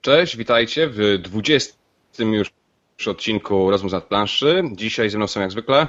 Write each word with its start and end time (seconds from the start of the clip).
Cześć, 0.00 0.36
witajcie 0.36 0.88
w 0.88 1.18
20 1.18 1.74
już 2.18 2.50
odcinku 3.08 3.70
Rozmów 3.70 3.92
nad 3.92 4.04
planszy. 4.04 4.62
Dzisiaj 4.72 5.10
ze 5.10 5.18
mną 5.18 5.26
są 5.26 5.40
jak 5.40 5.50
zwykle 5.50 5.86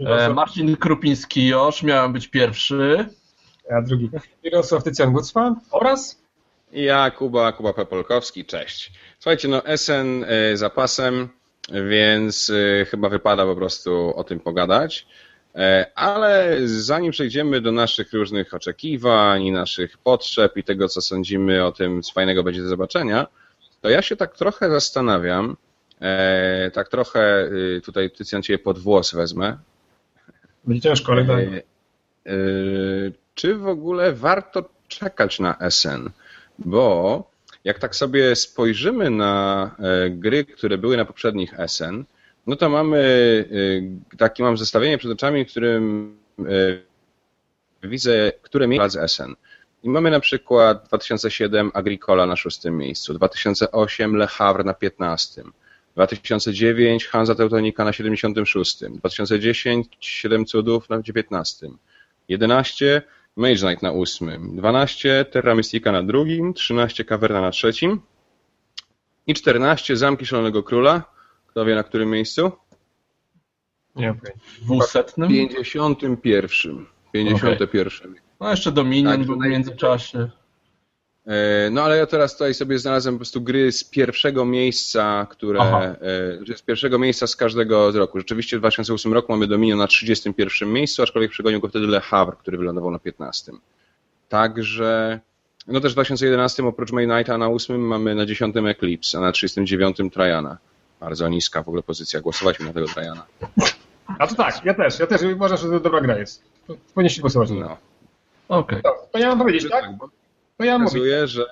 e, 0.00 0.28
Marcin 0.34 0.76
Krupiński-Josz, 0.76 1.82
miałem 1.82 2.12
być 2.12 2.28
pierwszy. 2.28 3.08
A 3.70 3.82
drugi. 3.82 4.10
Mirosław 4.44 4.84
Tycjan 4.84 5.12
Gucman 5.12 5.56
oraz 5.70 6.22
ja, 6.72 7.10
Kuba, 7.10 7.52
Kuba 7.52 7.72
Pepolkowski. 7.72 8.44
Cześć. 8.44 8.92
Słuchajcie, 9.18 9.48
no 9.48 9.62
SN 9.76 10.24
y, 10.24 10.56
zapasem, 10.56 11.28
więc 11.90 12.48
y, 12.48 12.86
chyba 12.90 13.08
wypada 13.08 13.44
po 13.44 13.56
prostu 13.56 14.12
o 14.16 14.24
tym 14.24 14.40
pogadać. 14.40 15.06
E, 15.54 15.86
ale 15.94 16.58
zanim 16.64 17.12
przejdziemy 17.12 17.60
do 17.60 17.72
naszych 17.72 18.12
różnych 18.12 18.54
oczekiwań 18.54 19.42
i 19.42 19.52
naszych 19.52 19.98
potrzeb 19.98 20.56
i 20.56 20.64
tego, 20.64 20.88
co 20.88 21.00
sądzimy 21.00 21.64
o 21.64 21.72
tym, 21.72 22.02
co 22.02 22.12
fajnego 22.12 22.42
będzie 22.42 22.62
do 22.62 22.68
zobaczenia, 22.68 23.26
to 23.80 23.90
ja 23.90 24.02
się 24.02 24.16
tak 24.16 24.36
trochę 24.36 24.70
zastanawiam, 24.70 25.56
e, 26.00 26.70
tak 26.70 26.88
trochę 26.88 27.44
y, 27.76 27.80
tutaj 27.84 28.10
Tycjan 28.10 28.42
cię 28.42 28.58
pod 28.58 28.78
włos 28.78 29.14
wezmę. 29.14 29.58
Będzie 30.64 30.82
ciężko, 30.82 31.12
ale 31.12 31.24
daj. 31.24 31.44
E, 31.46 31.62
czy 33.34 33.54
w 33.54 33.66
ogóle 33.66 34.12
warto 34.12 34.68
czekać 34.88 35.40
na 35.40 35.56
SN? 35.70 36.10
Bo 36.58 37.30
jak 37.64 37.78
tak 37.78 37.96
sobie 37.96 38.36
spojrzymy 38.36 39.10
na 39.10 39.70
gry, 40.10 40.44
które 40.44 40.78
były 40.78 40.96
na 40.96 41.04
poprzednich 41.04 41.54
SN, 41.66 42.04
no 42.46 42.56
to 42.56 42.68
mamy 42.68 42.98
y, 44.12 44.16
takie 44.18 44.42
mam 44.42 44.58
zestawienie 44.58 44.98
przed 44.98 45.12
oczami, 45.12 45.44
w 45.44 45.48
którym 45.48 46.16
y, 46.38 46.82
widzę, 47.82 48.32
które 48.42 48.68
miejsca 48.68 49.08
z 49.08 49.12
SN. 49.12 49.34
I 49.82 49.88
mamy 49.88 50.10
na 50.10 50.20
przykład 50.20 50.86
2007 50.88 51.70
Agricola 51.74 52.26
na 52.26 52.36
szóstym 52.36 52.76
miejscu, 52.76 53.14
2008 53.14 54.16
Le 54.16 54.26
Havre 54.26 54.64
na 54.64 54.74
15, 54.74 55.42
2009 55.94 57.06
Hansa 57.06 57.34
Teutonika 57.34 57.84
na 57.84 57.92
76, 57.92 58.84
2010 58.90 59.88
7 60.00 60.44
cudów 60.46 60.88
na 60.88 61.02
19, 61.02 61.68
11 62.28 63.02
Mage 63.36 63.56
Knight 63.56 63.82
na 63.82 63.92
8, 63.92 64.56
12 64.56 65.24
Terra 65.24 65.54
Mystica 65.54 65.92
na 65.92 66.02
drugim, 66.02 66.54
13 66.54 67.04
Caverna 67.04 67.40
na 67.40 67.50
trzecim 67.50 68.00
i 69.26 69.34
14 69.34 69.96
Zamki 69.96 70.26
Szalonego 70.26 70.62
Króla 70.62 71.13
kto 71.54 71.64
wie 71.64 71.74
na 71.74 71.82
którym 71.82 72.10
miejscu? 72.10 72.52
Nie 73.96 74.06
wiem. 74.06 74.20
Dwusetnym? 74.62 75.28
51. 75.28 76.86
51. 77.12 78.10
Okay. 78.10 78.22
No 78.40 78.50
jeszcze 78.50 78.72
Dominion 78.72 79.18
tak, 79.18 79.26
był 79.26 79.38
w 79.40 79.46
międzyczasie. 79.46 80.30
E, 81.26 81.70
no 81.70 81.82
ale 81.82 81.96
ja 81.96 82.06
teraz 82.06 82.32
tutaj 82.32 82.54
sobie 82.54 82.78
znalazłem 82.78 83.14
po 83.14 83.18
prostu 83.18 83.40
gry 83.40 83.72
z 83.72 83.84
pierwszego 83.84 84.44
miejsca, 84.44 85.26
które 85.30 85.60
e, 85.60 86.56
z 86.56 86.62
pierwszego 86.62 86.98
miejsca 86.98 87.26
z 87.26 87.36
każdego 87.36 87.92
z 87.92 87.96
roku. 87.96 88.18
Rzeczywiście 88.18 88.56
w 88.56 88.60
2008 88.60 89.12
roku 89.12 89.32
mamy 89.32 89.46
Dominion 89.46 89.78
na 89.78 89.86
31 89.86 90.72
miejscu, 90.72 91.02
aczkolwiek 91.02 91.30
przegonił 91.30 91.60
go 91.60 91.68
wtedy 91.68 91.86
Le 91.86 92.00
Havre, 92.00 92.36
który 92.36 92.58
wylądował 92.58 92.90
na 92.90 92.98
15. 92.98 93.52
Także 94.28 95.20
no 95.66 95.80
też 95.80 95.92
w 95.92 95.94
2011 95.94 96.66
oprócz 96.66 96.92
May 96.92 97.06
Nighta 97.06 97.38
na 97.38 97.48
8 97.48 97.80
mamy 97.80 98.14
na 98.14 98.26
10 98.26 98.56
Eclipse, 98.56 99.18
a 99.18 99.20
na 99.20 99.32
39 99.32 99.96
Trajana. 100.12 100.58
Bardzo 101.04 101.28
niska 101.28 101.62
w 101.62 101.68
ogóle 101.68 101.82
pozycja. 101.82 102.20
Głosować 102.20 102.60
na 102.60 102.72
tego 102.72 102.86
Trajana. 102.86 103.26
A 104.18 104.26
to 104.26 104.34
tak, 104.34 104.64
ja 104.64 104.74
też. 104.74 104.98
Ja 104.98 105.06
też 105.06 105.22
uważam, 105.22 105.58
że 105.58 105.68
to 105.68 105.80
dobra 105.80 106.00
gra 106.00 106.18
jest. 106.18 106.42
Powinniście 106.94 107.20
głosować 107.20 107.50
na 107.50 107.56
no. 107.56 107.76
Okej. 108.48 108.80
Okay. 108.80 108.92
To, 109.12 109.18
ja 109.18 109.28
mam 109.28 109.38
powiedzieć, 109.38 109.70
tak? 109.70 109.84
To 110.58 110.64
ja 110.64 110.78
mówię, 110.78 111.26
że... 111.26 111.46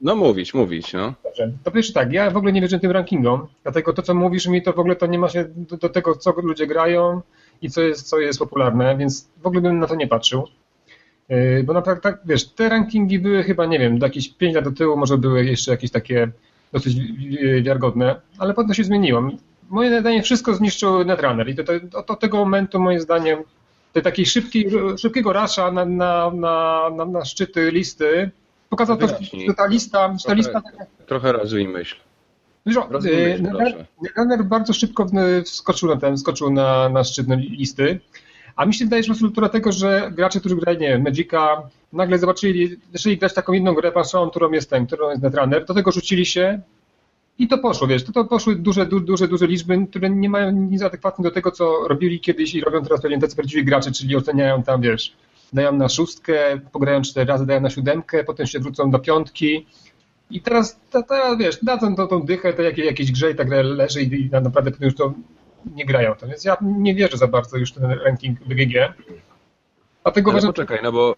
No 0.00 0.16
mówić, 0.16 0.54
mówić, 0.54 0.92
no. 0.92 1.14
Dobrze. 1.24 1.52
To 1.64 1.70
pierwsze 1.70 1.92
tak, 1.92 2.12
ja 2.12 2.30
w 2.30 2.36
ogóle 2.36 2.52
nie 2.52 2.60
wierzę 2.60 2.78
tym 2.78 2.90
rankingom, 2.90 3.46
dlatego 3.62 3.92
to, 3.92 4.02
co 4.02 4.14
mówisz 4.14 4.46
mi, 4.46 4.62
to 4.62 4.72
w 4.72 4.78
ogóle 4.78 4.96
to 4.96 5.06
nie 5.06 5.18
ma 5.18 5.28
się 5.28 5.44
do, 5.56 5.76
do 5.76 5.88
tego, 5.88 6.16
co 6.16 6.30
ludzie 6.30 6.66
grają 6.66 7.20
i 7.62 7.70
co 7.70 7.80
jest, 7.80 8.08
co 8.08 8.18
jest 8.18 8.38
popularne, 8.38 8.96
więc 8.96 9.28
w 9.42 9.46
ogóle 9.46 9.62
bym 9.62 9.78
na 9.78 9.86
to 9.86 9.94
nie 9.94 10.08
patrzył. 10.08 10.48
Yy, 11.28 11.64
bo 11.64 11.72
naprawdę, 11.72 12.02
tak, 12.02 12.20
wiesz, 12.24 12.48
te 12.48 12.68
rankingi 12.68 13.18
były 13.18 13.42
chyba, 13.42 13.66
nie 13.66 13.78
wiem, 13.78 13.98
do 13.98 14.06
jakieś 14.06 14.28
5 14.28 14.54
lat 14.54 14.64
do 14.64 14.72
tyłu 14.72 14.96
może 14.96 15.18
były 15.18 15.44
jeszcze 15.44 15.70
jakieś 15.70 15.90
takie 15.90 16.30
dosyć 16.72 16.96
wiarygodne, 17.62 18.20
ale 18.38 18.54
potem 18.54 18.74
się 18.74 18.84
zmieniło. 18.84 19.30
Moje 19.70 20.00
zdanie 20.00 20.22
wszystko 20.22 20.54
zniszczył 20.54 21.04
Netrunner 21.04 21.48
i 21.48 21.54
to, 21.54 21.62
to, 21.90 22.06
od 22.06 22.20
tego 22.20 22.38
momentu 22.38 22.80
moim 22.80 23.00
zdaniem 23.00 23.38
tej 23.92 24.02
takiej 24.02 24.26
szybkiej, 24.26 24.70
szybkiego 24.98 25.32
rasza 25.32 25.70
na, 25.70 25.84
na, 25.84 26.30
na, 26.30 27.04
na, 27.06 27.24
szczyty 27.24 27.70
listy 27.70 28.30
pokazał 28.68 28.96
to, 28.96 29.06
że 29.46 29.54
ta 29.56 29.66
lista... 29.66 30.08
Trochę, 30.08 30.26
ta 30.26 30.34
lista 30.34 30.62
trochę 31.06 31.32
razuj 31.32 31.68
myśl. 31.68 31.96
Runner 34.16 34.44
bardzo 34.44 34.72
szybko 34.72 35.06
wskoczył 35.44 35.88
na 35.88 35.96
ten, 35.96 36.16
wskoczył 36.16 36.50
na, 36.50 36.88
na 36.88 37.04
szczyt 37.04 37.26
listy, 37.38 38.00
a 38.56 38.66
mi 38.66 38.74
się 38.74 38.84
wydaje, 38.84 39.02
że 39.02 39.14
to 39.14 39.28
dlatego, 39.28 39.72
że 39.72 40.10
gracze, 40.14 40.40
którzy 40.40 40.56
grają, 40.56 40.78
nie 40.78 40.88
wiem, 40.88 41.02
Magica, 41.02 41.62
nagle 41.92 42.18
zobaczyli, 42.18 42.76
zaczęli 42.92 43.18
grać 43.18 43.34
taką 43.34 43.52
inną 43.52 43.74
grę 43.74 43.92
planszową, 43.92 44.30
którą 44.30 44.52
jest 44.52 44.70
ten, 44.70 44.86
którą 44.86 45.10
jest 45.10 45.22
Netrunner, 45.22 45.64
do 45.64 45.74
tego 45.74 45.92
rzucili 45.92 46.26
się 46.26 46.60
i 47.38 47.48
to 47.48 47.58
poszło, 47.58 47.86
wiesz, 47.86 48.04
to, 48.04 48.12
to 48.12 48.24
poszły 48.24 48.56
duże, 48.56 48.86
duże, 48.86 49.28
duże 49.28 49.46
liczby, 49.46 49.86
które 49.90 50.10
nie 50.10 50.30
mają 50.30 50.50
nic 50.50 50.82
adekwatne 50.82 51.22
do 51.22 51.30
tego, 51.30 51.50
co 51.50 51.88
robili 51.88 52.20
kiedyś 52.20 52.54
i 52.54 52.60
robią 52.60 52.82
teraz 52.82 53.02
pewnie 53.02 53.18
tacy 53.18 53.36
prawdziwi 53.36 53.64
gracze, 53.64 53.92
czyli 53.92 54.16
oceniają 54.16 54.62
tam, 54.62 54.80
wiesz, 54.80 55.12
dają 55.52 55.72
na 55.72 55.88
szóstkę, 55.88 56.60
pograją 56.72 57.02
cztery 57.02 57.26
razy, 57.26 57.46
dają 57.46 57.60
na 57.60 57.70
siódemkę, 57.70 58.24
potem 58.24 58.46
się 58.46 58.58
wrócą 58.58 58.90
do 58.90 58.98
piątki 58.98 59.66
i 60.30 60.40
teraz, 60.40 60.80
teraz 61.08 61.38
wiesz, 61.38 61.58
dadzą 61.62 61.96
tą, 61.96 62.06
tą 62.06 62.22
dychę, 62.22 62.52
to 62.52 62.62
jakiej, 62.62 62.86
jakiejś 62.86 63.12
grze 63.12 63.30
i 63.30 63.34
ta 63.34 63.44
gra 63.44 63.62
leży 63.62 64.02
i, 64.02 64.26
i 64.26 64.30
naprawdę 64.30 64.70
już 64.80 64.94
to 64.94 65.14
nie 65.74 65.84
grają 65.84 66.14
to, 66.14 66.26
więc 66.26 66.44
ja 66.44 66.56
nie 66.62 66.94
wierzę 66.94 67.16
za 67.16 67.26
bardzo 67.26 67.56
już 67.56 67.72
w 67.72 67.74
ten 67.74 67.90
ranking 67.90 68.38
BGG. 68.40 68.92
Dlatego 70.02 70.30
ale 70.30 70.42
poczekaj, 70.42 70.78
no 70.82 70.92
bo 70.92 71.16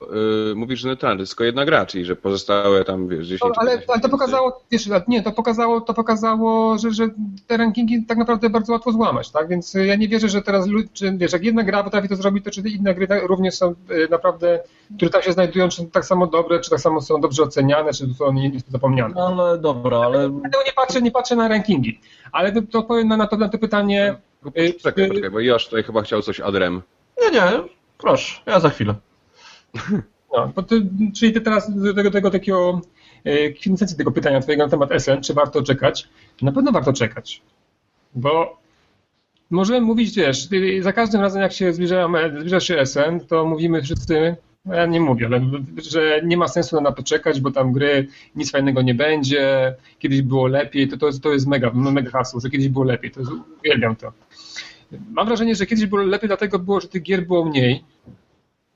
y, 0.50 0.54
mówisz, 0.54 0.80
że 0.80 0.96
to 0.96 1.14
jest 1.14 1.32
tylko 1.32 1.44
jedna 1.44 1.64
gra, 1.64 1.86
czyli 1.86 2.04
że 2.04 2.16
pozostałe 2.16 2.84
tam, 2.84 3.08
wiesz, 3.08 3.26
10 3.26 3.40
no, 3.42 3.50
ale, 3.56 3.82
ale 3.88 4.00
to 4.00 4.08
pokazało, 4.08 4.62
wiesz, 4.70 4.88
nie, 5.08 5.22
to 5.22 5.32
pokazało, 5.32 5.80
to 5.80 5.94
pokazało, 5.94 6.78
że, 6.78 6.90
że 6.90 7.08
te 7.46 7.56
rankingi 7.56 8.06
tak 8.06 8.18
naprawdę 8.18 8.50
bardzo 8.50 8.72
łatwo 8.72 8.92
złamać, 8.92 9.30
tak, 9.30 9.48
więc 9.48 9.74
ja 9.74 9.96
nie 9.96 10.08
wierzę, 10.08 10.28
że 10.28 10.42
teraz, 10.42 10.66
czy, 10.92 11.12
wiesz, 11.16 11.32
jak 11.32 11.44
jedna 11.44 11.62
gra 11.62 11.84
potrafi 11.84 12.08
to 12.08 12.16
zrobić, 12.16 12.44
to 12.44 12.50
czy 12.50 12.60
inne 12.60 12.94
gry 12.94 13.06
tak, 13.06 13.22
również 13.22 13.54
są 13.54 13.70
y, 13.70 14.08
naprawdę, 14.10 14.60
które 14.96 15.10
tam 15.10 15.22
się 15.22 15.32
znajdują, 15.32 15.68
czy 15.68 15.86
tak 15.86 16.04
samo 16.04 16.26
dobre, 16.26 16.60
czy 16.60 16.70
tak 16.70 16.80
samo 16.80 17.00
są 17.00 17.20
dobrze 17.20 17.42
oceniane, 17.42 17.92
czy 17.92 18.14
są 18.14 18.32
nie, 18.32 18.52
zapomniane. 18.68 19.14
No, 19.14 19.26
ale 19.26 19.58
dobra, 19.58 19.98
ale... 19.98 20.30
Dlatego 20.30 20.64
nie 20.66 20.72
patrzę, 20.72 21.02
nie 21.02 21.10
patrzę 21.10 21.36
na 21.36 21.48
rankingi, 21.48 22.00
ale 22.32 22.52
to, 22.52 22.62
to 22.62 22.82
powiem 22.82 23.08
na, 23.08 23.26
to, 23.26 23.36
na 23.36 23.48
to 23.48 23.58
pytanie... 23.58 24.16
Poczekaj, 24.42 25.08
poczekaj, 25.08 25.30
bo 25.30 25.40
Josz 25.40 25.64
tutaj 25.64 25.82
chyba 25.82 26.02
chciał 26.02 26.22
coś 26.22 26.40
adrem. 26.40 26.82
Nie, 27.22 27.30
nie, 27.30 27.42
Proszę, 27.98 28.40
ja 28.46 28.60
za 28.60 28.70
chwilę. 28.70 28.94
No, 30.56 30.62
ty, 30.62 30.88
czyli 31.16 31.32
ty 31.32 31.40
teraz 31.40 31.74
do 31.82 31.94
tego, 31.94 32.10
tego 32.10 32.30
takiego 32.30 32.80
e, 33.24 33.50
kwintesencji 33.50 33.96
tego 33.96 34.12
pytania 34.12 34.40
twojego 34.40 34.64
na 34.64 34.70
temat 34.70 34.90
SN, 35.02 35.20
czy 35.22 35.34
warto 35.34 35.62
czekać? 35.62 36.08
Na 36.42 36.52
pewno 36.52 36.72
warto 36.72 36.92
czekać, 36.92 37.42
bo 38.14 38.58
możemy 39.50 39.80
mówić, 39.80 40.16
wiesz, 40.16 40.48
za 40.80 40.92
każdym 40.92 41.20
razem 41.20 41.42
jak 41.42 41.52
się 41.52 41.72
zbliża, 41.72 42.08
zbliża 42.38 42.60
się 42.60 42.86
SN, 42.86 43.20
to 43.28 43.46
mówimy 43.46 43.82
wszyscy, 43.82 44.36
no 44.64 44.74
ja 44.74 44.86
nie 44.86 45.00
mówię, 45.00 45.26
ale 45.26 45.40
że 45.76 46.20
nie 46.24 46.36
ma 46.36 46.48
sensu 46.48 46.80
na 46.80 46.92
to 46.92 47.02
czekać, 47.02 47.40
bo 47.40 47.50
tam 47.50 47.72
gry 47.72 48.06
nic 48.36 48.50
fajnego 48.50 48.82
nie 48.82 48.94
będzie, 48.94 49.74
kiedyś 49.98 50.22
było 50.22 50.46
lepiej, 50.46 50.88
to, 50.88 50.96
to, 50.96 51.18
to 51.22 51.32
jest 51.32 51.46
mega, 51.46 51.70
mega 51.74 52.10
hasło, 52.10 52.40
że 52.40 52.50
kiedyś 52.50 52.68
było 52.68 52.84
lepiej, 52.84 53.10
to 53.10 53.20
jest, 53.20 53.32
uwielbiam 53.60 53.96
to. 53.96 54.12
Mam 55.10 55.26
wrażenie, 55.26 55.54
że 55.54 55.66
kiedyś 55.66 55.86
było 55.86 56.02
lepiej, 56.02 56.28
dlatego 56.28 56.58
było, 56.58 56.80
że 56.80 56.88
tych 56.88 57.02
gier 57.02 57.26
było 57.26 57.44
mniej. 57.44 57.84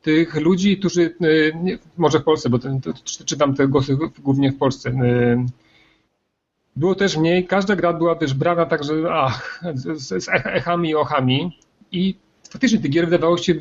Tych 0.03 0.35
ludzi, 0.35 0.79
którzy, 0.79 1.15
e, 1.21 1.59
nie, 1.59 1.79
może 1.97 2.21
w 2.21 2.25
Polsce, 2.25 2.51
bo 2.51 2.59
ten, 2.59 2.81
to, 2.81 2.93
czytam 3.25 3.55
te 3.55 3.69
głosy 3.69 3.97
głównie 4.19 4.53
w 4.53 4.59
Polsce, 4.59 4.91
e, 4.91 5.47
było 6.77 6.95
też 6.95 7.17
mniej, 7.17 7.47
każda 7.47 7.77
gra 7.77 7.93
była 7.93 8.15
też 8.15 8.35
brana 8.35 8.67
tak, 8.67 8.85
że 8.85 8.93
ach, 9.11 9.63
z, 9.75 10.25
z 10.25 10.29
echami 10.29 10.91
i 10.91 10.95
ochami 10.95 11.59
i 11.93 12.15
faktycznie 12.53 12.79
tych 12.79 12.91
gier 12.91 13.05
wydawało 13.05 13.39
się, 13.39 13.55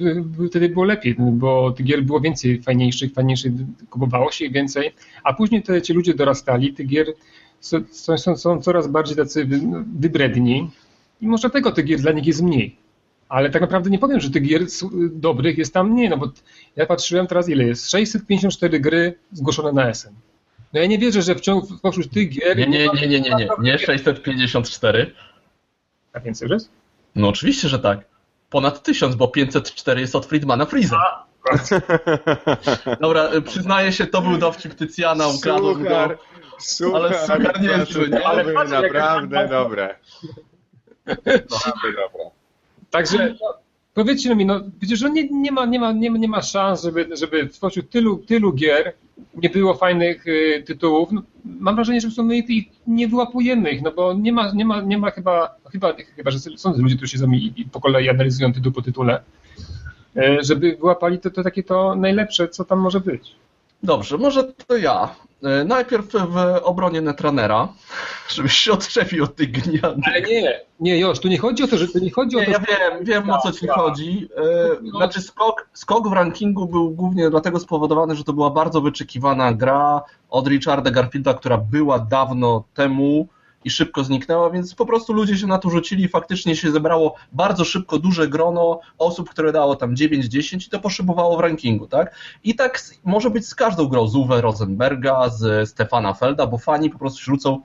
wtedy 0.50 0.70
było 0.70 0.86
lepiej, 0.86 1.16
bo 1.20 1.72
tych 1.72 1.86
gier 1.86 2.04
było 2.04 2.20
więcej 2.20 2.62
fajniejszych, 2.62 3.14
fajniejszych, 3.14 3.52
kupowało 3.90 4.32
się 4.32 4.46
ich 4.46 4.52
więcej, 4.52 4.92
a 5.24 5.34
później 5.34 5.64
te, 5.64 5.82
ci 5.82 5.94
ludzie 5.94 6.14
dorastali, 6.14 6.74
tych 6.74 6.88
gier 6.88 7.08
są, 7.60 7.78
są, 8.18 8.38
są 8.38 8.62
coraz 8.62 8.88
bardziej 8.88 9.18
tacy 9.18 9.48
wybredni, 10.00 10.70
i 11.22 11.28
może 11.28 11.50
tego 11.50 11.72
tych 11.72 11.86
gier 11.86 12.00
dla 12.00 12.12
nich 12.12 12.26
jest 12.26 12.42
mniej. 12.42 12.76
Ale 13.30 13.50
tak 13.50 13.62
naprawdę 13.62 13.90
nie 13.90 14.00
powiem, 14.00 14.20
że 14.20 14.30
tych 14.30 14.44
gier 14.44 14.62
dobrych 15.12 15.58
jest 15.58 15.74
tam 15.74 15.92
mniej, 15.92 16.10
no 16.10 16.18
bo 16.18 16.32
ja 16.76 16.86
patrzyłem 16.86 17.28
teraz 17.28 17.50
ile 17.50 17.64
jest. 17.64 17.90
654 17.92 18.80
gry 18.80 19.18
zgłoszone 19.32 19.72
na 19.72 19.94
SN. 19.94 20.14
No 20.74 20.80
ja 20.80 20.88
nie 20.88 21.00
wierzę, 21.00 21.22
że 21.22 21.36
w 21.36 21.42
ciągu 21.42 21.68
pośród 21.82 22.12
tych 22.12 22.30
gier... 22.30 22.58
Nie, 22.58 22.68
nie, 22.68 22.88
nie, 22.88 23.08
nie, 23.08 23.22
nie, 23.22 23.36
nie, 23.36 23.48
nie 23.62 23.80
654. 23.80 25.14
A 26.14 26.20
więcej 26.20 26.50
jest? 26.50 26.70
No 27.16 27.30
oczywiście, 27.30 27.70
że 27.70 27.80
tak. 27.80 28.15
Ponad 28.50 28.84
1000, 28.84 29.16
bo 29.16 29.28
504 29.28 30.02
jest 30.02 30.16
od 30.16 30.26
Friedmana 30.26 30.66
Freeza. 30.66 31.26
Dobra, 33.02 33.30
przyznaję 33.46 33.92
się, 33.92 34.08
to 34.08 34.22
był 34.22 34.38
dowcip 34.38 34.74
Tycjana, 34.74 35.28
ukradłem 35.28 35.84
go. 35.84 36.10
Suchar, 36.60 37.16
Ale 37.30 37.54
niezły, 37.60 38.10
nie? 38.10 38.28
Ale 38.28 38.44
naprawdę 38.44 39.48
dobre. 39.48 39.96
Naprawdę 41.06 41.94
dobre. 42.04 42.30
Także 42.92 43.36
no, 43.42 43.65
powiedzcie 43.96 44.36
mi, 44.36 44.46
no 44.46 44.62
przecież 44.80 45.02
no, 45.02 45.08
nie, 45.08 45.30
nie, 45.30 45.52
ma, 45.52 45.66
nie, 45.66 45.80
ma, 45.80 45.92
nie, 45.92 46.10
nie 46.10 46.28
ma 46.28 46.42
szans, 46.42 46.84
żeby, 46.84 47.08
żeby 47.18 47.50
spośród 47.52 47.90
tylu, 47.90 48.18
tylu 48.18 48.54
gier 48.54 48.94
nie 49.36 49.50
było 49.50 49.74
fajnych 49.74 50.28
y, 50.28 50.64
tytułów. 50.66 51.12
No, 51.12 51.22
mam 51.46 51.76
wrażenie, 51.76 52.02
że 52.02 52.12
sumie 52.12 52.38
ich, 52.38 52.68
nie 52.88 53.08
wyłapujemy 53.08 53.72
ich, 53.72 53.82
no 53.82 53.92
bo 53.92 54.14
nie 54.14 54.34
ma, 54.34 54.52
nie 54.52 54.66
ma, 54.66 54.82
nie 54.82 54.98
ma 54.98 55.12
chyba, 55.12 55.56
chyba, 55.72 55.94
chyba, 56.16 56.32
że 56.32 56.40
są 56.40 56.78
ludzie, 56.78 56.96
którzy 56.96 57.12
siedzą 57.12 57.32
i 57.32 57.66
po 57.72 57.82
kolei 57.82 58.10
analizują 58.10 58.54
tytuł 58.54 58.72
po 58.72 58.82
tytule, 58.82 59.24
y, 60.18 60.44
żeby 60.44 60.78
wyłapali 60.80 61.20
to, 61.20 61.30
to 61.30 61.44
takie 61.44 61.64
to 61.64 61.96
najlepsze, 61.96 62.48
co 62.48 62.66
tam 62.66 62.80
może 62.80 63.00
być. 63.00 63.36
Dobrze, 63.86 64.18
może 64.18 64.44
to 64.44 64.78
ja. 64.78 65.16
E, 65.44 65.64
Najpierw 65.64 66.06
w 66.12 66.38
obronie 66.64 67.02
Netrunnera, 67.02 67.68
żebyś 68.36 68.54
się 68.54 68.74
odczepił 68.74 69.24
od 69.24 69.36
tych. 69.36 69.50
Ale 70.04 70.22
nie, 70.22 70.62
nie, 70.80 71.00
Josz, 71.00 71.20
tu 71.20 71.28
nie 71.28 71.38
chodzi 71.38 71.64
o 71.64 71.68
to, 71.68 71.78
że 71.78 71.88
tu 71.88 72.00
nie 72.00 72.12
chodzi 72.12 72.38
o 72.38 72.40
Nie, 72.40 72.46
to, 72.46 72.52
ja 72.52 72.60
wiem, 72.60 73.06
wiem 73.06 73.30
o 73.30 73.42
co 73.42 73.52
ci 73.52 73.68
Tak, 73.68 73.76
chodzi. 73.76 74.30
E, 74.38 74.90
Znaczy 74.90 75.22
skok, 75.22 75.70
skok 75.74 76.10
w 76.10 76.14
rankingu 76.14 76.68
był 76.68 76.92
głównie 76.92 77.30
dlatego 77.30 77.60
spowodowany, 77.60 78.16
że 78.16 78.24
to 78.24 78.34
była 78.34 78.50
bardzo 78.50 78.82
wyczekiwana 78.82 79.54
gra 79.54 80.02
od 80.30 80.48
Richarda 80.48 80.92
Garfielda, 80.92 81.34
która 81.34 81.58
była 81.58 82.00
dawno 82.00 82.64
temu 82.74 83.28
i 83.66 83.70
szybko 83.70 84.04
zniknęła, 84.04 84.50
więc 84.50 84.76
po 84.76 84.86
prostu 84.86 85.14
ludzie 85.14 85.38
się 85.38 85.48
na 85.48 85.58
to 85.58 85.70
rzucili 85.70 86.04
i 86.04 86.08
faktycznie 86.08 86.56
się 86.56 86.72
zebrało 86.72 87.16
bardzo 87.32 87.66
szybko 87.66 88.00
duże 88.00 88.28
grono 88.28 88.80
osób, 88.98 89.30
które 89.30 89.52
dało 89.52 89.76
tam 89.76 89.96
9-10 89.96 90.68
i 90.68 90.70
to 90.70 90.80
poszybowało 90.80 91.38
w 91.38 91.40
rankingu, 91.40 91.88
tak? 91.88 92.16
I 92.44 92.56
tak 92.56 92.80
może 93.04 93.30
być 93.30 93.48
z 93.48 93.56
każdą 93.56 93.88
grą, 93.88 94.08
z 94.08 94.16
Uwe 94.16 94.42
Rosenberga, 94.42 95.30
z 95.30 95.70
Stefana 95.70 96.14
Felda, 96.14 96.48
bo 96.48 96.58
fani 96.58 96.90
po 96.90 97.00
prostu 97.00 97.20
się 97.20 97.26
rzucą 97.26 97.62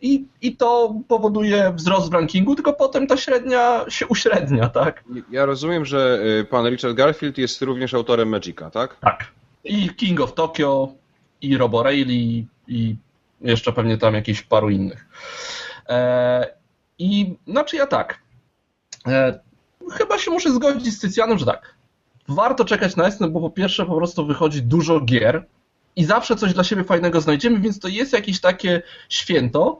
i, 0.00 0.24
i 0.42 0.56
to 0.56 0.94
powoduje 1.08 1.72
wzrost 1.76 2.10
w 2.10 2.12
rankingu, 2.12 2.54
tylko 2.54 2.72
potem 2.72 3.06
ta 3.06 3.16
średnia 3.16 3.84
się 3.88 4.06
uśrednia, 4.06 4.68
tak? 4.68 5.04
Ja 5.30 5.46
rozumiem, 5.46 5.84
że 5.84 6.20
y, 6.40 6.44
pan 6.44 6.66
Richard 6.68 6.94
Garfield 6.94 7.38
jest 7.38 7.62
również 7.62 7.94
autorem 7.94 8.28
Magica, 8.28 8.70
tak? 8.70 8.96
Tak. 9.00 9.30
I 9.64 9.90
King 9.90 10.20
of 10.20 10.34
Tokyo, 10.34 10.88
i 11.40 11.56
Robo 11.56 11.82
Rally, 11.82 12.44
i 12.68 12.96
jeszcze 13.40 13.72
pewnie 13.72 13.98
tam 13.98 14.14
jakichś 14.14 14.42
paru 14.42 14.70
innych. 14.70 15.06
E, 15.88 16.46
I 16.98 17.36
znaczy 17.46 17.76
ja 17.76 17.86
tak. 17.86 18.18
E, 19.06 19.40
chyba 19.92 20.18
się 20.18 20.30
muszę 20.30 20.52
zgodzić 20.52 20.94
z 20.94 20.98
Cycjanem, 20.98 21.38
że 21.38 21.46
tak. 21.46 21.74
Warto 22.28 22.64
czekać 22.64 22.96
na 22.96 23.06
Essen, 23.06 23.32
bo 23.32 23.40
po 23.40 23.50
pierwsze 23.50 23.86
po 23.86 23.96
prostu 23.96 24.26
wychodzi 24.26 24.62
dużo 24.62 25.00
gier 25.00 25.46
i 25.96 26.04
zawsze 26.04 26.36
coś 26.36 26.54
dla 26.54 26.64
siebie 26.64 26.84
fajnego 26.84 27.20
znajdziemy, 27.20 27.60
więc 27.60 27.78
to 27.78 27.88
jest 27.88 28.12
jakieś 28.12 28.40
takie 28.40 28.82
święto. 29.08 29.78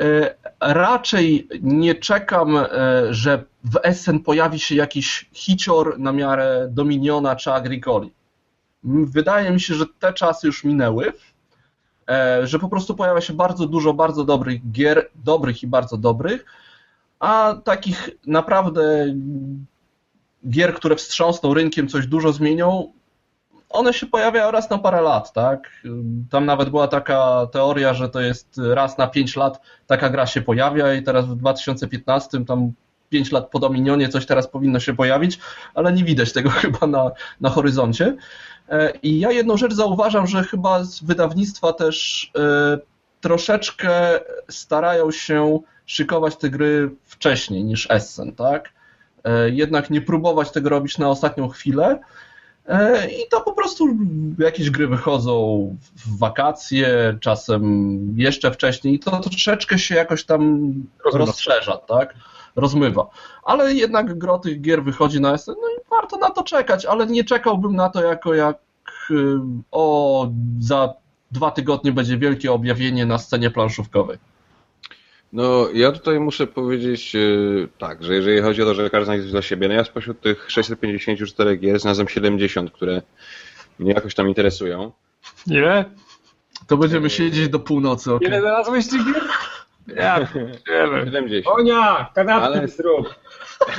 E, 0.00 0.34
Raczej 0.60 1.48
nie 1.62 1.94
czekam, 1.94 2.58
że 3.10 3.44
w 3.64 3.78
Essen 3.82 4.20
pojawi 4.20 4.60
się 4.60 4.74
jakiś 4.74 5.28
hicior 5.32 5.98
na 5.98 6.12
miarę 6.12 6.68
Dominiona 6.70 7.36
czy 7.36 7.52
Agricoli. 7.52 8.12
Wydaje 8.84 9.50
mi 9.50 9.60
się, 9.60 9.74
że 9.74 9.84
te 9.98 10.12
czasy 10.12 10.46
już 10.46 10.64
minęły, 10.64 11.12
że 12.44 12.58
po 12.58 12.68
prostu 12.68 12.94
pojawia 12.94 13.20
się 13.20 13.32
bardzo 13.32 13.66
dużo 13.66 13.94
bardzo 13.94 14.24
dobrych 14.24 14.70
gier, 14.70 15.10
dobrych 15.14 15.62
i 15.62 15.66
bardzo 15.66 15.96
dobrych, 15.96 16.44
a 17.20 17.54
takich 17.64 18.10
naprawdę 18.26 19.14
gier, 20.48 20.74
które 20.74 20.96
wstrząsną 20.96 21.54
rynkiem, 21.54 21.88
coś 21.88 22.06
dużo 22.06 22.32
zmienią, 22.32 22.92
one 23.74 23.92
się 23.92 24.06
pojawiają 24.06 24.50
raz 24.50 24.70
na 24.70 24.78
parę 24.78 25.00
lat, 25.00 25.32
tak? 25.32 25.70
Tam 26.30 26.46
nawet 26.46 26.70
była 26.70 26.88
taka 26.88 27.46
teoria, 27.52 27.94
że 27.94 28.08
to 28.08 28.20
jest 28.20 28.60
raz 28.72 28.98
na 28.98 29.06
5 29.06 29.36
lat 29.36 29.60
taka 29.86 30.10
gra 30.10 30.26
się 30.26 30.42
pojawia 30.42 30.94
i 30.94 31.02
teraz 31.02 31.26
w 31.26 31.36
2015 31.36 32.44
tam 32.44 32.72
5 33.08 33.32
lat 33.32 33.50
po 33.50 33.58
Dominionie 33.58 34.08
coś 34.08 34.26
teraz 34.26 34.48
powinno 34.48 34.80
się 34.80 34.94
pojawić, 34.94 35.38
ale 35.74 35.92
nie 35.92 36.04
widać 36.04 36.32
tego 36.32 36.50
chyba 36.60 36.86
na, 36.86 37.10
na 37.40 37.50
horyzoncie. 37.50 38.16
E, 38.68 38.92
I 39.02 39.20
ja 39.20 39.32
jedną 39.32 39.56
rzecz 39.56 39.74
zauważam, 39.74 40.26
że 40.26 40.44
chyba 40.44 40.84
z 40.84 41.04
wydawnictwa 41.04 41.72
też 41.72 42.30
e, 42.38 42.78
troszeczkę 43.20 44.20
starają 44.48 45.10
się 45.10 45.58
szykować 45.86 46.36
te 46.36 46.50
gry 46.50 46.90
wcześniej 47.04 47.64
niż 47.64 47.86
Essen, 47.90 48.32
tak? 48.32 48.72
E, 49.24 49.50
Jednak 49.50 49.90
nie 49.90 50.00
próbować 50.00 50.50
tego 50.50 50.68
robić 50.68 50.98
na 50.98 51.08
ostatnią 51.08 51.48
chwilę. 51.48 52.00
I 53.10 53.28
to 53.30 53.40
po 53.40 53.52
prostu 53.52 53.88
jakieś 54.38 54.70
gry 54.70 54.88
wychodzą 54.88 55.76
w 55.96 56.18
wakacje, 56.18 57.18
czasem 57.20 57.98
jeszcze 58.16 58.50
wcześniej, 58.50 58.94
i 58.94 58.98
to 58.98 59.20
troszeczkę 59.20 59.78
się 59.78 59.94
jakoś 59.94 60.24
tam 60.24 60.72
rozszerza, 61.12 61.76
tak? 61.76 62.14
Rozmywa. 62.56 63.10
Ale 63.44 63.74
jednak 63.74 64.18
gro 64.18 64.38
tych 64.38 64.60
gier 64.60 64.84
wychodzi 64.84 65.20
na 65.20 65.38
SN, 65.38 65.54
no 65.62 65.68
i 65.68 65.90
warto 65.90 66.16
na 66.16 66.30
to 66.30 66.42
czekać, 66.42 66.86
ale 66.86 67.06
nie 67.06 67.24
czekałbym 67.24 67.76
na 67.76 67.88
to 67.88 68.02
jako 68.02 68.34
jak 68.34 68.58
y, 69.10 69.14
o 69.70 70.28
za 70.60 70.94
dwa 71.30 71.50
tygodnie 71.50 71.92
będzie 71.92 72.18
wielkie 72.18 72.52
objawienie 72.52 73.06
na 73.06 73.18
scenie 73.18 73.50
planszówkowej. 73.50 74.18
No, 75.32 75.68
ja 75.72 75.92
tutaj 75.92 76.20
muszę 76.20 76.46
powiedzieć 76.46 77.16
e, 77.16 77.18
tak, 77.78 78.04
że 78.04 78.14
jeżeli 78.14 78.40
chodzi 78.40 78.62
o 78.62 78.64
to, 78.64 78.74
że 78.74 78.90
każdy 78.90 79.04
znajdzie 79.04 79.22
coś 79.22 79.32
dla 79.32 79.42
siebie, 79.42 79.68
no 79.68 79.74
ja 79.74 79.84
spośród 79.84 80.20
tych 80.20 80.50
654 80.50 81.56
gier 81.56 81.80
znalazłem 81.80 82.08
70, 82.08 82.70
które 82.70 83.02
mnie 83.78 83.92
jakoś 83.92 84.14
tam 84.14 84.28
interesują. 84.28 84.92
Ile? 85.46 85.84
To 86.66 86.76
będziemy 86.76 87.10
siedzieć 87.10 87.48
do 87.48 87.58
północy, 87.58 88.14
okej. 88.14 88.28
Ile 88.28 88.40
znalazłeś 88.40 88.88
tych 88.88 89.04
gier? 89.04 89.22
Ja 89.96 90.26
pierdzielę. 90.34 91.04
70. 91.04 91.56
Konia, 91.56 92.10
kanapki 92.14 92.46
Ale- 92.46 92.68
zrób. 92.68 93.14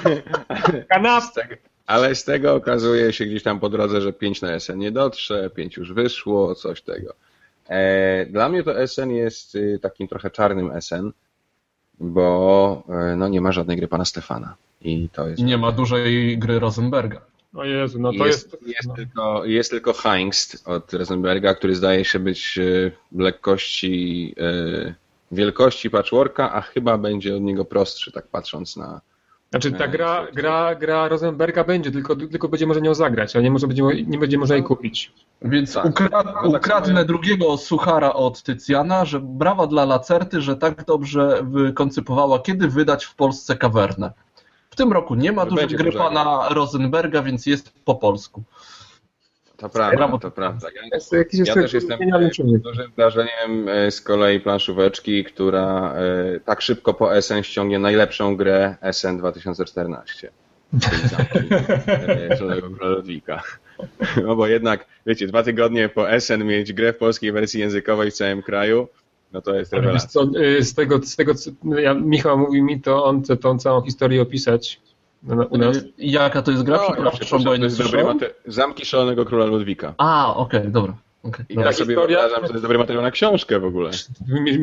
Tego, 1.36 1.56
ale 1.86 2.16
z 2.16 2.24
tego 2.24 2.54
okazuje 2.56 3.13
się 3.13 3.25
gdzieś 3.25 3.44
tam 3.44 3.60
po 3.60 3.69
drodze, 3.69 4.02
że 4.02 4.13
5 4.13 4.42
na 4.42 4.60
SN 4.60 4.78
nie 4.78 4.92
dotrze, 4.92 5.50
5 5.50 5.78
już 5.78 5.94
wyszło, 5.94 6.56
coś 6.56 6.81
tego. 6.81 7.13
E, 7.69 8.25
Dla 8.25 8.50
mnie 8.50 8.63
to 8.63 8.88
SN 8.88 9.12
jest 9.12 9.56
y, 9.56 9.80
takim 9.81 10.07
trochę 10.07 10.31
czarnym 10.31 10.81
SN, 10.81 11.12
bo 12.00 12.84
e, 12.90 13.16
no, 13.16 13.28
nie 13.28 13.42
ma 13.42 13.51
żadnej 13.51 13.78
gry 13.78 13.88
pana 13.88 14.06
Stefana. 14.06 14.56
I 14.81 15.10
to 15.13 15.28
jest. 15.28 15.44
Nie 15.44 15.58
ma 15.58 15.72
dużej 15.72 16.38
gry 16.38 16.60
Rosenberga. 16.60 17.22
O 17.54 17.66
Jezu, 17.66 18.00
no 18.00 18.13
to 18.13 18.25
jest, 18.25 18.51
jest... 18.54 18.68
jest, 18.68 18.88
no. 18.88 18.96
tylko, 18.96 19.46
jest 19.46 19.72
tylko 19.72 19.94
Hengst 19.94 20.68
od 20.68 20.94
Rosenberga, 20.94 21.56
który 21.56 21.75
zdaje 21.75 22.06
się 22.06 22.19
być 22.19 22.58
e, 22.58 22.92
lekkości, 23.12 24.36
e, 24.38 24.94
wielkości 25.32 25.89
patchworka, 25.89 26.53
a 26.53 26.62
chyba 26.62 26.98
będzie 26.98 27.36
od 27.36 27.41
niego 27.41 27.65
prostszy, 27.65 28.12
tak 28.12 28.27
patrząc 28.27 28.77
na. 28.77 29.01
Znaczy 29.50 29.72
ta 29.72 29.88
gra, 29.88 30.27
gra, 30.34 30.75
gra 30.75 31.08
Rosenberga 31.08 31.63
będzie, 31.63 31.91
tylko, 31.91 32.15
tylko 32.15 32.50
będzie 32.50 32.67
można 32.67 32.82
nią 32.82 32.94
zagrać, 32.94 33.36
ale 33.36 33.44
nie, 33.44 33.51
może 33.51 33.67
będzie, 33.67 33.84
nie 34.08 34.17
będzie 34.17 34.38
można 34.38 34.55
jej 34.55 34.63
kupić. 34.63 35.13
Więc 35.41 35.74
Tak. 35.74 36.00
No 36.00 36.10
tak 36.10 36.46
ukradnę 36.46 36.94
samo- 36.94 37.05
drugiego 37.05 37.58
suchara 37.58 38.13
od 38.13 38.44
Tycjana, 38.44 39.05
że 39.05 39.20
brawa 39.20 39.67
dla 39.67 39.86
Lacerty, 39.86 40.41
że 40.41 40.55
tak 40.55 40.86
dobrze 40.86 41.39
wykoncypowała, 41.44 42.39
kiedy 42.39 42.67
wydać 42.67 43.05
w 43.05 43.15
Polsce 43.15 43.55
kawernę. 43.55 44.12
W 44.70 44.75
tym 44.75 44.94
roku 44.94 45.15
nie 45.15 45.32
ma 45.32 45.44
Że 45.44 45.50
dużej 45.50 45.67
gry 45.67 45.91
pana 45.91 46.50
Rosenberga, 46.50 47.22
więc 47.22 47.46
jest 47.46 47.74
po 47.86 47.96
polsku. 47.96 48.44
To 49.57 49.69
prawda, 49.69 50.17
to 50.17 50.31
prawda. 50.31 50.67
Ja, 50.75 50.81
jest 50.93 51.13
ja 51.47 51.53
też 51.53 51.74
jestem 51.74 52.00
dużym 52.63 52.91
wrażeniem 52.97 53.69
e, 53.69 53.91
z 53.91 54.01
kolei 54.01 54.39
planszóweczki, 54.39 55.24
która 55.24 55.93
e, 55.93 56.39
tak 56.39 56.62
szybko 56.62 56.93
po 56.93 57.21
SN 57.21 57.43
ściągnie 57.43 57.79
najlepszą 57.79 58.35
grę 58.35 58.75
SN 58.91 59.17
2014. 59.17 60.29
Czyli 60.89 61.07
zamki 61.07 61.38
e, 61.88 62.38
Zielonego 62.38 62.69
Króla 62.69 62.89
Ludwika. 62.89 63.43
No 64.24 64.35
bo 64.35 64.47
jednak, 64.47 64.85
wiecie, 65.05 65.27
dwa 65.27 65.43
tygodnie 65.43 65.89
po 65.89 66.19
SN 66.19 66.43
mieć 66.43 66.74
grę 66.74 66.93
w 66.93 66.97
polskiej 66.97 67.31
wersji 67.31 67.59
językowej 67.59 68.12
w 68.12 68.13
całym 68.13 68.41
kraju, 68.41 68.88
no 69.33 69.41
to 69.41 69.55
jest 69.55 69.74
rewelacja. 69.74 70.09
co, 70.09 70.39
y, 70.39 70.63
z 70.63 70.74
tego, 70.74 71.03
z 71.03 71.15
tego 71.15 71.35
co 71.35 71.51
ja, 71.77 71.93
Michał 71.93 72.38
mówił 72.38 72.63
mi, 72.63 72.81
to 72.81 73.05
on 73.05 73.24
chce 73.24 73.38
tą 73.38 73.59
całą 73.59 73.81
historię 73.81 74.21
opisać 74.21 74.79
u 75.50 75.58
nas. 75.58 75.77
Y, 75.77 75.94
Jaka 75.98 76.41
to 76.41 76.51
jest 76.51 76.63
gra? 76.63 76.77
No, 76.77 77.12
Przepraszam, 77.12 77.44
bo 77.44 77.51
ja 77.53 77.58
to 77.58 77.63
jest 77.63 77.84
dobry 77.84 78.03
mate- 78.03 78.29
Zamki 78.46 78.86
Szalonego 78.86 79.25
Króla 79.25 79.46
Ludwika. 79.46 79.94
A, 79.98 80.36
okej, 80.36 80.62
dobra. 80.67 80.94
okej, 81.24 81.46
I 81.50 81.55
dobra. 81.55 81.70
tak 81.70 81.75
sobie 81.77 81.96
historia- 81.96 82.17
wyobrażam, 82.17 82.41
że 82.41 82.48
to 82.48 82.53
jest 82.53 82.63
dobry 82.63 82.77
materiał 82.77 83.03
na 83.03 83.12
książkę 83.12 83.60
w 83.60 83.65
ogóle. 83.65 83.91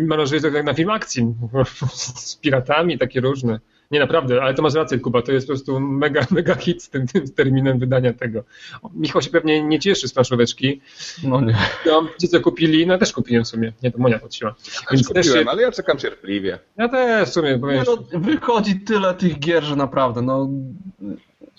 Mam 0.06 0.26
że 0.26 0.34
jest 0.34 0.46
to 0.46 0.56
jak 0.56 0.66
na 0.66 0.74
film 0.74 0.90
akcji 0.90 1.34
z 2.16 2.36
piratami, 2.36 2.98
takie 2.98 3.20
różne. 3.20 3.60
Nie, 3.92 4.00
naprawdę, 4.00 4.42
ale 4.42 4.54
to 4.54 4.62
masz 4.62 4.74
rację, 4.74 4.98
Kuba, 4.98 5.22
to 5.22 5.32
jest 5.32 5.46
po 5.46 5.52
prostu 5.52 5.80
mega, 5.80 6.26
mega 6.30 6.54
hit 6.54 6.82
z 6.82 6.88
tym, 6.88 7.06
tym 7.06 7.28
terminem 7.28 7.78
wydania 7.78 8.12
tego. 8.12 8.44
Michał 8.94 9.22
się 9.22 9.30
pewnie 9.30 9.62
nie 9.62 9.78
cieszy 9.78 10.08
z 10.08 10.12
planszóweczki. 10.12 10.80
No 11.24 11.40
nie. 11.40 11.56
No, 11.86 12.08
ci, 12.20 12.28
co 12.28 12.40
kupili, 12.40 12.86
no 12.86 12.98
też 12.98 13.12
kupiłem 13.12 13.44
w 13.44 13.48
sumie. 13.48 13.72
Nie, 13.82 13.90
to 13.90 13.98
Monia 13.98 14.18
podsiła. 14.18 14.54
Więc 14.90 15.08
też 15.08 15.26
Kupiłem, 15.26 15.44
się, 15.44 15.50
ale 15.50 15.62
ja 15.62 15.72
czekam 15.72 15.98
cierpliwie. 15.98 16.58
ja 16.76 16.88
też 16.88 17.28
w 17.28 17.32
sumie, 17.32 17.58
powiem, 17.58 17.76
nie 17.76 17.84
no, 17.86 18.20
wychodzi 18.20 18.80
tyle 18.80 19.14
tych 19.14 19.38
gier, 19.38 19.64
że 19.64 19.76
naprawdę, 19.76 20.22
no 20.22 20.48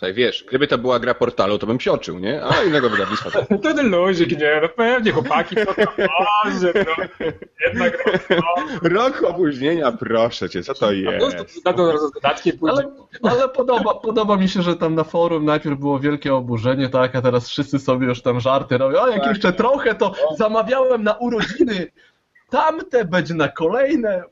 Tutaj 0.04 0.14
wiesz, 0.14 0.46
gdyby 0.50 0.68
to 0.68 0.78
była 0.78 1.00
gra 1.00 1.14
portalu, 1.14 1.58
to 1.58 1.68
bym 1.68 1.78
psioczył, 1.78 2.20
nie? 2.20 2.44
A 2.44 2.64
innego 2.64 2.90
wydawnictwa. 2.90 3.32
To... 3.32 3.58
to 3.58 3.74
ten 3.76 3.92
luzik, 3.92 4.40
nie? 4.40 4.60
No 4.62 4.70
pewnie 4.70 5.12
chłopaki, 5.12 5.56
to 5.56 5.74
może, 6.46 6.74
no. 6.76 7.24
Jednak 7.66 8.22
no. 8.30 8.90
Rok 8.90 9.24
opóźnienia, 9.24 9.92
proszę 9.92 10.50
cię, 10.50 10.64
co 10.64 10.74
to 10.74 10.92
jest? 10.92 11.66
Na 11.66 11.74
to 11.74 12.10
dodatki 12.14 12.54
pójdzie. 12.54 12.84
Ale, 13.22 13.32
ale 13.34 13.50
podoba, 13.50 13.94
podoba 13.94 14.38
mi 14.38 14.50
się, 14.50 14.62
że 14.62 14.76
tam 14.76 14.96
na 14.96 15.04
forum 15.04 15.46
najpierw 15.46 15.80
było 15.80 16.00
wielkie 16.00 16.34
oburzenie, 16.34 16.90
tak, 16.90 17.16
a 17.16 17.22
teraz 17.22 17.50
wszyscy 17.50 17.80
sobie 17.80 18.08
już 18.08 18.22
tam 18.22 18.40
żarty 18.40 18.78
robią. 18.78 19.00
O, 19.00 19.08
jak 19.08 19.20
tak. 19.20 19.30
jeszcze 19.30 19.54
trochę, 19.54 19.96
to 19.96 20.14
zamawiałem 20.38 21.04
na 21.04 21.14
urodziny 21.14 21.88
tamte 22.54 23.06
będzie 23.06 23.34
na 23.34 23.48
kolejne. 23.48 24.24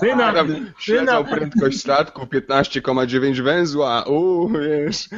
Syna, 0.00 0.34
śledzą 0.78 1.24
prędkość 1.24 1.80
statku 1.80 2.22
15,9 2.22 3.42
węzła. 3.42 4.02
Uuu, 4.02 4.48
wiesz, 4.48 5.08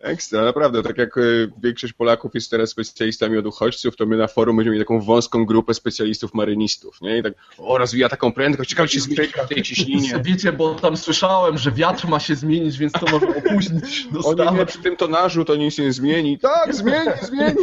ekstra, 0.00 0.44
naprawdę. 0.44 0.82
Tak 0.82 0.98
jak 0.98 1.18
e, 1.18 1.20
większość 1.62 1.92
Polaków 1.92 2.34
jest 2.34 2.50
teraz 2.50 2.70
specjalistami 2.70 3.38
od 3.38 3.46
uchodźców, 3.46 3.96
to 3.96 4.06
my 4.06 4.16
na 4.16 4.26
forum 4.26 4.56
będziemy 4.56 4.74
mieli 4.74 4.84
taką 4.84 5.00
wąską 5.00 5.44
grupę 5.46 5.74
specjalistów 5.74 6.34
marynistów, 6.34 7.00
nie? 7.00 7.18
I 7.18 7.22
tak, 7.22 7.32
o, 7.58 7.78
rozwija 7.78 8.08
taką 8.08 8.32
prędkość, 8.32 8.70
ciekawe, 8.70 8.88
czy 8.88 8.94
się 8.94 9.00
zmieni 9.00 9.32
w 9.44 9.48
tej 9.48 9.62
ciśnienie. 9.62 10.22
Wiecie, 10.24 10.52
bo 10.52 10.74
tam 10.74 10.96
słyszałem, 10.96 11.58
że 11.58 11.72
wiatr 11.72 12.08
ma 12.08 12.20
się 12.20 12.34
zmienić, 12.34 12.78
więc 12.78 12.92
to 12.92 13.06
może 13.10 13.28
opóźnić 13.28 14.06
dostawę. 14.12 14.50
O 14.50 14.54
nie, 14.54 14.66
przy 14.66 14.78
tym 14.78 14.96
tonażu 14.96 15.44
to 15.44 15.56
nic 15.56 15.78
nie 15.78 15.92
zmieni. 15.92 16.38
Tak, 16.38 16.74
zmieni, 16.74 17.10
zmieni. 17.22 17.56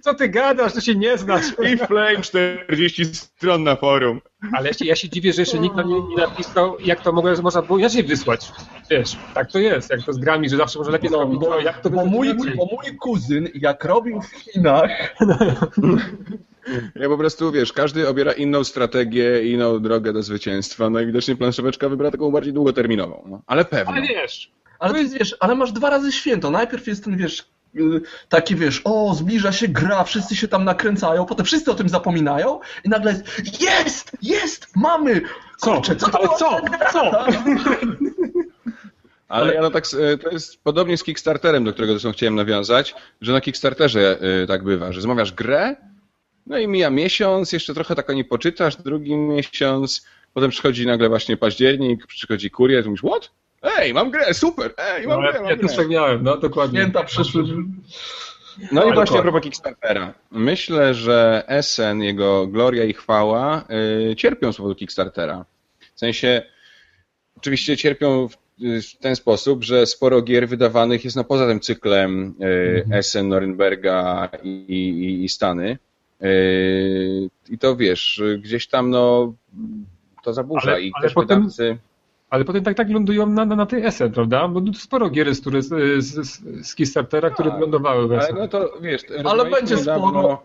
Co 0.00 0.14
ty 0.14 0.28
gadasz, 0.28 0.72
to 0.72 0.80
się 0.80 0.94
nie 0.94 1.18
znasz. 1.18 1.46
I 1.72 1.78
flame 1.78 2.20
40 2.20 3.04
stron 3.04 3.62
na 3.62 3.76
forum. 3.76 4.20
Ale 4.52 4.68
ja 4.68 4.74
się, 4.74 4.84
ja 4.84 4.96
się 4.96 5.08
dziwię, 5.08 5.32
że 5.36 5.42
jeszcze 5.42 5.58
nikt 5.58 5.76
nam 5.76 5.88
nie, 5.88 6.00
nie 6.00 6.16
napisał, 6.16 6.76
jak 6.80 7.00
to 7.00 7.12
mogło, 7.12 7.30
można 7.42 7.62
było 7.62 7.78
inaczej 7.78 8.02
wysłać. 8.02 8.52
Wiesz, 8.90 9.16
tak 9.34 9.52
to 9.52 9.58
jest, 9.58 9.90
jak 9.90 10.02
to 10.02 10.12
z 10.12 10.18
grami, 10.18 10.48
że 10.48 10.56
zawsze 10.56 10.78
może 10.78 10.90
lepiej 10.90 11.10
no, 11.10 11.18
zrobić. 11.18 11.40
Bo, 11.40 11.60
jak 11.60 11.80
to 11.80 11.90
bo, 11.90 12.06
mój, 12.06 12.34
bo 12.34 12.68
mój 12.72 12.96
kuzyn, 13.00 13.48
jak 13.54 13.84
robił 13.84 14.20
w 14.20 14.30
Chinach... 14.30 14.90
Ja 16.94 17.08
po 17.08 17.18
prostu, 17.18 17.52
wiesz, 17.52 17.72
każdy 17.72 18.08
obiera 18.08 18.32
inną 18.32 18.64
strategię, 18.64 19.52
inną 19.52 19.80
drogę 19.80 20.12
do 20.12 20.22
zwycięstwa, 20.22 20.90
no 20.90 21.00
i 21.00 21.06
widocznie 21.06 21.36
planszóweczka 21.36 21.88
wybrała 21.88 22.10
taką 22.10 22.30
bardziej 22.30 22.52
długoterminową, 22.52 23.24
no. 23.26 23.42
ale 23.46 23.64
pewnie. 23.64 23.94
Ale 23.94 24.06
wiesz... 24.06 24.52
Ale 24.78 25.04
wiesz, 25.04 25.36
ale 25.40 25.54
masz 25.54 25.72
dwa 25.72 25.90
razy 25.90 26.12
święto. 26.12 26.50
Najpierw 26.50 26.86
jest 26.86 27.04
ten, 27.04 27.16
wiesz, 27.16 27.48
taki 28.28 28.56
wiesz, 28.56 28.80
o, 28.84 29.14
zbliża 29.14 29.52
się 29.52 29.68
gra, 29.68 30.04
wszyscy 30.04 30.36
się 30.36 30.48
tam 30.48 30.64
nakręcają, 30.64 31.26
potem 31.26 31.46
wszyscy 31.46 31.70
o 31.70 31.74
tym 31.74 31.88
zapominają 31.88 32.60
i 32.84 32.88
nagle 32.88 33.12
jest, 33.12 33.60
jest, 33.62 34.16
jest, 34.22 34.66
mamy! 34.76 35.20
Kurczę, 35.60 35.96
co? 35.96 36.06
Ale 36.14 36.28
co? 36.28 36.60
Co? 36.92 37.26
Ale 39.28 39.54
ja 39.54 39.60
no 39.60 39.70
tak, 39.70 39.84
y, 39.94 40.18
to 40.18 40.30
jest 40.30 40.62
podobnie 40.62 40.96
z 40.96 41.04
Kickstarterem, 41.04 41.64
do 41.64 41.72
którego 41.72 41.92
zresztą 41.92 42.12
chciałem 42.12 42.34
nawiązać, 42.34 42.94
że 43.20 43.32
na 43.32 43.40
Kickstarterze 43.40 44.18
y, 44.42 44.46
tak 44.46 44.64
bywa, 44.64 44.92
że 44.92 45.00
zamawiasz 45.00 45.32
grę, 45.32 45.76
no 46.46 46.58
i 46.58 46.68
mija 46.68 46.90
miesiąc, 46.90 47.52
jeszcze 47.52 47.74
trochę 47.74 47.94
tak 47.94 48.10
o 48.10 48.12
niej 48.12 48.24
poczytasz, 48.24 48.76
drugi 48.76 49.16
miesiąc, 49.16 50.06
potem 50.34 50.50
przychodzi 50.50 50.86
nagle 50.86 51.08
właśnie 51.08 51.36
październik, 51.36 52.06
przychodzi 52.06 52.50
kurier, 52.50 52.84
i 52.86 52.88
mówisz, 52.88 53.02
what? 53.02 53.30
Ej, 53.78 53.94
mam 53.94 54.10
grę, 54.10 54.34
super! 54.34 54.74
Ej, 54.78 55.06
mam 55.06 55.22
no, 55.22 55.30
grę, 55.30 55.40
mam 55.40 55.50
ja, 55.50 55.56
grę. 55.56 55.68
też 55.68 55.76
tak 55.76 55.88
miałem, 55.88 56.22
no 56.22 56.36
dokładnie. 56.36 56.80
Święta 56.80 57.04
przyszły. 57.04 57.44
No 58.72 58.90
i 58.90 58.94
właśnie 58.94 59.18
a 59.18 59.22
propos 59.22 59.42
Kickstartera. 59.42 60.14
Myślę, 60.30 60.94
że 60.94 61.42
SN, 61.62 62.02
jego 62.02 62.46
gloria 62.46 62.84
i 62.84 62.92
chwała 62.92 63.64
yy, 64.08 64.16
cierpią 64.16 64.52
z 64.52 64.56
powodu 64.56 64.74
Kickstartera. 64.74 65.44
W 65.94 65.98
sensie, 65.98 66.42
oczywiście 67.36 67.76
cierpią 67.76 68.28
w, 68.28 68.36
w, 68.58 68.98
ten 68.98 69.16
sposób, 69.16 69.64
że 69.64 69.86
sporo 69.86 70.22
gier 70.22 70.48
wydawanych 70.48 71.04
jest 71.04 71.16
no, 71.16 71.24
poza 71.24 71.46
tym 71.46 71.60
cyklem 71.60 72.34
yy, 72.38 72.82
mhm. 72.84 73.02
SN, 73.02 73.28
Norenberga 73.28 74.28
i, 74.42 74.50
i, 74.50 75.24
i 75.24 75.28
Stany. 75.28 75.78
Yy, 76.20 77.28
I 77.50 77.58
to 77.58 77.76
wiesz, 77.76 78.22
gdzieś 78.38 78.68
tam 78.68 78.90
no 78.90 79.34
to 80.22 80.32
zaburza 80.32 80.70
ale, 80.70 80.82
i 80.82 80.92
ale 80.94 81.02
też 81.02 81.14
potem... 81.14 81.40
wydawcy 81.40 81.78
ale 82.30 82.44
potem 82.44 82.64
tak, 82.64 82.76
tak 82.76 82.90
lądują 82.90 83.26
na, 83.26 83.44
na, 83.44 83.56
na 83.56 83.66
tej 83.66 83.92
SN, 83.92 84.10
prawda? 84.10 84.48
Bo 84.48 84.72
sporo 84.74 85.10
gier 85.10 85.26
jest, 85.26 85.40
które 85.40 85.62
z, 85.62 86.04
z, 86.04 86.40
z 86.66 86.74
Kickstartera, 86.74 87.30
które 87.30 87.50
tak, 87.50 87.60
lądowały 87.60 88.08
w 88.08 88.22
SN. 88.22 88.32
Ale 88.32 88.42
no 88.42 88.48
to 88.48 88.78
wiesz, 88.80 89.02
ale 89.24 89.50
będzie 89.50 89.78
sporo. 89.78 90.42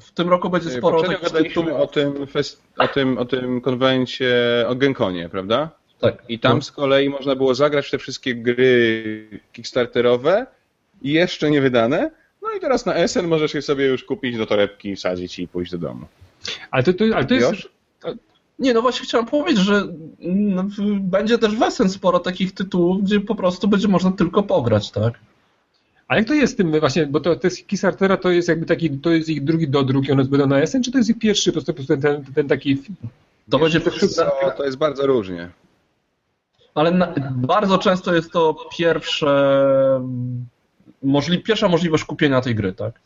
W 0.00 0.12
tym 0.12 0.28
roku 0.28 0.50
będzie 0.50 0.70
sporo 0.70 1.02
takich 1.02 1.22
gadaliśmy 1.22 1.76
o 1.76 1.86
tym, 1.86 2.26
fest, 2.26 2.62
o, 2.78 2.88
tym, 2.88 3.18
o 3.18 3.24
tym 3.24 3.60
konwencie, 3.60 4.34
o 4.68 4.74
Genkonie, 4.74 5.28
prawda? 5.28 5.70
Tak. 6.00 6.22
I 6.28 6.38
tam 6.38 6.56
no. 6.56 6.62
z 6.62 6.72
kolei 6.72 7.08
można 7.08 7.36
było 7.36 7.54
zagrać 7.54 7.90
te 7.90 7.98
wszystkie 7.98 8.34
gry 8.34 9.40
kickstarterowe 9.52 10.46
jeszcze 11.02 11.50
nie 11.50 11.60
wydane. 11.60 12.10
No 12.42 12.48
i 12.56 12.60
teraz 12.60 12.86
na 12.86 13.08
SN 13.08 13.26
możesz 13.26 13.54
je 13.54 13.62
sobie 13.62 13.86
już 13.86 14.04
kupić 14.04 14.36
do 14.36 14.46
torebki, 14.46 14.96
wsadzić 14.96 15.38
i 15.38 15.48
pójść 15.48 15.72
do 15.72 15.78
domu. 15.78 16.06
Ale 16.70 16.82
to, 16.82 16.92
to, 16.92 17.04
ale 17.14 17.24
to 17.24 17.34
jest... 17.34 17.52
Nie, 18.60 18.74
no 18.74 18.82
właśnie 18.82 19.06
chciałem 19.06 19.26
powiedzieć, 19.26 19.64
że 19.64 19.82
no, 20.28 20.64
będzie 21.00 21.38
też 21.38 21.56
wesen 21.56 21.88
sporo 21.88 22.18
takich 22.18 22.54
tytułów, 22.54 23.02
gdzie 23.02 23.20
po 23.20 23.34
prostu 23.34 23.68
będzie 23.68 23.88
można 23.88 24.12
tylko 24.12 24.42
pograć, 24.42 24.90
tak? 24.90 25.14
A 26.08 26.16
jak 26.16 26.28
to 26.28 26.34
jest 26.34 26.52
z 26.52 26.56
tym 26.56 26.80
właśnie, 26.80 27.06
bo 27.06 27.20
to, 27.20 27.36
to 27.36 27.46
jest 27.46 27.66
Kickstartera 27.66 28.16
to 28.16 28.30
jest 28.30 28.48
jakby 28.48 28.66
taki, 28.66 28.90
to 28.90 29.10
jest 29.10 29.28
ich 29.28 29.44
drugi 29.44 29.68
dodruk 29.68 30.08
i 30.08 30.12
one 30.12 30.24
będą 30.24 30.46
na 30.46 30.66
SN, 30.66 30.82
czy 30.82 30.92
to 30.92 30.98
jest 30.98 31.10
ich 31.10 31.18
pierwszy 31.18 31.52
po 31.52 31.62
prostu 31.62 31.96
ten, 31.96 32.24
ten 32.34 32.48
taki... 32.48 32.82
To 33.50 33.58
będzie 33.58 33.80
to, 33.80 33.90
to 34.56 34.64
jest 34.64 34.76
bardzo 34.76 35.06
różnie. 35.06 35.50
Ale 36.74 36.90
na, 36.90 37.14
bardzo 37.32 37.78
często 37.78 38.14
jest 38.14 38.32
to 38.32 38.56
pierwsze, 38.78 40.02
możli, 41.02 41.42
pierwsza 41.42 41.68
możliwość 41.68 42.04
kupienia 42.04 42.40
tej 42.40 42.54
gry, 42.54 42.72
tak? 42.72 43.00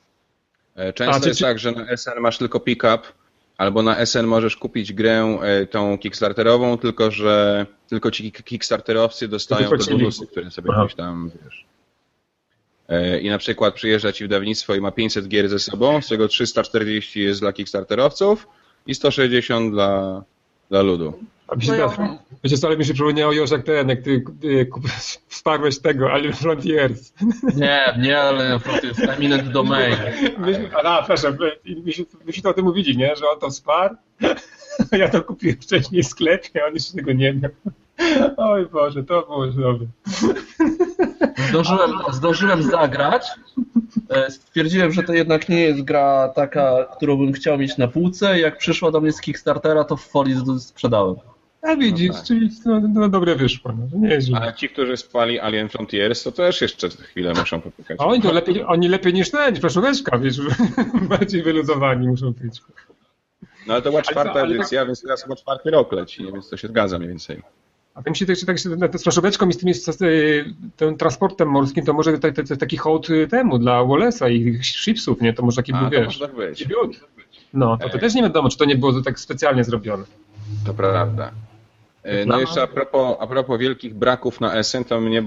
E, 0.74 0.92
często 0.92 1.16
A, 1.16 1.20
czy, 1.20 1.28
jest 1.28 1.38
czy... 1.38 1.44
tak, 1.44 1.58
że 1.58 1.72
na 1.72 1.96
SN 1.96 2.20
masz 2.20 2.38
tylko 2.38 2.60
pick-up, 2.60 3.02
Albo 3.58 3.82
na 3.82 4.06
SN 4.06 4.26
możesz 4.26 4.56
kupić 4.56 4.92
grę 4.92 5.38
e, 5.42 5.66
tą 5.66 5.98
kickstarterową, 5.98 6.78
tylko 6.78 7.10
że 7.10 7.66
tylko 7.88 8.10
ci 8.10 8.32
kickstarterowcy 8.32 9.28
dostają 9.28 9.70
te 9.70 9.90
bonusy, 9.90 10.26
które 10.26 10.50
sobie 10.50 10.70
Aha. 10.72 10.84
gdzieś 10.84 10.94
tam, 10.96 11.30
wiesz. 11.44 11.64
E, 12.88 13.20
I 13.20 13.28
na 13.28 13.38
przykład 13.38 13.74
przyjeżdża 13.74 14.12
ci 14.12 14.24
wydawnictwo 14.24 14.74
i 14.74 14.80
ma 14.80 14.90
500 14.92 15.28
gier 15.28 15.48
ze 15.48 15.58
sobą, 15.58 16.02
z 16.02 16.06
czego 16.06 16.28
340 16.28 17.20
jest 17.20 17.40
dla 17.40 17.52
kickstarterowców 17.52 18.46
i 18.86 18.94
160 18.94 19.72
dla, 19.72 20.22
dla 20.70 20.82
ludu. 20.82 21.18
A 21.48 21.56
mi 21.56 21.62
się, 21.62 21.76
ja... 21.76 22.18
wiecie 22.44 22.58
co, 22.58 22.66
ale 22.66 22.76
mi 22.76 22.84
się 22.84 22.94
przypomniało 22.94 23.32
już 23.32 23.50
jak 23.50 23.62
ten, 23.62 23.88
jak 23.88 24.02
ty, 24.02 24.24
ty 24.40 24.70
wsparłeś 25.28 25.78
tego, 25.78 26.12
Alien 26.12 26.32
Frontiers. 26.32 27.12
Nie, 27.56 27.94
nie 27.98 28.20
Alien 28.20 28.58
Frontiers, 28.58 28.98
Eminent 28.98 29.48
Domain. 29.48 29.96
A, 30.84 31.02
proszę, 31.02 31.36
myśmy 32.26 32.50
o 32.50 32.54
tym 32.54 32.64
mówili, 32.64 32.96
nie, 32.96 33.16
że 33.16 33.24
on 33.28 33.40
to 33.40 33.50
wsparł. 33.50 33.94
Ja 34.92 35.08
to 35.08 35.22
kupiłem 35.22 35.56
wcześniej 35.56 36.02
w 36.02 36.06
sklepie, 36.06 36.62
a 36.64 36.66
on 36.66 36.74
jeszcze 36.74 36.94
tego 36.94 37.12
nie 37.12 37.32
miał. 37.32 37.50
Oj 38.36 38.66
Boże, 38.66 39.04
to 39.04 39.22
było 39.22 39.46
dobre. 39.46 39.86
Zdążyłem, 41.48 41.90
zdążyłem 42.12 42.62
zagrać. 42.62 43.26
E, 44.10 44.30
stwierdziłem, 44.30 44.92
że 44.92 45.02
to 45.02 45.12
jednak 45.12 45.48
nie 45.48 45.60
jest 45.60 45.82
gra 45.82 46.28
taka, 46.28 46.84
którą 46.96 47.16
bym 47.16 47.32
chciał 47.32 47.58
mieć 47.58 47.78
na 47.78 47.88
półce. 47.88 48.40
Jak 48.40 48.58
przyszła 48.58 48.90
do 48.90 49.00
mnie 49.00 49.12
z 49.12 49.20
Kickstartera, 49.20 49.84
to 49.84 49.96
w 49.96 50.06
folii 50.06 50.36
sprzedałem. 50.58 51.16
A 51.64 51.76
widzisz, 51.76 52.08
no 52.08 52.14
tak. 52.14 52.24
czyli 52.24 52.50
no, 52.64 52.80
no, 52.80 53.08
dobre 53.08 53.36
wyszło. 53.36 53.72
No, 53.72 53.98
nie 53.98 54.14
jest 54.14 54.28
A 54.34 54.52
ci, 54.52 54.68
którzy 54.68 54.96
spali 54.96 55.40
Alien 55.40 55.68
Frontiers, 55.68 56.22
to 56.22 56.32
też 56.32 56.60
jeszcze 56.60 56.88
chwilę 56.88 57.32
muszą 57.34 57.60
popykać. 57.60 57.96
A 58.00 58.06
oni 58.06 58.22
to 58.22 58.32
lepiej, 58.32 58.64
oni 58.64 58.88
lepiej 58.88 59.14
niż 59.14 59.30
ten, 59.30 59.56
proszóweczka, 59.56 60.18
wiesz, 60.18 60.40
bardziej 61.08 61.42
wyluzowani 61.42 62.08
muszą 62.08 62.32
być. 62.32 62.60
No 63.66 63.74
ale 63.74 63.82
to 63.82 63.90
była 63.90 64.02
czwarta 64.02 64.32
ale, 64.32 64.54
edycja, 64.54 64.80
tak... 64.80 64.88
więc 64.88 65.02
teraz 65.02 65.22
chyba 65.22 65.36
czwarty 65.36 65.70
rok 65.70 65.92
leci, 65.92 66.24
więc 66.32 66.48
to 66.48 66.56
się 66.56 66.68
zgadza 66.68 66.98
mniej 66.98 67.08
więcej. 67.08 67.42
A 67.94 68.02
tym 68.02 68.14
się 68.14 68.26
tak, 68.26 68.36
tak 68.46 68.58
z 68.98 69.02
flaszóweczką 69.02 69.48
i 69.48 69.52
z 69.52 69.58
tym, 69.58 69.74
z 69.74 69.98
tym 70.76 70.96
transportem 70.96 71.48
morskim, 71.48 71.84
to 71.84 71.92
może 71.92 72.18
taki 72.58 72.76
hołd 72.76 73.08
temu 73.30 73.58
dla 73.58 73.80
Wallace'a 73.80 74.30
i 74.30 74.64
shipsów, 74.64 75.20
nie? 75.20 75.32
To 75.32 75.42
może 75.42 75.56
taki 75.56 75.72
był, 75.72 75.90
wiesz... 75.90 76.18
tak 76.18 76.34
być. 76.34 76.68
No, 77.52 77.76
to, 77.76 77.88
to 77.88 77.98
też 77.98 78.14
nie 78.14 78.22
wiadomo, 78.22 78.48
czy 78.48 78.58
to 78.58 78.64
nie 78.64 78.76
było 78.76 79.02
tak 79.02 79.20
specjalnie 79.20 79.64
zrobione. 79.64 80.04
To 80.66 80.74
prawda. 80.74 81.30
E, 82.04 82.26
no 82.26 82.40
jeszcze 82.40 82.62
a 82.62 82.66
propos, 82.66 83.16
a 83.20 83.26
propos 83.26 83.58
wielkich 83.58 83.94
braków 83.94 84.40
na 84.40 84.62
SN, 84.62 84.84
to 84.84 85.00
mnie 85.00 85.22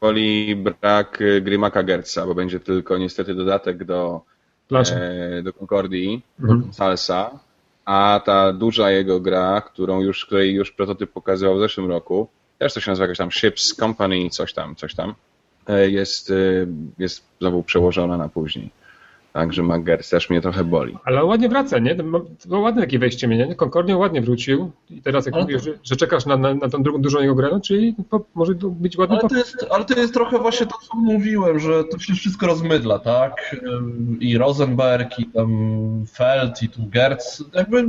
boli 0.00 0.56
brak 0.56 1.18
e, 1.22 1.40
gry 1.40 1.58
Maca 1.58 1.82
Gertza, 1.82 2.26
bo 2.26 2.34
będzie 2.34 2.60
tylko 2.60 2.98
niestety 2.98 3.34
dodatek 3.34 3.84
do, 3.84 4.20
e, 4.72 5.42
do 5.42 5.52
Concordii, 5.52 6.22
mhm. 6.40 6.72
Salsa, 6.72 7.30
a 7.84 8.20
ta 8.24 8.52
duża 8.52 8.90
jego 8.90 9.20
gra, 9.20 9.60
którą 9.60 10.00
już, 10.00 10.26
której 10.26 10.54
już 10.54 10.72
prototyp 10.72 11.12
pokazywał 11.12 11.56
w 11.56 11.60
zeszłym 11.60 11.88
roku, 11.88 12.28
też 12.58 12.74
to 12.74 12.80
się 12.80 12.90
nazywa 12.90 13.04
jakoś 13.04 13.18
tam 13.18 13.30
Ships 13.30 13.74
Company, 13.74 14.30
coś 14.30 14.52
tam, 14.52 14.76
coś 14.76 14.94
tam, 14.94 15.14
e, 15.66 15.90
jest, 15.90 16.32
jest 16.98 17.24
znowu 17.40 17.62
przełożona 17.62 18.16
na 18.16 18.28
później. 18.28 18.70
Także 19.32 19.62
Magers 19.62 20.08
też 20.08 20.30
mnie 20.30 20.40
trochę 20.40 20.64
boli. 20.64 20.96
Ale 21.04 21.24
ładnie 21.24 21.48
wraca, 21.48 21.78
nie? 21.78 21.96
To 22.50 22.58
ładne 22.58 22.82
takie 22.82 22.98
wejście 22.98 23.28
mnie, 23.28 23.36
nie? 23.36 23.54
Concordia 23.54 23.96
ładnie 23.96 24.20
wrócił 24.22 24.70
i 24.90 25.02
teraz 25.02 25.26
jak 25.26 25.34
mówisz, 25.34 25.62
że, 25.62 25.78
że, 25.84 25.96
czekasz 25.96 26.26
na, 26.26 26.36
na, 26.36 26.54
na 26.54 26.68
tą 26.68 26.82
drugą 26.82 27.02
dużą 27.02 27.20
jego 27.20 27.34
grę, 27.34 27.48
no, 27.52 27.60
czyli 27.60 27.94
po, 28.10 28.24
może 28.34 28.54
być 28.54 28.98
ładny 28.98 29.18
ale 29.18 29.28
to, 29.28 29.36
jest, 29.36 29.66
ale 29.70 29.84
to 29.84 30.00
jest 30.00 30.14
trochę 30.14 30.38
właśnie 30.38 30.66
to, 30.66 30.74
co 30.82 30.96
mówiłem, 30.98 31.58
że 31.58 31.84
to 31.84 31.98
się 31.98 32.14
wszystko 32.14 32.46
rozmydla, 32.46 32.98
tak? 32.98 33.56
I 34.20 34.38
Rosenberg, 34.38 35.18
i 35.18 35.26
tam 35.26 36.04
Feld, 36.12 36.62
i 36.62 36.68
tu 36.68 36.80
Gertz, 36.86 37.44
jakby 37.54 37.84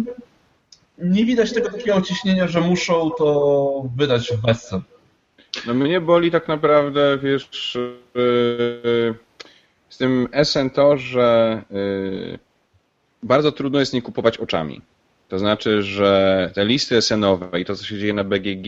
nie 0.98 1.26
widać 1.26 1.54
tego 1.54 1.72
takiego 1.72 2.02
ciśnienia, 2.02 2.48
że 2.48 2.62
muszą 2.62 3.12
to 3.18 3.84
wydać 3.98 4.32
w 4.32 4.42
Wessen. 4.42 4.82
No 5.68 5.74
mnie 5.74 6.02
boli 6.02 6.32
tak 6.32 6.48
naprawdę, 6.48 7.18
wiesz, 7.24 7.78
yy, 8.16 9.16
z 9.92 9.98
tym 9.98 10.28
SN 10.44 10.70
to, 10.70 10.98
że 10.98 11.62
yy, 11.72 12.40
bardzo 13.24 13.52
trudno 13.52 13.80
jest 13.80 13.94
nie 13.94 14.02
kupować 14.02 14.38
oczami. 14.38 14.82
To 15.30 15.40
znaczy, 15.40 15.84
że 15.84 16.52
te 16.54 16.66
listy 16.66 17.02
SN-owe 17.02 17.60
i 17.60 17.66
to, 17.66 17.76
co 17.76 17.86
się 17.86 18.00
dzieje 18.00 18.14
na 18.14 18.24
BGG, 18.24 18.68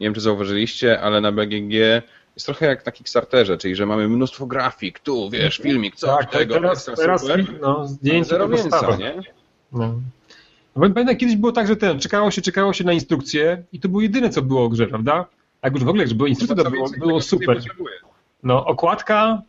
nie 0.00 0.06
wiem, 0.06 0.14
czy 0.14 0.20
zauważyliście, 0.20 1.00
ale 1.00 1.20
na 1.20 1.32
BGG 1.32 1.72
jest 2.34 2.46
trochę 2.46 2.66
jak 2.66 2.86
na 2.86 2.92
Kickstarterze, 2.92 3.58
czyli 3.58 3.76
że 3.76 3.86
mamy 3.86 4.08
mnóstwo 4.08 4.46
grafik, 4.46 4.98
tu, 4.98 5.30
wiesz, 5.30 5.56
filmik, 5.58 5.96
co 5.96 6.06
tak, 6.06 6.30
tego, 6.30 6.54
teraz, 6.54 6.84
teraz 6.84 7.20
super. 7.20 7.60
no, 7.60 7.88
zdjęcie 7.88 8.28
Zero 8.28 8.48
mięsa, 8.48 8.96
nie? 8.96 9.14
No. 9.72 10.00
Pamiętam, 10.74 11.16
kiedyś 11.16 11.36
było 11.36 11.52
tak, 11.52 11.66
że 11.66 11.76
ten, 11.76 12.00
czekało 12.00 12.30
się, 12.30 12.42
czekało 12.42 12.72
się 12.72 12.84
na 12.84 12.92
instrukcję 12.92 13.62
i 13.72 13.80
to 13.80 13.88
było 13.88 14.02
jedyne, 14.02 14.30
co 14.30 14.42
było 14.42 14.68
w 14.68 14.72
grze, 14.72 14.86
prawda? 14.86 15.26
A 15.62 15.66
jak 15.66 15.74
już 15.74 15.84
w 15.84 15.88
ogóle, 15.88 16.06
że 16.06 16.14
było 16.14 16.26
instrukcja, 16.26 16.64
to 16.64 16.70
było, 16.70 16.88
było 16.98 17.20
super. 17.20 17.60
No, 18.42 18.66
okładka, 18.66 19.42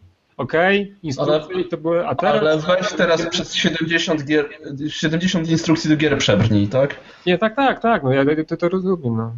okej, 0.43 0.81
okay, 0.81 0.95
instrukcje 1.03 1.55
ale, 1.55 1.63
to 1.63 1.77
były, 1.77 2.07
a 2.07 2.15
teraz... 2.15 2.41
Ale 2.41 2.57
weź 2.57 2.93
teraz 2.93 3.27
przez 3.29 3.53
70, 3.53 4.25
gier, 4.25 4.50
70 4.88 5.50
instrukcji 5.50 5.89
do 5.89 5.97
gier 5.97 6.17
przebrnij, 6.17 6.67
tak? 6.67 7.00
Nie, 7.25 7.38
tak, 7.38 7.55
tak, 7.55 7.81
tak, 7.81 8.03
no 8.03 8.13
ja 8.13 8.25
to, 8.47 8.57
to 8.57 8.69
rozumiem, 8.69 9.17
no. 9.17 9.31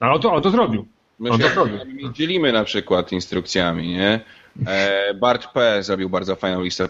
No, 0.00 0.12
on 0.12 0.20
to, 0.20 0.32
on 0.32 0.42
to 0.42 0.50
zrobił. 0.50 0.86
My 1.18 1.30
on 1.30 1.40
się 1.40 1.48
to 1.48 1.54
zrobił. 1.54 2.12
dzielimy 2.12 2.52
na 2.52 2.64
przykład 2.64 3.12
instrukcjami, 3.12 3.88
nie? 3.88 4.20
E, 4.66 5.14
Bart 5.14 5.46
P. 5.52 5.82
zrobił 5.82 6.08
bardzo 6.08 6.36
fajną 6.36 6.62
listę, 6.62 6.88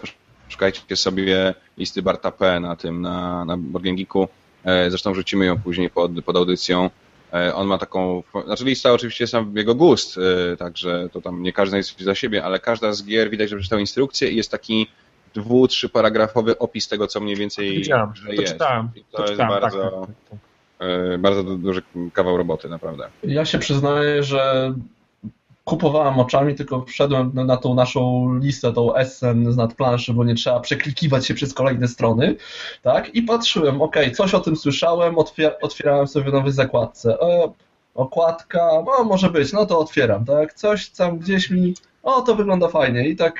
szukajcie 0.48 0.96
sobie 0.96 1.54
listy 1.78 2.02
Barta 2.02 2.30
P. 2.30 2.60
na 2.60 2.76
tym, 2.76 3.02
na, 3.02 3.44
na 3.44 3.56
Borgengiku. 3.56 4.28
E, 4.64 4.90
zresztą 4.90 5.12
wrzucimy 5.12 5.46
ją 5.46 5.58
później 5.58 5.90
pod, 5.90 6.10
pod 6.24 6.36
audycją. 6.36 6.90
E, 7.36 7.54
on 7.54 7.66
ma 7.66 7.78
taką, 7.78 8.22
znaczy 8.44 8.64
lista 8.64 8.92
oczywiście 8.92 9.24
jest 9.24 9.32
sam 9.32 9.56
jego 9.56 9.74
gust, 9.74 10.18
e, 10.52 10.56
także 10.56 11.08
to 11.12 11.20
tam 11.20 11.42
nie 11.42 11.52
każdy 11.52 11.76
jest 11.76 12.00
za 12.00 12.14
siebie, 12.14 12.44
ale 12.44 12.58
każda 12.58 12.92
z 12.92 13.04
gier 13.04 13.30
widać, 13.30 13.50
że 13.50 13.56
przeczytał 13.56 13.78
instrukcję 13.78 14.30
i 14.30 14.36
jest 14.36 14.50
taki 14.50 14.86
dwu, 15.34 15.68
trzy 15.68 15.88
paragrafowy 15.88 16.58
opis 16.58 16.88
tego, 16.88 17.06
co 17.06 17.20
mniej 17.20 17.36
więcej 17.36 17.70
Widziałem, 17.70 18.14
że 18.14 18.34
jest. 18.34 18.52
Czytałem, 18.52 18.90
I 18.96 19.04
to, 19.04 19.16
to 19.16 19.22
jest 19.22 19.32
czytałem, 19.32 19.60
bardzo, 19.60 19.90
tak, 19.90 20.06
tak, 20.30 20.38
tak. 20.78 21.20
bardzo 21.20 21.42
duży 21.42 21.82
kawał 22.12 22.36
roboty, 22.36 22.68
naprawdę. 22.68 23.08
Ja 23.22 23.44
się 23.44 23.58
przyznaję, 23.58 24.22
że 24.22 24.74
kupowałem 25.66 26.18
oczami, 26.18 26.54
tylko 26.54 26.84
wszedłem 26.84 27.30
na 27.34 27.56
tą 27.56 27.74
naszą 27.74 28.34
listę, 28.38 28.72
tą 28.72 28.94
Essen 28.94 29.52
z 29.52 29.56
nadplanszy, 29.56 30.14
bo 30.14 30.24
nie 30.24 30.34
trzeba 30.34 30.60
przeklikiwać 30.60 31.26
się 31.26 31.34
przez 31.34 31.54
kolejne 31.54 31.88
strony, 31.88 32.36
tak? 32.82 33.14
I 33.14 33.22
patrzyłem, 33.22 33.82
ok, 33.82 33.96
coś 34.14 34.34
o 34.34 34.40
tym 34.40 34.56
słyszałem, 34.56 35.18
otwier 35.18 35.56
otwierałem 35.60 36.06
sobie 36.06 36.32
nowej 36.32 36.52
zakładce. 36.52 37.20
E, 37.20 37.52
okładka, 37.94 38.68
no 38.86 39.04
może 39.04 39.30
być, 39.30 39.52
no 39.52 39.66
to 39.66 39.78
otwieram, 39.78 40.24
tak? 40.24 40.54
Coś 40.54 40.90
tam 40.90 41.18
gdzieś 41.18 41.50
mi, 41.50 41.74
o 42.02 42.22
to 42.22 42.34
wygląda 42.34 42.68
fajnie 42.68 43.08
i 43.08 43.16
tak... 43.16 43.34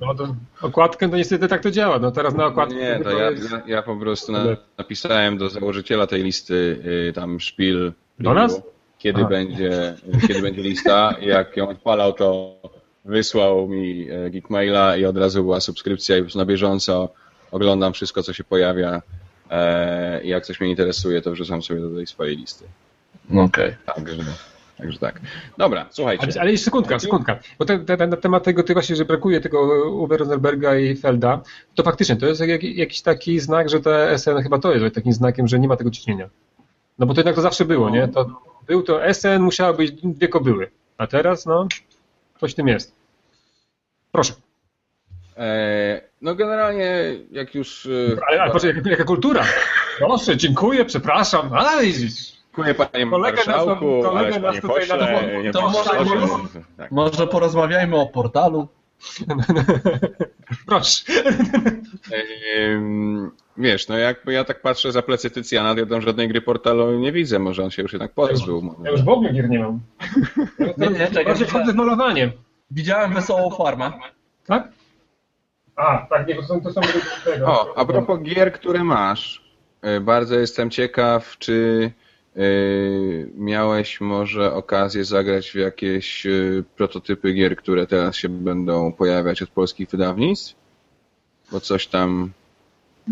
No 0.00 0.14
to 0.14 0.34
okładkę 0.62 1.08
to 1.08 1.16
niestety 1.16 1.48
tak 1.48 1.62
to 1.62 1.70
działa, 1.70 1.98
no 1.98 2.10
teraz 2.10 2.34
na 2.34 2.46
okładkę... 2.46 2.74
Nie, 2.74 3.00
to 3.04 3.10
ja, 3.10 3.30
ja, 3.30 3.62
ja 3.66 3.82
po 3.82 3.96
prostu 3.96 4.32
na, 4.32 4.44
napisałem 4.78 5.38
do 5.38 5.48
założyciela 5.48 6.06
tej 6.06 6.22
listy 6.22 6.82
y, 7.08 7.12
tam 7.12 7.40
szpil... 7.40 7.92
Do 8.18 8.34
nas? 8.34 8.62
Kiedy 9.06 9.24
będzie, 9.24 9.94
kiedy 10.26 10.42
będzie 10.42 10.62
lista. 10.62 11.14
Jak 11.20 11.56
ją 11.56 11.68
odpalał, 11.68 12.12
to 12.12 12.56
wysłał 13.04 13.68
mi 13.68 14.08
e, 14.10 14.30
Geekmaila 14.30 14.96
i 14.96 15.04
od 15.04 15.16
razu 15.16 15.42
była 15.42 15.60
subskrypcja 15.60 16.16
i 16.16 16.20
już 16.20 16.34
na 16.34 16.44
bieżąco 16.44 17.08
oglądam 17.50 17.92
wszystko, 17.92 18.22
co 18.22 18.32
się 18.32 18.44
pojawia 18.44 19.02
e, 19.50 20.22
i 20.24 20.28
jak 20.28 20.46
coś 20.46 20.60
mnie 20.60 20.70
interesuje, 20.70 21.22
to 21.22 21.32
wrzucam 21.32 21.62
sobie 21.62 21.80
do 21.80 21.96
tej 21.96 22.06
swojej 22.06 22.36
listy. 22.36 22.64
Okej. 23.30 23.44
Okay. 23.44 23.76
Także, 23.94 24.22
także 24.78 24.98
tak. 24.98 25.20
Dobra, 25.58 25.86
słuchajcie. 25.90 26.24
Ale, 26.24 26.40
ale 26.40 26.50
jeszcze 26.50 26.64
sekundka, 26.64 26.98
sekundka. 26.98 27.38
Bo 27.58 27.64
ten, 27.64 27.84
ten, 27.84 27.98
ten 27.98 28.16
temat 28.16 28.44
tego, 28.44 28.62
ty 28.62 28.72
właśnie, 28.72 28.96
że 28.96 29.04
brakuje 29.04 29.40
tego 29.40 29.90
Uwe 29.90 30.16
Rosenberga 30.16 30.76
i 30.76 30.96
Felda, 30.96 31.42
to 31.74 31.82
faktycznie 31.82 32.16
to 32.16 32.26
jest 32.26 32.40
jak, 32.40 32.62
jakiś 32.62 33.02
taki 33.02 33.40
znak, 33.40 33.68
że 33.68 33.80
te 33.80 34.18
SN 34.18 34.42
chyba 34.42 34.58
to 34.58 34.74
jest 34.74 34.94
takim 34.94 35.12
znakiem, 35.12 35.48
że 35.48 35.58
nie 35.58 35.68
ma 35.68 35.76
tego 35.76 35.90
ciśnienia. 35.90 36.28
No 36.98 37.06
bo 37.06 37.14
to 37.14 37.20
jednak 37.20 37.34
to 37.34 37.40
zawsze 37.40 37.64
było, 37.64 37.90
nie? 37.90 38.08
To 38.08 38.45
był 38.66 38.82
to 38.82 39.14
SN, 39.14 39.40
musiały 39.40 39.76
być 39.76 39.92
dwie 39.92 40.28
kobyły. 40.28 40.70
A 40.98 41.06
teraz, 41.06 41.46
no, 41.46 41.68
coś 42.40 42.52
w 42.52 42.54
tym 42.54 42.68
jest. 42.68 42.96
Proszę. 44.12 44.32
E, 45.36 46.00
no 46.22 46.34
generalnie, 46.34 47.16
jak 47.30 47.54
już... 47.54 47.86
E, 47.86 48.16
ale, 48.28 48.42
ale 48.42 48.50
proszę, 48.50 48.66
jaka, 48.66 48.90
jaka 48.90 49.04
kultura? 49.04 49.44
Proszę, 49.98 50.36
dziękuję, 50.36 50.84
przepraszam. 50.84 51.52
Ale 51.52 51.82
Dziękuję 52.56 52.74
panie 52.74 53.10
kolega 53.10 53.36
marszałku, 53.36 54.02
nas, 54.02 54.06
kolega 54.06 54.38
nas 54.38 54.56
tutaj 54.56 54.70
pośle, 54.70 54.96
na 54.96 55.52
to, 55.52 55.60
to 55.60 55.68
może, 55.68 56.04
może, 56.04 56.34
tak. 56.76 56.90
może 56.90 57.26
porozmawiajmy 57.26 57.96
o 57.96 58.06
portalu. 58.06 58.68
Proszę. 60.66 61.04
Wiesz, 63.58 63.88
no 63.88 63.98
jak 63.98 64.26
ja 64.26 64.44
tak 64.44 64.62
patrzę 64.62 64.92
za 64.92 65.02
plecy 65.02 65.30
Tycjana, 65.30 65.74
to 65.74 65.80
ja 65.80 65.86
tam 65.86 66.00
żadnej 66.00 66.28
gry 66.28 66.40
portalu 66.40 66.98
nie 66.98 67.12
widzę, 67.12 67.38
może 67.38 67.64
on 67.64 67.70
się 67.70 67.82
już 67.82 67.92
jednak 67.92 68.12
pozbył. 68.12 68.74
Ja 68.84 68.90
już 68.90 69.02
w 69.02 69.08
ogóle 69.08 69.32
gier 69.32 69.48
nie 69.48 69.58
mam. 69.58 69.80
nie, 70.78 70.88
nie, 70.88 71.06
czekaj. 71.06 71.34
Wchodzę 71.34 71.72
z 71.72 71.74
malowaniem. 71.74 72.30
Widziałem 72.70 73.14
Wesołą 73.14 73.50
Farmę. 73.50 73.92
Tak? 74.46 74.68
A, 75.76 76.06
tak, 76.10 76.28
nie, 76.28 76.34
to 76.34 76.42
są, 76.42 76.60
to 76.60 76.72
są 76.72 76.80
tego. 77.24 77.46
O, 77.46 77.78
a 77.78 77.84
propos 77.84 78.22
gier, 78.22 78.52
które 78.52 78.84
masz, 78.84 79.54
y, 79.96 80.00
bardzo 80.00 80.38
jestem 80.38 80.70
ciekaw, 80.70 81.38
czy 81.38 81.90
y, 82.36 83.30
miałeś 83.34 84.00
może 84.00 84.52
okazję 84.52 85.04
zagrać 85.04 85.50
w 85.50 85.54
jakieś 85.54 86.26
y, 86.26 86.64
prototypy 86.76 87.32
gier, 87.32 87.56
które 87.56 87.86
teraz 87.86 88.16
się 88.16 88.28
będą 88.28 88.92
pojawiać 88.92 89.42
od 89.42 89.50
polskich 89.50 89.88
wydawnictw? 89.90 90.54
Bo 91.52 91.60
coś 91.60 91.86
tam 91.86 92.32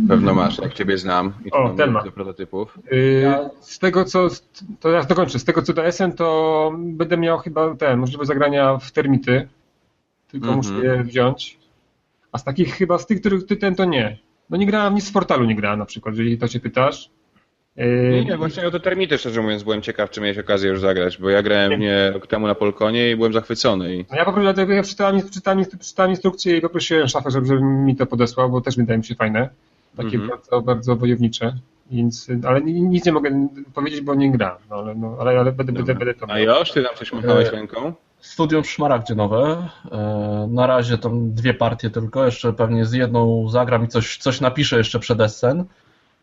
Pewno 0.09 0.35
masz, 0.35 0.59
jak 0.59 0.75
ciebie 0.75 0.99
znam 0.99 1.33
i 1.45 1.51
o, 1.51 1.71
ten 1.71 1.91
ma. 1.91 2.03
do 2.03 2.13
prototypów. 2.13 2.79
Yy, 2.91 3.25
z 3.61 3.79
tego 3.79 4.05
co, 4.05 4.29
to 4.81 4.91
ja 4.91 5.05
dokończę, 5.05 5.39
z 5.39 5.45
tego 5.45 5.63
co 5.63 5.73
do 5.73 5.93
SN 5.93 6.13
to 6.13 6.73
będę 6.79 7.17
miał 7.17 7.39
chyba 7.39 7.75
ten, 7.75 7.99
możliwość 7.99 8.29
zagrania 8.29 8.79
w 8.79 8.93
termity, 8.93 9.49
tylko 10.29 10.47
mm 10.47 10.61
-hmm. 10.61 10.73
muszę 10.73 10.87
je 10.87 11.05
wziąć. 11.05 11.59
A 12.33 12.39
z 12.39 12.45
takich 12.45 12.75
chyba, 12.75 12.99
z 12.99 13.07
tych, 13.07 13.21
których 13.21 13.47
ty 13.47 13.57
ten 13.57 13.75
to 13.75 13.85
nie. 13.85 14.19
No 14.51 14.57
nie 14.57 14.67
grałem, 14.67 14.95
nic 14.95 15.05
z 15.05 15.13
portalu 15.13 15.45
nie 15.45 15.57
grałem 15.57 15.79
na 15.79 15.87
przykład, 15.87 16.15
jeżeli 16.15 16.39
to 16.39 16.49
się 16.49 16.61
pytasz. 16.61 17.11
Yy... 17.77 18.11
Nie, 18.13 18.25
nie, 18.25 18.37
właśnie 18.37 18.67
o 18.67 18.71
te 18.71 18.81
termity 18.81 19.19
szczerze 19.19 19.43
mówiąc 19.43 19.63
byłem 19.63 19.83
ciekaw, 19.83 20.11
czy 20.11 20.21
miałeś 20.21 20.39
okazję 20.39 20.71
już 20.71 20.81
zagrać, 20.81 21.19
bo 21.19 21.31
ja 21.31 21.43
grałem 21.43 21.81
nie 21.81 22.11
rok 22.11 22.27
temu 22.27 22.47
na 22.47 22.55
Polkonie 22.55 23.11
i 23.11 23.17
byłem 23.17 23.33
zachwycony. 23.33 23.97
I... 23.97 24.05
No 24.11 24.17
ja 24.17 24.25
po 24.25 24.33
prostu 24.33 24.43
dlatego 24.43 24.73
ja 24.73 24.83
przeczytałem, 24.83 25.21
przeczytałem, 25.21 25.65
przeczytałem 25.65 26.11
instrukcję 26.11 26.57
i 26.57 26.61
poprosiłem 26.61 27.09
szafę, 27.09 27.31
żeby, 27.31 27.47
żeby 27.47 27.63
mi 27.63 27.97
to 27.97 28.07
podesłał, 28.07 28.51
bo 28.51 28.61
też 28.61 28.77
wydaje 28.77 28.99
mi 28.99 29.05
się 29.05 29.15
fajne 29.15 29.49
takie 29.97 30.17
mm 30.17 30.27
-hmm. 30.27 30.31
bardzo, 30.31 30.63
bardzo 30.63 30.97
wojownicze. 30.97 31.59
Więc, 31.91 32.29
ale 32.47 32.61
nic 32.63 33.05
nie 33.05 33.13
mogę 33.13 33.49
powiedzieć, 33.75 34.01
bo 34.01 34.15
nie 34.15 34.33
gram, 34.33 34.57
no, 34.71 34.77
ale, 34.77 34.95
no, 34.95 35.17
ale, 35.21 35.41
ale 35.41 35.53
będę, 35.53 35.73
będę, 35.73 35.95
będę 35.95 36.15
to 36.15 36.31
A 36.31 36.39
Josz, 36.39 36.73
ty 36.73 36.83
tam 36.83 36.97
coś 36.97 37.13
machałeś 37.13 37.49
ręką? 37.49 37.93
Studium 38.21 38.63
w 38.63 38.71
Szmaragdzie 38.71 39.15
nowe. 39.15 39.69
E, 39.93 40.49
na 40.51 40.67
razie 40.67 40.99
tam 40.99 41.35
dwie 41.35 41.55
partie 41.55 41.91
tylko, 41.91 42.25
jeszcze 42.25 42.53
pewnie 42.53 42.85
z 42.85 42.93
jedną 42.93 43.49
zagram 43.49 43.85
i 43.85 43.89
coś, 43.89 44.17
coś 44.17 44.41
napiszę 44.41 44.79
jeszcze 44.79 44.99
przed 44.99 45.21
Essen. 45.21 45.65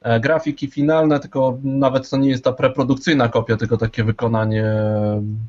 E, 0.01 0.19
grafiki 0.19 0.67
finalne, 0.67 1.19
tylko 1.19 1.57
nawet 1.63 2.09
to 2.09 2.17
nie 2.17 2.29
jest 2.29 2.43
ta 2.43 2.53
preprodukcyjna 2.53 3.29
kopia, 3.29 3.57
tylko 3.57 3.77
takie 3.77 4.03
wykonanie 4.03 4.65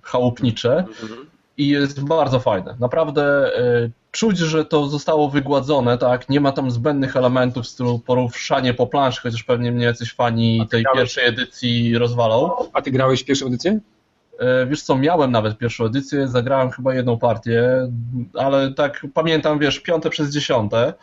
chałupnicze. 0.03 0.79
Mhm 1.03 1.32
i 1.57 1.69
jest 1.69 2.05
bardzo 2.05 2.41
fajne. 2.41 2.77
Naprawdę 2.81 3.51
y, 3.59 3.91
czuć, 4.11 4.39
że 4.39 4.65
to 4.65 4.87
zostało 4.87 5.31
wygładzone, 5.31 5.99
tak? 5.99 6.29
Nie 6.29 6.41
ma 6.41 6.53
tam 6.53 6.71
zbędnych 6.71 7.17
elementów 7.17 7.65
w 7.65 7.69
stylu 7.69 7.99
poruszanie 7.99 8.75
po 8.75 8.87
planszy, 8.87 9.21
chociaż 9.21 9.43
pewnie 9.43 9.73
mnie 9.73 9.85
jacyś 9.85 10.15
fani 10.15 10.67
tej 10.71 10.83
grałeś... 10.83 10.99
pierwszej 10.99 11.27
edycji 11.27 11.99
rozwalą. 11.99 12.51
A 12.73 12.83
ty 12.83 12.91
grałeś 12.91 13.25
pierwszą 13.25 13.47
edycję? 13.47 13.73
Y, 13.73 14.67
wiesz 14.67 14.83
co, 14.83 14.97
miałem 14.97 15.31
nawet 15.31 15.59
pierwszą 15.59 15.85
edycję, 15.85 16.29
zagrałem 16.29 16.71
chyba 16.71 16.95
jedną 16.95 17.19
partię, 17.19 17.89
ale 18.35 18.75
tak 18.75 19.07
pamiętam, 19.15 19.59
wiesz, 19.59 19.81
piąte 19.81 20.11
przez 20.11 20.31
dziesiąte, 20.31 20.95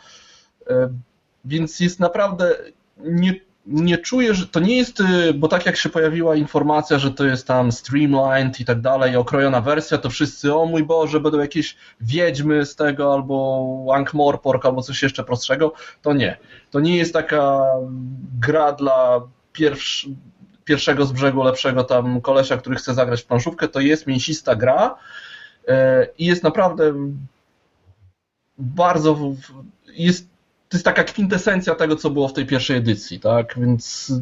y, 0.70 0.74
więc 1.44 1.80
jest 1.80 2.00
naprawdę 2.00 2.56
nie 2.98 3.34
nie 3.66 3.98
czuję, 3.98 4.34
że 4.34 4.46
to 4.46 4.60
nie 4.60 4.76
jest, 4.76 5.00
y, 5.00 5.34
bo 5.34 5.48
tak 5.48 5.66
jak 5.66 5.76
się 5.76 5.88
pojawiła 5.88 6.36
informacja, 6.36 6.98
że 6.98 7.10
to 7.10 7.24
jest 7.24 7.46
tam 7.46 7.72
streamlined 7.72 8.60
i 8.60 8.64
tak 8.64 8.80
dalej, 8.80 9.16
okrojona 9.16 9.60
wersja, 9.60 9.98
to 9.98 10.10
wszyscy, 10.10 10.54
o 10.54 10.66
mój 10.66 10.84
Boże, 10.84 11.20
będą 11.20 11.38
jakieś 11.38 11.76
wiedźmy 12.00 12.66
z 12.66 12.76
tego, 12.76 13.14
albo 13.14 13.86
Ankh-Morpork, 13.88 14.66
albo 14.66 14.82
coś 14.82 15.02
jeszcze 15.02 15.24
prostszego, 15.24 15.72
to 16.02 16.12
nie. 16.12 16.36
To 16.70 16.80
nie 16.80 16.96
jest 16.96 17.12
taka 17.12 17.60
gra 18.40 18.72
dla 18.72 19.20
pierwsz, 19.52 20.08
pierwszego 20.64 21.06
z 21.06 21.12
brzegu 21.12 21.42
lepszego 21.42 21.84
tam 21.84 22.20
kolesia, 22.20 22.56
który 22.56 22.76
chce 22.76 22.94
zagrać 22.94 23.22
w 23.22 23.26
planszówkę, 23.26 23.68
to 23.68 23.80
jest 23.80 24.06
mięsista 24.06 24.56
gra 24.56 24.94
y, 25.68 25.72
i 26.18 26.26
jest 26.26 26.42
naprawdę 26.42 26.94
bardzo 28.58 29.16
jest 29.92 30.29
to 30.70 30.76
jest 30.76 30.84
taka 30.84 31.04
kwintesencja 31.04 31.74
tego, 31.74 31.96
co 31.96 32.10
było 32.10 32.28
w 32.28 32.32
tej 32.32 32.46
pierwszej 32.46 32.76
edycji, 32.76 33.20
tak? 33.20 33.54
Więc 33.58 34.12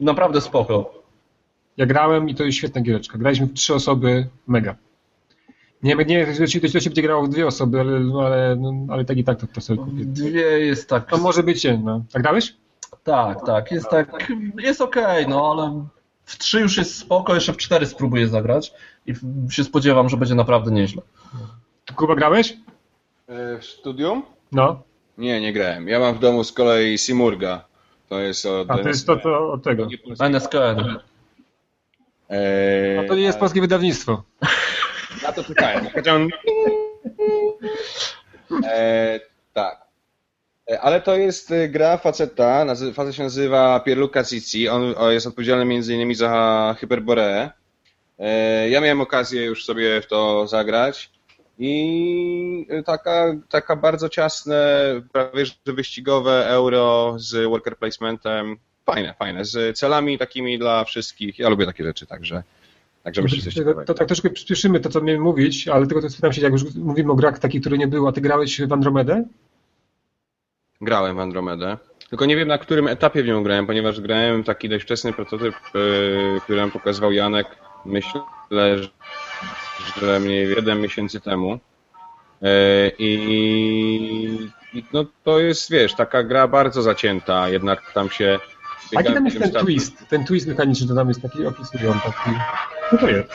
naprawdę 0.00 0.40
spoko. 0.40 0.94
Ja 1.76 1.86
grałem 1.86 2.28
i 2.28 2.34
to 2.34 2.44
jest 2.44 2.58
świetna 2.58 2.80
giereczka. 2.80 3.18
Graliśmy 3.18 3.46
w 3.46 3.52
trzy 3.52 3.74
osoby, 3.74 4.28
mega. 4.46 4.76
Nie 5.82 5.96
wiem, 5.96 6.08
nie 6.08 6.26
wiem, 6.26 6.46
czy 6.46 6.60
to 6.60 6.80
się 6.80 6.90
będzie 6.90 7.02
grało 7.02 7.22
w 7.22 7.28
dwie 7.28 7.46
osoby, 7.46 7.80
ale, 7.80 7.92
ale, 8.24 8.56
no, 8.56 8.72
ale 8.88 9.04
tak 9.04 9.16
i 9.16 9.24
tak 9.24 9.40
to, 9.40 9.46
to 9.46 9.60
sobie 9.60 9.78
kupię. 9.78 10.04
Dwie 10.04 10.60
jest 10.60 10.88
tak. 10.88 11.10
To 11.10 11.18
może 11.18 11.42
być 11.42 11.64
jedno. 11.64 12.04
A 12.14 12.18
grałeś? 12.18 12.56
Tak, 13.04 13.46
tak, 13.46 13.72
jest 13.72 13.88
tak, 13.88 14.32
jest 14.58 14.80
okej, 14.80 15.04
okay, 15.04 15.26
no 15.28 15.50
ale 15.50 15.86
w 16.24 16.38
trzy 16.38 16.60
już 16.60 16.76
jest 16.76 16.98
spoko, 16.98 17.34
jeszcze 17.34 17.52
w 17.52 17.56
cztery 17.56 17.86
spróbuję 17.86 18.28
zagrać 18.28 18.72
i 19.06 19.14
się 19.50 19.64
spodziewam, 19.64 20.08
że 20.08 20.16
będzie 20.16 20.34
naprawdę 20.34 20.70
nieźle. 20.70 21.02
Kuba, 21.96 22.14
grałeś? 22.14 22.56
E, 23.28 23.58
w 23.58 23.64
studium? 23.64 24.22
No. 24.52 24.89
Nie, 25.18 25.40
nie 25.40 25.52
grałem. 25.52 25.88
Ja 25.88 25.98
mam 25.98 26.14
w 26.14 26.18
domu 26.18 26.44
z 26.44 26.52
kolei 26.52 26.98
Simurga. 26.98 27.64
To 28.08 28.20
jest 28.20 28.46
od... 28.46 28.70
A 28.70 28.78
to 28.78 28.88
jest 28.88 29.06
to, 29.06 29.16
to 29.16 29.52
od 29.52 29.62
tego. 29.62 29.88
NSKN. 30.20 30.98
Eee, 32.30 32.98
A 32.98 33.08
to 33.08 33.14
nie 33.14 33.22
jest 33.22 33.38
polskie 33.38 33.60
wydawnictwo. 33.60 34.22
Na 35.22 35.32
to 35.32 35.44
czekałem. 35.44 35.86
eee, 38.64 39.20
tak. 39.52 39.80
E, 40.70 40.80
ale 40.80 41.00
to 41.00 41.16
jest 41.16 41.50
e, 41.50 41.68
gra 41.68 41.96
faceta, 41.96 42.64
facet 42.94 43.14
się 43.14 43.22
nazywa 43.22 43.80
Pierluca 43.80 44.24
Cici, 44.24 44.68
on 44.68 44.94
jest 45.10 45.26
odpowiedzialny 45.26 45.64
między 45.64 45.94
innymi 45.94 46.14
za 46.14 46.74
Hyperboreę. 46.78 47.50
E, 48.18 48.70
ja 48.70 48.80
miałem 48.80 49.00
okazję 49.00 49.44
już 49.44 49.64
sobie 49.64 50.00
w 50.00 50.06
to 50.06 50.46
zagrać 50.46 51.10
i 51.62 52.66
taka, 52.86 53.36
taka 53.48 53.76
bardzo 53.76 54.08
ciasne, 54.08 54.84
prawie 55.12 55.46
że 55.46 55.52
wyścigowe 55.66 56.46
euro 56.46 57.14
z 57.16 57.48
worker 57.48 57.76
placementem. 57.76 58.56
Fajne, 58.86 59.14
fajne, 59.18 59.44
z 59.44 59.78
celami 59.78 60.18
takimi 60.18 60.58
dla 60.58 60.84
wszystkich. 60.84 61.38
Ja 61.38 61.48
lubię 61.48 61.66
takie 61.66 61.84
rzeczy, 61.84 62.06
także. 62.06 62.42
Także 63.02 63.22
myślę, 63.22 63.42
coś 63.42 63.54
to, 63.54 63.84
to 63.84 63.94
tak 63.94 64.06
troszkę 64.06 64.30
przyspieszymy 64.30 64.80
to, 64.80 64.88
co 64.88 65.00
miałem 65.00 65.22
mówić, 65.22 65.68
ale 65.68 65.86
tylko 65.86 66.02
to 66.02 66.10
spytam 66.10 66.32
się, 66.32 66.42
jak 66.42 66.52
już 66.52 66.74
mówimy 66.74 67.12
o 67.12 67.14
grach 67.14 67.38
takich, 67.38 67.60
które 67.60 67.78
nie 67.78 67.86
było, 67.86 68.08
a 68.08 68.12
ty 68.12 68.20
grałeś 68.20 68.60
w 68.60 68.72
Andromedę? 68.72 69.24
Grałem 70.80 71.16
w 71.16 71.20
Andromedę. 71.20 71.76
Tylko 72.08 72.26
nie 72.26 72.36
wiem, 72.36 72.48
na 72.48 72.58
którym 72.58 72.88
etapie 72.88 73.22
w 73.22 73.26
nią 73.26 73.42
grałem, 73.42 73.66
ponieważ 73.66 74.00
grałem 74.00 74.44
taki 74.44 74.68
dość 74.68 74.84
wczesny 74.84 75.12
prototyp, 75.12 75.54
yy, 75.74 76.40
który 76.44 76.60
nam 76.60 76.70
pokazywał 76.70 77.12
Janek. 77.12 77.46
Myślę, 77.84 78.20
że 78.50 78.88
że 80.00 80.20
mniej 80.20 80.46
więcej 80.46 80.56
7 80.56 80.80
miesięcy 80.80 81.20
temu. 81.20 81.58
E, 82.42 82.88
I, 82.98 84.48
I, 84.74 84.84
no 84.92 85.04
to 85.24 85.40
jest, 85.40 85.70
wiesz, 85.70 85.94
taka 85.94 86.22
gra 86.22 86.48
bardzo 86.48 86.82
zacięta, 86.82 87.48
jednak 87.48 87.92
tam 87.92 88.10
się... 88.10 88.38
A 88.96 89.00
jaki 89.00 89.14
tam 89.14 89.26
jest 89.26 89.38
ten 89.38 89.52
twist, 89.52 90.08
ten 90.08 90.24
twist 90.24 90.46
mechaniczny, 90.46 90.88
to 90.88 90.94
tam 90.94 91.08
jest 91.08 91.22
taki 91.22 91.46
opisują, 91.46 91.92
taki... 91.92 92.30
Co 92.90 92.98
to 92.98 93.08
jest? 93.08 93.30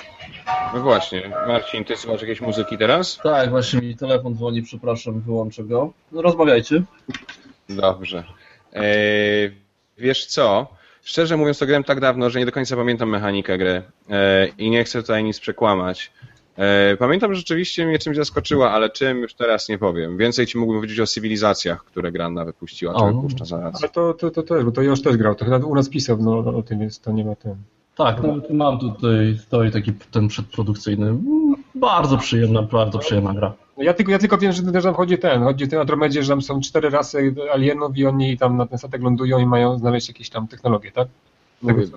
No 0.73 0.81
właśnie, 0.81 1.31
Marcin, 1.47 1.84
ty 1.86 1.97
słuchasz 1.97 2.21
jakiejś 2.21 2.41
muzyki 2.41 2.77
teraz? 2.77 3.19
Tak, 3.23 3.49
właśnie 3.49 3.81
mi 3.81 3.97
telefon 3.97 4.36
dzwoni, 4.36 4.62
przepraszam, 4.62 5.21
wyłączę 5.21 5.63
go. 5.63 5.93
No 6.12 6.21
rozmawiajcie. 6.21 6.84
Dobrze. 7.69 8.23
Eee, 8.73 9.51
wiesz 9.97 10.25
co? 10.25 10.67
Szczerze 11.03 11.38
mówiąc, 11.38 11.60
to 11.60 11.65
grałem 11.65 11.84
tak 11.84 11.99
dawno, 11.99 12.29
że 12.29 12.39
nie 12.39 12.45
do 12.45 12.51
końca 12.51 12.75
pamiętam 12.75 13.10
mechanikę 13.10 13.58
gry 13.58 13.84
eee, 14.10 14.53
i 14.58 14.69
nie 14.69 14.84
chcę 14.84 15.01
tutaj 15.01 15.23
nic 15.23 15.39
przekłamać. 15.39 16.12
E, 16.58 16.98
pamiętam, 16.98 17.34
że 17.34 17.39
rzeczywiście 17.39 17.88
mnie 17.88 18.00
czymś 18.00 18.18
zaskoczyła, 18.18 18.72
ale 18.72 18.89
czym 18.89 19.22
już 19.22 19.34
teraz 19.34 19.70
nie 19.70 19.78
powiem. 19.78 20.18
Więcej 20.18 20.46
ci 20.48 20.58
mógłbym 20.58 20.82
powiedzieć 20.82 21.00
o 21.00 21.08
cywilizacjach, 21.08 21.84
które 21.84 22.12
Granna 22.12 22.46
wypuściła, 22.46 23.00
czy 23.00 23.15
wypuszcza 23.15 23.46
zaraz. 23.46 23.84
Ale 23.84 23.89
to, 23.89 24.13
to, 24.13 24.32
to 24.32 24.44
też, 24.44 24.63
bo 24.63 24.72
to 24.72 24.82
już 24.82 25.02
też 25.02 25.18
grał, 25.18 25.36
to 25.36 25.46
chyba 25.46 25.58
u 25.58 25.76
nas 25.76 25.89
pisał 25.89 26.18
no, 26.18 26.38
o 26.38 26.62
tym, 26.62 26.80
więc 26.80 27.00
to 27.00 27.12
nie 27.12 27.26
ma 27.26 27.36
ten. 27.36 27.56
Tak, 27.96 28.24
no, 28.24 28.36
mam 28.50 28.80
tutaj 28.80 29.38
stoi 29.41 29.72
taki 29.72 29.94
ten 30.12 30.28
przedprodukcyjny. 30.28 31.18
Bardzo 31.76 32.18
przyjemna, 32.18 32.62
bardzo 32.62 33.00
przyjemna 33.00 33.34
gra. 33.34 33.54
No 33.78 33.84
ja 33.84 33.94
tylko, 33.94 34.12
ja 34.12 34.20
tylko 34.20 34.38
wiem, 34.38 34.52
że 34.52 34.82
tam 34.82 34.94
chodzi 34.94 35.18
ten, 35.18 35.44
chodzi 35.44 35.63
o 35.63 35.68
tym 35.68 35.80
Andromedzie, 35.80 36.24
że 36.24 36.30
tam 36.30 36.41
są 36.41 36.62
cztery 36.62 36.89
rasy 36.89 37.36
alienów 37.54 37.98
i 37.98 38.06
oni 38.06 38.38
tam 38.38 38.58
na 38.58 38.65
ten 38.65 38.78
statek 38.78 39.02
lądują 39.02 39.39
i 39.39 39.46
mają 39.46 39.78
znaleźć 39.78 40.08
jakieś 40.08 40.30
tam 40.30 40.48
technologie, 40.48 40.91
tak? 40.91 41.08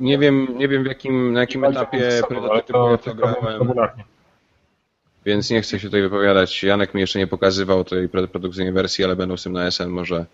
nie 0.00 0.18
wiem, 0.18 0.48
nie 0.56 0.68
wiem 0.68 0.82
w 0.82 0.86
jakim, 0.86 1.32
na 1.32 1.40
jakim 1.40 1.64
etapie 1.64 2.08
prototypu 2.28 2.90
ja 2.90 2.98
to 2.98 3.14
grałem 3.14 3.72
więc 5.28 5.50
nie 5.50 5.62
chcę 5.62 5.80
się 5.80 5.86
tutaj 5.86 6.02
wypowiadać. 6.02 6.62
Janek 6.62 6.94
mi 6.94 7.00
jeszcze 7.00 7.18
nie 7.18 7.26
pokazywał 7.26 7.84
tej 7.84 8.08
produkcyjnej 8.08 8.72
wersji, 8.72 9.04
ale 9.04 9.16
będą 9.16 9.36
z 9.36 9.42
tym 9.42 9.52
na 9.52 9.70
SN, 9.70 9.88
może, 9.88 10.26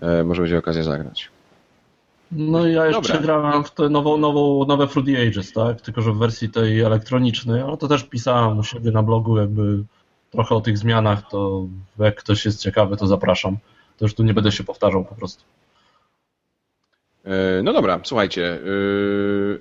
e, 0.00 0.24
może 0.24 0.42
będzie 0.42 0.58
okazja 0.58 0.82
zagrać. 0.82 1.30
No 2.32 2.66
i 2.66 2.72
ja 2.72 2.86
jeszcze 2.86 3.02
Dobra. 3.02 3.20
grałem 3.20 3.64
w 3.64 3.70
te 3.70 3.88
nową, 3.88 4.16
nową, 4.16 4.66
nowe 4.66 4.88
Fruity 4.88 5.28
Ages, 5.28 5.52
tak? 5.52 5.80
Tylko, 5.80 6.02
że 6.02 6.12
w 6.12 6.18
wersji 6.18 6.48
tej 6.48 6.80
elektronicznej, 6.80 7.62
ale 7.62 7.76
to 7.76 7.88
też 7.88 8.04
pisałem 8.04 8.58
u 8.58 8.62
siebie 8.62 8.90
na 8.90 9.02
blogu 9.02 9.38
jakby 9.38 9.84
trochę 10.30 10.54
o 10.54 10.60
tych 10.60 10.78
zmianach, 10.78 11.28
to 11.30 11.66
jak 11.98 12.16
ktoś 12.16 12.44
jest 12.44 12.60
ciekawy, 12.60 12.96
to 12.96 13.06
zapraszam. 13.06 13.56
To 13.98 14.04
już 14.04 14.14
tu 14.14 14.22
nie 14.22 14.34
będę 14.34 14.52
się 14.52 14.64
powtarzał 14.64 15.04
po 15.04 15.14
prostu. 15.14 15.44
E, 17.24 17.62
no 17.62 17.72
dobra, 17.72 18.00
słuchajcie. 18.04 18.58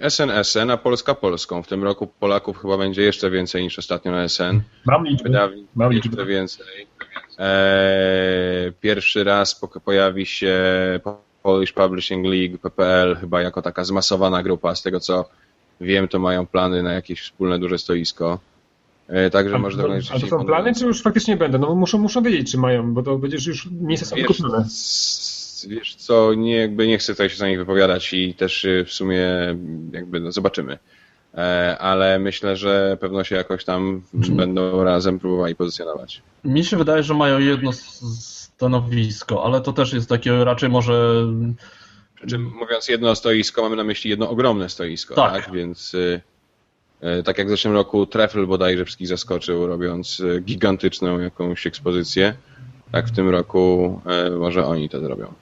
SN 0.10 0.30
e, 0.30 0.44
SN, 0.44 0.72
a 0.72 0.78
Polska 0.78 1.16
Polską. 1.16 1.64
W 1.64 1.68
tym 1.68 1.84
roku 1.84 2.08
Polaków 2.08 2.58
chyba 2.58 2.78
będzie 2.78 3.02
jeszcze 3.02 3.30
więcej 3.30 3.64
niż 3.64 3.80
ostatnio 3.80 4.12
na 4.12 4.30
SN. 4.30 4.62
Mam 4.86 5.06
liczbę. 5.06 5.50
Mam 5.76 5.94
liczbę. 5.94 6.10
Jeszcze 6.10 6.26
więcej. 6.26 6.88
E, 7.40 8.72
pierwszy 8.82 9.24
raz 9.24 9.62
pojawi 9.86 10.26
się 10.26 10.60
Polish 11.44 11.74
Publishing 11.74 12.26
League, 12.28 12.58
PPL, 12.58 13.16
chyba 13.16 13.42
jako 13.42 13.62
taka 13.62 13.84
zmasowana 13.84 14.44
grupa. 14.44 14.76
Z 14.76 14.82
tego 14.82 15.00
co 15.00 15.30
wiem, 15.82 16.08
to 16.08 16.20
mają 16.20 16.46
plany 16.46 16.84
na 16.84 16.94
jakieś 16.94 17.22
wspólne 17.22 17.60
duże 17.60 17.78
stoisko. 17.78 18.40
Także 19.32 19.60
może 19.60 19.78
to, 19.78 19.90
A 20.16 20.20
to 20.20 20.28
są 20.28 20.46
plany, 20.46 20.76
czy 20.76 20.86
już 20.86 21.02
faktycznie 21.02 21.38
będą? 21.38 21.60
No 21.60 21.68
bo 21.68 21.76
muszą, 21.76 21.98
muszą 21.98 22.24
wiedzieć, 22.24 22.52
czy 22.52 22.58
mają, 22.58 22.94
bo 22.94 23.04
to 23.04 23.18
będziesz 23.18 23.48
już 23.48 23.70
miejsce 23.72 24.06
są 24.06 24.16
wykupione 24.16 24.66
wiesz 25.68 25.96
co, 25.96 26.34
nie, 26.34 26.56
jakby 26.56 26.88
nie 26.88 26.98
chcę 26.98 27.14
tutaj 27.14 27.30
się 27.30 27.38
za 27.38 27.48
nich 27.48 27.58
wypowiadać 27.58 28.14
i 28.14 28.34
też 28.34 28.66
y, 28.66 28.86
w 28.88 28.94
sumie 28.94 29.28
jakby 29.92 30.20
no, 30.20 30.32
zobaczymy. 30.32 30.78
E, 31.38 31.78
ale 31.80 32.20
myślę, 32.20 32.58
że 32.58 32.98
pewno 33.02 33.24
się 33.24 33.36
jakoś 33.36 33.66
tam 33.66 34.02
hmm. 34.12 34.38
będą 34.38 34.84
razem 34.84 35.20
próbowali 35.20 35.56
pozycjonować. 35.56 36.22
Mi 36.44 36.66
się 36.66 36.78
wydaje, 36.78 37.04
że 37.04 37.14
mają 37.14 37.40
jedno 37.40 37.72
stanowisko, 37.74 39.46
ale 39.46 39.62
to 39.62 39.74
też 39.74 39.94
jest 39.94 40.10
takie 40.10 40.44
raczej 40.44 40.70
może... 40.70 41.26
Przy 42.26 42.40
mówiąc 42.40 42.88
jedno 42.88 43.16
stoisko, 43.16 43.62
mamy 43.62 43.76
na 43.76 43.84
myśli 43.84 44.10
jedno 44.10 44.30
ogromne 44.30 44.70
stoisko, 44.70 45.16
tak? 45.16 45.46
tak? 45.46 45.54
Więc 45.54 45.94
y, 45.94 46.22
y, 47.20 47.24
tak 47.24 47.38
jak 47.38 47.48
w 47.48 47.50
zeszłym 47.50 47.74
roku 47.74 48.06
Treffel 48.06 48.48
bodajże 48.48 48.86
wszystkich 48.86 49.08
zaskoczył, 49.08 49.68
robiąc 49.68 50.22
gigantyczną 50.42 51.20
jakąś 51.20 51.68
ekspozycję, 51.68 52.34
tak 52.92 53.08
w 53.08 53.16
tym 53.16 53.30
roku 53.30 54.02
może 54.40 54.66
oni 54.66 54.90
to 54.90 55.00
zrobią. 55.00 55.34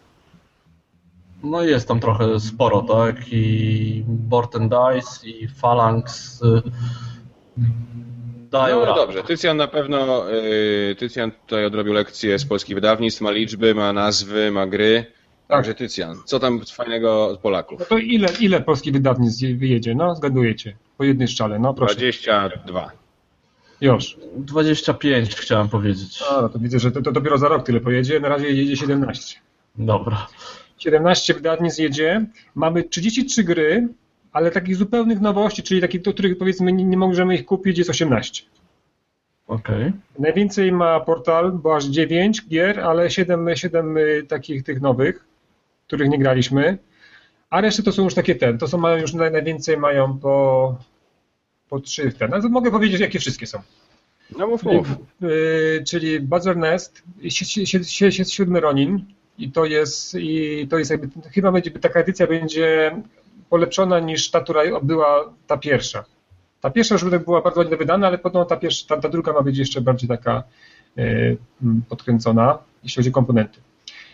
No 1.44 1.64
jest 1.64 1.88
tam 1.88 2.00
trochę 2.00 2.40
sporo, 2.40 2.82
tak? 2.82 3.16
I 3.32 4.04
Borten 4.08 4.70
Dice 4.70 5.28
i 5.30 5.48
Phalanx 5.62 6.42
y, 6.42 6.62
dają 8.52 8.80
No 8.80 8.86
radę. 8.86 9.02
dobrze, 9.02 9.24
Tycjan 9.24 9.58
na 9.58 9.68
pewno, 9.68 10.32
y, 10.32 10.96
Tycjan 11.00 11.32
tutaj 11.32 11.66
odrobił 11.66 11.94
lekcję 11.94 12.40
z 12.40 12.46
polskich 12.46 12.76
wydawnictw, 12.76 13.22
ma 13.22 13.32
liczby, 13.32 13.76
ma 13.76 13.94
nazwy, 13.94 14.52
ma 14.52 14.68
gry. 14.68 15.06
Tak. 15.48 15.58
Także 15.58 15.76
Tycjan, 15.76 16.18
co 16.26 16.40
tam 16.40 16.62
fajnego 16.66 17.26
od 17.28 17.40
Polaków? 17.40 17.80
No 17.80 17.86
to 17.86 17.98
ile, 17.98 18.28
ile 18.40 18.62
polskich 18.62 18.94
wydawnictw 18.94 19.42
wyjedzie? 19.58 19.96
No, 19.96 20.16
zgadujecie. 20.16 20.76
Po 20.98 21.04
jednej 21.04 21.28
szczale, 21.28 21.60
no 21.60 21.74
proszę. 21.74 21.96
22. 21.96 22.92
Już. 23.82 24.18
25 24.38 25.36
chciałem 25.36 25.70
powiedzieć. 25.70 26.24
A, 26.32 26.42
no 26.42 26.50
to 26.50 26.60
widzę, 26.60 26.80
że 26.80 26.92
to, 26.92 27.02
to 27.02 27.12
dopiero 27.12 27.38
za 27.38 27.48
rok 27.48 27.66
tyle 27.66 27.80
pojedzie, 27.80 28.20
na 28.20 28.30
razie 28.30 28.50
jedzie 28.50 28.78
17. 28.78 29.40
Dobra. 29.76 30.28
17 30.82 31.34
wydawnictw 31.34 31.80
jedzie. 31.80 32.26
Mamy 32.56 32.84
33 32.84 33.44
gry, 33.44 33.88
ale 34.32 34.52
takich 34.52 34.76
zupełnych 34.76 35.22
nowości, 35.22 35.64
czyli 35.64 35.82
takich, 35.82 36.02
do 36.02 36.14
których 36.14 36.38
powiedzmy 36.38 36.74
nie, 36.74 36.84
nie 36.84 36.98
możemy 36.98 37.36
ich 37.36 37.46
kupić, 37.46 37.78
jest 37.78 37.90
18. 37.90 38.44
Okej. 39.48 39.76
Okay. 39.76 39.94
Najwięcej 40.20 40.72
ma 40.72 41.00
portal, 41.00 41.52
bo 41.52 41.76
aż 41.76 41.86
9 41.86 42.48
gier, 42.48 42.80
ale 42.80 43.12
7, 43.12 43.48
7 43.56 43.98
y, 43.98 44.24
takich 44.28 44.64
tych 44.64 44.82
nowych, 44.82 45.26
których 45.88 46.10
nie 46.10 46.20
graliśmy. 46.20 46.78
A 47.50 47.62
reszty 47.62 47.84
to 47.84 47.92
są 47.92 48.04
już 48.04 48.14
takie 48.14 48.36
ten, 48.36 48.58
to 48.58 48.68
są 48.68 48.78
mają 48.78 48.98
już 48.98 49.14
naj, 49.14 49.32
najwięcej 49.32 49.78
mają 49.78 50.20
po, 50.20 50.78
po 51.70 51.80
trzy 51.80 52.12
ten. 52.12 52.32
No 52.32 52.42
to 52.42 52.50
mogę 52.50 52.72
powiedzieć, 52.72 53.02
jakie 53.02 53.20
wszystkie 53.20 53.48
są. 53.48 53.62
No 54.38 54.48
mów, 54.48 54.64
mów. 54.64 54.88
Yy, 55.22 55.84
czyli 55.88 56.20
Buzzer 56.20 56.58
Nest, 56.58 57.04
si- 57.30 57.46
si- 57.46 57.66
si- 57.66 58.12
si- 58.12 58.26
siódmy 58.26 58.60
Ronin 58.60 59.06
i 59.42 59.52
to 59.52 59.66
jest, 59.66 60.16
i 60.20 60.68
to 60.70 60.80
jest 60.80 60.92
jakby, 60.92 61.10
chyba 61.32 61.52
będzie, 61.52 61.72
taka 61.72 62.00
edycja 62.00 62.28
będzie 62.28 63.02
polepszona 63.50 64.00
niż 64.00 64.32
ta, 64.32 64.42
która 64.42 64.62
była 64.80 65.34
ta 65.48 65.58
pierwsza. 65.58 66.06
Ta 66.62 66.70
pierwsza 66.70 66.96
już 66.96 67.04
była 67.04 67.42
bardzo 67.42 67.60
ładnie 67.60 67.78
wydana, 67.78 68.08
ale 68.08 68.18
podobno 68.18 68.46
ta, 68.46 68.58
pierwsza, 68.58 68.96
ta, 68.96 69.02
ta 69.02 69.10
druga 69.10 69.34
ma 69.34 69.42
być 69.42 69.58
jeszcze 69.58 69.82
bardziej 69.82 70.10
taka 70.10 70.44
yy, 70.96 71.38
podkręcona, 71.90 72.58
jeśli 72.84 73.00
chodzi 73.00 73.10
o 73.10 73.14
komponenty. 73.14 73.60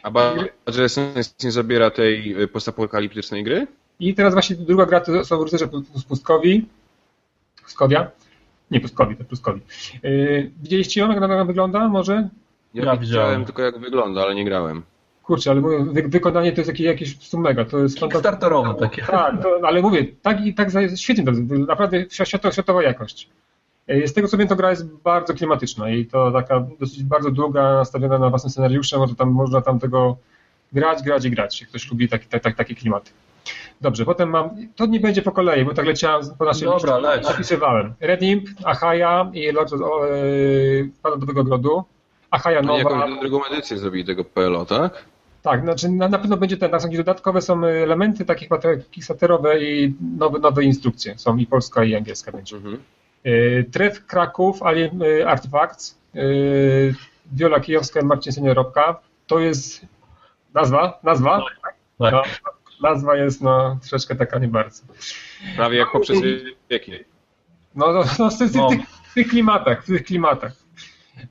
A 0.03 0.11
Badger 0.11 0.89
Sense 0.89 1.31
nie 1.43 1.51
zabiera 1.51 1.89
tej 1.89 2.35
postapokaliptycznej 2.53 3.43
gry? 3.43 3.67
I 3.99 4.13
teraz 4.13 4.33
właśnie 4.33 4.55
druga 4.55 4.85
gra 4.85 4.99
to 4.99 5.25
są 5.25 5.43
rycerze 5.43 5.69
z 5.95 6.03
Pustkowi. 6.03 6.65
Pustkowia? 7.63 8.11
Nie 8.71 8.79
Pustkowi, 8.79 9.15
to 9.15 9.23
Pustkowi. 9.23 9.61
Yy, 10.03 10.51
widzieliście 10.61 11.01
ją, 11.01 11.11
jak 11.11 11.23
ona 11.23 11.45
wygląda 11.45 11.87
może? 11.87 12.29
Ja, 12.73 12.97
widziałem. 12.97 13.45
tylko 13.45 13.61
jak 13.61 13.79
wygląda, 13.79 14.21
ale 14.21 14.35
nie 14.35 14.45
grałem. 14.45 14.83
Kurczę, 15.27 15.51
ale 15.51 15.61
mówię, 15.61 15.85
wy, 15.91 16.03
wykonanie 16.03 16.51
to 16.51 16.57
jest 16.61 16.67
jakieś, 16.67 16.85
jakieś 16.85 17.33
mega, 17.33 17.65
to 17.65 17.79
jest 17.79 17.99
fantastyczne. 17.99 18.31
Kickstarterowe 18.31 18.73
takie. 18.79 19.01
Tak, 19.01 19.41
to, 19.43 19.59
ale 19.63 19.81
mówię, 19.81 20.05
tak 20.21 20.45
i 20.45 20.53
tak 20.53 20.69
świetnie, 20.95 21.23
to, 21.25 21.31
naprawdę 21.67 22.05
światowa, 22.09 22.51
światowa 22.51 22.83
jakość. 22.83 23.29
Yy, 23.87 24.07
Z 24.07 24.13
tego 24.13 24.27
co 24.27 24.37
wiem, 24.37 24.47
to 24.47 24.55
gra 24.55 24.69
jest 24.69 24.93
bardzo 24.93 25.33
klimatyczna 25.33 25.89
i 25.89 26.05
to 26.05 26.31
taka 26.31 26.65
dosyć 26.79 27.03
bardzo 27.03 27.31
długa, 27.31 27.73
nastawiona 27.73 28.19
na 28.19 28.29
własne 28.29 28.49
scenariusze, 28.49 28.97
może 28.97 29.15
tam, 29.15 29.29
można 29.31 29.61
tam 29.61 29.79
tego 29.79 30.17
grać, 30.73 31.03
grać 31.03 31.25
i 31.25 31.31
grać, 31.31 31.61
jak 31.61 31.69
ktoś 31.69 31.91
lubi 31.91 32.09
taki, 32.09 32.27
tak, 32.27 32.41
tak, 32.41 32.55
takie 32.55 32.75
klimaty. 32.75 33.11
Dobrze, 33.81 34.05
potem 34.05 34.29
mam, 34.29 34.49
to 34.75 34.85
nie 34.85 34.99
będzie 34.99 35.21
po 35.21 35.31
kolei, 35.31 35.65
bo 35.65 35.73
tak 35.73 35.85
leciałem 35.85 36.21
po 36.37 36.45
naszej 36.45 36.67
Dobra, 36.67 36.97
liście, 36.97 37.09
leć. 37.15 37.27
zapisywałem. 37.27 37.93
Red 37.99 38.21
Imp, 38.21 38.47
Achaja 38.63 39.31
i 39.33 39.51
Lord 39.51 39.73
of, 39.73 39.81
o, 39.81 40.05
yy, 40.05 40.89
Pana 41.01 41.15
Nowego 41.15 41.43
Grodu. 41.43 41.83
Achaja 42.31 42.61
No, 42.61 42.77
nowa, 42.77 42.89
jakąś 42.99 43.19
drugą 43.19 43.45
edycję 43.45 43.77
zrobili 43.77 44.05
tego 44.05 44.23
PLO, 44.23 44.65
tak? 44.65 45.05
Tak, 45.47 45.61
znaczy 45.61 45.89
na, 45.89 46.07
na 46.07 46.17
pewno 46.19 46.37
będzie 46.37 46.57
ten, 46.57 46.71
tam 46.71 46.79
są 46.79 46.85
jakieś 46.87 46.97
dodatkowe 46.97 47.41
są 47.41 47.65
elementy 47.65 48.25
takie 48.25 48.47
kickstarterowe 48.91 49.63
i 49.63 49.95
nowe, 50.17 50.39
nowe 50.39 50.63
instrukcje 50.63 51.17
są 51.17 51.37
i 51.37 51.45
polska 51.45 51.83
i 51.83 51.95
angielska 51.95 52.31
będzie. 52.31 52.55
Mhm. 52.55 52.77
Yy, 53.23 53.65
Tref 53.71 54.05
Kraków, 54.05 54.63
Alien 54.63 54.99
yy, 54.99 55.27
Artifacts, 55.27 55.97
Wiola 57.33 57.59
Kijowska 57.59 58.01
Marcin 58.01 58.33
Seniorowka. 58.33 58.99
To 59.27 59.39
jest 59.39 59.85
nazwa, 60.53 60.99
nazwa, 61.03 61.41
Tak. 61.99 62.13
no, 62.13 62.23
nazwa 62.81 63.15
jest 63.15 63.41
no 63.41 63.77
troszeczkę 63.81 64.15
taka 64.15 64.39
nie 64.39 64.47
bardzo. 64.47 64.83
Prawie 65.55 65.77
jak 65.77 65.91
poprzez 65.91 66.17
wieki. 66.69 66.91
No, 67.75 67.93
no, 67.93 68.03
no 68.19 68.29
w, 68.29 68.37
tych, 68.37 68.55
No. 68.55 68.69
tych 69.15 69.27
klimatach, 69.27 69.83
w 69.83 69.87
tych 69.87 70.03
klimatach. 70.03 70.53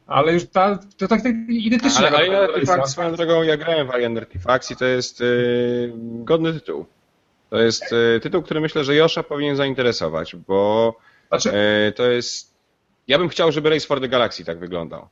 Ale 0.07 0.33
już 0.33 0.47
ta, 0.47 0.79
to 0.97 1.09
tak, 1.09 1.23
tak 1.23 1.33
identycznie. 1.49 2.07
Ale 2.07 2.17
Alien 2.17 2.33
jak 2.33 2.49
ta 2.49 2.55
Artifacts, 2.55 2.93
swoją 2.93 3.15
drogą, 3.15 3.43
ja 3.43 3.57
grałem 3.57 3.87
w 3.87 3.91
Alien 3.91 4.19
Artifacts 4.19 4.71
i 4.71 4.77
to 4.77 4.85
jest 4.85 5.21
yy, 5.21 5.93
godny 6.25 6.53
tytuł. 6.53 6.87
To 7.51 7.59
jest 7.59 7.93
yy, 7.93 8.21
tytuł, 8.23 8.43
który 8.43 8.61
myślę, 8.61 8.85
że 8.85 8.95
Josza 8.95 9.23
powinien 9.23 9.57
zainteresować, 9.57 10.37
bo 10.37 10.95
Znaczy, 11.29 11.49
yy, 11.85 11.93
to 11.93 12.07
jest... 12.11 12.57
Ja 13.09 13.19
bym 13.19 13.29
chciał, 13.29 13.53
żeby 13.53 13.71
Race 13.71 13.87
for 13.87 14.01
the 14.01 14.09
Galaxy 14.09 14.45
tak 14.45 14.59
wyglądał. 14.59 15.09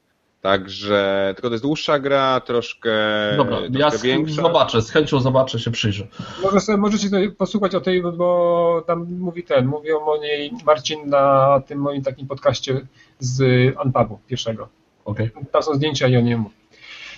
Także, 0.48 1.32
tylko 1.36 1.48
to 1.48 1.54
jest 1.54 1.64
dłuższa 1.64 1.98
gra, 1.98 2.40
troszkę, 2.40 2.90
Dobra, 3.36 3.56
troszkę 3.56 3.78
ja 3.78 3.90
z, 3.90 4.02
większa. 4.02 4.42
zobaczę, 4.42 4.82
z 4.82 4.90
chęcią 4.90 5.20
zobaczę, 5.20 5.58
się 5.58 5.70
przyjrzę. 5.70 6.06
Może 6.42 6.60
sobie, 6.60 6.78
możecie 6.78 7.08
sobie 7.08 7.30
posłuchać 7.30 7.74
o 7.74 7.80
tej, 7.80 8.02
bo 8.02 8.84
tam 8.86 9.06
mówi 9.18 9.42
ten, 9.42 9.66
mówią 9.66 9.98
o 10.06 10.16
niej 10.18 10.50
Marcin 10.66 11.08
na 11.08 11.60
tym 11.66 11.78
moim 11.78 12.02
takim 12.02 12.26
podcaście 12.26 12.80
z 13.18 13.42
Anpubu 13.78 14.18
pierwszego. 14.26 14.68
Okej. 15.04 15.30
Tam 15.52 15.62
są 15.62 15.74
zdjęcia 15.74 16.08
i 16.08 16.16
o 16.16 16.20
niej 16.20 16.36
mówi. 16.36 16.54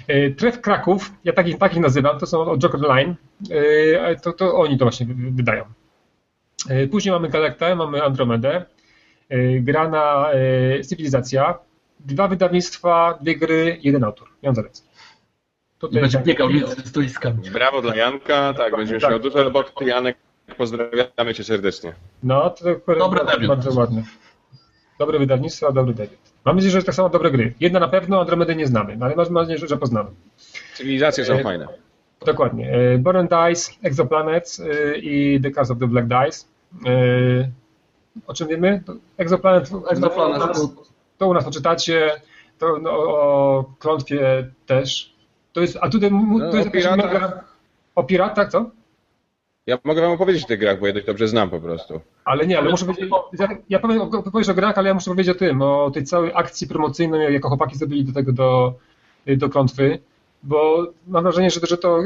E, 0.09 0.31
Tref 0.31 0.61
Kraków, 0.61 1.13
ja 1.25 1.33
takich, 1.33 1.59
takich 1.59 1.81
nazywam, 1.81 2.19
to 2.19 2.27
są 2.27 2.41
od 2.43 2.61
Joker 2.61 2.81
Line, 2.81 3.15
E, 3.51 4.17
to, 4.17 4.33
to 4.33 4.55
oni 4.55 4.79
to 4.79 4.85
właśnie 4.85 5.07
wy- 5.07 5.15
wydają. 5.31 5.65
E, 6.69 6.87
Później 6.87 7.13
mamy 7.13 7.29
Galaktę, 7.29 7.77
mamy 7.77 8.03
Andromedę, 8.05 8.65
gra 9.61 9.89
na 9.89 10.27
Cywilizacja, 10.85 11.59
dwa 12.07 12.29
wydawnictwa, 12.29 13.19
dwie 13.23 13.37
gry, 13.37 13.79
jeden 13.83 14.05
autor, 14.05 14.29
Jan 14.43 14.55
Zalec. 14.55 14.81
I 14.81 15.79
Tutaj 15.79 16.01
będzie 16.01 16.19
tak- 16.19 16.27
biegał 16.27 16.51
między 16.51 16.89
stoiskami. 16.89 17.51
Brawo 17.51 17.83
dla 17.83 17.97
Janka, 17.97 18.55
tak, 18.57 18.77
będziemy 18.77 19.01
Tak. 19.01 19.11
miał 19.11 19.19
dużo 19.21 19.45
roboty. 19.45 19.85
Janek, 19.85 20.17
pozdrawiamy 20.57 21.35
cię 21.35 21.45
serdecznie. 21.45 21.93
No, 22.23 22.51
to 22.51 22.65
Dobry 22.99 23.25
bardzo, 23.25 23.49
bardzo 23.49 23.81
ładny. 23.81 24.05
Dobre 24.99 25.19
wydawnictwo, 25.19 25.73
dobry 25.73 25.95
debiut. 25.95 26.19
Mam 26.45 26.57
nadzieję, 26.57 26.73
że 26.73 26.83
tak 26.83 26.95
samo 26.95 27.09
dobre 27.09 27.31
gry. 27.31 27.55
Jedna 27.61 27.81
na 27.81 27.89
pewno, 27.89 28.21
Andromedy 28.21 28.57
nie 28.57 28.67
znamy, 28.67 28.97
no 28.97 29.07
ale 29.07 29.17
mam 29.17 29.33
nadzieję, 29.33 29.59
że, 29.59 29.77
poznamy. 29.77 30.11
Cywilizacje 30.75 31.25
są 31.25 31.33
E, 31.35 31.43
fajne. 31.43 31.69
Dokładnie. 32.27 32.71
E, 32.73 32.99
Born 32.99 33.27
Dice, 33.29 33.73
Exoplanets 33.83 34.61
e, 34.61 34.97
i 34.99 35.41
The 35.41 35.51
Curse 35.51 35.73
of 35.73 35.79
the 35.79 35.87
Black 35.87 36.07
Dice. 36.07 36.47
E, 36.87 37.51
O 38.27 38.35
czym 38.35 38.49
wiemy? 38.49 38.83
To 38.87 38.93
Exoplanet, 39.19 39.71
Exoplanet. 39.91 40.43
To 41.19 41.29
u 41.29 41.35
nas 41.35 41.45
poczytacie, 41.45 42.21
to 42.59 42.79
no, 42.79 42.91
o 42.91 43.65
klątwie 43.79 44.51
też. 44.67 45.17
To 45.53 45.61
jest, 45.61 45.79
a 45.81 45.89
tutaj 45.89 46.11
No, 46.13 46.51
to 46.51 46.57
jest 46.57 46.69
o 46.69 46.73
piratach. 46.73 47.13
mega... 47.13 47.45
O 47.95 48.05
piratach, 48.05 48.51
co? 48.51 48.71
Ja 49.67 49.79
mogę 49.85 50.03
wam 50.03 50.11
opowiedzieć 50.13 50.45
o 50.45 50.49
tych 50.49 50.59
grach, 50.61 50.81
bo 50.81 50.87
ja 50.87 50.93
dość 50.93 51.07
dobrze 51.07 51.29
znam 51.29 51.51
po 51.51 51.61
prostu. 51.61 52.01
Ale 52.25 52.47
nie, 52.47 52.59
ale 52.59 52.71
muszę 52.71 52.87
powiedzieć, 52.87 53.11
ja, 53.39 53.49
ja 53.69 53.79
powiem, 53.79 54.01
o 54.01 54.55
grach, 54.55 54.79
ale 54.79 54.89
ja 54.89 54.95
muszę 54.95 55.11
powiedzieć 55.11 55.37
o 55.37 55.39
tym, 55.39 55.63
o 55.63 55.91
tej 55.91 56.05
całej 56.05 56.31
akcji 56.35 56.69
promocyjnej, 56.69 57.35
jaką 57.35 57.49
chłopaki 57.49 57.79
zrobili 57.79 58.05
do 58.05 58.13
tego, 58.13 58.33
do, 58.33 58.75
do 59.27 59.49
klątwy, 59.49 59.99
bo 60.43 60.87
mam 61.07 61.23
wrażenie, 61.23 61.51
że, 61.51 61.61
że 61.63 61.79
to 61.79 62.01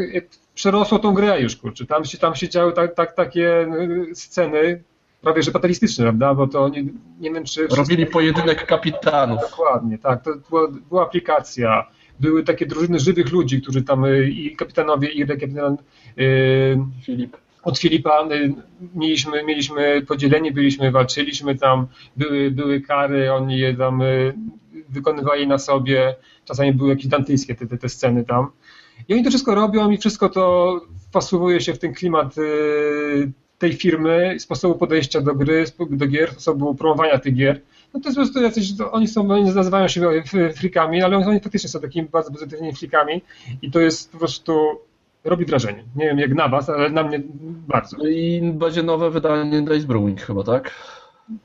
przerosło 0.55 0.99
tą 0.99 1.15
grę 1.15 1.41
już, 1.41 1.57
kurczę. 1.57 1.87
Tam 1.87 2.05
się, 2.05 2.19
tam 2.19 2.35
się 2.35 2.49
działy 2.49 2.73
tak, 2.73 2.95
tak, 2.95 3.13
takie 3.15 3.67
y, 4.11 4.15
sceny, 4.15 4.83
prawie 5.21 5.43
że 5.43 5.51
fatalistyczne, 5.51 6.05
prawda, 6.05 6.35
bo 6.35 6.47
to 6.47 6.69
nie, 6.69 6.85
nie 7.21 7.31
wiem, 7.33 7.45
czy... 7.45 7.67
Robili 7.67 8.07
pojedynek 8.07 8.67
kapitanów. 8.67 9.41
Dokładnie, 9.41 9.99
tak. 9.99 10.25
To 10.25 10.31
była, 10.51 10.69
była 10.89 11.03
aplikacja, 11.03 11.87
były 12.21 12.45
takie 12.45 12.67
drużyny 12.67 12.99
żywych 12.99 13.33
ludzi, 13.33 13.63
którzy 13.63 13.83
tam 13.83 14.05
y, 14.05 14.31
i 14.31 14.57
kapitanowie, 14.57 15.09
i 15.09 15.27
kapitan 15.27 15.77
y, 16.19 16.79
Filip. 17.03 17.37
od 17.63 17.79
Filipa 17.79 18.29
y, 18.33 18.55
mieliśmy, 18.95 19.45
mieliśmy 19.45 20.03
podzielenie, 20.09 20.53
byliśmy, 20.53 20.91
walczyliśmy 20.91 21.59
tam, 21.59 21.87
były, 22.17 22.51
były 22.51 22.81
kary, 22.81 23.33
oni 23.33 23.59
je 23.59 23.75
tam 23.75 24.03
y, 24.03 24.35
wykonywali 24.89 25.47
na 25.47 25.59
sobie, 25.59 26.15
czasami 26.45 26.73
były 26.73 26.91
jakieś 26.91 27.07
dantyjskie 27.07 27.55
te, 27.55 27.67
te, 27.67 27.79
te 27.79 27.89
sceny 27.89 28.25
tam. 28.25 28.51
I 29.09 29.15
oni 29.15 29.25
to 29.25 29.31
wszystko 29.31 29.55
robią 29.55 29.91
i 29.91 29.99
wszystko 29.99 30.29
to 30.29 30.81
wpasowuje 31.09 31.61
się 31.61 31.75
w 31.75 31.79
ten 31.79 31.95
klimat 31.95 32.35
tej 33.61 33.73
firmy, 33.73 34.37
sposobu 34.39 34.75
podejścia 34.75 35.21
do 35.21 35.35
gry, 35.35 35.65
do 35.91 36.07
gier, 36.07 36.31
sposobu 36.33 36.75
promowania 36.75 37.19
tych 37.19 37.35
gier. 37.35 37.61
No 37.95 38.01
to 38.01 38.09
jest 38.09 38.17
po 38.19 38.23
prostu 38.25 38.43
jacyś, 38.43 38.73
oni 38.93 39.09
są, 39.09 39.31
oni 39.31 39.55
nazywają 39.55 39.89
się 39.89 40.09
f- 40.09 40.57
frikami, 40.57 41.03
ale 41.03 41.17
oni 41.17 41.41
faktycznie 41.41 41.69
są 41.69 41.81
takimi 41.81 42.09
bardzo 42.09 42.31
pozytywnymi 42.31 42.75
frikami 42.75 43.23
i 43.63 43.71
to 43.71 43.81
jest 43.81 44.13
po 44.13 44.19
prostu, 44.19 44.59
robi 45.25 45.45
wrażenie. 45.45 45.85
Nie 45.97 46.05
wiem 46.07 46.19
jak 46.19 46.35
na 46.35 46.49
was, 46.49 46.69
ale 46.69 46.91
na 46.91 47.03
mnie 47.03 47.21
bardzo. 47.69 47.97
No 47.99 48.09
I 48.09 48.53
będzie 48.55 48.83
nowe 48.83 49.11
wydanie 49.11 49.63
Dice 49.63 49.87
Brewing 49.87 50.21
chyba, 50.21 50.43
tak? 50.45 50.71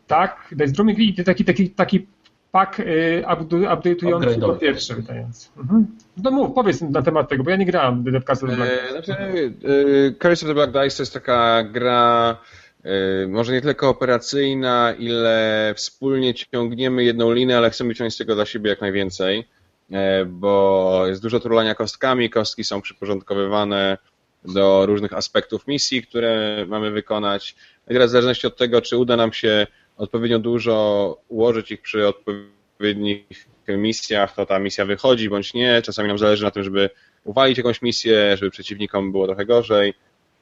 Tak, 0.07 0.47
Dice 0.51 0.73
Drumming 0.73 0.99
i 0.99 1.23
taki, 1.23 1.45
taki, 1.45 1.69
taki 1.69 2.07
pak 2.55 2.79
y, 2.79 3.23
update'ujący 3.67 4.39
po 4.39 4.55
pierwsze 4.55 4.95
wydający. 4.95 5.49
Mhm. 5.57 5.85
No 6.23 6.31
mów, 6.31 6.55
powiedz 6.55 6.81
na 6.81 7.01
temat 7.01 7.29
tego, 7.29 7.43
bo 7.43 7.49
ja 7.49 7.55
nie 7.55 7.65
grałem 7.65 8.03
w 8.03 8.23
Castle 8.23 8.55
Black. 8.55 8.71
E, 8.71 8.91
Znaczy, 8.91 9.13
e, 9.13 10.11
Curse 10.11 10.45
of 10.45 10.49
the 10.49 10.53
Black 10.53 10.71
Dice 10.71 10.97
to 10.97 11.03
jest 11.03 11.13
taka 11.13 11.63
gra 11.63 12.37
e, 12.83 13.27
może 13.27 13.53
nie 13.53 13.61
tyle 13.61 13.75
kooperacyjna, 13.75 14.93
ile 14.99 15.73
wspólnie 15.77 16.33
ciągniemy 16.33 17.03
jedną 17.03 17.33
linię, 17.33 17.57
ale 17.57 17.69
chcemy 17.69 17.87
wyciągnąć 17.87 18.13
z 18.13 18.17
tego 18.17 18.35
dla 18.35 18.45
siebie 18.45 18.69
jak 18.69 18.81
najwięcej, 18.81 19.47
e, 19.91 20.25
bo 20.25 21.03
jest 21.07 21.21
dużo 21.21 21.39
turlania 21.39 21.75
kostkami, 21.75 22.29
kostki 22.29 22.63
są 22.63 22.81
przyporządkowywane 22.81 23.97
do 24.45 24.85
różnych 24.85 25.13
aspektów 25.13 25.67
misji, 25.67 26.03
które 26.03 26.65
mamy 26.67 26.91
wykonać. 26.91 27.55
I 27.87 27.93
teraz 27.93 28.09
w 28.09 28.11
zależności 28.11 28.47
od 28.47 28.57
tego, 28.57 28.81
czy 28.81 28.97
uda 28.97 29.15
nam 29.15 29.33
się 29.33 29.67
odpowiednio 29.97 30.39
dużo 30.39 31.17
ułożyć 31.27 31.71
ich 31.71 31.81
przy 31.81 32.07
odpowiednich 32.07 33.47
misjach, 33.67 34.35
to 34.35 34.45
ta 34.45 34.59
misja 34.59 34.85
wychodzi 34.85 35.29
bądź 35.29 35.53
nie. 35.53 35.81
Czasami 35.81 36.07
nam 36.07 36.17
zależy 36.17 36.43
na 36.43 36.51
tym, 36.51 36.63
żeby 36.63 36.89
uwalić 37.23 37.57
jakąś 37.57 37.81
misję, 37.81 38.37
żeby 38.37 38.51
przeciwnikom 38.51 39.11
było 39.11 39.27
trochę 39.27 39.45
gorzej. 39.45 39.93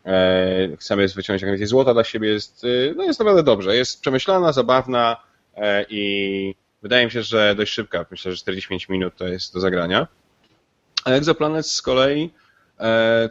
E, 0.05 0.77
Chcemy 0.77 1.07
wyciągnąć 1.07 1.41
jak 1.41 1.47
najwięcej 1.47 1.67
złota 1.67 1.93
dla 1.93 2.03
siebie. 2.03 2.29
Jest, 2.29 2.63
y, 2.63 2.93
no 2.97 3.03
jest 3.03 3.19
naprawdę 3.19 3.43
dobrze. 3.43 3.75
Jest 3.75 4.01
przemyślana, 4.01 4.51
zabawna 4.51 5.17
e, 5.55 5.85
i 5.89 6.55
wydaje 6.81 7.05
mi 7.05 7.11
się, 7.11 7.23
że 7.23 7.55
dość 7.55 7.73
szybka. 7.73 8.05
Myślę, 8.11 8.31
że 8.31 8.37
45 8.37 8.89
minut 8.89 9.15
to 9.17 9.27
jest 9.27 9.53
do 9.53 9.59
zagrania. 9.59 10.07
A 11.05 11.09
Exoplanet 11.09 11.67
z 11.67 11.81
kolei 11.81 12.29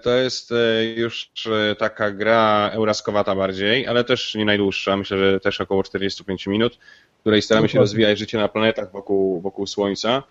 to 0.03 0.11
jest 0.11 0.53
e, 0.53 0.85
już 0.85 1.31
e, 1.47 1.77
taka 1.77 2.11
gra 2.11 2.71
euraskowata 2.73 3.35
bardziej, 3.35 3.87
ale 3.87 4.05
też 4.05 4.35
nie 4.35 4.45
najdłuższa, 4.45 4.97
myślę, 4.97 5.19
że 5.19 5.41
też 5.41 5.61
około 5.61 5.83
45 5.83 6.47
minut, 6.47 6.79
w 7.17 7.21
której 7.21 7.43
staramy 7.43 7.69
się 7.69 7.79
rozwijać 7.79 8.19
życie 8.19 8.39
na 8.39 8.49
planetach 8.49 8.93
wokół, 8.93 9.41
wokół 9.41 9.67
Słońca 9.67 10.23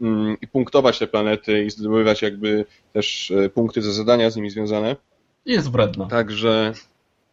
mm, 0.00 0.36
i 0.40 0.48
punktować 0.48 0.98
te 0.98 1.06
planety 1.06 1.64
i 1.64 1.70
zdobywać 1.70 2.22
jakby 2.22 2.64
też 2.92 3.32
punkty 3.54 3.82
za 3.82 3.92
zadania 3.92 4.30
z 4.30 4.36
nimi 4.36 4.50
związane. 4.50 4.96
Jest 5.46 5.70
wredna. 5.70 6.06
Także 6.06 6.72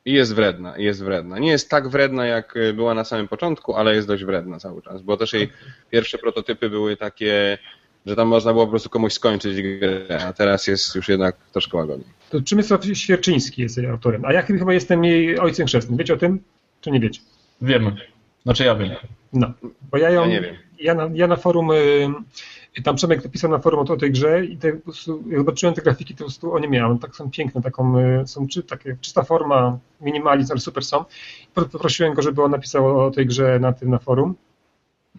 jest 0.06 0.36
wredna, 0.36 0.78
jest 0.78 1.04
wredna. 1.04 1.40
Nie 1.40 1.50
jest 1.50 1.70
tak 1.70 1.90
wredna, 1.90 2.26
jak 2.26 2.56
była 2.74 2.94
na 2.94 3.04
samym 3.04 3.28
początku, 3.28 3.76
ale 3.76 3.96
jest 3.96 4.08
dość 4.08 4.24
wredna 4.24 4.60
cały 4.60 4.82
czas, 4.82 5.02
bo 5.02 5.18
też 5.18 5.34
jej 5.34 5.50
pierwsze 5.90 6.18
prototypy 6.18 6.70
były 6.70 6.98
takie 6.98 7.58
że 8.06 8.16
tam 8.16 8.28
można 8.28 8.54
było 8.54 8.66
po 8.66 8.70
prostu 8.70 8.90
komuś 8.90 9.14
skończyć 9.14 9.62
grę, 9.62 10.26
a 10.28 10.34
teraz 10.34 10.68
jest 10.68 10.96
już 10.96 11.10
jednak 11.10 11.36
troszkę 11.52 11.78
łagodniej. 11.78 12.10
To 12.30 12.42
Przemysław 12.42 12.86
Świerczyński 12.94 13.62
jest 13.62 13.78
jej 13.78 13.88
autorem, 13.88 14.26
a 14.26 14.34
ja 14.34 14.42
chyba 14.42 14.74
jestem 14.74 15.04
jej 15.04 15.40
ojcem 15.40 15.68
chrzestnym. 15.68 15.98
Wiecie 15.98 16.14
o 16.14 16.18
tym, 16.18 16.40
czy 16.82 16.92
nie 16.92 17.00
wiecie? 17.00 17.22
Wiemy. 17.62 17.96
Znaczy 18.44 18.64
ja 18.64 18.76
wiem. 18.76 18.90
No, 19.34 19.54
bo 19.92 19.98
ja 19.98 20.10
ją, 20.10 20.22
ja 20.22 20.28
nie 20.28 20.42
wiem. 20.42 20.56
Ja 20.80 20.94
na, 20.94 21.10
ja 21.14 21.28
na 21.28 21.36
forum, 21.36 21.72
y, 21.72 22.84
tam 22.84 22.96
Przemek 22.96 23.24
napisał 23.24 23.52
na 23.52 23.60
forum 23.60 23.80
o, 23.80 23.94
o 23.94 23.98
tej 23.98 24.12
grze 24.12 24.46
i 24.46 24.58
te, 24.58 24.74
po 24.74 24.80
prostu, 24.80 25.24
jak 25.30 25.40
zobaczyłem 25.40 25.76
te 25.76 25.82
grafiki, 25.82 26.14
to 26.14 26.18
po 26.18 26.24
prostu 26.24 26.54
o 26.54 26.60
nie 26.60 26.68
miałem, 26.68 27.00
tak 27.00 27.16
są 27.16 27.32
piękne, 27.32 27.62
taką, 27.62 28.00
y, 28.00 28.28
są 28.28 28.48
czy, 28.48 28.64
takie, 28.64 28.98
czysta 29.02 29.24
forma, 29.24 29.80
minimalizm, 30.02 30.52
ale 30.52 30.60
super 30.60 30.86
są. 30.86 31.06
Poprosiłem 31.54 32.14
go, 32.14 32.22
żeby 32.22 32.44
on 32.44 32.52
napisał 32.52 33.00
o 33.00 33.12
tej 33.12 33.26
grze 33.26 33.60
na 33.60 33.74
tym, 33.74 33.90
na 33.90 34.00
forum. 34.00 34.36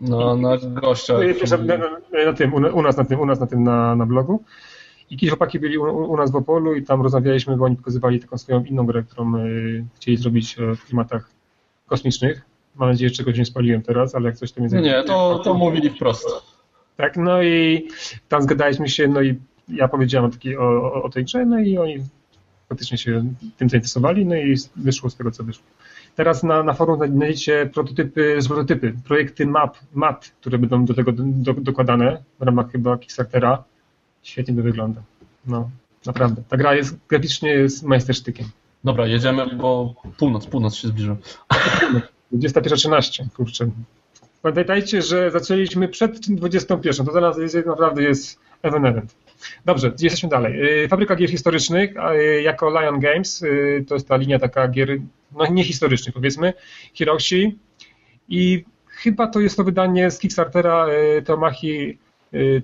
No, 0.00 0.36
na 0.36 0.56
gościa. 0.56 1.14
Na, 1.66 2.24
na, 2.24 2.32
tym, 2.32 2.54
u 2.54 2.82
nas 2.82 2.96
na 2.96 3.04
tym, 3.04 3.20
u 3.20 3.26
nas 3.26 3.40
na 3.40 3.46
tym 3.46 3.64
na, 3.64 3.96
na 3.96 4.06
blogu. 4.06 4.42
I 5.10 5.16
kiedyś 5.16 5.30
chłopaki 5.30 5.60
byli 5.60 5.78
u, 5.78 5.82
u, 5.84 6.16
nas 6.16 6.30
w 6.30 6.36
Opolu 6.36 6.74
i 6.74 6.82
tam 6.82 7.02
rozmawialiśmy, 7.02 7.56
bo 7.56 7.64
oni 7.64 7.76
pokazywali 7.76 8.20
taką 8.20 8.38
swoją 8.38 8.64
inną 8.64 8.86
grę, 8.86 9.02
którą 9.02 9.36
y, 9.36 9.84
chcieli 9.96 10.16
zrobić 10.16 10.56
w 10.76 10.84
klimatach 10.84 11.30
kosmicznych. 11.86 12.42
Mam 12.76 12.88
nadzieję, 12.88 13.08
że 13.08 13.14
czegoś 13.14 13.38
nie 13.38 13.44
spaliłem 13.44 13.82
teraz, 13.82 14.14
ale 14.14 14.26
jak 14.26 14.36
coś 14.36 14.52
to 14.52 14.60
mnie 14.60 14.70
Nie, 14.76 14.80
nie, 14.80 15.02
to, 15.02 15.38
to 15.44 15.54
mówili 15.54 15.90
wprost. 15.90 16.28
Tak, 16.96 17.16
no 17.16 17.42
i 17.42 17.88
tam 18.28 18.42
zgadaliśmy 18.42 18.88
się, 18.88 19.08
no 19.08 19.22
i 19.22 19.38
ja 19.68 19.88
powiedziałem 19.88 20.30
taki 20.30 20.56
o, 20.56 20.62
o, 20.62 21.02
o 21.02 21.08
tej 21.08 21.24
grze, 21.24 21.46
no 21.46 21.60
i 21.60 21.78
oni 21.78 21.96
faktycznie 22.68 22.98
się 22.98 23.24
tym 23.56 23.68
zainteresowali, 23.68 24.26
no 24.26 24.34
i 24.34 24.56
wyszło 24.76 25.10
z 25.10 25.16
tego, 25.16 25.30
co 25.30 25.44
wyszło. 25.44 25.64
Teraz 26.20 26.42
na, 26.42 26.62
na 26.62 26.72
forum 26.72 26.98
znajdziecie 27.12 27.70
prototypy, 27.74 28.38
prototypy, 28.48 28.94
projekty 29.04 29.46
map, 29.46 29.76
mat, 29.94 30.32
które 30.40 30.58
będą 30.58 30.84
do 30.84 30.94
tego 30.94 31.12
do, 31.16 31.54
dokładane 31.54 32.22
w 32.40 32.42
ramach 32.42 32.72
chyba 32.72 32.98
Kickstartera. 32.98 33.64
Świetnie 34.22 34.56
to 34.56 34.62
wygląda. 34.62 35.02
No, 35.46 35.70
naprawdę. 36.06 36.42
Ta 36.48 36.56
gra 36.56 36.74
jest 36.74 36.96
graficznie 37.08 37.50
jest 37.50 37.82
majstersztykiem. 37.82 38.46
Dobra, 38.84 39.06
jedziemy, 39.06 39.56
bo 39.56 39.94
północ, 40.18 40.46
północ 40.46 40.74
się 40.74 40.88
zbliża. 40.88 41.16
21.13, 42.32 43.24
kurczę. 43.36 43.70
Pamiętajcie, 44.42 45.02
że 45.02 45.30
zaczęliśmy 45.30 45.88
przed 45.88 46.20
21. 46.20 47.06
To 47.06 47.12
teraz 47.12 47.38
jest, 47.38 47.66
naprawdę 47.66 48.02
jest 48.02 48.40
event 48.62 48.86
event. 48.86 49.14
Dobrze, 49.64 49.92
jesteśmy 50.00 50.28
dalej. 50.28 50.82
Y, 50.84 50.88
fabryka 50.88 51.16
gier 51.16 51.30
historycznych 51.30 51.90
y, 52.14 52.42
jako 52.42 52.80
Lion 52.80 53.00
Games, 53.00 53.42
y, 53.42 53.84
to 53.88 53.94
jest 53.94 54.08
ta 54.08 54.16
linia 54.16 54.38
taka 54.38 54.68
gier, 54.68 54.98
no 55.32 55.46
nie 55.46 55.64
historycznych 55.64 56.14
powiedzmy, 56.14 56.52
Hiroshi 56.94 57.58
i 58.28 58.64
chyba 58.86 59.26
to 59.26 59.40
jest 59.40 59.56
to 59.56 59.64
wydanie 59.64 60.10
z 60.10 60.18
Kickstartera 60.18 60.86
Tomachi, 61.24 61.98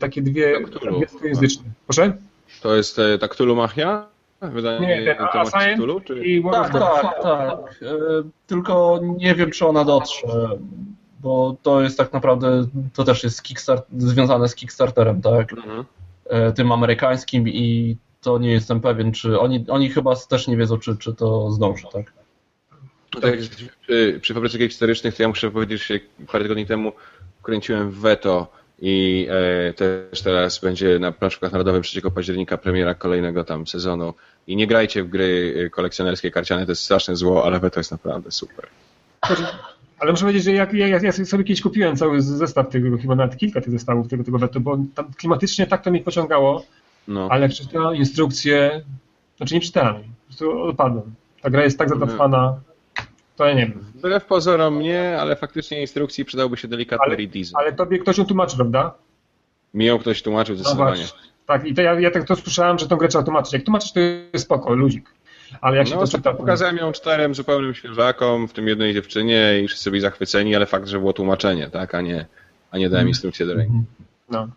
takie 0.01 0.23
dwie 0.23 0.57
angielskojęzyczne. 0.89 1.65
Proszę? 1.87 2.17
To 2.63 2.77
jest 2.77 3.01
ta 3.21 3.29
Cthulhu 3.29 3.57
Machia? 3.57 4.07
Wydanie 4.41 4.87
nie, 4.87 5.15
ten 5.15 5.27
Ascent 5.33 5.75
Cthulhu, 5.75 6.01
czy... 6.01 6.27
i 6.27 6.45
tak, 6.53 6.73
tak, 6.73 7.23
tak. 7.23 7.59
Tylko 8.47 9.01
nie 9.19 9.35
wiem, 9.35 9.51
czy 9.51 9.67
ona 9.67 9.85
dotrze, 9.85 10.59
bo 11.21 11.57
to 11.63 11.83
jest 11.83 11.99
tak 11.99 12.13
naprawdę, 12.13 12.67
to 12.95 13.05
też 13.05 13.25
jest 13.25 13.43
kickstart, 13.43 13.87
związane 13.97 14.49
z 14.49 14.55
Kickstarterem, 14.55 15.23
tak? 15.23 15.53
Mhm. 15.53 15.85
E, 16.29 16.53
tym 16.53 16.73
amerykańskim 16.73 17.49
i 17.49 17.97
to 18.23 18.39
nie 18.39 18.51
jestem 18.51 18.81
pewien, 18.81 19.13
czy 19.13 19.41
oni, 19.41 19.65
oni 19.69 19.91
chyba 19.91 20.17
też 20.17 20.49
nie 20.49 20.57
wiedzą, 20.57 20.79
czy, 20.79 20.97
czy 20.97 21.15
to 21.15 21.51
zdąży, 21.51 21.87
tak? 21.93 22.13
No 23.15 23.21
tak, 23.21 23.35
przy, 23.81 24.21
przy 24.21 24.35
fabryce 24.35 24.59
historycznych, 24.59 25.17
to 25.17 25.23
ja 25.23 25.29
muszę 25.29 25.51
powiedzieć, 25.51 25.87
że 25.87 25.95
parę 26.33 26.45
tygodni 26.45 26.67
temu 26.67 26.93
kręciłem 27.43 27.91
w 27.91 27.99
Veto 28.01 28.53
i 28.79 29.27
e, 29.31 29.73
też 29.73 30.23
teraz 30.23 30.59
będzie 30.59 30.99
na 30.99 31.13
Placzkach 31.13 31.53
Narodowym 31.53 31.83
3 31.83 32.01
października 32.15 32.59
premiera 32.59 32.95
kolejnego 32.95 33.45
tam 33.45 33.67
sezonu. 33.67 34.15
I 34.47 34.57
nie 34.57 34.67
grajcie 34.67 35.03
w 35.03 35.09
gry 35.09 35.71
kolekcjonerskie, 35.73 36.31
karciane, 36.31 36.67
to 36.67 36.73
jest 36.73 36.83
straszne 36.83 37.17
zło, 37.17 37.45
ale 37.45 37.61
Veto 37.61 37.81
jest 37.81 37.91
naprawdę 37.91 38.31
super. 38.31 38.67
Ale 39.99 40.11
muszę 40.11 40.23
powiedzieć, 40.23 40.45
że 40.45 40.53
jak, 40.53 40.73
ja, 40.73 40.87
ja 40.89 41.13
sobie 41.13 41.45
kiedyś 41.45 41.63
kupiłem 41.63 41.97
cały 41.97 42.23
zestaw 42.23 42.69
tego, 42.69 42.99
chyba 42.99 43.15
nawet 43.15 43.37
kilka 43.37 43.61
tych 43.61 43.71
zestawów 43.71 44.09
tego, 44.09 44.25
tego 44.25 44.39
wetu, 44.39 44.61
bo 44.61 44.79
tam 44.95 45.13
klimatycznie 45.13 45.67
tak 45.67 45.83
to 45.83 45.91
mnie 45.91 46.01
pociągało, 46.01 46.65
no. 47.09 47.29
ale 47.31 47.43
jak 47.43 47.53
czytałem 47.53 47.97
instrukcje, 47.97 48.85
znaczy 49.37 49.55
nie 49.55 49.61
czytałem, 49.61 50.03
po 50.03 50.27
prostu 50.27 50.63
odpadłem. 50.63 51.15
Ta 51.43 51.51
gra 51.51 51.65
jest 51.65 51.79
tak 51.79 51.89
zadawana, 51.89 52.61
to 53.37 53.47
ja 53.47 53.55
nie 53.55 53.67
wiem. 53.67 53.85
Wbrew 53.95 54.25
pozorom 54.25 54.81
nie, 54.81 55.19
ale 55.21 55.37
faktycznie 55.37 55.81
instrukcji 55.81 56.25
przydałby 56.25 56.57
się 56.57 56.69
delikatny 56.69 57.07
ale, 57.07 57.17
redesign. 57.17 57.57
Ale 57.57 57.73
tobie 57.73 57.99
ktoś 57.99 58.19
ją 58.19 58.25
tłumaczy, 58.25 58.57
prawda? 58.57 58.95
Mi 59.75 59.85
ją 59.85 59.99
ktoś 59.99 60.23
tłumaczył 60.23 60.57
zdecydowanie. 60.57 61.03
No 61.03 61.27
tak, 61.47 61.67
i 61.67 61.75
to 61.75 61.83
ja, 61.83 62.01
ja 62.01 62.11
tak 62.11 62.27
to 62.27 62.37
słyszałem, 62.37 62.79
że 62.79 62.89
tą 62.89 62.97
grę 62.97 63.09
trzeba 63.09 63.25
tłumaczyć. 63.25 63.53
Jak 63.53 63.63
tłumaczysz, 63.63 63.93
to 63.93 64.01
jest 64.01 64.45
spoko, 64.45 64.75
ludzik. 64.75 65.11
Ale 65.61 65.77
jak 65.77 65.89
się 65.89 65.95
no, 65.95 66.01
to 66.01 66.07
czyta... 66.07 66.35
Pokazałem 66.35 66.77
ją 66.77 66.93
czterem 66.93 67.35
zupełnym 67.35 67.75
świeżakom, 67.75 68.49
w 68.49 68.53
tym 68.53 68.69
jednej 68.69 68.95
dziewczynie 68.95 69.61
i 69.61 69.69
wszyscy 69.69 69.91
byli 69.91 70.03
zachwyceni, 70.03 70.57
ale 70.57 70.67
fakt, 70.67 70.89
że 70.89 70.99
było 70.99 71.13
tłumaczenie, 71.13 71.71
tak, 71.71 71.95
a 71.95 72.01
nie, 72.01 72.27
a 72.71 72.79
nie 72.79 72.91
dałem 72.91 73.09
instrukcję 73.09 73.47
do 73.47 73.55
ręki. 73.55 73.83
No. 74.29 74.49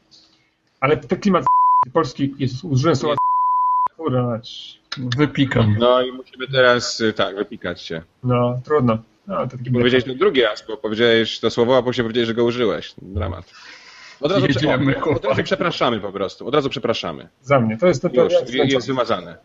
Ale 0.79 0.97
ten 0.97 1.19
klimat 1.19 1.45
polski 1.93 2.35
jest 2.39 2.63
użyłem 2.63 2.95
słowa 2.95 3.15
kurać. 3.97 4.79
Wypikam. 4.97 5.75
No 5.79 6.01
i 6.01 6.11
musimy 6.11 6.47
teraz, 6.47 7.01
y, 7.01 7.13
tak, 7.13 7.35
wypikać 7.35 7.81
się. 7.81 8.01
No, 8.23 8.61
trudno. 8.65 8.97
No, 9.27 9.47
to 9.47 9.57
powiedziałeś 9.73 10.03
ten 10.03 10.17
drugi 10.17 10.41
raz, 10.41 10.65
bo 10.67 10.77
powiedziałeś 10.77 11.39
to 11.39 11.49
słowo, 11.49 11.77
a 11.77 11.83
później 11.83 12.03
powiedziałeś, 12.03 12.27
że 12.27 12.33
go 12.33 12.43
użyłeś. 12.43 12.93
Dramat. 13.01 13.53
Od 14.21 14.31
razu, 14.31 14.47
Jedziemy, 14.47 15.03
od 15.03 15.25
razu 15.25 15.43
przepraszamy 15.43 15.99
po 15.99 16.11
prostu. 16.11 16.47
Od 16.47 16.55
razu 16.55 16.69
przepraszamy. 16.69 17.27
Za 17.41 17.59
mnie. 17.59 17.77
To 17.77 17.87
jest 17.87 18.01
to, 18.01 18.09
to 18.09 18.23
Już, 18.23 18.33
jest, 18.33 18.73
jest 18.73 18.87
wymazane. 18.87 19.37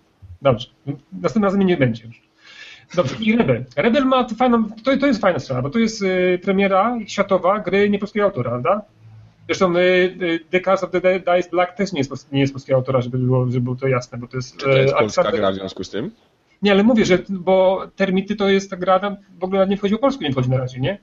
Dobrze. 0.44 0.68
Następnym 1.12 1.44
razem 1.44 1.62
nie 1.62 1.76
będzie 1.76 2.07
już. 2.07 2.22
Dobrze, 2.94 3.16
i 3.20 3.37
Rebel. 3.37 3.64
Rebel 3.76 4.04
ma 4.04 4.28
fajną, 4.28 4.70
to, 4.85 4.96
to 4.96 5.07
jest 5.07 5.20
fajna 5.20 5.38
sprawa, 5.38 5.62
bo 5.62 5.70
to 5.70 5.78
jest 5.78 6.02
y, 6.02 6.38
premiera 6.42 6.98
światowa 7.07 7.59
gry 7.59 7.90
nie 7.90 7.98
polskiego 7.98 8.26
autora, 8.26 8.50
prawda? 8.50 8.83
Zresztą 9.46 9.76
y, 9.76 9.80
y, 9.80 10.40
The 10.50 10.61
Cast 10.61 10.85
of 10.85 10.90
the 10.90 11.00
Dice 11.00 11.50
Black 11.50 11.76
też 11.76 11.92
nie 11.92 12.00
jest, 12.00 12.33
nie 12.33 12.40
jest 12.40 12.52
polskiego 12.52 12.78
autora, 12.78 13.00
żeby 13.00 13.18
było, 13.18 13.46
żeby 13.46 13.61
było 13.61 13.76
to 13.76 13.88
jasne, 13.88 14.18
bo 14.18 14.26
to 14.26 14.37
jest... 14.37 14.57
Czy 14.57 14.64
to 14.64 14.72
jest 14.72 14.94
polska 14.94 15.22
Alexander... 15.22 15.40
gra 15.40 15.52
w 15.52 15.54
związku 15.54 15.85
z 15.85 15.90
tym? 15.90 16.11
Nie, 16.62 16.72
ale 16.72 16.83
mówię, 16.83 17.04
że 17.04 17.18
bo 17.28 17.87
Termity 17.96 18.37
to 18.37 18.48
jest 18.48 18.70
ta 18.70 18.76
gra, 18.76 19.16
w 19.38 19.44
ogóle 19.44 19.66
nie 19.66 19.76
wchodzi 19.76 19.94
o 19.94 19.98
polsku, 19.98 20.22
nie 20.22 20.33
wchodzi 20.33 20.50
na 20.50 20.59
razie, 20.59 20.80
nie? 20.80 20.98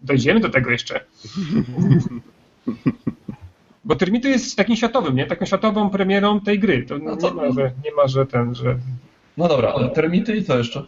Dojdziemy 0.00 0.40
do 0.40 0.48
tego 0.48 0.70
jeszcze. 0.70 1.00
Bo 3.84 3.96
Termity 3.96 4.28
jest 4.28 4.56
takim 4.56 4.76
światowym, 4.76 5.16
nie? 5.16 5.26
Taką 5.26 5.46
światową 5.46 5.90
premierą 5.90 6.40
tej 6.40 6.58
gry. 6.58 6.86
To, 6.86 6.98
no 6.98 7.16
to... 7.16 7.30
Nie, 7.30 7.34
ma, 7.34 7.52
że, 7.52 7.72
nie 7.84 7.92
ma, 7.96 8.08
że 8.08 8.26
ten, 8.26 8.54
że... 8.54 8.78
No 9.36 9.48
dobra, 9.48 9.72
ale 9.72 9.88
Termity 9.88 10.36
i 10.36 10.44
co 10.44 10.58
jeszcze? 10.58 10.86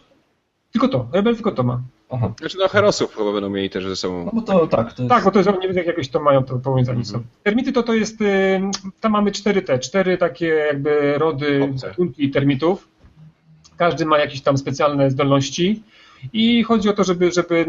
Tylko 0.71 0.87
to, 0.87 1.07
Rebel 1.13 1.35
tylko 1.35 1.51
to 1.51 1.63
ma. 1.63 1.81
Aha. 2.09 2.33
Znaczy 2.39 2.57
no 2.59 2.67
Herosów 2.67 3.15
chyba 3.15 3.31
będą 3.33 3.49
mieli 3.49 3.69
też 3.69 3.87
ze 3.87 3.95
sobą. 3.95 4.25
No 4.25 4.31
bo 4.33 4.41
to 4.41 4.67
tak. 4.67 4.93
To 4.93 5.03
jest... 5.03 5.09
Tak, 5.09 5.23
bo 5.23 5.31
to 5.31 5.39
jest, 5.39 5.49
nie 5.61 5.67
wiem 5.67 5.77
jak 5.77 5.87
jakoś 5.87 6.09
to 6.09 6.19
mają 6.19 6.43
to 6.43 6.57
powiązani 6.57 6.99
mhm. 6.99 7.05
są. 7.05 7.23
Termity 7.43 7.71
to 7.71 7.83
to 7.83 7.93
jest, 7.93 8.21
y, 8.21 8.61
tam 9.01 9.11
mamy 9.11 9.31
cztery 9.31 9.61
te, 9.61 9.79
cztery 9.79 10.17
takie 10.17 10.45
jakby 10.45 11.17
rody 11.17 11.73
gatunki 11.83 12.31
termitów. 12.31 12.87
Każdy 13.77 14.05
ma 14.05 14.17
jakieś 14.19 14.41
tam 14.41 14.57
specjalne 14.57 15.11
zdolności 15.11 15.83
i 16.33 16.63
chodzi 16.63 16.89
o 16.89 16.93
to, 16.93 17.03
żeby, 17.03 17.31
żeby 17.31 17.65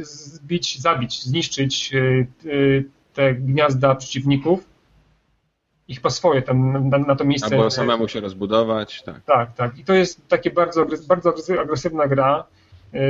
zbić, 0.00 0.78
zabić, 0.80 1.22
zniszczyć 1.22 1.94
y, 1.94 2.26
y, 2.44 2.84
te 3.18 3.34
gniazda 3.34 3.94
przeciwników 3.94 4.68
i 5.88 5.94
chyba 5.94 6.10
swoje 6.10 6.42
tam 6.42 6.88
na, 6.88 6.98
na 6.98 7.16
to 7.16 7.24
miejsce. 7.24 7.56
Albo 7.56 7.70
samemu 7.70 8.08
się 8.08 8.20
rozbudować, 8.20 9.02
tak. 9.02 9.24
Tak, 9.24 9.54
tak. 9.54 9.78
I 9.78 9.84
to 9.84 9.94
jest 9.94 10.28
takie 10.28 10.50
bardzo, 10.50 10.86
bardzo 11.08 11.32
agresywna 11.60 12.06
gra, 12.06 12.44
yy, 12.92 13.00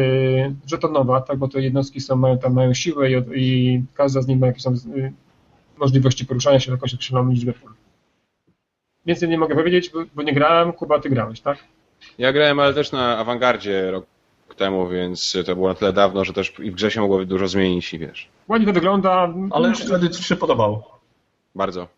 żetonowa, 0.67 1.21
tak, 1.21 1.39
bo 1.39 1.49
te 1.49 1.61
jednostki 1.61 2.01
są, 2.01 2.17
mają, 2.17 2.39
tam 2.39 2.53
mają 2.53 2.75
siłę 2.75 3.11
i, 3.11 3.15
i 3.35 3.83
każda 3.95 4.23
z 4.23 4.27
nich 4.27 4.39
ma 4.39 4.47
jakieś 4.47 4.63
tam 4.63 4.75
yy, 4.95 5.13
możliwości 5.79 6.27
poruszania 6.27 6.61
się 6.61 6.71
do 6.71 6.77
jakąś 6.77 6.95
określoną 6.95 7.31
liczbę 7.31 7.53
pól. 7.53 7.73
Więcej 9.07 9.29
nie 9.29 9.39
mogę 9.39 9.55
powiedzieć, 9.55 9.91
bo, 9.91 9.99
bo 10.15 10.23
nie 10.23 10.33
grałem. 10.33 10.73
Kuba, 10.73 11.01
ty 11.01 11.11
grałeś, 11.11 11.41
tak? 11.41 11.59
Ja 12.19 12.33
grałem, 12.33 12.61
ale 12.61 12.75
też 12.75 12.93
na 12.93 13.19
awangardzie 13.19 13.91
rok 13.91 14.07
temu, 14.59 14.89
więc 14.89 15.37
to 15.47 15.55
było 15.55 15.69
na 15.69 15.75
tyle 15.75 15.93
dawno, 15.93 16.25
że 16.25 16.33
też 16.33 16.53
i 16.59 16.71
w 16.71 16.75
grze 16.75 16.91
się 16.91 17.01
mogło 17.01 17.25
dużo 17.25 17.49
zmienić 17.49 17.95
i 17.95 17.99
wiesz. 17.99 18.29
Ładnie 18.49 18.67
to 18.67 18.73
wygląda. 18.73 19.35
Ale 19.51 19.69
już 19.69 19.81
wtedy 19.81 20.11
ci 20.11 20.25
się 20.25 20.37
podobało. 20.37 20.99
Bardzo. 21.55 21.89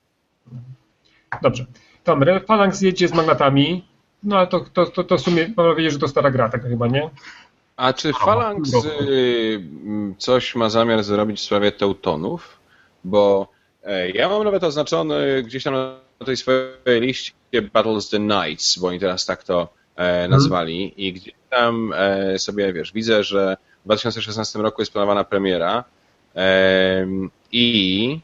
Dobrze. 1.42 1.66
tam 2.04 2.24
Phalanx 2.46 2.80
jedzie 2.80 3.08
z 3.08 3.14
magnatami, 3.14 3.84
no 4.22 4.38
ale 4.38 4.46
to, 4.46 4.64
to, 4.72 4.86
to, 4.86 5.04
to 5.04 5.16
w 5.16 5.20
sumie 5.20 5.42
można 5.56 5.72
powiedzieć, 5.72 5.92
że 5.92 5.98
to 5.98 6.08
stara 6.08 6.30
gra, 6.30 6.48
tak 6.48 6.62
chyba, 6.62 6.86
nie? 6.86 7.10
A 7.76 7.92
czy 7.92 8.12
Phalanx 8.12 8.72
coś 10.18 10.54
ma 10.54 10.70
zamiar 10.70 11.02
zrobić 11.02 11.40
w 11.40 11.42
sprawie 11.42 11.72
Teutonów? 11.72 12.60
Bo 13.04 13.48
e, 13.84 14.10
ja 14.10 14.28
mam 14.28 14.44
nawet 14.44 14.64
oznaczony 14.64 15.42
gdzieś 15.42 15.64
tam 15.64 15.74
na 15.74 16.26
tej 16.26 16.36
swojej 16.36 17.00
liście 17.00 17.32
Battles 17.72 18.08
the 18.08 18.18
Knights, 18.18 18.78
bo 18.78 18.88
oni 18.88 19.00
teraz 19.00 19.26
tak 19.26 19.44
to. 19.44 19.79
Nazwali 20.28 21.06
i 21.06 21.12
gdzieś 21.12 21.34
tam 21.50 21.92
e, 21.96 22.38
sobie, 22.38 22.72
wiesz, 22.72 22.92
widzę, 22.92 23.24
że 23.24 23.56
w 23.80 23.84
2016 23.84 24.58
roku 24.58 24.82
jest 24.82 24.92
planowana 24.92 25.24
premiera 25.24 25.84
i 27.52 28.18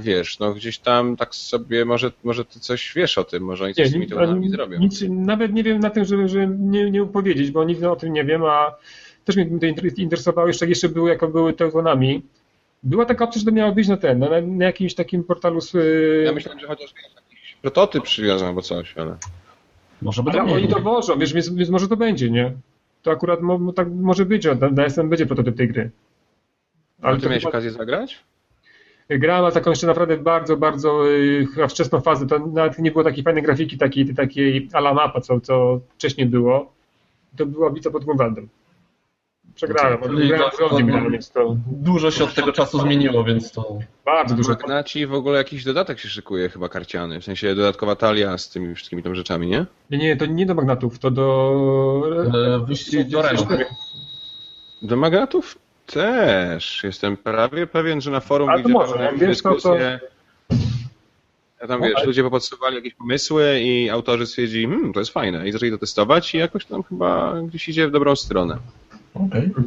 wiesz, 0.00 0.38
no 0.38 0.54
gdzieś 0.54 0.78
tam 0.78 1.16
tak 1.16 1.34
sobie, 1.34 1.84
może, 1.84 2.12
może 2.24 2.44
ty 2.44 2.60
coś 2.60 2.92
wiesz 2.96 3.18
o 3.18 3.24
tym, 3.24 3.42
może 3.42 3.64
oni 3.64 3.74
coś 3.74 3.84
nie, 3.84 3.90
z 3.90 3.92
tymi 3.92 4.06
Teutonami 4.06 4.50
zrobią. 4.50 4.78
Nic, 4.78 5.04
nawet 5.08 5.52
nie 5.52 5.62
wiem 5.62 5.80
na 5.80 5.90
tym, 5.90 6.04
żeby, 6.04 6.28
żeby 6.28 6.56
nie, 6.58 6.90
nie 6.90 7.06
powiedzieć, 7.06 7.50
bo 7.50 7.64
nic 7.64 7.82
o 7.82 7.96
tym 7.96 8.12
nie 8.12 8.24
wiem, 8.24 8.44
a 8.44 8.74
też 9.24 9.36
mnie 9.36 9.74
to 9.74 9.82
interesowało, 9.96 10.48
jeszcze, 10.48 10.66
jeszcze 10.66 10.88
były, 10.88 11.10
jako 11.10 11.28
były 11.28 11.52
Teutonami, 11.52 12.22
była 12.82 13.04
taka 13.04 13.24
opcja, 13.24 13.38
że 13.38 13.44
to 13.44 13.52
miało 13.52 13.72
być 13.72 13.88
na 13.88 13.96
ten, 13.96 14.18
na, 14.18 14.40
na 14.40 14.64
jakimś 14.64 14.94
takim 14.94 15.24
portalu 15.24 15.60
z... 15.60 15.72
Ja 16.24 16.32
myślałem, 16.32 16.60
że 16.60 16.66
chociaż 16.66 16.94
jakiś 17.30 17.56
prototyp 17.62 18.04
przywiozą 18.04 18.46
albo 18.46 18.62
coś, 18.62 18.96
ale... 18.96 19.16
Może 20.02 20.22
by 20.22 20.30
ale 20.30 20.54
oni 20.54 20.68
to 20.68 20.80
wożą, 20.80 21.18
wiesz, 21.18 21.32
więc, 21.32 21.48
więc, 21.48 21.70
może 21.70 21.88
to 21.88 21.96
będzie, 21.96 22.30
nie? 22.30 22.52
To 23.02 23.10
akurat 23.10 23.42
mo, 23.42 23.72
tak 23.72 23.88
może 23.90 24.24
być, 24.24 24.42
że 24.42 24.54
na 24.54 24.84
SM 24.84 25.08
będzie 25.08 25.26
prototyp 25.26 25.56
tej 25.56 25.68
gry. 25.68 25.90
Ale 27.02 27.18
ty 27.18 27.26
miałeś 27.26 27.42
chyba... 27.42 27.48
okazję 27.48 27.70
zagrać? 27.70 28.24
Grałem, 29.10 29.44
ale 29.44 29.54
taką 29.54 29.70
jeszcze 29.70 29.86
naprawdę 29.86 30.16
bardzo, 30.16 30.56
bardzo 30.56 31.02
chyba 31.54 31.66
wczesną 31.66 32.00
fazę, 32.00 32.26
to 32.26 32.38
nawet 32.38 32.78
nie 32.78 32.90
było 32.90 33.04
takiej 33.04 33.24
fajnej 33.24 33.42
grafiki, 33.42 33.78
takiej, 33.78 34.14
takiej 34.14 34.68
ala 34.72 34.94
mapa, 34.94 35.20
co, 35.20 35.40
co 35.40 35.80
wcześniej 35.94 36.26
było. 36.26 36.72
To 37.36 37.46
była 37.46 37.70
bica 37.70 37.90
pod 37.90 38.04
Grunwaldem. 38.04 38.48
Przegrałem, 39.56 39.98
okay. 40.02 40.26
grałem 40.26 40.86
grałem, 40.86 41.12
więc 41.12 41.30
to... 41.30 41.56
Dużo 41.66 42.10
się 42.10 42.24
od 42.24 42.34
tego 42.34 42.52
czasu 42.52 42.78
zmieniło, 42.78 43.24
więc 43.24 43.52
to... 43.52 43.78
Bardzo 44.04 44.34
dużo. 44.34 44.48
Magnaci 44.50 45.06
w 45.06 45.14
ogóle 45.14 45.38
jakiś 45.38 45.64
dodatek 45.64 45.98
się 45.98 46.08
szykuje 46.08 46.48
chyba 46.48 46.68
karciany, 46.68 47.20
w 47.20 47.24
sensie 47.24 47.54
dodatkowa 47.54 47.96
talia 47.96 48.38
z 48.38 48.48
tymi 48.48 48.74
wszystkimi 48.74 49.02
tam 49.02 49.14
rzeczami, 49.14 49.46
nie? 49.46 49.66
Nie, 49.90 49.98
nie, 49.98 50.16
to 50.16 50.26
nie 50.26 50.46
do 50.46 50.54
magnatów, 50.54 50.98
to 50.98 51.10
do... 51.10 52.02
E, 52.26 53.04
do 53.04 53.18
Do 54.82 54.96
magnatów? 54.96 55.58
Też. 55.86 56.84
Jestem 56.84 57.16
prawie 57.16 57.66
pewien, 57.66 58.00
że 58.00 58.10
na 58.10 58.20
forum 58.20 58.62
to 58.62 58.68
może, 58.68 59.12
wiesz, 59.16 59.42
to, 59.42 59.54
to... 59.54 59.76
Ja 61.60 61.66
tam 61.68 61.82
wiesz, 61.82 62.04
ludzie 62.06 62.22
popatrzowali 62.22 62.76
jakieś 62.76 62.94
pomysły 62.94 63.60
i 63.60 63.90
autorzy 63.90 64.26
stwierdzili, 64.26 64.66
hmm, 64.66 64.92
to 64.92 65.00
jest 65.00 65.12
fajne 65.12 65.48
i 65.48 65.52
zaczęli 65.52 65.70
to 65.70 65.78
testować 65.78 66.34
i 66.34 66.38
jakoś 66.38 66.64
tam 66.64 66.82
chyba 66.82 67.34
gdzieś 67.42 67.68
idzie 67.68 67.88
w 67.88 67.90
dobrą 67.90 68.16
stronę. 68.16 68.58
Okej. 69.16 69.50
Okay. 69.50 69.64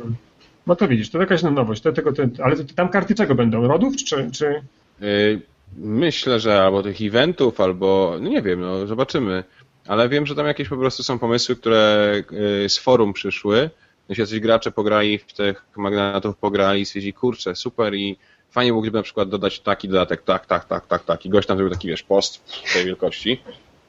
No 0.68 0.76
to 0.76 0.88
widzisz, 0.88 1.10
to 1.10 1.20
jakaś 1.20 1.44
nowość. 1.44 1.82
To, 1.82 1.92
tego, 1.92 2.14
to, 2.14 2.24
ale 2.44 2.56
tam 2.56 2.90
karty 2.90 3.16
czego 3.16 3.36
będą? 3.36 3.68
Rodów 3.68 3.96
czy... 3.96 4.32
czy... 4.32 4.62
Yy, 5.02 5.42
myślę, 5.78 6.40
że 6.40 6.62
albo 6.62 6.84
tych 6.84 7.02
eventów, 7.02 7.62
albo 7.62 8.18
no 8.22 8.30
nie 8.30 8.42
wiem, 8.42 8.60
no 8.60 8.88
zobaczymy. 8.88 9.44
Ale 9.88 10.10
wiem, 10.10 10.26
że 10.26 10.36
tam 10.36 10.48
jakieś 10.48 10.70
po 10.70 10.78
prostu 10.78 11.04
są 11.04 11.20
pomysły, 11.20 11.56
które 11.56 12.14
yy, 12.32 12.70
z 12.70 12.78
forum 12.78 13.14
przyszły. 13.14 13.70
Jeśli 14.10 14.22
jacyś 14.22 14.40
gracze 14.40 14.72
pograli 14.72 15.18
w 15.18 15.34
tych 15.34 15.66
magnatów, 15.78 16.38
pograli 16.38 16.82
i 16.82 16.86
stwierdzili, 16.86 17.14
kurczę, 17.14 17.56
super 17.56 17.96
i 17.96 18.18
fajnie 18.52 18.72
było, 18.72 18.82
gdyby 18.82 18.98
na 18.98 19.04
przykład 19.04 19.30
dodać 19.30 19.60
taki 19.60 19.88
dodatek, 19.88 20.22
tak, 20.22 20.46
tak, 20.46 20.66
tak, 20.66 20.88
tak, 20.88 21.04
tak. 21.04 21.26
I 21.26 21.30
gość 21.30 21.48
tam 21.48 21.58
zrobił 21.58 21.74
taki, 21.74 21.88
wiesz, 21.88 22.04
post 22.04 22.64
tej 22.74 22.86
wielkości. 22.86 23.42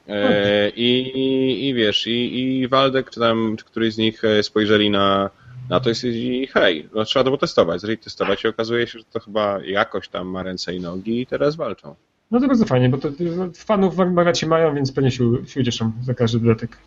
E, 0.07 0.69
i, 0.69 1.01
i, 1.01 1.69
I 1.69 1.73
wiesz, 1.73 2.07
i, 2.07 2.39
i 2.59 2.67
Waldek, 2.67 3.09
czy 3.09 3.19
tam 3.19 3.55
czy 3.57 3.65
któryś 3.65 3.93
z 3.93 3.97
nich 3.97 4.21
spojrzeli 4.41 4.89
na, 4.89 5.29
na 5.69 5.79
to 5.79 5.89
i 5.89 5.95
stwierdzili, 5.95 6.47
hej, 6.47 6.89
no 6.95 7.05
trzeba 7.05 7.23
to 7.23 7.31
potestować. 7.31 7.81
Zaczęli 7.81 7.97
testować 7.97 8.43
i 8.43 8.47
okazuje 8.47 8.87
się, 8.87 8.99
że 8.99 9.05
to 9.05 9.19
chyba 9.19 9.59
jakoś 9.65 10.07
tam 10.07 10.27
ma 10.27 10.43
ręce 10.43 10.75
i 10.75 10.79
nogi 10.79 11.21
i 11.21 11.25
teraz 11.25 11.55
walczą. 11.55 11.95
No 12.31 12.39
to 12.39 12.47
bardzo 12.47 12.65
fajnie, 12.65 12.89
bo 12.89 12.97
to, 12.97 13.09
fanów 13.55 13.95
w 13.95 14.45
mają, 14.47 14.75
więc 14.75 14.91
pewnie 14.91 15.11
się, 15.11 15.45
się 15.47 15.59
ucieszą 15.59 15.91
za 16.01 16.13
każdy 16.13 16.39
dodatek. 16.39 16.77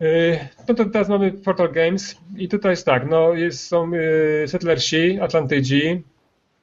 Yy, 0.00 0.38
no 0.68 0.74
to 0.74 0.84
teraz 0.84 1.08
mamy 1.08 1.32
Portal 1.32 1.72
Games 1.72 2.16
i 2.36 2.48
tutaj 2.48 2.72
jest 2.72 2.86
tak, 2.86 3.10
no 3.10 3.34
jest, 3.34 3.66
są 3.66 3.90
yy, 3.90 4.44
Settlersi, 4.48 5.20
Atlantydzi, 5.20 6.02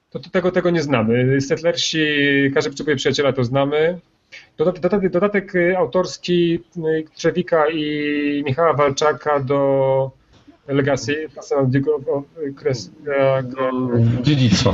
to, 0.10 0.20
to 0.20 0.30
tego, 0.30 0.52
tego 0.52 0.70
nie 0.70 0.82
znamy. 0.82 1.42
Settlersi, 1.42 2.06
każdy 2.54 2.70
potrzebuje 2.70 2.96
przyjaciela, 2.96 3.34
to 3.34 3.44
znamy. 3.44 4.00
Dodatek, 4.58 5.10
dodatek 5.10 5.54
autorski 5.78 6.60
Trzewika 7.14 7.70
i 7.70 8.44
Michała 8.46 8.74
Walczaka 8.74 9.40
do 9.40 10.12
Legacy, 10.68 11.28
Dziedzictwo. 14.22 14.74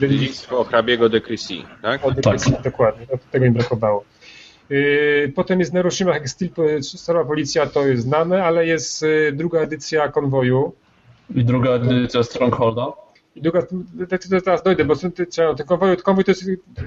Dziedzictwo 0.00 0.64
hrabiego 0.64 1.08
de 1.08 1.20
Chrissy, 1.20 1.54
tak? 1.82 2.04
O 2.04 2.10
de 2.10 2.22
tak. 2.22 2.38
dokładnie, 2.64 3.06
tego 3.30 3.44
mi 3.44 3.50
brakowało. 3.50 4.04
Yy, 4.70 5.32
potem 5.34 5.60
jest 5.60 5.72
Neroshima 5.72 6.14
Steel, 6.26 6.50
Stara 6.82 7.24
Policja, 7.24 7.66
to 7.66 7.86
jest 7.86 8.02
znane, 8.02 8.44
ale 8.44 8.66
jest 8.66 9.02
y, 9.02 9.32
druga 9.32 9.60
edycja 9.60 10.08
Konwoju. 10.08 10.72
I 11.34 11.44
druga 11.44 11.70
edycja 11.70 12.22
Strongholda. 12.22 12.86
I 13.36 13.42
druga, 13.42 13.62
teraz 14.44 14.62
dojdę, 14.62 14.84
bo 14.84 14.96
ten, 14.96 15.12
konwoj, 15.66 15.96
konwoj 15.96 16.24
to 16.24 16.30
jest, 16.30 16.44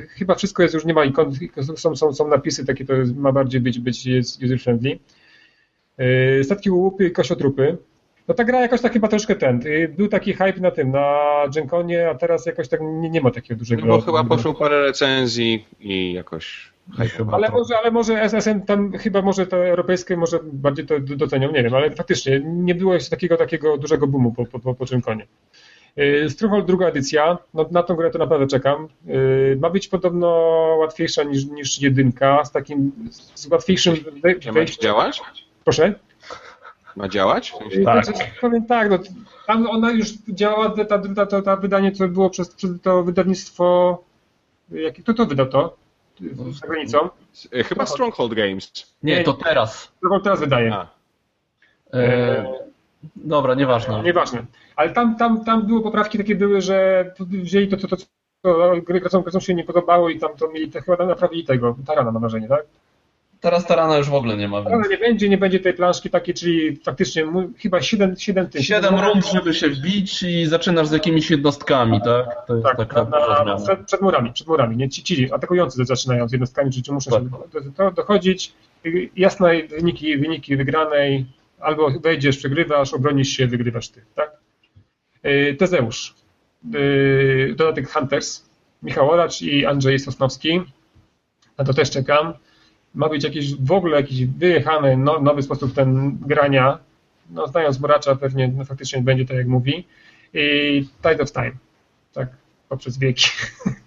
chyba 0.09 0.35
wszystko 0.35 0.63
jest, 0.63 0.75
już 0.75 0.85
nie 0.85 0.93
ma 0.93 1.01
są, 1.77 1.95
są, 1.95 2.13
są 2.13 2.27
napisy, 2.27 2.65
takie 2.65 2.85
to 2.85 2.93
jest, 2.93 3.15
ma 3.15 3.31
bardziej 3.31 3.61
być, 3.61 3.79
być 3.79 4.07
user 4.45 4.59
friendly. 4.59 4.99
Yy, 5.97 6.43
statki 6.43 6.71
łupy 6.71 7.07
i 7.07 7.11
kosiotrupy. 7.11 7.77
No 8.29 8.35
ta 8.35 8.43
gra 8.43 8.61
jakoś 8.61 8.81
tak 8.81 8.93
chyba 8.93 9.07
troszkę 9.07 9.35
ten. 9.35 9.61
Y, 9.65 9.93
był 9.97 10.07
taki 10.07 10.33
hype 10.33 10.59
na 10.59 10.71
tym, 10.71 10.91
na 10.91 11.17
Genkonie, 11.55 12.09
a 12.09 12.15
teraz 12.15 12.45
jakoś 12.45 12.67
tak 12.67 12.79
nie, 12.81 13.09
nie 13.09 13.21
ma 13.21 13.31
takiego 13.31 13.59
dużego. 13.59 13.85
No 13.85 13.97
bo 13.97 14.01
chyba 14.01 14.23
poszło 14.23 14.53
parę 14.53 14.81
recenzji 14.81 15.65
i 15.79 16.13
jakoś. 16.13 16.71
Ale 17.31 17.47
to... 17.47 17.51
może, 17.51 17.77
ale 17.77 17.91
może 17.91 18.21
SSM 18.21 18.61
tam 18.61 18.91
chyba 18.91 19.21
może 19.21 19.47
te 19.47 19.57
europejskie 19.57 20.17
może 20.17 20.39
bardziej 20.43 20.85
to 20.85 20.99
docenią, 20.99 21.51
nie 21.51 21.63
wiem, 21.63 21.73
ale 21.73 21.91
faktycznie 21.91 22.41
nie 22.45 22.75
było 22.75 22.93
jeszcze 22.93 23.09
takiego 23.09 23.37
takiego 23.37 23.77
dużego 23.77 24.07
boomu 24.07 24.31
po, 24.31 24.45
po, 24.45 24.59
po, 24.59 24.75
po 24.75 24.85
Genkonie. 24.85 25.27
Y, 25.99 26.29
Stronghold 26.29 26.65
druga 26.65 26.87
edycja, 26.87 27.37
no, 27.53 27.65
na 27.71 27.83
tą 27.83 27.95
grę 27.95 28.11
to 28.11 28.19
naprawdę 28.19 28.47
czekam. 28.47 28.87
Y, 29.07 29.57
ma 29.61 29.69
być 29.69 29.87
podobno 29.87 30.27
łatwiejsza 30.79 31.23
niż, 31.23 31.45
niż 31.45 31.81
jedynka, 31.81 32.45
z 32.45 32.51
takim 32.51 32.91
z 33.35 33.47
łatwiejszym 33.47 33.95
wejściem. 34.23 34.55
Ma 34.55 34.65
działać? 34.65 35.21
Proszę? 35.63 35.93
Ma 36.95 37.07
działać? 37.07 37.53
Tak. 37.85 38.05
Znaczy, 38.05 38.23
powiem 38.41 38.65
tak, 38.65 38.89
no, 38.89 38.97
tam 39.47 39.67
ona 39.67 39.91
już 39.91 40.11
działa, 40.29 40.69
ta, 40.69 40.99
ta, 40.99 41.25
ta, 41.25 41.41
ta 41.41 41.55
wydanie, 41.55 41.91
co 41.91 42.07
było 42.07 42.29
przez, 42.29 42.55
przez 42.55 42.71
to 42.81 43.03
wydawnictwo, 43.03 43.97
jakie, 44.71 45.03
kto 45.03 45.13
to 45.13 45.25
wydał 45.25 45.45
to? 45.45 45.77
Za 46.59 46.67
granicą? 46.67 47.09
Chyba 47.65 47.85
Stronghold 47.85 48.33
Games. 48.33 48.95
Nie, 49.03 49.23
to 49.23 49.33
teraz. 49.33 49.91
Stronghold 49.97 50.23
teraz 50.23 50.39
wydaje. 50.39 50.85
E, 51.93 52.53
dobra, 53.15 53.53
nieważne. 53.53 54.03
Nieważne. 54.03 54.45
Ale 54.75 54.89
tam, 54.89 55.15
tam, 55.15 55.45
tam 55.45 55.67
były 55.67 55.83
poprawki 55.83 56.17
takie 56.17 56.35
były, 56.35 56.61
że 56.61 57.05
wzięli 57.19 57.67
to, 57.67 57.77
co 57.77 57.87
to, 57.87 57.97
to, 57.97 58.03
to 58.41 58.81
gry 58.81 58.99
gracom 58.99 59.41
się 59.41 59.55
nie 59.55 59.63
podobało 59.63 60.09
i 60.09 60.19
tam 60.19 60.35
to 60.37 60.47
mieli, 60.47 60.71
to 60.71 60.81
chyba 60.81 61.05
naprawili 61.05 61.45
tego, 61.45 61.75
Tarana 61.87 62.11
na 62.11 62.19
marzenie, 62.19 62.47
tak? 62.47 62.65
Teraz 63.41 63.65
Tarana 63.65 63.97
już 63.97 64.09
w 64.09 64.13
ogóle 64.13 64.37
nie 64.37 64.47
ma. 64.47 64.61
Więc... 64.61 64.89
nie 64.89 64.97
będzie, 64.97 65.29
nie 65.29 65.37
będzie 65.37 65.59
tej 65.59 65.73
planszki 65.73 66.09
takiej, 66.09 66.33
czyli 66.33 66.75
faktycznie 66.75 67.23
chyba 67.57 67.81
7, 67.81 68.15
7 68.17 68.49
tysięcy. 68.49 68.83
7 68.89 68.99
rund, 68.99 69.25
żeby 69.25 69.53
się 69.53 69.69
wbić 69.69 70.23
i 70.23 70.45
zaczynasz 70.45 70.87
z 70.87 70.91
jakimiś 70.91 71.31
jednostkami, 71.31 72.01
tak? 72.01 72.45
To 72.47 72.53
jest 72.53 72.65
tak, 72.65 72.77
taka 72.77 73.03
na, 73.03 73.43
na, 73.43 73.55
przed, 73.55 73.85
przed, 73.85 74.01
murami, 74.01 74.33
przed 74.33 74.47
murami, 74.47 74.77
nie? 74.77 74.89
Ci, 74.89 75.03
ci 75.03 75.33
atakujący 75.33 75.85
zaczynają 75.85 76.27
z 76.27 76.31
jednostkami, 76.31 76.71
czy, 76.71 76.81
czy 76.81 76.91
muszą 76.91 77.11
tak. 77.11 77.21
się 77.63 77.71
do, 77.71 77.91
dochodzić. 77.91 78.53
Jasne 79.15 79.63
wyniki, 79.63 80.17
wyniki 80.17 80.57
wygranej, 80.57 81.25
albo 81.59 81.89
wejdziesz, 81.89 82.37
przegrywasz, 82.37 82.93
obronisz 82.93 83.29
się, 83.29 83.47
wygrywasz 83.47 83.89
ty, 83.89 84.01
tak? 84.15 84.31
Yy, 85.23 85.55
Tezeusz, 85.55 86.15
yy, 86.71 87.53
dodatek 87.57 87.89
Hunters, 87.89 88.49
Michał 88.83 89.11
Oracz 89.11 89.41
i 89.41 89.65
Andrzej 89.65 89.99
Sosnowski. 89.99 90.61
Na 91.57 91.65
to 91.65 91.73
też 91.73 91.89
czekam 91.89 92.33
ma 92.95 93.09
być 93.09 93.23
jakiś 93.23 93.55
w 93.55 93.71
ogóle 93.71 93.97
jakiś 93.97 94.25
wyjechany 94.25 94.97
no, 94.97 95.19
nowy 95.19 95.43
sposób 95.43 95.73
ten 95.73 96.17
grania. 96.21 96.79
No, 97.29 97.47
znając 97.47 97.79
Muracza 97.79 98.15
pewnie 98.15 98.47
no, 98.47 98.65
faktycznie 98.65 99.01
będzie 99.01 99.25
tak 99.25 99.37
jak 99.37 99.47
mówi. 99.47 99.87
I 100.33 100.87
Tide 101.01 101.23
of 101.23 101.31
Time. 101.31 101.51
Tak, 102.13 102.27
poprzez 102.69 102.97
wieki. 102.97 103.29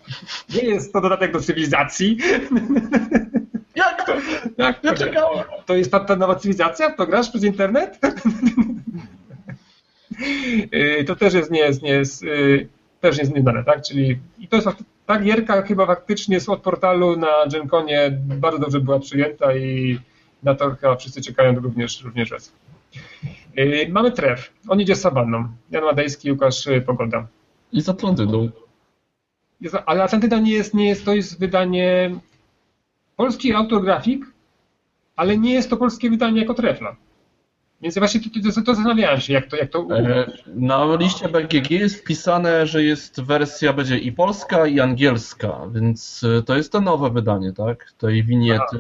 Nie 0.55 0.63
jest 0.63 0.93
to 0.93 1.01
dodatek 1.01 1.33
do 1.33 1.41
cywilizacji. 1.41 2.19
Jak 3.75 4.07
to? 4.07 4.13
Jak 4.59 4.81
to? 4.81 5.07
Ja 5.07 5.45
To 5.67 5.77
jest 5.77 5.91
ta, 5.93 6.01
ta 6.01 6.17
nowa 6.17 6.35
cywilizacja? 6.35 6.91
To 6.91 7.07
grasz 7.07 7.31
przez 7.31 7.45
internet? 7.45 7.99
Y, 10.75 11.05
to 11.05 11.17
też 11.17 11.35
jest 11.35 11.51
nie 11.51 11.61
jest, 11.61 11.83
nie 11.83 11.91
jest, 11.91 12.23
y, 12.23 12.69
też 13.01 13.19
jest 13.19 13.35
nieznane, 13.35 13.65
tak? 13.65 13.83
Czyli 13.83 14.19
i 14.39 14.49
to 14.49 14.57
jest 14.57 14.69
ta 15.13 15.19
gierka 15.19 15.63
chyba 15.63 15.87
faktycznie 15.87 16.41
z 16.41 16.49
od 16.49 16.61
portalu 16.63 17.17
na 17.17 17.47
GenConie 17.53 18.19
bardzo 18.25 18.59
dobrze 18.59 18.81
była 18.81 18.99
przyjęta 18.99 19.57
i 19.57 19.99
na 20.43 20.55
to 20.55 20.71
chyba 20.71 20.97
wszyscy 20.97 21.23
czekają 21.23 21.55
również, 21.55 22.03
również 22.03 22.31
raz. 22.31 22.53
Yy, 23.57 23.89
mamy 23.89 24.13
tref. 24.13 24.53
On 24.69 24.81
idzie 24.81 24.97
z 24.97 25.01
Sabanną. 25.01 25.49
Jan 25.71 25.85
Madejski, 25.85 26.33
Łukasz 26.33 26.67
yy, 26.67 26.81
Pogoda. 26.81 27.27
I 27.73 27.81
z 27.81 27.89
Atlantydą. 27.89 28.51
Jest, 29.61 29.77
ale 29.87 30.03
Atlantyda 30.03 30.39
nie 30.41 30.53
jest, 30.53 30.75
nie 30.75 30.89
jest, 30.89 31.05
to 31.05 31.15
jest 31.15 31.41
wydanie 31.41 32.11
polski 33.17 33.53
autografik, 33.53 34.27
ale 35.17 35.39
nie 35.39 35.55
jest 35.55 35.71
to 35.71 35.77
polskie 35.77 36.11
wydanie 36.11 36.41
jako 36.41 36.55
trefla. 36.55 36.97
Więc 37.83 37.99
właśnie 37.99 38.21
to, 38.21 38.29
to, 38.55 38.63
to 38.63 38.75
zastanawiałem 38.75 39.21
się, 39.21 39.33
jak 39.33 39.47
to, 39.47 39.57
jak 39.57 39.71
to 39.71 39.87
E, 39.91 40.27
Na 40.47 40.97
liście 40.97 41.29
BGG 41.29 41.71
jest 41.71 42.01
wpisane, 42.01 42.67
że 42.67 42.83
jest 42.83 43.21
wersja 43.23 43.73
będzie 43.73 43.99
i 43.99 44.13
polska, 44.13 44.67
i 44.67 44.81
angielska, 44.81 45.61
więc 45.73 46.25
e, 46.39 46.43
to 46.43 46.57
jest 46.57 46.73
to 46.73 46.81
nowe 46.81 47.11
wydanie, 47.11 47.53
tak? 47.53 47.93
Tej 47.99 48.25
winiety. 48.25 48.79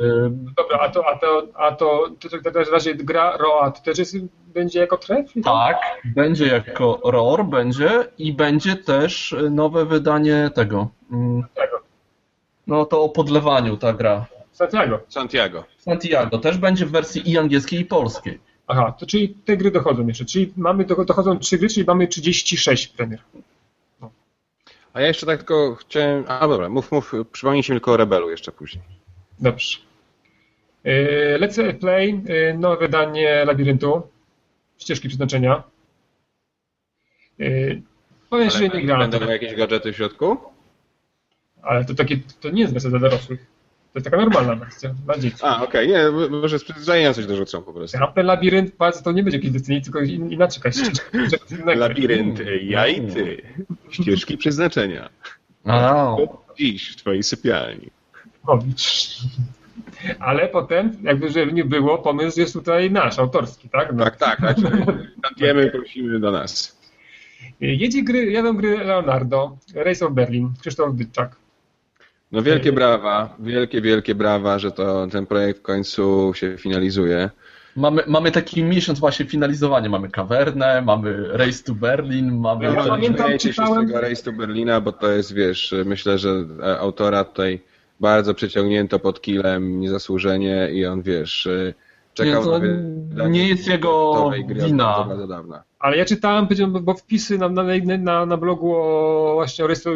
Dobra, 0.57 0.79
a 0.81 0.89
to, 0.89 1.07
a 1.07 1.19
to, 1.19 1.47
a 1.55 1.73
to, 1.73 2.09
to, 2.21 2.29
to, 2.29 2.51
to, 2.65 2.73
razie 2.73 2.95
gra 2.95 3.37
Roat 3.37 3.83
też 3.83 3.99
jest, 3.99 4.17
będzie 4.47 4.81
jako 4.81 4.97
tref? 4.97 5.33
Tak, 5.45 5.79
będzie 6.05 6.47
jako 6.47 7.01
ROR, 7.05 7.45
będzie 7.45 7.91
i 8.19 8.33
będzie 8.33 8.77
też 8.77 9.37
nowe 9.51 9.85
wydanie 9.85 10.51
tego. 10.55 10.89
mm, 11.13 11.45
Tego. 11.55 11.81
No 12.67 12.85
to 12.85 13.03
o 13.03 13.09
podlewaniu 13.09 13.77
ta 13.77 13.93
gra. 13.93 14.27
Santiago. 14.53 15.01
Santiago. 15.09 15.65
Santiago 15.79 16.39
też 16.39 16.59
będzie 16.59 16.87
w 16.87 16.91
wersji 16.91 17.31
i 17.31 17.39
angielskiej, 17.39 17.81
i 17.81 17.85
polskiej. 17.85 18.52
Aha, 18.67 18.93
to 18.99 19.07
czyli 19.07 19.29
te 19.29 19.57
gry 19.57 19.71
dochodzą 19.71 20.07
jeszcze. 20.07 20.25
Czyli 20.25 20.53
mamy, 20.57 20.85
do- 20.85 21.05
dochodzą 21.05 21.39
trzy 21.39 21.59
gry, 21.59 21.69
czyli 21.69 21.87
mamy 21.87 22.09
36 22.09 22.87
premier. 22.89 23.21
A 24.93 25.01
ja 25.01 25.07
jeszcze 25.07 25.27
tak 25.27 25.39
tylko 25.39 25.75
chciałem... 25.75 26.25
A 26.29 26.49
dobra, 26.49 26.69
mów, 26.69 26.93
mów, 26.93 27.13
przypomnijcie 27.33 27.73
mi 27.73 27.81
tylko 27.81 27.93
o 27.93 27.97
Rebelu 27.97 28.31
jeszcze 28.31 28.53
później. 28.53 28.85
Dobrze. 29.41 29.79
Yy, 30.85 31.39
Let's 31.41 31.75
Play, 31.79 32.23
yy, 32.25 32.59
nowe 32.59 32.77
wydanie 32.77 33.45
Labiryntu, 33.45 34.03
ścieżki 34.79 35.09
przeznaczenia. 35.09 35.63
Yy, 37.39 37.83
powiem 38.31 38.51
szczerze, 38.51 38.69
nie 38.69 38.83
grałem, 38.87 39.11
Będą 39.11 39.29
jakieś 39.29 39.55
gadżety 39.55 39.93
w 39.93 39.97
środku? 39.97 40.37
ale 41.63 41.85
to, 41.85 41.95
takie, 41.95 42.17
to 42.41 42.51
nie 42.51 42.61
jest 42.61 42.73
wersja 42.73 42.91
dla 42.91 42.99
dorosłych. 42.99 43.47
To 43.93 43.99
jest 43.99 44.05
taka 44.05 44.17
normalna 44.17 44.57
wersja 44.57 44.95
dla 45.05 45.19
dzieci. 45.19 45.37
A, 45.43 45.63
okej, 45.63 45.89
nie, 45.89 46.11
może 46.31 46.59
z 46.59 46.65
przyzwyczajenia 46.65 47.15
coś 47.15 47.27
dorzucą 47.27 47.63
po 47.63 47.73
prostu. 47.73 47.99
A 48.01 48.07
ten 48.07 48.27
labirynt, 48.27 48.75
patrz, 48.77 49.03
to 49.03 49.13
nie 49.13 49.23
będzie 49.23 49.39
jakiś 49.39 49.51
decyzji, 49.51 49.83
tylko 49.83 50.01
in, 50.01 50.33
inaczej 50.33 50.63
jakaś. 50.65 50.77
Labirynty, 51.81 52.59
jajty, 52.63 53.43
ścieżki 53.91 54.39
przeznaczenia. 54.39 55.09
A, 55.65 56.17
Dziś 56.59 56.93
w 56.93 56.97
twojej 56.97 57.23
sypialni. 57.23 57.91
Robić. 58.49 59.19
Ale 60.19 60.49
potem, 60.49 60.97
jakby 61.03 61.31
żeby 61.31 61.53
nie 61.53 61.65
było, 61.65 61.99
pomysł 61.99 62.41
jest 62.41 62.53
tutaj 62.53 62.91
nasz, 62.91 63.19
autorski, 63.19 63.69
tak? 63.69 63.93
No. 63.93 64.05
Tak, 64.05 64.17
tak, 64.17 64.39
znaczy, 64.39 64.87
wiemy, 65.37 65.71
prosimy 65.71 66.21
do 66.21 66.31
nas. 66.31 66.79
Jedzie 67.61 68.03
gry, 68.03 68.31
jadą 68.31 68.57
gry 68.57 68.85
Leonardo, 68.85 69.57
Race 69.75 70.07
of 70.07 70.13
Berlin, 70.13 70.53
Krzysztof 70.61 70.95
Dyczak. 70.95 71.42
No 72.33 72.43
wielkie 72.43 72.73
brawa, 72.73 73.37
wielkie, 73.39 73.81
wielkie 73.81 74.15
brawa, 74.15 74.59
że 74.59 74.71
to 74.73 75.07
ten 75.07 75.27
projekt 75.27 75.59
w 75.61 75.63
końcu 75.63 76.33
się 76.35 76.57
finalizuje. 76.59 77.31
mamy, 77.77 78.03
mamy 78.07 78.31
taki 78.31 78.65
miesiąc 78.65 79.01
właśnie 79.01 79.27
finalizowania. 79.27 79.89
Mamy 79.89 80.09
Kawernę, 80.11 80.83
mamy 80.83 81.29
Race 81.29 81.65
to 81.65 81.75
Berlin, 81.75 82.37
mamy... 82.41 82.65
Ja 82.65 82.85
pamiętam, 82.85 83.27
Śmiejecie 83.27 83.49
się 83.49 83.53
z 83.53 83.57
czytałem- 83.57 83.87
tego 83.87 84.01
Race 84.01 84.23
to 84.23 84.33
Berlina, 84.33 84.81
bo 84.81 84.93
to 84.93 85.11
jest, 85.11 85.35
wiesz, 85.35 85.75
myślę, 85.85 86.19
że 86.19 86.45
e, 86.63 86.79
autora 86.79 87.25
tutaj 87.25 87.61
bardzo 88.01 88.35
przeciągnięto 88.35 88.99
pod 88.99 89.21
kilem 89.21 89.81
niezasłużenie 89.81 90.69
i 90.73 90.87
on, 90.87 91.03
wiesz, 91.03 91.47
e, 91.47 91.75
czekał 92.15 92.43
Nie, 92.43 92.49
to 92.49 92.59
na 93.23 93.29
nie 93.29 93.49
jest 93.49 93.69
jego 93.69 94.31
wina. 94.49 94.85
bardzo, 94.85 95.05
bardzo 95.09 95.27
dawna. 95.27 95.63
Ale 95.79 95.97
ja 95.97 96.05
czytałem, 96.05 96.45
powiedziałem, 96.47 96.85
bo 96.85 96.95
wpisy 96.95 97.39
na, 97.39 97.49
na, 97.49 97.63
na, 97.99 98.27
na 98.27 98.37
blogu 98.37 98.75
o, 98.77 99.31
właśnie 99.35 99.65
o 99.65 99.69
Race 99.69 99.83
to, 99.83 99.91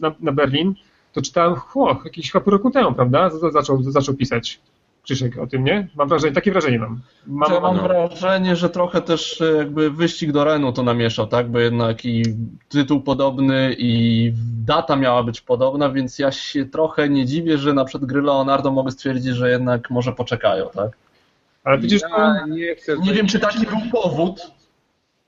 na, 0.00 0.14
na 0.20 0.32
Berlin, 0.32 0.74
to 1.12 1.22
czytałem, 1.22 1.54
chło, 1.54 2.00
jakiś 2.04 2.32
chyba 2.32 2.44
pół 2.44 2.50
roku 2.52 2.70
temu, 2.70 2.92
prawda? 2.92 3.30
Z- 3.30 3.52
Zaczął, 3.52 3.82
zaczął 3.82 4.14
pisać 4.14 4.60
Krzysiek 5.02 5.38
o 5.38 5.46
tym, 5.46 5.64
nie? 5.64 5.88
Mam 5.96 6.08
wrażenie, 6.08 6.32
takie 6.34 6.52
wrażenie 6.52 6.78
mam. 6.78 7.00
Mam, 7.26 7.52
Ja 7.52 7.60
mam 7.60 7.76
no. 7.76 7.82
wrażenie, 7.82 8.56
że 8.56 8.70
trochę 8.70 9.00
też 9.02 9.40
e, 9.40 9.52
jakby 9.56 9.90
wyścig 9.90 10.32
do 10.32 10.44
Renu 10.44 10.72
to 10.72 10.82
namieszał, 10.82 11.26
tak? 11.26 11.48
Bo 11.50 11.58
jednak 11.58 12.04
i 12.04 12.22
tytuł 12.68 13.00
podobny 13.00 13.74
i 13.78 14.32
data 14.64 14.96
miała 14.96 15.22
być 15.22 15.40
podobna, 15.40 15.90
więc 15.90 16.18
ja 16.18 16.32
się 16.32 16.64
trochę 16.66 17.08
nie 17.08 17.26
dziwię, 17.26 17.58
że 17.58 17.72
na 17.72 17.84
przykład 17.84 18.10
gry 18.10 18.22
Leonardo 18.22 18.70
mogę 18.72 18.90
stwierdzić, 18.90 19.34
że 19.34 19.50
jednak 19.50 19.90
może 19.90 20.12
poczekają, 20.12 20.66
tak? 20.74 20.90
ale 21.64 21.78
widzisz, 21.78 22.00
to, 22.02 22.08
Ja 22.08 22.46
nie 22.48 22.74
chcę 22.74 22.98
Nie 22.98 23.12
wiem, 23.14 23.26
czy 23.26 23.38
taki 23.40 23.66
był 23.66 23.78
powód, 23.92 24.52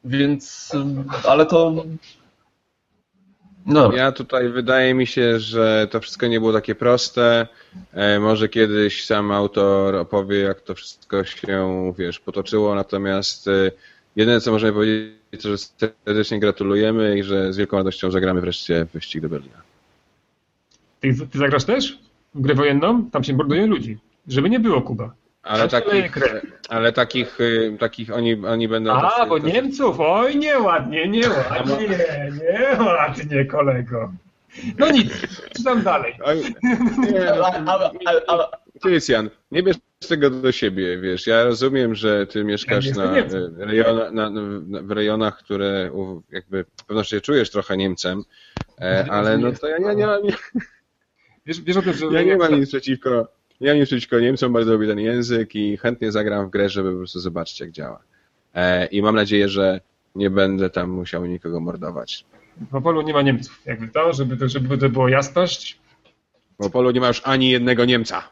więc... 0.04 0.72
ale 1.28 1.46
to... 1.46 1.74
No. 3.66 3.92
Ja 3.92 4.12
tutaj 4.12 4.48
wydaje 4.48 4.94
mi 4.94 5.06
się, 5.06 5.40
że 5.40 5.88
to 5.90 6.00
wszystko 6.00 6.26
nie 6.26 6.40
było 6.40 6.52
takie 6.52 6.74
proste. 6.74 7.46
E, 7.92 8.20
może 8.20 8.48
kiedyś 8.48 9.04
sam 9.04 9.30
autor 9.30 9.96
opowie, 9.96 10.38
jak 10.38 10.60
to 10.60 10.74
wszystko 10.74 11.24
się, 11.24 11.92
wiesz, 11.98 12.20
potoczyło, 12.20 12.74
natomiast 12.74 13.48
e, 13.48 13.70
jedyne, 14.16 14.40
co 14.40 14.52
możemy 14.52 14.72
powiedzieć, 14.72 15.42
to, 15.42 15.48
że 15.48 15.58
serdecznie 16.04 16.40
gratulujemy 16.40 17.18
i 17.18 17.22
że 17.22 17.52
z 17.52 17.56
wielką 17.56 17.76
radością 17.76 18.10
zagramy 18.10 18.40
wreszcie 18.40 18.84
w 18.84 18.92
wyścig 18.92 19.22
do 19.22 19.28
Berlina. 19.28 19.62
ty, 21.00 21.14
ty 21.30 21.38
zagrasz 21.38 21.64
też 21.64 21.98
w 22.34 22.40
grę 22.40 22.54
wojenną? 22.54 23.10
Tam 23.10 23.24
się 23.24 23.34
morduje 23.34 23.66
ludzi. 23.66 23.98
Żeby 24.28 24.50
nie 24.50 24.60
było, 24.60 24.82
Kuba. 24.82 25.14
Ale 25.42 25.68
takich, 25.68 26.12
ale 26.68 26.92
takich, 26.92 27.40
y, 27.40 27.76
takich 27.80 28.12
oni, 28.12 28.46
oni 28.46 28.68
będą... 28.68 28.92
A, 28.92 29.10
tacy- 29.10 29.28
bo 29.28 29.36
tacy- 29.38 29.52
Niemców, 29.52 29.96
oj 30.00 30.36
nieładnie, 30.36 31.08
nieładnie, 31.08 31.88
nieładnie, 31.88 33.44
kolego. 33.44 34.12
No 34.78 34.90
nic, 34.90 35.12
czytam 35.56 35.82
dalej. 35.82 36.14
Oj, 36.24 36.42
nie, 37.12 37.32
no, 37.64 38.50
Krystian, 38.82 39.30
nie 39.50 39.62
bierz 39.62 39.76
tego 40.08 40.30
do 40.30 40.52
siebie, 40.52 40.98
wiesz, 40.98 41.26
ja 41.26 41.44
rozumiem, 41.44 41.94
że 41.94 42.26
ty 42.26 42.44
mieszkasz 42.44 42.86
Ja 42.86 42.94
na, 43.04 43.18
y, 43.18 43.50
rejona, 43.56 44.10
na, 44.10 44.30
na, 44.30 44.40
w 44.82 44.90
rejonach, 44.90 45.38
które 45.38 45.90
jakby 46.30 46.64
pewno 46.86 47.04
się 47.04 47.20
czujesz 47.20 47.50
trochę 47.50 47.76
Niemcem, 47.76 48.22
e, 48.80 49.06
ale 49.10 49.38
no 49.38 49.52
to 49.52 49.68
ja 49.68 49.78
nie, 49.78 49.94
nie, 49.94 50.06
nie, 50.22 50.34
Wiesz, 51.46 51.60
wiesz 51.60 51.76
o 51.76 51.82
tym, 51.82 51.92
że... 51.92 52.06
ja 52.06 52.22
nie 52.22 52.36
mam 52.36 52.60
nic 52.60 52.68
przeciwko, 52.68 53.28
nie 53.62 53.68
mam 53.68 53.78
nic 53.78 53.88
przeciwko 53.88 54.20
Niemcom, 54.20 54.52
bardzo 54.52 54.72
lubię 54.72 54.86
ten 54.86 54.98
język 54.98 55.54
i 55.54 55.76
chętnie 55.76 56.12
zagram 56.12 56.46
w 56.46 56.50
grę, 56.50 56.68
żeby 56.68 56.92
po 56.92 56.98
prostu 56.98 57.20
zobaczyć 57.20 57.60
jak 57.60 57.70
działa. 57.70 58.02
E, 58.54 58.86
I 58.86 59.02
mam 59.02 59.14
nadzieję, 59.14 59.48
że 59.48 59.80
nie 60.14 60.30
będę 60.30 60.70
tam 60.70 60.90
musiał 60.90 61.26
nikogo 61.26 61.60
mordować. 61.60 62.24
W 62.70 62.74
Opolu 62.74 63.02
nie 63.02 63.12
ma 63.12 63.22
Niemców, 63.22 63.60
jakby 63.66 63.88
to, 63.88 64.12
żeby 64.12 64.36
to, 64.36 64.48
żeby 64.48 64.78
to 64.78 64.88
było 64.88 65.08
jasność. 65.08 65.78
W 66.60 66.66
Opolu 66.66 66.90
nie 66.90 67.00
ma 67.00 67.08
już 67.08 67.22
ani 67.24 67.50
jednego 67.50 67.84
Niemca. 67.84 68.22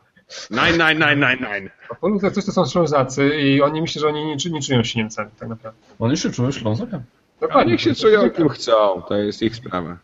Nine, 0.51 0.73
nine, 0.73 0.95
nine, 0.99 1.21
nine, 1.21 1.39
nine. 1.53 1.71
W 1.89 1.93
Opolu 1.93 2.21
to 2.21 2.31
coś 2.31 2.45
to 2.45 2.53
są 2.53 2.67
Ślązacy 2.67 3.29
i 3.37 3.63
oni 3.63 3.81
myślą, 3.81 4.01
że 4.01 4.09
oni 4.09 4.25
nie, 4.25 4.37
nie 4.51 4.63
czują 4.63 4.83
się 4.83 4.99
Niemcami, 4.99 5.31
tak 5.39 5.49
naprawdę. 5.49 5.81
oni 5.99 6.17
się 6.17 6.31
czują 6.31 6.53
Ślązakiem. 6.53 7.03
A 7.39 7.41
Dokładnie. 7.41 7.73
niech 7.73 7.81
się 7.81 7.95
czują 7.95 8.31
kim 8.31 8.49
chcą, 8.49 9.03
to 9.09 9.17
jest 9.17 9.43
ich 9.43 9.57
sprawa. 9.57 9.99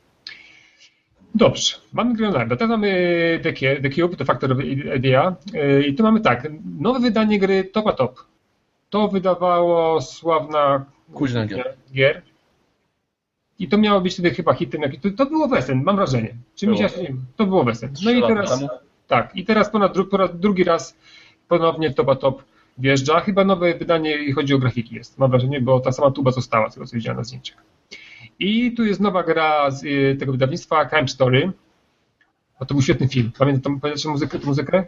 Dobrze, 1.36 1.76
mamy 1.92 2.20
Leonardo. 2.20 2.56
Teraz 2.56 2.70
mamy 2.70 2.90
The, 3.42 3.52
The 3.80 3.90
Cube, 3.90 4.16
The 4.16 4.24
Factor 4.24 4.64
Idea. 4.96 5.36
I 5.86 5.94
tu 5.94 6.02
mamy 6.02 6.20
tak, 6.20 6.48
nowe 6.80 7.00
wydanie 7.00 7.38
gry 7.38 7.64
Topa 7.64 7.92
Top. 7.92 8.24
To 8.90 9.08
wydawało 9.08 10.00
sławna 10.02 10.84
Kuźna 11.12 11.46
gier. 11.46 11.74
gier. 11.92 12.22
I 13.58 13.68
to 13.68 13.78
miało 13.78 14.00
być 14.00 14.12
wtedy 14.12 14.30
chyba 14.30 14.54
hitem. 14.54 14.82
To, 15.02 15.10
to 15.10 15.26
było 15.26 15.48
wesen, 15.48 15.82
mam 15.82 15.96
wrażenie. 15.96 16.34
Czy 16.54 16.66
mi 16.66 16.78
się, 16.78 16.86
Było. 16.86 17.00
nie 17.02 17.08
wiem, 17.08 17.24
to 17.36 17.46
było 17.46 17.64
wesen. 17.64 17.92
No 18.04 18.10
i 18.10 18.22
teraz, 18.22 18.64
tak, 19.06 19.36
i 19.36 19.44
teraz 19.44 19.70
po, 19.70 19.78
raz 19.78 19.90
dru- 19.90 20.08
po 20.08 20.16
raz 20.16 20.30
drugi 20.40 20.64
raz 20.64 20.96
ponownie 21.48 21.90
Topa 21.90 22.16
Top 22.16 22.42
wjeżdża. 22.78 23.20
Chyba 23.20 23.44
nowe 23.44 23.74
wydanie, 23.74 24.10
jeśli 24.10 24.32
chodzi 24.32 24.54
o 24.54 24.58
grafiki 24.58 24.94
jest, 24.94 25.18
mam 25.18 25.30
wrażenie, 25.30 25.60
bo 25.60 25.80
ta 25.80 25.92
sama 25.92 26.10
tuba 26.10 26.30
została, 26.30 26.70
z 26.70 26.74
tego 26.74 26.86
co 26.86 26.96
widziałem 26.96 27.18
na 27.18 27.24
zdjęciach. 27.24 27.56
I 28.38 28.72
tu 28.72 28.84
jest 28.84 29.00
nowa 29.00 29.22
gra 29.22 29.70
z 29.70 29.84
y, 29.84 30.16
tego 30.20 30.32
wydawnictwa 30.32 30.86
Crime 30.86 31.08
Story. 31.08 31.52
A 32.58 32.64
to 32.64 32.74
był 32.74 32.82
świetny 32.82 33.08
film. 33.08 33.30
Pamiętam, 33.38 33.80
pamiętacie 33.80 34.08
muzykę, 34.08 34.38
tę 34.38 34.46
muzykę? 34.46 34.84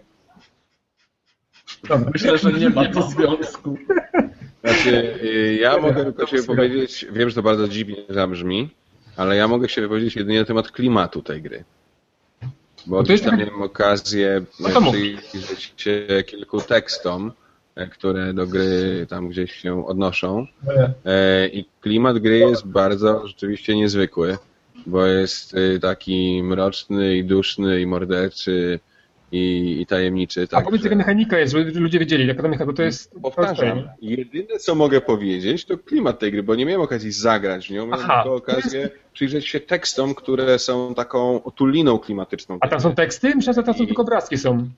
Dobra. 1.89 2.11
Myślę, 2.14 2.39
że 2.39 2.53
nie 2.53 2.70
ma 2.70 2.89
to 2.89 3.03
związku. 3.03 3.79
Znaczy, 4.64 5.18
y, 5.22 5.59
ja 5.61 5.79
mogę 5.79 6.05
tylko 6.05 6.26
się 6.26 6.37
wypowiedzieć, 6.37 7.07
wiem, 7.12 7.29
że 7.29 7.35
to 7.35 7.43
bardzo 7.43 7.68
dziwnie 7.68 7.97
zabrzmi, 8.09 8.70
ale 9.16 9.37
ja 9.37 9.49
mogę 9.49 9.68
się 9.68 9.81
wypowiedzieć 9.81 10.16
jedynie 10.16 10.39
na 10.41 10.45
temat 10.45 10.70
klimatu 10.72 11.22
tej 11.22 11.43
gry. 11.43 11.64
Bo 12.87 12.97
No 12.97 13.03
to 13.05 13.12
jest 13.12 13.24
gdzieś 13.24 13.31
tam 13.31 13.39
taka- 13.39 13.51
miałem 13.51 13.62
okazję 13.62 14.45
No 14.61 14.91
przyjrzeć 14.93 15.72
się 15.76 16.07
kilku 16.26 16.61
tekstom, 16.61 17.33
które 17.87 18.35
do 18.35 18.47
gry 18.47 19.07
tam 19.09 19.29
gdzieś 19.29 19.53
się 19.53 19.87
odnoszą. 19.87 20.47
E, 21.05 21.49
I 21.49 21.64
klimat 21.81 22.18
gry 22.18 22.39
jest 22.39 22.66
bardzo 22.66 23.26
rzeczywiście 23.26 23.76
niezwykły. 23.76 24.39
bo 24.87 25.07
jest 25.07 25.55
y, 25.55 25.81
taki 25.81 26.43
mroczny 26.43 27.16
i 27.16 27.24
duszny 27.24 27.81
i 27.81 27.87
morderczy 27.87 28.81
i, 29.33 29.76
i 29.81 29.87
tajemniczy. 29.87 30.49
Tak, 30.49 30.61
A 30.61 30.64
powiedz, 30.66 30.85
jaka 30.85 30.97
mechanika 30.97 31.39
jest, 31.39 31.53
żeby 31.53 31.81
ludzie 31.81 31.99
wiedzieli, 31.99 32.26
jaka 32.26 32.43
ta 32.43 32.49
mechanika, 32.49 32.66
bo 32.66 32.72
to 32.72 32.83
jest... 32.83 33.12
Powtarzam, 33.22 33.89
jedyne 34.03 34.59
co 34.59 34.74
mogę 34.74 35.01
powiedzieć, 35.01 35.64
to 35.64 35.79
klimat 35.79 36.18
tej 36.18 36.33
gry, 36.33 36.43
bo 36.43 36.55
nie 36.55 36.66
miałem 36.66 36.81
okazji 36.81 37.12
zagrać 37.12 37.68
w 37.68 37.70
nią, 37.70 37.87
miałem 37.87 38.07
tylko 38.07 38.35
okazję 38.35 38.81
jest... 38.81 38.95
przyjrzeć 39.12 39.47
się 39.49 39.61
tekstom, 39.61 40.14
które 40.14 40.59
są 40.59 40.95
taką 40.95 41.43
otuliną 41.43 41.99
klimatyczną. 41.99 42.59
A 42.61 42.68
tam 42.68 42.81
są 42.81 42.95
teksty? 42.95 43.35
Myślę, 43.37 43.53
że 43.55 43.62
tam 43.62 43.74
są 43.74 43.87
tylko 43.87 44.03
obrazki 44.03 44.39
są. 44.39 44.68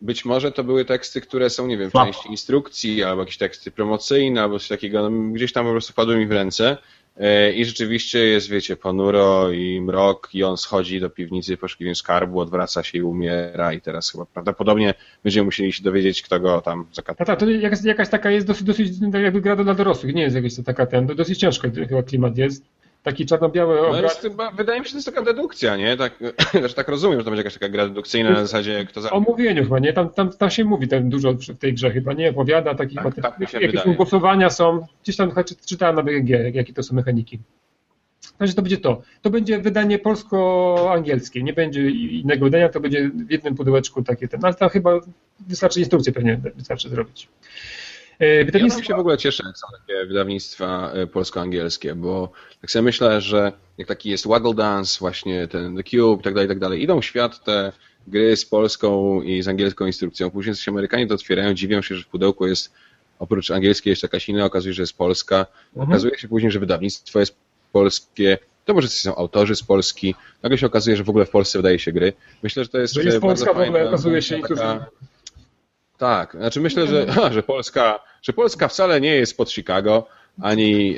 Być 0.00 0.24
może 0.24 0.52
to 0.52 0.64
były 0.64 0.84
teksty, 0.84 1.20
które 1.20 1.50
są, 1.50 1.66
nie 1.66 1.78
wiem, 1.78 1.90
w 1.90 1.92
części 1.92 2.28
instrukcji, 2.28 3.04
albo 3.04 3.22
jakieś 3.22 3.36
teksty 3.36 3.70
promocyjne, 3.70 4.42
albo 4.42 4.58
coś 4.58 4.68
takiego, 4.68 5.10
no, 5.10 5.32
gdzieś 5.32 5.52
tam 5.52 5.66
po 5.66 5.72
prostu 5.72 5.92
padły 5.92 6.16
mi 6.16 6.26
w 6.26 6.32
ręce. 6.32 6.76
E, 7.16 7.52
I 7.52 7.64
rzeczywiście 7.64 8.18
jest, 8.18 8.48
wiecie, 8.48 8.76
ponuro 8.76 9.52
i 9.52 9.80
mrok 9.80 10.28
i 10.32 10.44
on 10.44 10.56
schodzi 10.56 11.00
do 11.00 11.10
piwnicy 11.10 11.56
poszukiwając 11.56 11.98
skarbu, 11.98 12.40
odwraca 12.40 12.82
się 12.82 12.98
i 12.98 13.02
umiera 13.02 13.72
i 13.72 13.80
teraz 13.80 14.12
chyba 14.12 14.26
prawdopodobnie 14.26 14.94
będziemy 15.24 15.44
musieli 15.44 15.72
się 15.72 15.82
dowiedzieć, 15.82 16.22
kto 16.22 16.40
go 16.40 16.60
tam 16.60 16.86
zakatował. 16.92 17.26
Tak, 17.26 17.40
to 17.40 17.50
jakaś, 17.50 17.84
jakaś 17.84 18.08
taka 18.08 18.30
jest 18.30 18.46
dosyć, 18.46 18.62
dosyć 18.62 18.88
jakby 19.22 19.40
gra 19.40 19.56
dla 19.56 19.74
dorosłych, 19.74 20.14
nie 20.14 20.22
jest 20.22 20.36
jakaś 20.36 20.54
taka 20.66 20.86
ten, 20.86 21.06
dosyć 21.06 21.38
ciężko 21.38 21.68
chyba 21.88 22.02
klimat 22.02 22.38
jest 22.38 22.64
taki 23.02 23.26
czarno-biały 23.26 23.80
obraz. 23.80 23.96
No 23.96 24.02
jest 24.02 24.20
chyba, 24.20 24.50
wydaje 24.50 24.80
mi 24.80 24.86
się, 24.86 24.88
że 24.88 24.92
to 24.92 24.98
jest 24.98 25.06
taka 25.06 25.22
dedukcja, 25.22 25.76
nie? 25.76 25.96
Tak, 25.96 26.12
znaczy, 26.58 26.74
tak 26.74 26.88
rozumiem, 26.88 27.18
że 27.18 27.24
to 27.24 27.30
będzie 27.30 27.40
jakaś 27.40 27.54
taka 27.54 27.68
gra 27.68 27.86
dedukcyjna 27.86 28.30
na 28.30 28.40
zasadzie 28.40 28.86
kto 28.88 29.00
zabił. 29.00 29.18
O 29.18 29.20
mówieniu 29.20 29.62
chyba, 29.62 29.78
nie? 29.78 29.92
Tam, 29.92 30.10
tam, 30.10 30.32
tam 30.32 30.50
się 30.50 30.64
mówi 30.64 30.88
tam 30.88 31.10
dużo 31.10 31.32
w 31.32 31.58
tej 31.58 31.74
grze 31.74 31.90
chyba, 31.90 32.12
nie? 32.12 32.30
Opowiada 32.30 32.74
takich 32.74 33.02
tak, 33.02 33.14
tak 33.14 33.52
jakieś 33.52 33.96
głosowania 33.96 34.50
są, 34.50 34.86
gdzieś 35.02 35.16
tam 35.16 35.32
czytałem 35.66 35.96
na 35.96 36.02
BGG, 36.02 36.54
jakie 36.54 36.72
to 36.72 36.82
są 36.82 36.94
mechaniki. 36.94 37.38
Także 38.38 38.54
to 38.54 38.62
będzie 38.62 38.76
to. 38.76 39.02
To 39.22 39.30
będzie 39.30 39.58
wydanie 39.58 39.98
polsko-angielskie, 39.98 41.42
nie 41.42 41.52
będzie 41.52 41.90
innego 41.90 42.44
wydania, 42.44 42.68
to 42.68 42.80
będzie 42.80 43.10
w 43.26 43.30
jednym 43.30 43.54
pudełeczku 43.54 44.02
takie 44.02 44.28
ten, 44.28 44.44
ale 44.44 44.54
tam 44.54 44.68
chyba 44.68 45.00
wystarczy 45.40 45.80
instrukcję 45.80 46.12
pewnie 46.12 46.40
wystarczy 46.54 46.88
zrobić. 46.88 47.28
Wydawnictwo... 48.20 48.80
Ja 48.80 48.86
się 48.86 48.94
w 48.94 48.98
ogóle 48.98 49.18
cieszę, 49.18 49.42
jak 49.46 49.58
są 49.58 49.66
takie 49.78 50.06
wydawnictwa 50.06 50.92
e, 50.92 51.06
polsko-angielskie, 51.06 51.94
bo 51.94 52.32
tak 52.60 52.70
sobie 52.70 52.82
myślę, 52.82 53.20
że 53.20 53.52
jak 53.78 53.88
taki 53.88 54.10
jest 54.10 54.26
Waggle 54.26 54.54
Dance, 54.54 54.98
właśnie 55.00 55.48
ten 55.48 55.76
The 55.76 55.82
Cube 55.82 56.20
i 56.20 56.24
tak 56.24 56.34
dalej, 56.34 56.48
tak 56.48 56.58
dalej, 56.58 56.82
idą 56.82 57.00
w 57.00 57.04
świat 57.04 57.44
te 57.44 57.72
gry 58.06 58.36
z 58.36 58.44
polską 58.44 59.22
i 59.22 59.42
z 59.42 59.48
angielską 59.48 59.86
instrukcją. 59.86 60.30
Później 60.30 60.54
się 60.54 60.70
Amerykanie 60.70 61.06
to 61.06 61.14
otwierają, 61.14 61.54
dziwią 61.54 61.82
się, 61.82 61.94
że 61.94 62.02
w 62.02 62.06
pudełku 62.06 62.46
jest 62.46 62.72
oprócz 63.18 63.50
angielskiej 63.50 63.90
jeszcze 63.90 64.04
jakaś 64.04 64.28
inna, 64.28 64.44
okazuje 64.44 64.74
się, 64.74 64.76
że 64.76 64.82
jest 64.82 64.96
polska. 64.96 65.46
Mhm. 65.68 65.88
Okazuje 65.88 66.18
się 66.18 66.28
później, 66.28 66.52
że 66.52 66.60
wydawnictwo 66.60 67.20
jest 67.20 67.36
polskie, 67.72 68.38
to 68.64 68.74
może 68.74 68.88
są 68.88 69.16
autorzy 69.16 69.56
z 69.56 69.62
Polski. 69.62 70.14
Nagle 70.42 70.58
się 70.58 70.66
okazuje, 70.66 70.96
że 70.96 71.04
w 71.04 71.10
ogóle 71.10 71.26
w 71.26 71.30
Polsce 71.30 71.58
wydaje 71.58 71.78
się 71.78 71.92
gry. 71.92 72.12
Myślę, 72.42 72.64
że 72.64 72.70
to 72.70 72.78
jest. 72.78 72.94
Że 72.94 73.02
jest 73.02 73.20
Polska 73.20 73.54
w 73.54 73.60
ogóle, 73.60 73.88
okazuje 73.88 74.22
się. 74.22 74.40
Taka... 74.40 74.86
Tak, 76.00 76.32
znaczy 76.32 76.60
myślę, 76.60 76.86
że, 76.86 77.06
że 77.34 77.42
Polska 77.42 78.00
że 78.22 78.32
Polska 78.32 78.68
wcale 78.68 79.00
nie 79.00 79.16
jest 79.16 79.36
pod 79.36 79.50
Chicago, 79.50 80.06
ani 80.40 80.96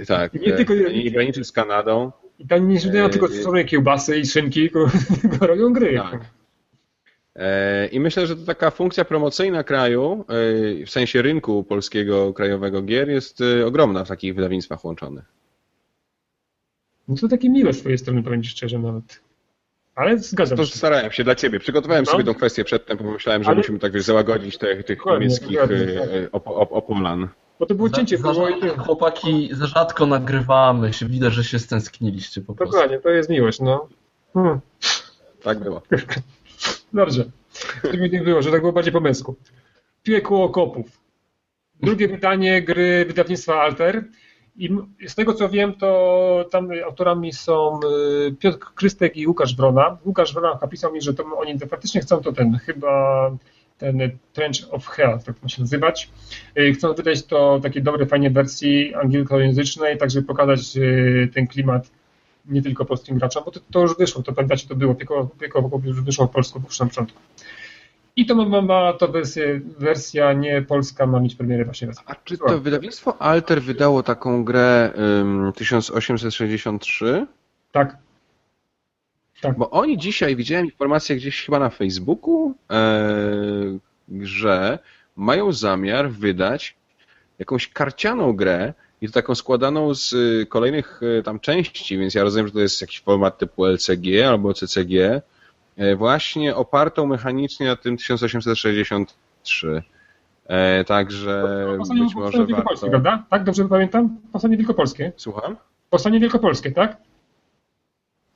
e, 0.00 0.06
tak, 0.06 0.34
nie 0.34 0.52
tylko, 0.52 0.74
e, 0.74 0.86
ani 0.86 1.04
nie 1.04 1.10
graniczy 1.10 1.44
z 1.44 1.52
Kanadą. 1.52 2.12
I 2.38 2.46
tam 2.46 2.68
nie 2.68 2.80
żyją 2.80 3.10
tylko 3.10 3.28
sobie 3.28 3.64
kiełbasy 3.64 4.18
i 4.18 4.26
szynki, 4.26 4.70
tylko 5.22 5.46
robią 5.46 5.72
gry. 5.72 5.96
Tak. 5.96 6.20
E, 7.36 7.86
I 7.86 8.00
myślę, 8.00 8.26
że 8.26 8.36
to 8.36 8.46
taka 8.46 8.70
funkcja 8.70 9.04
promocyjna 9.04 9.64
kraju, 9.64 10.24
w 10.86 10.90
sensie 10.90 11.22
rynku 11.22 11.64
polskiego 11.64 12.32
krajowego 12.32 12.82
gier 12.82 13.08
jest 13.08 13.42
ogromna 13.66 14.04
w 14.04 14.08
takich 14.08 14.34
wydawnictwach 14.34 14.84
łączonych. 14.84 15.24
No 17.08 17.16
to 17.16 17.28
takie 17.28 17.50
miłe 17.50 17.72
z 17.72 17.80
twojej 17.80 17.98
strony, 17.98 18.22
powiem 18.22 18.42
ci 18.42 18.50
szczerze 18.50 18.78
nawet. 18.78 19.25
Ale 19.96 20.18
zgadzam 20.18 20.58
to 20.58 20.64
się. 20.64 20.76
starałem 20.76 21.12
się 21.12 21.24
dla 21.24 21.34
ciebie. 21.34 21.60
Przygotowałem 21.60 22.04
no. 22.04 22.12
sobie 22.12 22.24
tą 22.24 22.34
kwestię 22.34 22.64
przedtem, 22.64 22.98
bo 22.98 23.12
myślałem, 23.12 23.44
że 23.44 23.48
Ale... 23.48 23.56
musimy 23.56 23.78
tak 23.78 23.92
wiesz, 23.92 24.04
załagodzić 24.04 24.58
te, 24.58 24.82
tych 24.82 25.06
niemieckich 25.06 25.58
tak. 25.58 25.70
op, 26.32 26.48
op, 26.48 26.72
opolan. 26.72 27.28
Bo 27.58 27.66
to 27.66 27.74
było 27.74 27.90
cięcie. 27.90 28.18
Za, 28.18 28.34
za 28.34 28.50
i 28.50 28.68
chłopaki, 28.68 29.48
za 29.52 29.66
rzadko 29.66 30.06
nagrywamy 30.06 30.92
się. 30.92 31.06
Widać, 31.06 31.32
że 31.32 31.44
się 31.44 31.58
stęskniliście 31.58 32.40
po 32.40 32.54
prostu. 32.54 32.72
Dokładnie, 32.72 33.00
to 33.00 33.08
jest 33.08 33.30
miłość, 33.30 33.60
no. 33.60 33.88
Hmm. 34.34 34.60
Tak 35.42 35.58
było. 35.58 35.82
Dobrze. 36.92 37.24
To 37.82 37.96
mi 37.96 38.10
nie 38.10 38.20
było, 38.20 38.42
że 38.42 38.50
tak 38.50 38.60
było 38.60 38.72
bardziej 38.72 38.92
po 38.92 39.00
męsku. 39.00 39.36
Piekło 40.02 40.44
okopów. 40.44 40.86
Drugie 41.80 42.08
wydanie 42.18 42.62
gry 42.62 43.04
wydawnictwa 43.04 43.60
Alter. 43.60 44.04
I 44.58 44.70
z 45.08 45.14
tego 45.14 45.34
co 45.34 45.48
wiem, 45.48 45.74
to 45.74 46.48
tam 46.50 46.68
autorami 46.84 47.32
są 47.32 47.80
y, 48.28 48.34
Piotr 48.38 48.58
Krystek 48.74 49.16
i 49.16 49.26
Łukasz 49.26 49.56
Wrona. 49.56 49.98
Łukasz 50.04 50.34
Wrona 50.34 50.58
napisał 50.62 50.92
mi, 50.92 51.02
że 51.02 51.14
to 51.14 51.24
oni 51.38 51.58
faktycznie 51.58 52.00
chcą 52.00 52.22
to 52.22 52.32
ten, 52.32 52.58
chyba 52.58 53.30
ten 53.78 53.98
Trench 54.32 54.56
of 54.70 54.86
Hell, 54.86 55.18
tak 55.26 55.42
ma 55.42 55.48
się 55.48 55.62
nazywać. 55.62 56.10
Y, 56.58 56.72
chcą 56.72 56.94
wydać 56.94 57.22
to 57.22 57.60
takiej 57.62 57.82
dobrej, 57.82 58.08
fajnej 58.08 58.30
wersji 58.30 58.94
angielskojęzycznej, 58.94 59.98
tak 59.98 60.10
żeby 60.10 60.26
pokazać 60.26 60.76
y, 60.76 61.30
ten 61.34 61.46
klimat 61.46 61.90
nie 62.48 62.62
tylko 62.62 62.84
polskim 62.84 63.18
graczom, 63.18 63.42
bo 63.44 63.50
to, 63.50 63.60
to 63.72 63.80
już 63.80 63.96
wyszło, 63.98 64.22
to 64.22 64.32
pamiętacie, 64.32 64.68
to 64.68 64.74
było, 64.74 64.94
tylko, 64.94 65.30
tylko 65.38 65.80
już 65.84 66.02
wyszło 66.02 66.26
w 66.26 66.30
polsku 66.30 66.60
na 66.80 66.86
początku. 66.86 67.20
I 68.16 68.26
to 68.26 68.34
ma, 68.34 68.62
ma 68.62 68.92
to 68.92 69.08
wersję, 69.08 69.60
wersja 69.78 70.32
nie 70.32 70.62
polska 70.62 71.06
ma 71.06 71.20
mieć 71.20 71.34
premierę 71.34 71.64
właśnie 71.64 71.88
raz. 71.88 71.96
A 72.06 72.14
czy 72.14 72.38
to 72.38 72.60
wydawnictwo 72.60 73.22
Alter 73.22 73.62
wydało 73.62 74.02
taką 74.02 74.44
grę 74.44 74.92
um, 74.96 75.52
1863? 75.52 77.26
Tak. 77.72 77.96
tak. 79.40 79.58
Bo 79.58 79.70
oni 79.70 79.98
dzisiaj, 79.98 80.36
widziałem 80.36 80.66
informację 80.66 81.16
gdzieś 81.16 81.44
chyba 81.44 81.58
na 81.58 81.70
Facebooku, 81.70 82.54
e, 82.70 83.78
że 84.20 84.78
mają 85.16 85.52
zamiar 85.52 86.10
wydać 86.10 86.76
jakąś 87.38 87.68
karcianą 87.68 88.32
grę 88.32 88.74
i 89.00 89.06
to 89.06 89.12
taką 89.12 89.34
składaną 89.34 89.94
z 89.94 90.12
y, 90.12 90.46
kolejnych 90.48 91.02
y, 91.02 91.22
tam 91.22 91.40
części, 91.40 91.98
więc 91.98 92.14
ja 92.14 92.22
rozumiem, 92.22 92.46
że 92.46 92.52
to 92.52 92.60
jest 92.60 92.80
jakiś 92.80 93.00
format 93.00 93.38
typu 93.38 93.64
LCG 93.66 94.26
albo 94.28 94.54
CCG, 94.54 95.22
właśnie 95.96 96.56
opartą 96.56 97.06
mechanicznie 97.06 97.66
na 97.66 97.76
tym 97.76 97.96
1863. 97.96 99.82
E, 100.46 100.84
także 100.84 101.42
Powstanie, 101.78 102.02
być 102.02 102.14
może 102.14 102.24
Powstanie 102.24 102.46
Wielkopolskie, 102.46 102.90
prawda? 102.90 103.24
Tak, 103.30 103.44
dobrze 103.44 103.68
pamiętam? 103.68 104.18
Powstanie 104.32 104.56
Wielkopolskie. 104.56 105.12
Słucham? 105.16 105.56
Powstanie 105.90 106.20
Wielkopolskie, 106.20 106.72
tak? 106.72 106.96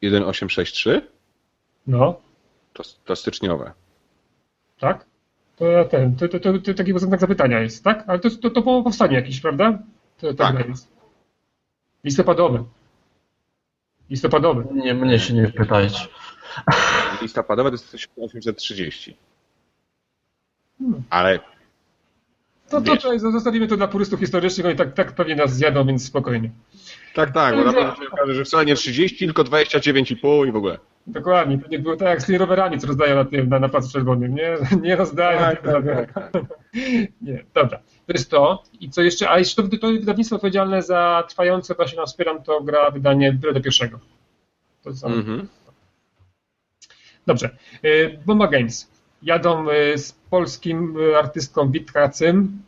1863? 0.00 1.08
No. 1.86 2.20
To, 2.72 2.82
to 3.04 3.16
styczniowe. 3.16 3.72
Tak? 4.78 5.06
To 5.56 5.66
ja 5.66 5.84
ten, 5.84 6.16
to, 6.16 6.28
to, 6.28 6.40
to, 6.40 6.58
to 6.58 6.74
taki 6.74 6.98
znak 6.98 7.20
zapytania 7.20 7.60
jest, 7.60 7.84
tak? 7.84 8.04
Ale 8.06 8.18
to, 8.18 8.30
to, 8.30 8.50
to 8.50 8.62
powstanie 8.62 9.16
jakieś, 9.16 9.40
prawda? 9.40 9.78
To, 10.18 10.26
to 10.26 10.34
tak. 10.34 10.68
Jest. 10.68 10.88
Listopadowe. 12.04 12.64
Listopadowe. 14.10 14.64
Nie, 14.74 14.94
mnie 14.94 15.18
się 15.18 15.34
nie 15.34 15.48
pytajcie. 15.48 16.08
Listopadowe 17.22 17.70
to 17.70 17.74
jest 17.74 17.92
1830. 17.92 19.16
Hmm. 20.78 21.02
Ale. 21.10 21.40
To, 22.68 22.80
to, 22.80 22.96
to 22.96 23.18
zostawimy 23.18 23.66
to 23.66 23.76
dla 23.76 23.88
turystów 23.88 24.20
historycznych, 24.20 24.66
oni 24.66 24.76
tak, 24.76 24.94
tak 24.94 25.12
pewnie 25.12 25.36
nas 25.36 25.52
zjadą, 25.56 25.86
więc 25.86 26.06
spokojnie. 26.06 26.50
Tak, 27.14 27.34
tak, 27.34 27.54
bo 27.56 27.72
się 27.72 28.10
okaże, 28.12 28.34
że 28.34 28.44
wcale 28.44 28.64
nie 28.64 28.74
30, 28.74 29.24
tylko 29.24 29.44
29,5 29.44 30.48
i 30.48 30.52
w 30.52 30.56
ogóle. 30.56 30.78
Dokładnie, 31.06 31.58
pewnie 31.58 31.78
było 31.78 31.96
tak 31.96 32.08
jak 32.08 32.22
z 32.22 32.26
tymi 32.26 32.38
rowerami, 32.38 32.78
co 32.78 32.86
rozdają 32.86 33.16
na, 33.16 33.44
na, 33.46 33.58
na 33.58 33.68
Placu 33.68 33.92
Czerwonym, 33.92 34.34
nie? 34.34 34.56
Nie 34.82 34.96
rozdają. 34.96 35.38
Tak, 35.38 35.62
tak, 35.62 35.84
tak. 36.14 36.32
Nie, 37.22 37.44
dobra. 37.54 37.78
To 38.06 38.12
jest 38.12 38.30
to. 38.30 38.62
I 38.80 38.90
co 38.90 39.02
jeszcze? 39.02 39.30
A 39.30 39.38
jeszcze 39.38 39.62
to, 39.62 39.78
to 39.78 39.88
wydawnictwo 39.88 40.36
odpowiedzialne 40.36 40.82
za 40.82 41.24
trwające, 41.28 41.74
właśnie 41.74 41.96
nam 41.96 42.06
wspieram, 42.06 42.42
to 42.42 42.60
gra 42.60 42.90
wydanie 42.90 43.32
do 43.32 43.60
pierwszego. 43.60 43.98
To 44.82 44.90
jest 44.90 45.04
mm 45.04 45.22
-hmm. 45.22 45.44
Dobrze. 47.30 47.50
Y, 47.84 48.18
Bomba 48.26 48.48
Games. 48.48 48.90
Jadą 49.22 49.70
y, 49.70 49.98
z 49.98 50.12
polskim 50.30 50.96
y, 51.00 51.16
artystką 51.16 51.70
Witkacym. 51.70 52.62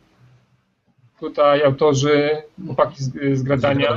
Tutaj 1.19 1.63
autorzy, 1.63 2.37
chłopaki 2.65 3.03
z, 3.03 3.37
z 3.39 3.43
Gradania. 3.43 3.87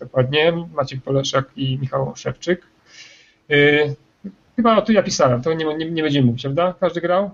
Dokładnie. 0.00 0.52
Maciek 0.74 1.02
Poleszak 1.02 1.44
i 1.56 1.78
Michał 1.78 2.12
Szewczyk. 2.16 2.66
Chyba 4.56 4.82
tu 4.82 4.92
ja 4.92 5.02
pisałem, 5.02 5.42
to 5.42 5.54
nie, 5.54 5.64
nie, 5.64 5.90
nie 5.90 6.02
będziemy 6.02 6.26
mówić, 6.26 6.42
prawda? 6.42 6.74
Każdy 6.80 7.00
grał? 7.00 7.30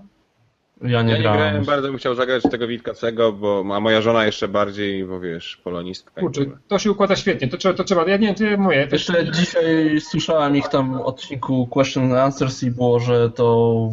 Ja 0.81 1.01
nie, 1.01 1.11
ja 1.11 1.17
nie 1.17 1.23
grałem. 1.23 1.39
grałem. 1.39 1.65
Bardzo 1.65 1.87
bym 1.87 1.97
chciał 1.97 2.15
zagrać 2.15 2.43
tego 2.43 2.67
Witkacego, 2.67 3.33
bo 3.33 3.65
a 3.73 3.79
moja 3.79 4.01
żona 4.01 4.25
jeszcze 4.25 4.47
bardziej, 4.47 5.05
bo 5.05 5.19
wiesz, 5.19 5.57
polonistka. 5.63 6.21
Kurczę, 6.21 6.41
to 6.67 6.79
się 6.79 6.91
układa 6.91 7.15
świetnie, 7.15 7.47
to 7.47 7.57
trzeba, 7.57 7.75
to 7.75 7.83
trzeba, 7.83 8.01
ja 8.07 8.17
nie 8.17 8.27
wiem, 8.27 8.35
to 8.35 8.43
jest 8.43 8.59
moje. 8.59 8.87
To... 8.87 8.95
Jeszcze 8.95 9.31
dzisiaj 9.31 10.01
słyszałem 10.01 10.55
ich 10.57 10.67
tam 10.67 11.01
odcinku 11.01 11.67
Question 11.67 12.03
and 12.03 12.13
Answers 12.13 12.63
i 12.63 12.71
było, 12.71 12.99
że 12.99 13.29
to 13.29 13.89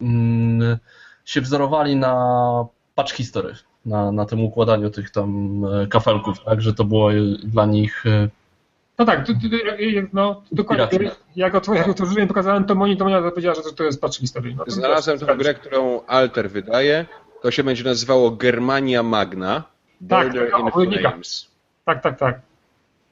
mm, 0.00 0.78
się 1.24 1.40
wzorowali 1.40 1.96
na 1.96 2.64
patch 2.94 3.12
history, 3.12 3.54
na, 3.86 4.12
na 4.12 4.26
tym 4.26 4.44
układaniu 4.44 4.90
tych 4.90 5.10
tam 5.10 5.60
e, 5.64 5.86
kafelków, 5.86 6.44
tak, 6.44 6.60
że 6.60 6.74
to 6.74 6.84
było 6.84 7.10
dla 7.44 7.66
nich 7.66 8.06
e, 8.06 8.28
No 9.02 9.06
tak, 9.06 9.26
tu, 9.26 9.34
tu, 9.34 9.56
no, 10.12 10.42
dokładnie. 10.52 11.10
Jak, 11.36 11.54
otw 11.54 11.74
jak 11.74 11.88
otworzyłem, 11.88 12.28
pokazałem 12.28 12.64
to 12.64 12.74
Moni, 12.74 12.96
to 12.96 13.04
Monia 13.04 13.22
powiedziała, 13.22 13.54
że 13.54 13.72
to 13.76 13.84
jest 13.84 14.00
patch 14.00 14.16
history. 14.16 14.54
No, 14.54 14.64
Znalazłem 14.66 15.18
tą 15.18 15.36
grę, 15.36 15.54
którą 15.54 16.00
Alter 16.06 16.50
wydaje. 16.50 17.06
To 17.42 17.50
się 17.50 17.64
będzie 17.64 17.84
nazywało 17.84 18.30
Germania 18.30 19.02
Magna. 19.02 19.54
Tak, 20.08 20.26
Border 20.26 20.50
tak, 20.50 20.84
in 20.84 20.98
Flames. 20.98 21.50
Tak, 21.84 22.02
tak, 22.02 22.18
tak. 22.18 22.40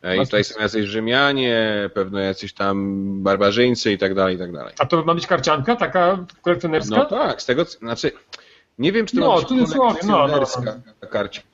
E, 0.03 0.17
I 0.17 0.21
tutaj 0.21 0.45
są 0.45 0.61
jacyś 0.61 0.87
Rzymianie, 0.87 1.91
pewno 1.95 2.19
jacyś 2.19 2.53
tam 2.53 3.05
barbarzyńcy 3.23 3.93
i 3.93 3.99
tak 3.99 4.15
dalej, 4.15 4.37
i 4.37 4.39
tak 4.39 4.53
dalej. 4.53 4.75
A 4.79 4.87
to 4.87 5.05
ma 5.05 5.15
być 5.15 5.27
karcianka 5.27 5.77
taka 5.77 6.25
kolekcjonerska? 6.43 6.97
No 6.97 7.05
tak, 7.05 7.43
z 7.43 7.47
tego, 7.47 7.65
znaczy, 7.65 8.13
nie 8.79 8.93
wiem, 8.93 9.07
czy 9.07 9.17
to 9.17 9.21
no, 9.21 9.29
ma 9.29 9.37
być 9.37 9.51
no, 9.51 9.79
kolekcjonerska 9.79 10.61
no, 10.63 10.83
no, 11.03 11.09
karcianka. 11.09 11.50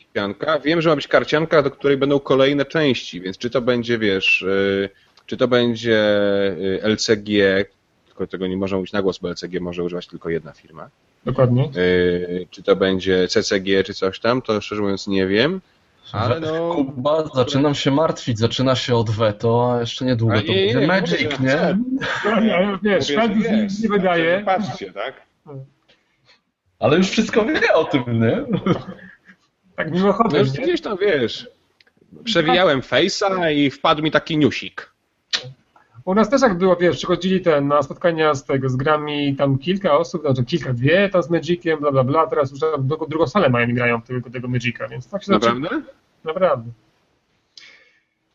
Wiem, 0.65 0.83
że 0.83 0.89
ma 0.89 0.97
być 0.97 1.09
karcianka, 1.09 1.63
do 1.63 1.71
której 1.71 1.97
będą 1.97 2.21
kolejne 2.21 2.65
części, 2.65 3.21
więc 3.21 3.39
czy 3.39 3.51
to 3.51 3.61
będzie, 3.61 3.99
wiesz, 3.99 4.43
y, 4.43 4.89
czy 5.27 5.37
to 5.37 5.49
będzie 5.49 5.99
y, 6.59 6.81
LCG, 6.83 7.65
tylko 8.07 8.27
tego 8.27 8.47
nie 8.47 8.57
można 8.57 8.77
mówić 8.77 8.93
na 8.93 9.03
głos, 9.03 9.19
bo 9.19 9.31
LCG 9.31 9.61
może 9.61 9.83
używać 9.83 10.07
tylko 10.07 10.31
jedna 10.31 10.53
firma. 10.53 10.89
Dokładnie. 11.25 11.71
Y, 11.77 12.47
czy 12.51 12.63
to 12.63 12.77
będzie 12.77 13.29
CCG, 13.29 13.85
czy 13.85 13.95
coś 13.95 14.21
tam, 14.21 14.43
to 14.43 14.61
szczerze 14.61 14.83
mówiąc 14.83 15.07
nie 15.07 15.27
wiem. 15.27 15.61
Ale 16.13 16.41
no... 16.41 16.75
Kuba, 16.75 17.25
zaczynam 17.35 17.75
się 17.75 17.91
martwić, 17.91 18.39
zaczyna 18.39 18.77
się 18.77 18.97
od 18.97 19.11
veto, 19.11 19.73
a 19.73 19.81
jeszcze 19.81 20.05
niedługo 20.05 20.35
a 20.35 20.41
to 20.41 20.47
nie, 20.47 20.55
będzie 20.55 20.81
nie, 20.81 20.87
Magic, 20.87 21.41
nie? 21.41 21.47
nie? 21.47 21.77
No, 22.25 22.79
wiesz, 22.83 23.17
Magic 23.17 23.83
nie 23.83 23.89
wydaje. 23.89 24.43
Patrzcie, 24.45 24.93
tak? 24.93 25.27
Ale 26.79 26.97
już 26.97 27.11
wszystko 27.11 27.45
wie 27.45 27.75
o 27.75 27.85
tym, 27.85 28.05
nie? 28.21 28.45
Tak 29.77 29.93
mimochodem, 29.93 30.47
no, 30.47 30.63
gdzieś 30.63 30.81
tam, 30.81 30.99
wiesz, 30.99 31.49
przewijałem 32.25 32.81
face'a 32.81 33.53
i 33.55 33.71
wpadł 33.71 34.03
mi 34.03 34.11
taki 34.11 34.39
newsik. 34.39 34.93
U 36.05 36.15
nas 36.15 36.31
też 36.31 36.43
jak 36.43 36.59
było, 36.59 36.77
wiesz, 36.77 36.97
przychodzili 36.97 37.41
ten, 37.41 37.69
na 37.69 37.83
spotkania 37.83 38.35
z 38.35 38.45
tego, 38.45 38.69
z 38.69 38.77
grami 38.77 39.37
tam 39.37 39.59
kilka 39.59 39.99
osób, 39.99 40.23
znaczy 40.23 40.45
kilka, 40.45 40.73
dwie 40.73 41.09
tam 41.09 41.23
z 41.23 41.31
Magiciem, 41.31 41.81
bla, 41.81 41.93
bla, 41.93 42.05
bla, 42.05 42.27
teraz 42.27 42.51
już 42.51 42.61
drugą, 42.79 43.07
drugą 43.07 43.27
salę 43.27 43.51
mają 43.51 43.69
i 43.69 43.75
grają 43.75 44.03
tylko 44.03 44.31
tego 44.31 44.49
Magica, 44.49 44.89
więc 44.89 45.09
tak 45.09 45.25
się 45.25 45.33
Naprawdę? 45.33 45.69
Zaczyna. 45.69 45.83
Naprawdę. 46.25 46.71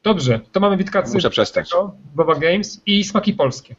Dobrze, 0.03 0.39
to 0.51 0.59
mamy 0.59 0.77
Witkacy 0.77 1.13
Muszę 1.13 1.29
przestać. 1.29 1.69
Tego, 1.69 1.95
Boba 2.15 2.35
Games 2.35 2.81
i 2.85 3.03
Smaki 3.03 3.33
Polskie. 3.33 3.75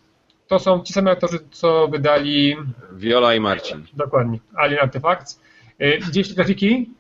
To 0.49 0.59
są 0.59 0.83
ci 0.83 0.93
sami 0.93 1.11
aktorzy, 1.11 1.39
co 1.51 1.89
wydali... 1.89 2.57
Viola 2.93 3.35
i 3.35 3.41
Marcin. 3.41 3.87
Dokładnie. 3.93 4.39
Alien 4.55 4.81
Artifacts. 4.81 5.41
Y, 5.83 5.99
Widzieliście 6.07 6.35
grafiki? 6.35 6.91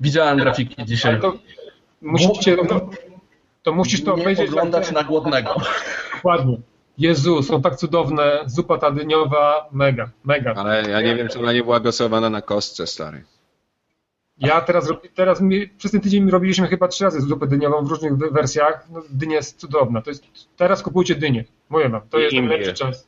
Widziałem 0.00 0.38
grafiki 0.38 0.84
dzisiaj. 0.84 1.20
To 1.20 1.38
musicie, 2.02 2.56
to, 2.56 2.90
to 3.62 3.72
musisz 3.72 4.04
to 4.04 4.16
nie 4.16 4.44
oglądać 4.48 4.92
na 4.92 5.04
głodnego. 5.04 5.54
Dokładnie. 6.14 6.58
Jezu, 6.98 7.42
są 7.42 7.62
tak 7.62 7.76
cudowne, 7.76 8.40
zupa 8.46 8.78
ta 8.78 8.90
dyniowa, 8.90 9.68
mega, 9.72 10.10
mega. 10.24 10.54
Ale 10.54 10.90
ja 10.90 11.00
nie 11.00 11.16
wiem, 11.16 11.28
czy 11.28 11.38
ona 11.38 11.52
nie 11.52 11.62
była 11.62 11.80
głosowana 11.80 12.30
na 12.30 12.42
kostce, 12.42 12.86
stary. 12.86 13.24
Ja 14.38 14.60
teraz, 14.60 14.92
teraz 15.14 15.40
mi, 15.40 15.68
przez 15.68 15.92
ten 15.92 16.00
tydzień 16.00 16.30
robiliśmy 16.30 16.68
chyba 16.68 16.88
trzy 16.88 17.04
razy 17.04 17.20
zupę 17.20 17.46
dyniową 17.46 17.84
w 17.84 17.90
różnych 17.90 18.16
wersjach. 18.16 18.86
No, 18.90 19.02
dynia 19.10 19.36
jest 19.36 19.60
cudowna. 19.60 20.02
To 20.02 20.10
jest, 20.10 20.24
teraz 20.56 20.82
kupujcie 20.82 21.14
dynię. 21.14 21.44
Mówię 21.68 21.88
wam, 21.88 22.00
to 22.10 22.18
I 22.18 22.22
jest 22.22 22.34
najlepszy 22.34 22.72
czas. 22.72 23.06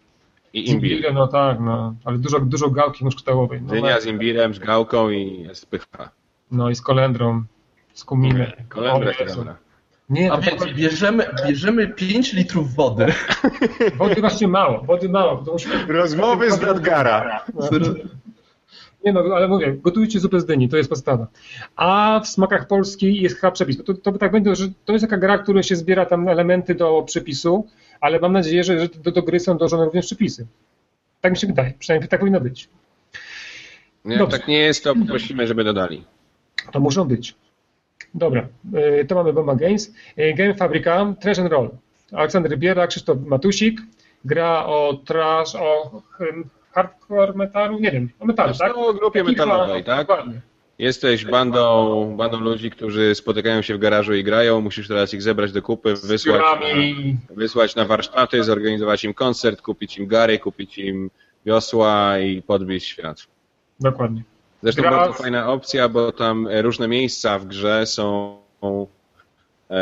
I 0.52 0.70
imbir. 0.70 1.14
no 1.14 1.28
tak, 1.28 1.60
no, 1.60 1.94
ale 2.04 2.18
dużo, 2.18 2.40
dużo 2.40 2.70
gałki 2.70 3.04
muszkatałowej. 3.04 3.62
No, 3.62 3.68
Dynia 3.68 4.00
z 4.00 4.06
imbirem, 4.06 4.54
z 4.54 4.58
gałką 4.58 5.10
i 5.10 5.42
jest 5.42 5.66
pycha. 5.66 6.10
No 6.50 6.70
i 6.70 6.74
z 6.74 6.82
kolendrą, 6.82 7.44
z 7.94 8.04
kuminem. 8.04 8.52
Kolendra 8.68 9.12
jest 9.20 9.36
dobra. 9.36 9.56
Nie, 10.10 10.32
A 10.32 10.40
więc 10.40 10.64
bierzemy, 10.64 11.26
bierzemy 11.46 11.88
5 11.88 12.32
litrów 12.32 12.74
wody. 12.74 13.06
Wody 13.98 14.20
właśnie 14.20 14.48
mało, 14.48 14.82
wody 14.82 15.08
mało. 15.08 15.44
Rozmowy 15.88 16.50
z 16.50 16.58
Dadgara. 16.58 17.44
Nie 19.04 19.12
no, 19.12 19.20
ale 19.20 19.48
mówię, 19.48 19.72
gotujcie 19.72 20.20
zupę 20.20 20.40
z 20.40 20.46
dyni, 20.46 20.68
to 20.68 20.76
jest 20.76 20.88
podstawa. 20.88 21.26
A 21.76 22.20
w 22.24 22.28
smakach 22.28 22.66
polskich 22.66 23.22
jest 23.22 23.36
chyba 23.36 23.50
przepis. 23.50 23.84
To, 23.84 23.94
to 23.94 24.12
tak 24.12 24.32
będzie, 24.32 24.56
że 24.56 24.68
to 24.84 24.92
jest 24.92 25.04
taka 25.04 25.16
gra, 25.16 25.38
która 25.38 25.62
się 25.62 25.76
zbiera 25.76 26.06
tam 26.06 26.28
elementy 26.28 26.74
do 26.74 27.02
przepisu, 27.02 27.66
ale 28.00 28.18
mam 28.18 28.32
nadzieję, 28.32 28.64
że, 28.64 28.80
że 28.80 28.88
do, 28.88 29.12
do 29.12 29.22
gry 29.22 29.40
są 29.40 29.58
dołożone 29.58 29.84
również 29.84 30.06
przepisy. 30.06 30.46
Tak 31.20 31.32
mi 31.32 31.38
się 31.38 31.46
wydaje, 31.46 31.72
przynajmniej 31.78 32.08
tak 32.08 32.20
powinno 32.20 32.40
być. 32.40 32.68
Nie, 34.04 34.26
tak 34.26 34.48
nie 34.48 34.58
jest, 34.58 34.84
to 34.84 34.94
prosimy, 35.08 35.46
żeby 35.46 35.64
dodali. 35.64 36.04
To 36.72 36.80
muszą 36.80 37.04
być. 37.04 37.34
Dobra, 38.14 38.48
y, 39.00 39.04
to 39.04 39.14
mamy 39.14 39.32
Bomba 39.32 39.54
Games. 39.54 39.94
Y, 40.18 40.34
Game 40.34 40.54
Fabrika, 40.54 41.14
Trash 41.20 41.38
and 41.38 41.52
Roll. 41.52 41.70
Aleksander 42.12 42.58
Biera, 42.58 42.86
Krzysztof 42.86 43.18
Matusik. 43.26 43.80
Gra 44.24 44.66
o 44.66 45.00
trash, 45.04 45.54
o 45.54 46.02
hardcore 46.72 47.32
metalu, 47.32 47.78
nie 47.78 47.90
wiem, 47.90 48.08
o 48.20 48.26
metalu, 48.26 48.54
tak? 48.54 48.76
o 48.76 48.94
grupie 48.94 49.24
metalowej, 49.24 49.84
tak? 49.84 50.06
Dokładnie. 50.06 50.40
Jesteś 50.78 51.24
bandą, 51.24 52.14
bandą 52.16 52.40
ludzi, 52.40 52.70
którzy 52.70 53.14
spotykają 53.14 53.62
się 53.62 53.74
w 53.74 53.78
garażu 53.78 54.14
i 54.14 54.24
grają, 54.24 54.60
musisz 54.60 54.88
teraz 54.88 55.14
ich 55.14 55.22
zebrać 55.22 55.52
do 55.52 55.62
kupy, 55.62 55.94
wysłać 55.94 56.42
na, 56.42 56.60
wysłać 57.34 57.76
na 57.76 57.84
warsztaty, 57.84 58.44
zorganizować 58.44 59.04
im 59.04 59.14
koncert, 59.14 59.62
kupić 59.62 59.98
im 59.98 60.06
gary, 60.06 60.38
kupić 60.38 60.78
im 60.78 61.10
wiosła 61.46 62.18
i 62.18 62.42
podbić 62.42 62.84
świat. 62.84 63.26
Dokładnie. 63.80 64.22
Zresztą 64.62 64.82
Gra... 64.82 64.90
bardzo 64.90 65.12
fajna 65.12 65.52
opcja, 65.52 65.88
bo 65.88 66.12
tam 66.12 66.48
różne 66.60 66.88
miejsca 66.88 67.38
w 67.38 67.46
grze 67.46 67.86
są 67.86 68.38
e, 69.70 69.76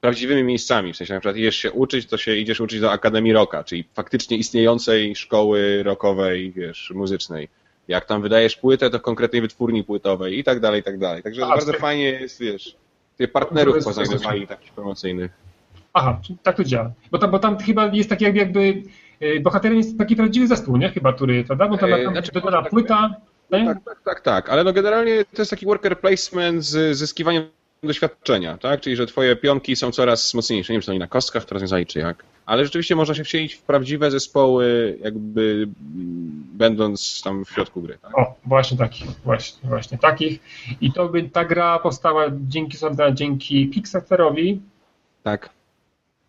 prawdziwymi 0.00 0.44
miejscami. 0.44 0.92
W 0.92 0.96
sensie 0.96 1.14
na 1.14 1.20
przykład 1.20 1.36
idziesz 1.36 1.56
się 1.56 1.72
uczyć, 1.72 2.06
to 2.06 2.16
się 2.16 2.36
idziesz 2.36 2.60
uczyć 2.60 2.80
do 2.80 2.92
Akademii 2.92 3.32
Rocka, 3.32 3.64
czyli 3.64 3.84
faktycznie 3.94 4.36
istniejącej 4.36 5.16
szkoły 5.16 5.82
rockowej, 5.82 6.52
wiesz, 6.52 6.92
muzycznej. 6.94 7.48
Jak 7.88 8.04
tam 8.04 8.22
wydajesz 8.22 8.56
płytę, 8.56 8.90
to 8.90 9.00
konkretnej 9.00 9.42
wytwórni 9.42 9.84
płytowej 9.84 10.38
i 10.38 10.44
tak 10.44 10.60
dalej, 10.60 10.80
i 10.80 10.82
tak 10.84 10.98
dalej. 10.98 11.22
Także 11.22 11.44
A, 11.44 11.48
bardzo 11.48 11.72
ty... 11.72 11.78
fajnie 11.78 12.04
jest, 12.04 12.40
wiesz, 12.40 12.76
tych 13.16 13.32
partnerów 13.32 13.84
poznajdowali 13.84 14.46
takich 14.46 14.72
promocyjnych. 14.72 15.30
Aha, 15.92 16.20
tak 16.42 16.56
to 16.56 16.64
działa. 16.64 16.90
Bo 17.10 17.18
tam, 17.18 17.30
bo 17.30 17.38
tam 17.38 17.58
chyba 17.58 17.86
jest 17.86 18.10
taki 18.10 18.24
jakby, 18.24 18.40
jakby 18.40 18.82
bohaterem 19.40 19.78
jest 19.78 19.98
taki 19.98 20.16
prawdziwy 20.16 20.46
zespół, 20.46 20.76
nie? 20.76 20.88
Chyba, 20.88 21.12
który, 21.12 21.44
prawda? 21.44 21.68
Bo 21.68 21.78
tam, 21.78 21.90
tam 21.90 22.12
znaczy, 22.12 22.32
tak, 22.32 22.70
płyta... 22.70 23.14
Tak, 23.50 23.84
tak, 23.84 24.02
tak, 24.04 24.20
tak, 24.20 24.48
ale 24.48 24.64
no 24.64 24.72
generalnie 24.72 25.24
to 25.24 25.42
jest 25.42 25.50
taki 25.50 25.66
worker 25.66 26.00
placement 26.00 26.64
z 26.64 26.96
zyskiwaniem 26.96 27.48
doświadczenia, 27.82 28.58
tak? 28.58 28.80
Czyli, 28.80 28.96
że 28.96 29.06
twoje 29.06 29.36
pionki 29.36 29.76
są 29.76 29.90
coraz 29.90 30.34
mocniejsze. 30.34 30.72
Nie 30.72 30.74
wiem, 30.74 30.80
czy 30.80 30.86
to 30.86 30.92
nie 30.92 30.98
na 30.98 31.06
kostkach 31.06 31.44
teraz 31.44 31.72
nie 31.72 31.86
czy 31.86 31.98
jak. 31.98 32.24
Ale 32.46 32.64
rzeczywiście 32.64 32.96
można 32.96 33.14
się 33.14 33.24
wcielić 33.24 33.54
w 33.54 33.62
prawdziwe 33.62 34.10
zespoły, 34.10 34.98
jakby 35.02 35.68
będąc 36.54 37.22
tam 37.24 37.44
w 37.44 37.50
środku 37.50 37.82
gry. 37.82 37.98
Tak? 38.02 38.18
O, 38.18 38.34
właśnie 38.44 38.76
takich, 38.76 39.10
właśnie, 39.24 39.68
właśnie 39.68 39.98
takich. 39.98 40.40
I 40.80 40.92
to 40.92 41.08
by 41.08 41.22
ta 41.22 41.44
gra 41.44 41.78
powstała 41.78 42.26
dzięki 42.48 42.76
dzięki 43.14 43.70
Kickstarterowi. 43.70 44.60
Tak. 45.22 45.50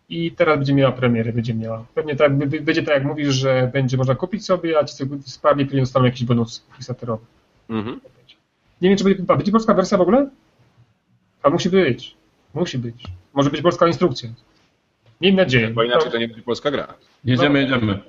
I 0.10 0.32
teraz 0.32 0.58
będzie 0.58 0.74
miała 0.74 0.92
premierę, 0.92 1.34
będzie 1.34 1.54
miała. 1.54 1.86
Pewnie 1.96 2.16
tak, 2.16 2.38
będzie 2.38 2.84
tak 2.84 2.96
jak 2.96 3.04
mówisz, 3.04 3.36
że 3.36 3.70
będzie 3.74 3.98
można 3.98 4.16
kupić 4.16 4.46
sobie, 4.46 4.80
a 4.80 4.84
ci 4.84 4.96
spadli 5.26 5.66
pewnie 5.66 5.82
dostaną 5.82 6.06
jakiś 6.06 6.24
bonus 6.24 6.66
Kickstarterowy. 6.76 7.26
Mhm. 7.70 8.00
Nie 8.82 8.90
wiem, 8.90 8.98
czy 8.98 9.04
będzie, 9.04 9.24
będzie 9.24 9.52
polska 9.52 9.74
wersja 9.74 9.98
w 9.98 10.02
ogóle? 10.02 10.30
A 11.44 11.50
musi 11.50 11.70
być. 11.70 12.16
Musi 12.54 12.78
być. 12.78 13.04
Może 13.34 13.50
być 13.50 13.62
polska 13.62 13.88
instrukcja. 13.88 14.30
Miejmy 15.22 15.42
nadzieję. 15.42 15.70
Bo 15.70 15.84
inaczej 15.84 16.12
to 16.12 16.18
nie 16.18 16.28
będzie 16.28 16.44
polska 16.44 16.72
gra. 16.72 16.94
Jedziemy, 17.24 17.62
jedziemy. 17.62 18.00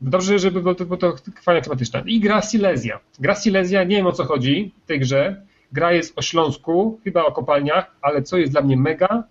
Dobrze, 0.00 0.38
żeby, 0.38 0.62
bo 0.62 0.74
to, 0.74 0.84
bo 0.86 0.96
to 0.96 1.16
fajna 1.42 1.60
tematyczna. 1.60 2.02
I 2.06 2.20
gra 2.20 2.42
Silesia. 2.42 3.00
Gra 3.18 3.34
Silesia, 3.34 3.84
nie 3.84 3.96
wiem 3.96 4.06
o 4.06 4.12
co 4.12 4.24
chodzi 4.24 4.72
w 4.84 4.86
tej 4.86 5.00
grze. 5.00 5.42
Gra 5.72 5.92
jest 5.92 6.18
o 6.18 6.22
Śląsku, 6.22 7.00
chyba 7.04 7.24
o 7.24 7.32
kopalniach, 7.32 7.96
ale 8.02 8.22
co 8.22 8.36
jest 8.36 8.52
dla 8.52 8.62
mnie 8.62 8.76
mega, 8.76 9.24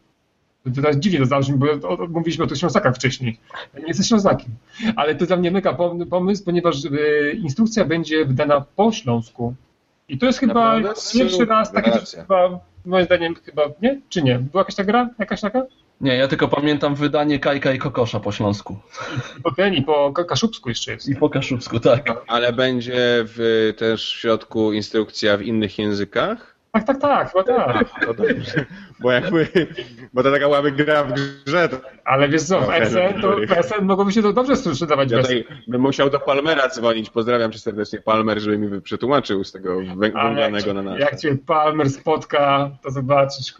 teraz 0.75 0.95
dziwnie 0.95 1.19
to 1.19 1.25
zabrzmi, 1.25 1.57
bo 1.57 1.67
mówiliśmy 2.09 2.43
o 2.43 2.47
tych 2.47 2.57
Ślązakach 2.57 2.95
wcześniej. 2.95 3.39
Nie 3.73 3.87
jestem 3.87 4.05
Ślązakiem. 4.05 4.49
Ale 4.95 5.15
to 5.15 5.25
dla 5.25 5.37
mnie 5.37 5.51
mega 5.51 5.77
pomysł, 6.09 6.45
ponieważ 6.45 6.85
e, 6.85 7.31
instrukcja 7.31 7.85
będzie 7.85 8.25
wydana 8.25 8.65
po 8.75 8.91
śląsku. 8.91 9.55
I 10.09 10.17
to 10.17 10.25
jest 10.25 10.39
chyba 10.39 10.53
Naprawdę? 10.53 11.01
pierwszy 11.13 11.45
raz 11.45 11.71
taki, 11.71 11.91
chyba 12.15 12.59
moim 12.85 13.05
zdaniem 13.05 13.35
chyba, 13.35 13.63
nie? 13.81 14.01
Czy 14.09 14.21
nie? 14.21 14.39
Była 14.39 14.61
jakaś 14.61 14.75
ta 14.75 14.83
gra? 14.83 15.09
Jakaś 15.19 15.41
taka? 15.41 15.63
Nie, 16.01 16.15
ja 16.15 16.27
tylko 16.27 16.47
pamiętam 16.47 16.95
wydanie 16.95 17.39
Kajka 17.39 17.73
i 17.73 17.79
Kokosza 17.79 18.19
po 18.19 18.31
śląsku. 18.31 18.77
I 19.39 19.41
po 19.41 19.51
ten, 19.51 19.73
i 19.73 19.81
po 19.81 20.13
Kaszubsku 20.13 20.69
jeszcze 20.69 20.91
jest. 20.91 21.09
I 21.09 21.15
po 21.15 21.29
Kaszubsku, 21.29 21.79
tak. 21.79 22.23
Ale 22.27 22.53
będzie 22.53 23.25
w, 23.25 23.73
też 23.77 24.15
w 24.15 24.19
środku 24.19 24.73
instrukcja 24.73 25.37
w 25.37 25.41
innych 25.41 25.79
językach? 25.79 26.48
Tak, 26.71 26.83
tak, 26.83 27.01
tak, 27.01 27.31
chyba 27.31 27.43
tak. 27.43 28.05
To 28.05 28.13
dobrze. 28.13 28.65
Bo 28.99 29.11
jakby, 29.11 29.47
bo 30.13 30.23
to 30.23 30.31
taka 30.31 30.47
łaby 30.47 30.71
gra 30.71 31.03
w 31.03 31.13
grze. 31.45 31.69
To... 31.69 31.77
Ale 32.05 32.29
wiesz 32.29 32.43
co, 32.43 32.61
w 32.61 32.65
SN, 32.65 33.21
to 33.21 33.35
w 33.35 33.65
SN 33.65 33.85
mogłoby 33.85 34.11
się 34.11 34.21
to 34.21 34.33
dobrze 34.33 34.55
sprzedawać. 34.55 35.11
Ja 35.11 35.21
tutaj 35.21 35.47
bym 35.67 35.81
musiał 35.81 36.09
do 36.09 36.19
Palmera 36.19 36.69
dzwonić, 36.69 37.09
pozdrawiam 37.09 37.51
cię 37.51 37.59
serdecznie 37.59 37.99
Palmer, 38.01 38.39
żeby 38.39 38.57
mi 38.57 38.81
przetłumaczył 38.81 39.43
z 39.43 39.51
tego 39.51 39.79
węglanego 39.95 40.73
na 40.73 40.81
nas. 40.81 40.99
Jak 40.99 41.19
cię 41.19 41.37
Palmer 41.45 41.89
spotka, 41.89 42.71
to 42.83 42.91
zobaczysz. 42.91 43.53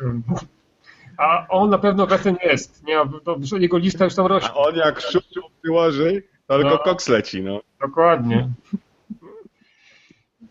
A 1.17 1.45
on 1.49 1.69
na 1.69 1.77
pewno 1.77 2.07
wesen 2.07 2.37
jest. 2.43 2.83
Nie, 2.83 2.95
to 3.25 3.57
jego 3.57 3.77
lista 3.77 4.05
już 4.05 4.15
tam 4.15 4.25
rośnie. 4.25 4.49
A 4.49 4.53
on 4.55 4.75
jak 4.75 5.01
szup 5.01 5.23
przyłoży, 5.61 6.23
to 6.47 6.57
tylko 6.57 6.73
No. 6.73 6.79
koks 6.79 7.07
leci, 7.07 7.41
no. 7.43 7.61
Dokładnie. 7.81 8.49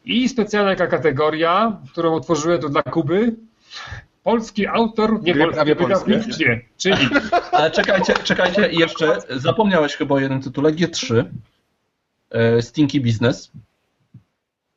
I 0.09 0.29
specjalna 0.29 0.71
taka 0.77 0.87
kategoria, 0.87 1.81
którą 1.93 2.15
otworzyłem 2.15 2.61
tu 2.61 2.69
dla 2.69 2.83
Kuby. 2.83 3.37
Polski 4.23 4.67
autor, 4.67 5.23
nie 5.23 5.33
Gry 5.35 5.45
polskie. 5.45 5.75
wydawnictwie. 5.75 6.61
Czyli 6.77 7.09
Ale 7.53 7.71
czekajcie, 7.71 8.15
czekajcie, 8.15 8.71
i 8.71 8.79
jeszcze 8.79 9.19
zapomniałeś 9.37 9.97
chyba 9.97 10.15
o 10.15 10.19
jednym 10.19 10.43
tytule, 10.43 10.73
G3, 10.73 11.25
e, 12.31 12.63
Stinky 12.63 13.01
Business. 13.01 13.51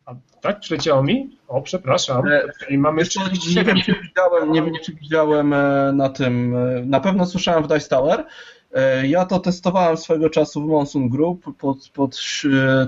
A, 0.06 0.16
tak, 0.42 0.60
przyleciało 0.60 1.04
mi? 1.04 1.38
O, 1.48 1.62
przepraszam. 1.62 2.28
E, 2.28 2.42
Czyli 2.60 2.78
mamy 2.78 3.06
co, 3.06 3.20
nie 3.20 3.26
47. 3.26 3.66
wiem, 3.76 3.84
czy 3.86 3.96
widziałem, 4.04 4.52
nie 4.52 4.62
wiem, 4.62 4.74
czy 4.84 4.94
widziałem 4.94 5.54
e, 5.54 5.92
na 5.94 6.10
tym, 6.10 6.56
na 6.90 7.00
pewno 7.00 7.26
słyszałem 7.26 7.64
w 7.64 7.68
Dice 7.68 7.90
Tower. 7.90 8.26
Ja 9.04 9.26
to 9.26 9.40
testowałem 9.40 9.98
swojego 9.98 10.30
czasu 10.30 10.62
w 10.62 10.68
Monsoon 10.68 11.10
Group 11.10 11.58
pod, 11.58 11.90
pod 11.94 12.20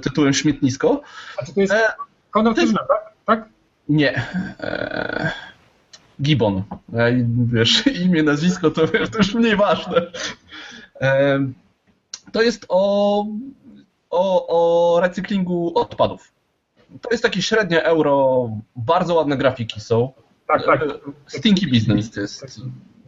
tytułem 0.01 0.33
Śmietnisko. 0.33 1.01
A 1.37 1.45
czy 1.45 1.53
to 1.53 1.61
jest 1.61 1.73
Konrad 2.33 2.55
tak? 2.87 3.13
Tak? 3.25 3.49
Nie. 3.89 4.15
E, 4.59 5.31
Gibbon. 6.21 6.63
E, 6.93 7.11
Wiesz, 7.45 7.87
imię, 8.05 8.23
nazwisko 8.23 8.71
to, 8.71 8.87
wiesz, 8.87 9.09
to 9.09 9.17
już 9.17 9.33
mniej 9.33 9.55
ważne. 9.55 10.01
E, 11.01 11.39
To 12.31 12.41
jest 12.41 12.65
o, 12.69 13.25
o, 14.09 14.47
o 14.47 14.99
recyklingu 14.99 15.71
odpadów. 15.75 16.31
To 17.01 17.09
jest 17.11 17.23
takie 17.23 17.41
średnie 17.41 17.83
euro, 17.83 18.49
bardzo 18.75 19.15
ładne 19.15 19.37
grafiki 19.37 19.79
są. 19.81 20.13
Tak, 20.47 20.65
tak. 20.65 20.81
E, 20.81 20.85
Stinky 21.27 21.67
business 21.67 22.11
to 22.11 22.21
jest. 22.21 22.61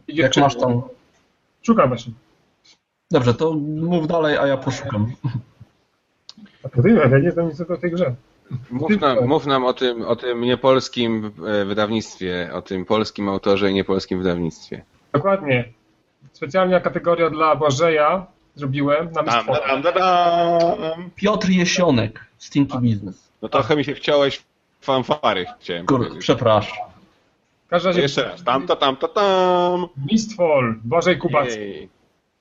Idzie 0.08 0.22
Jak 0.22 0.36
masz 0.36 0.56
tam. 0.56 0.82
Szukam 1.62 1.88
właśnie. 1.88 2.12
Dobrze, 3.10 3.34
to 3.34 3.52
mów 3.78 4.06
dalej, 4.08 4.38
a 4.38 4.46
ja 4.46 4.56
poszukam. 4.56 5.12
A 6.64 6.68
to 6.68 6.82
wiem, 6.82 7.10
ja 7.10 7.18
nie 7.18 7.30
znam 7.30 7.48
nic 7.48 7.60
o 7.60 7.76
tej 7.76 7.90
grze. 7.90 8.14
Mów 8.70 9.00
nam, 9.00 9.26
mów 9.26 9.46
nam 9.46 9.64
o, 9.64 9.72
tym, 9.72 10.02
o 10.02 10.16
tym 10.16 10.40
niepolskim 10.40 11.32
e, 11.46 11.64
wydawnictwie, 11.64 12.50
o 12.52 12.62
tym 12.62 12.84
polskim 12.84 13.28
autorze 13.28 13.70
i 13.70 13.74
niepolskim 13.74 14.18
wydawnictwie. 14.18 14.84
Dokładnie. 15.12 15.64
Specjalna 16.32 16.80
kategoria 16.80 17.30
dla 17.30 17.56
Błażeja 17.56 18.26
zrobiłem 18.54 19.12
na 19.12 19.22
Dam, 19.22 19.36
mistwo. 19.36 19.56
dam, 19.68 19.82
dam. 19.82 21.10
Piotr 21.16 21.48
Jesionek, 21.48 22.20
Stinky 22.38 22.78
business. 22.78 23.28
No 23.42 23.48
trochę 23.48 23.76
mi 23.76 23.84
się 23.84 23.94
chciałeś 23.94 24.42
fanfary, 24.80 25.46
chciałem 25.60 25.86
Kurde, 25.86 26.04
powiedzieć. 26.04 26.22
przepraszam. 26.24 26.76
W 27.66 27.68
każdym 27.68 27.88
razie 27.88 28.02
Jeszcze 28.02 28.24
raz, 28.24 28.44
tam, 28.44 28.66
to, 28.66 28.76
tam, 28.76 28.96
to, 28.96 29.08
tam. 29.08 29.86
Mistfall, 30.12 30.74
Błażej 30.84 31.18
Kubacki. 31.18 31.60
Jej. 31.60 31.88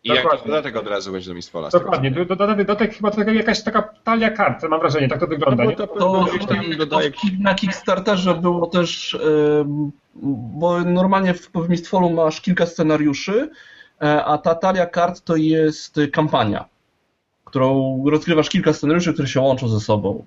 I 0.06 0.10
jakiś 0.10 0.24
Dokładnie. 0.24 0.47
dodatek 0.47 0.76
od 0.76 0.88
razu 0.88 1.12
będzie 1.12 1.30
do 1.30 1.36
Mistwola. 1.36 1.70
Dokładnie. 1.70 2.12
Do, 2.12 2.26
do, 2.26 2.36
dodatek, 2.36 2.68
dodatek 2.68 2.95
chyba 2.95 3.12
to 3.12 3.18
taka, 3.18 3.32
jakaś 3.32 3.64
taka 3.64 3.82
talia 4.03 4.30
kart, 4.30 4.64
mam 4.64 4.80
wrażenie, 4.80 5.08
tak 5.08 5.20
to 5.20 5.28
wygląda. 5.28 5.64
No 5.64 5.72
to 5.72 5.88
To, 5.88 6.26
to 6.89 6.99
na 7.39 7.56
Kickstarterze 7.56 8.36
było 8.36 8.68
też, 8.68 9.18
bo 10.24 10.82
normalnie 10.82 11.34
w, 11.34 11.49
w 11.51 11.70
Mistfallu 11.70 12.10
masz 12.10 12.41
kilka 12.41 12.66
scenariuszy, 12.66 13.49
e, 14.01 14.26
a 14.26 14.38
ta 14.38 14.56
talia 14.56 14.86
kart 14.86 15.22
to 15.22 15.36
jest 15.36 15.99
kampania, 16.14 16.66
którą 17.45 18.03
rozgrywasz 18.10 18.49
kilka 18.49 18.74
scenariuszy, 18.74 19.14
które 19.14 19.28
się 19.28 19.41
łączą 19.41 19.68
ze 19.68 19.80
sobą. 19.80 20.26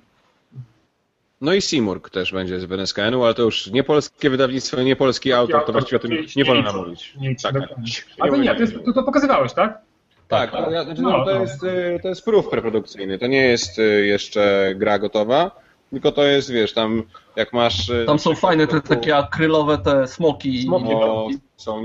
No 1.41 1.55
i 1.55 1.61
Simurg 1.63 2.11
też 2.11 2.33
będzie 2.33 2.61
z 2.61 2.67
BNSKN-u, 2.67 3.25
ale 3.25 3.35
to 3.35 3.43
już 3.43 3.67
nie 3.67 3.85
polskie 3.85 4.31
wydawnictwo, 4.31 4.83
nie 4.83 4.97
polski 4.97 5.33
autor, 5.33 5.65
to 5.65 5.73
właściwie 5.73 5.97
o 5.97 6.01
tym 6.01 6.11
nie 6.37 6.45
wolno 6.45 6.73
mówić. 6.73 7.15
Nie, 7.21 7.35
Tak, 7.37 7.53
tak, 7.55 7.69
tak. 7.69 7.79
A 8.21 8.29
to 8.29 8.37
nie, 8.37 8.55
to, 8.55 8.61
jest, 8.61 8.75
to, 8.85 8.93
to 8.93 9.03
pokazywałeś, 9.03 9.53
tak? 9.53 9.79
Tak, 10.29 10.55
ale 10.55 10.85
znaczy, 10.85 11.03
No, 11.03 11.11
no, 11.11 11.25
to, 11.25 11.35
no. 11.35 11.41
jest, 11.41 11.63
y, 11.65 11.99
to 12.03 12.09
jest 12.09 12.25
proof 12.25 12.49
preprodukcyjny, 12.49 13.19
to 13.19 13.27
nie 13.27 13.43
jest 13.47 13.79
y, 13.79 14.07
jeszcze 14.07 14.73
gra 14.77 14.99
gotowa, 14.99 15.51
tylko 15.91 16.13
to 16.13 16.25
jest, 16.25 16.51
wiesz, 16.51 16.73
tam 16.73 17.03
jak 17.37 17.53
masz... 17.53 17.89
y, 17.89 18.05
Tam 18.07 18.19
są 18.19 18.35
fajne 18.35 18.67
te 18.67 18.81
takie 18.81 19.17
akrylowe 19.17 19.79
te 19.79 20.07
smoki. 20.09 20.63
Smoki, 20.63 20.85
No, 20.91 21.29
są 21.57 21.83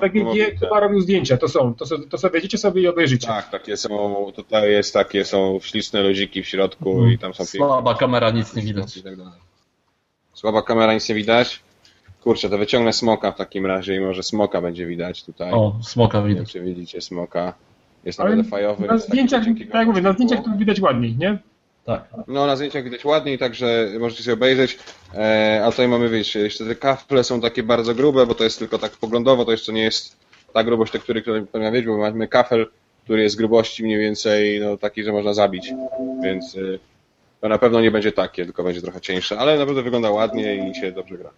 PGG 0.00 0.58
chyba 0.60 0.80
robił 0.80 1.00
zdjęcia, 1.00 1.36
to 1.36 1.48
są. 1.48 1.74
To, 1.74 1.86
sobie- 1.86 2.06
to 2.06 2.18
sobie 2.18 2.32
wejdziecie 2.32 2.58
sobie 2.58 2.82
i 2.82 2.88
obejrzycie. 2.88 3.26
Tak, 3.26 3.50
takie 3.50 3.76
są, 3.76 4.26
tutaj 4.36 4.70
jest 4.70 4.94
takie, 4.94 5.24
są 5.24 5.58
śliczne 5.62 6.02
ludziki 6.02 6.42
w 6.42 6.46
środku 6.48 7.06
i 7.06 7.18
tam 7.18 7.34
są 7.34 7.44
Słaba 7.44 7.94
kamera, 7.94 8.30
nic 8.30 8.54
nie 8.56 8.62
widać. 8.62 8.96
i 8.96 9.02
tak 9.02 9.16
dalej. 9.16 9.32
Słaba 10.34 10.62
kamera, 10.62 10.94
nic 10.94 11.08
nie 11.08 11.14
widać. 11.14 11.60
Kurczę, 12.22 12.50
to 12.50 12.58
wyciągnę 12.58 12.92
smoka 12.92 13.32
w 13.32 13.36
takim 13.36 13.66
razie 13.66 13.94
i 13.96 14.00
może 14.00 14.22
smoka 14.22 14.60
będzie 14.60 14.86
widać 14.86 15.24
tutaj. 15.24 15.52
O, 15.52 15.76
smoka 15.82 16.18
Nie 16.18 16.24
wiem, 16.26 16.34
widać. 16.34 16.52
czy 16.52 16.60
widzicie 16.60 17.00
smoka. 17.00 17.54
Jest 18.04 18.18
naprawdę 18.18 18.44
fajowy. 18.44 18.86
na 18.86 18.98
zdjęciach, 18.98 19.44
tak 19.44 19.74
jak 19.74 19.86
mówię, 19.86 20.02
na 20.02 20.12
zdjęciach 20.12 20.44
to 20.44 20.50
widać 20.56 20.80
ładniej, 20.80 21.16
nie? 21.16 21.38
Tak. 21.84 22.04
No, 22.26 22.46
na 22.46 22.56
zdjęciach 22.56 22.84
widać 22.84 23.04
ładniej, 23.04 23.38
także 23.38 23.88
możecie 24.00 24.22
sobie 24.22 24.34
obejrzeć. 24.34 24.78
E, 25.14 25.62
a 25.64 25.70
tutaj 25.70 25.88
mamy, 25.88 26.08
wiecie, 26.08 26.40
jeszcze 26.40 26.64
te 26.64 26.74
kafle 26.74 27.24
są 27.24 27.40
takie 27.40 27.62
bardzo 27.62 27.94
grube, 27.94 28.26
bo 28.26 28.34
to 28.34 28.44
jest 28.44 28.58
tylko 28.58 28.78
tak 28.78 28.92
poglądowo, 28.92 29.44
to 29.44 29.50
jeszcze 29.50 29.72
nie 29.72 29.82
jest 29.82 30.16
ta 30.52 30.64
grubość 30.64 30.92
tektury, 30.92 31.22
którą 31.22 31.46
powinna 31.46 31.70
mieć, 31.70 31.86
bo 31.86 31.98
mamy 31.98 32.28
kafel, 32.28 32.66
który 33.04 33.22
jest 33.22 33.36
grubości 33.36 33.84
mniej 33.84 33.98
więcej 33.98 34.60
no, 34.60 34.76
taki, 34.76 35.04
że 35.04 35.12
można 35.12 35.34
zabić, 35.34 35.72
więc 36.22 36.54
y, 36.54 36.78
to 37.40 37.48
na 37.48 37.58
pewno 37.58 37.80
nie 37.80 37.90
będzie 37.90 38.12
takie, 38.12 38.44
tylko 38.44 38.62
będzie 38.64 38.80
trochę 38.82 39.00
cieńsze, 39.00 39.38
ale 39.38 39.58
naprawdę 39.58 39.82
wygląda 39.82 40.10
ładnie 40.10 40.70
i 40.70 40.74
się 40.74 40.92
dobrze 40.92 41.18
gra. 41.18 41.30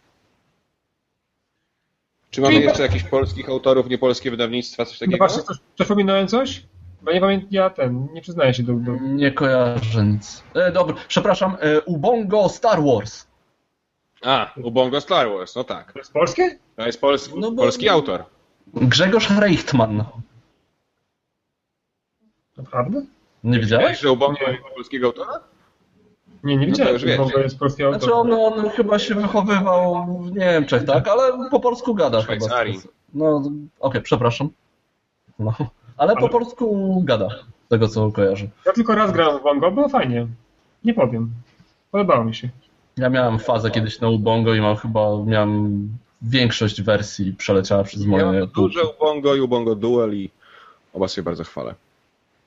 Czy 2.30 2.40
mamy 2.40 2.54
jeszcze 2.54 2.82
jakichś 2.82 3.04
polskich 3.04 3.48
autorów, 3.48 3.88
niepolskie 3.88 4.30
wydawnictwa, 4.30 4.84
coś 4.84 5.00
No 5.00 5.06
takiego? 5.06 5.18
właśnie, 5.18 5.42
coś, 5.42 5.56
coś 5.78 5.86
pominąłem 5.86 6.28
coś? 6.28 6.62
Bo 7.06 7.12
nie 7.12 7.20
pamiętam, 7.20 7.48
ja 7.50 7.70
ten, 7.70 8.08
nie 8.12 8.22
przyznaję 8.22 8.54
się 8.54 8.62
do... 8.62 8.72
do... 8.72 8.92
Nie 9.00 9.32
kojarzę 9.32 10.04
nic. 10.04 10.42
E, 10.54 10.72
dobra, 10.72 10.94
przepraszam, 11.08 11.56
e, 11.60 11.80
Ubongo 11.80 12.48
Star 12.48 12.82
Wars. 12.82 13.26
A, 14.22 14.52
Ubongo 14.62 15.00
Star 15.00 15.28
Wars, 15.28 15.54
no 15.56 15.64
tak. 15.64 15.92
To 15.92 15.98
jest 15.98 16.12
polskie? 16.12 16.58
To 16.76 16.86
jest 16.86 17.00
polski, 17.00 17.38
No 17.38 17.50
bo- 17.50 17.62
polski 17.62 17.88
autor. 17.88 18.24
Grzegorz 18.74 19.30
Reichtman. 19.30 20.04
Naprawdę? 22.56 23.02
Nie 23.44 23.56
Wiesz, 23.56 23.66
widziałeś? 23.66 24.00
że 24.00 24.12
Ubongo 24.12 24.50
jest 24.50 24.62
polskiego 24.74 25.06
autora? 25.06 25.40
Nie, 26.44 26.56
nie 26.56 26.66
No 26.66 26.72
to 26.72 26.78
wiedziałem, 26.78 26.92
już 26.92 27.02
że 27.02 27.06
wiecie. 27.06 27.18
Bongo 27.18 27.38
jest 27.38 27.58
polski 27.58 27.82
autor. 27.82 28.00
Znaczy 28.00 28.14
on, 28.14 28.32
on 28.32 28.70
chyba 28.70 28.98
się 28.98 29.14
wychowywał 29.14 30.06
w 30.22 30.36
Niemczech, 30.36 30.84
tak? 30.84 31.08
Ale 31.08 31.50
po 31.50 31.60
polsku 31.60 31.94
gada 31.94 32.22
chyba. 32.22 32.34
Szwajcarii. 32.34 32.80
No, 33.14 33.42
okej, 33.80 34.02
przepraszam. 34.02 34.48
No. 35.38 35.54
Ale 35.96 36.16
po 36.16 36.28
polsku 36.28 37.02
gada, 37.04 37.28
z 37.66 37.68
tego 37.68 37.88
co 37.88 38.12
kojarzę. 38.12 38.46
Ja 38.66 38.72
tylko 38.72 38.94
raz 38.94 39.12
grałem 39.12 39.38
w 39.38 39.42
Bongo, 39.42 39.70
było 39.70 39.88
fajnie. 39.88 40.26
Nie 40.84 40.94
powiem. 40.94 41.30
Podobało 41.90 42.24
mi 42.24 42.34
się. 42.34 42.48
Ja 42.96 43.10
miałem 43.10 43.38
fazę 43.38 43.70
kiedyś 43.70 44.00
na 44.00 44.08
Ubongo 44.08 44.54
i 44.54 44.60
mam 44.60 44.76
chyba, 44.76 45.24
miałem 45.26 45.88
większość 46.22 46.82
wersji 46.82 47.32
przeleciała 47.32 47.84
przez 47.84 48.02
Ja 48.02 48.08
moje 48.08 48.24
mam 48.24 48.46
duże 48.46 48.80
Ubongo 48.84 49.34
i 49.34 49.40
Ubongo 49.40 49.74
Duel 49.74 50.14
i 50.14 50.30
oba 50.92 51.08
sobie 51.08 51.24
bardzo 51.24 51.44
chwalę. 51.44 51.74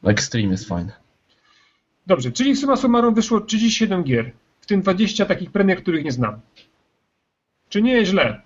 Extreme 0.04 0.52
jest 0.52 0.68
fajny. 0.68 0.92
Dobrze, 2.08 2.32
czyli 2.32 2.56
suma 2.56 2.76
summarum 2.76 3.14
wyszło 3.14 3.42
37 3.42 4.04
gier, 4.04 4.32
w 4.62 4.66
tym 4.66 4.82
20 4.82 5.26
takich 5.26 5.52
premier, 5.52 5.82
których 5.82 6.06
nie 6.06 6.12
znam. 6.12 6.40
Czy 7.70 7.82
nie 7.82 7.94
jest 7.94 8.12
źle? 8.12 8.42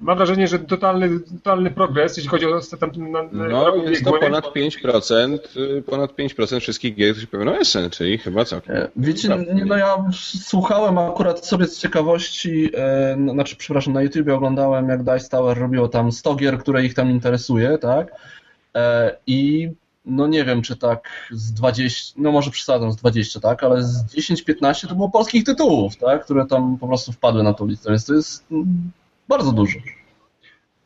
Mam 0.00 0.18
wrażenie, 0.18 0.48
że 0.48 0.58
totalny, 0.58 1.20
totalny 1.20 1.70
progres, 1.70 2.16
jeśli 2.16 2.30
chodzi 2.30 2.46
o 2.46 2.60
tam, 2.80 2.90
na, 3.10 3.22
na 3.22 3.48
No, 3.48 3.76
jest 3.76 4.04
to 4.04 4.12
ponad 4.12 4.44
5%, 4.44 5.38
y, 5.56 5.82
ponad 5.82 6.12
5% 6.12 6.60
wszystkich 6.60 6.94
gier, 6.94 7.16
które 7.16 7.44
na 7.44 7.64
SN, 7.64 7.90
czyli 7.90 8.18
chyba 8.18 8.44
całkiem. 8.44 8.76
E, 8.76 8.88
Wiecie, 8.96 9.44
nie, 9.54 9.64
no 9.64 9.76
ja 9.76 10.04
słuchałem 10.44 10.98
akurat 10.98 11.46
sobie 11.46 11.66
z 11.66 11.78
ciekawości, 11.78 12.70
e, 12.74 13.16
no, 13.18 13.32
znaczy 13.32 13.56
przepraszam, 13.56 13.94
na 13.94 14.02
YouTubie 14.02 14.34
oglądałem 14.34 14.88
jak 14.88 15.02
Dice 15.02 15.28
Tower 15.28 15.58
robiło 15.58 15.88
tam 15.88 16.12
100 16.12 16.34
gier, 16.34 16.58
które 16.58 16.84
ich 16.84 16.94
tam 16.94 17.10
interesuje, 17.10 17.78
tak? 17.78 18.12
E, 18.74 19.16
I 19.26 19.70
no 20.04 20.26
nie 20.26 20.44
wiem, 20.44 20.62
czy 20.62 20.76
tak 20.76 21.28
z 21.30 21.52
20, 21.52 22.14
no 22.16 22.32
może 22.32 22.50
przesadzam 22.50 22.92
z 22.92 22.96
20, 22.96 23.40
tak? 23.40 23.64
Ale 23.64 23.82
z 23.82 24.04
10-15 24.14 24.88
to 24.88 24.94
było 24.94 25.10
polskich 25.10 25.44
tytułów, 25.44 25.96
tak? 25.96 26.24
Które 26.24 26.46
tam 26.46 26.78
po 26.78 26.88
prostu 26.88 27.12
wpadły 27.12 27.42
na 27.42 27.54
tą 27.54 27.66
listę, 27.66 27.90
więc 27.90 28.04
to 28.04 28.14
jest 28.14 28.44
bardzo 29.28 29.52
dużo. 29.52 29.78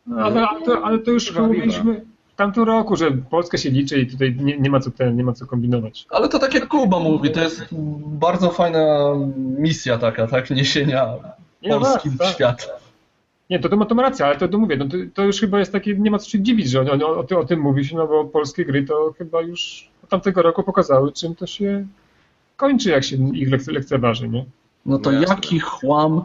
No, 0.06 0.16
ale, 0.24 0.48
ale, 0.48 0.62
to, 0.62 0.84
ale 0.84 0.98
to 0.98 1.10
już 1.10 1.26
Chyba, 1.28 1.46
mówiliśmy 1.46 2.04
w 2.32 2.36
tamtym 2.36 2.64
roku, 2.64 2.96
że 2.96 3.10
Polska 3.10 3.58
się 3.58 3.70
liczy 3.70 4.00
i 4.00 4.06
tutaj 4.06 4.36
nie, 4.40 4.58
nie, 4.58 4.70
ma, 4.70 4.80
co 4.80 4.90
ten, 4.90 5.16
nie 5.16 5.24
ma 5.24 5.32
co 5.32 5.46
kombinować. 5.46 6.06
Ale 6.10 6.28
to 6.28 6.38
tak 6.38 6.54
jak 6.54 6.68
Kuba 6.68 6.98
mówi, 6.98 7.30
to 7.30 7.40
jest 7.40 7.62
bardzo 8.06 8.50
fajna 8.50 9.14
misja 9.58 9.98
taka, 9.98 10.26
tak? 10.26 10.50
Niesienia 10.50 11.06
Nie, 11.62 11.68
no 11.70 11.80
Polski 11.80 12.08
tak, 12.08 12.16
w 12.16 12.18
tak. 12.18 12.34
świat. 12.34 12.82
Nie, 13.50 13.58
to, 13.58 13.68
to, 13.68 13.76
ma- 13.76 13.86
to 13.86 13.94
ma 13.94 14.02
rację, 14.02 14.26
ale 14.26 14.36
to, 14.36 14.48
to 14.48 14.58
mówię, 14.58 14.76
no 14.76 14.84
to, 14.88 14.96
to 15.14 15.22
już 15.22 15.40
chyba 15.40 15.58
jest 15.58 15.72
takie, 15.72 15.94
nie 15.94 16.10
ma 16.10 16.18
co 16.18 16.28
się 16.30 16.40
dziwić, 16.40 16.70
że 16.70 16.80
o, 16.80 17.08
o, 17.08 17.26
o, 17.30 17.38
o 17.38 17.44
tym 17.44 17.60
mówisz, 17.60 17.92
no 17.92 18.06
bo 18.06 18.24
polskie 18.24 18.64
gry 18.64 18.84
to 18.84 19.14
chyba 19.18 19.40
już 19.40 19.90
od 20.04 20.08
tamtego 20.08 20.42
roku 20.42 20.62
pokazały, 20.62 21.12
czym 21.12 21.34
to 21.34 21.46
się 21.46 21.86
kończy, 22.56 22.90
jak 22.90 23.04
się 23.04 23.16
ich 23.36 23.50
lekce, 23.50 23.72
lekceważy, 23.72 24.28
nie? 24.28 24.44
No 24.86 24.98
to 24.98 25.12
No 25.12 25.20
jaki 25.20 25.60
chłam 25.60 26.22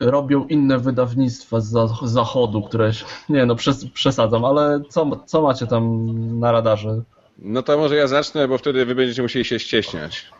robią 0.00 0.46
inne 0.46 0.78
wydawnictwa 0.78 1.60
z 1.60 1.74
zachodu, 2.02 2.62
które. 2.62 2.90
Nie 3.28 3.46
no, 3.46 3.56
przesadzam, 3.94 4.44
ale 4.44 4.82
co, 4.88 5.24
co 5.26 5.42
macie 5.42 5.66
tam 5.66 6.08
na 6.38 6.52
radarze? 6.52 7.02
No 7.38 7.62
to 7.62 7.78
może 7.78 7.96
ja 7.96 8.06
zacznę, 8.06 8.48
bo 8.48 8.58
wtedy 8.58 8.86
wy 8.86 8.94
będziecie 8.94 9.22
musieli 9.22 9.44
się 9.44 9.58
ścieśniać. 9.58 10.30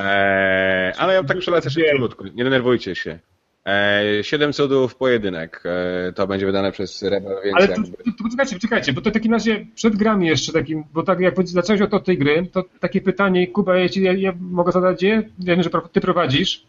Eee, 0.00 0.92
ale 0.98 1.14
ja 1.14 1.24
tak 1.24 1.38
przelecę 1.38 1.70
szybciutko, 1.70 2.24
nie 2.34 2.44
denerwujcie 2.44 2.94
się. 2.94 3.18
Eee, 3.64 4.24
siedem 4.24 4.52
cudów 4.52 4.96
pojedynek. 4.96 5.62
Eee, 5.64 6.14
to 6.14 6.26
będzie 6.26 6.46
wydane 6.46 6.72
przez 6.72 7.02
Rebel, 7.02 7.36
więc 7.44 7.56
Ale 7.56 7.68
to, 7.68 7.74
to, 7.74 8.12
to 8.18 8.24
poczekajcie, 8.24 8.54
poczekajcie, 8.56 8.92
bo 8.92 9.00
to 9.00 9.10
w 9.10 9.12
takim 9.12 9.32
razie 9.32 9.66
przed 9.74 9.96
grami 9.96 10.26
jeszcze 10.26 10.52
takim, 10.52 10.84
bo 10.92 11.02
tak 11.02 11.20
jak 11.20 11.48
zacząłeś 11.48 11.82
od 11.82 12.04
tej 12.04 12.18
gry, 12.18 12.46
to 12.52 12.64
takie 12.80 13.00
pytanie, 13.00 13.46
Kuba, 13.46 13.76
ja, 13.76 13.88
ja, 13.96 14.12
ja 14.12 14.32
mogę 14.40 14.72
zadać 14.72 15.02
je? 15.02 15.10
Ja 15.38 15.54
wiem, 15.56 15.62
że 15.62 15.70
ty 15.92 16.00
prowadzisz, 16.00 16.66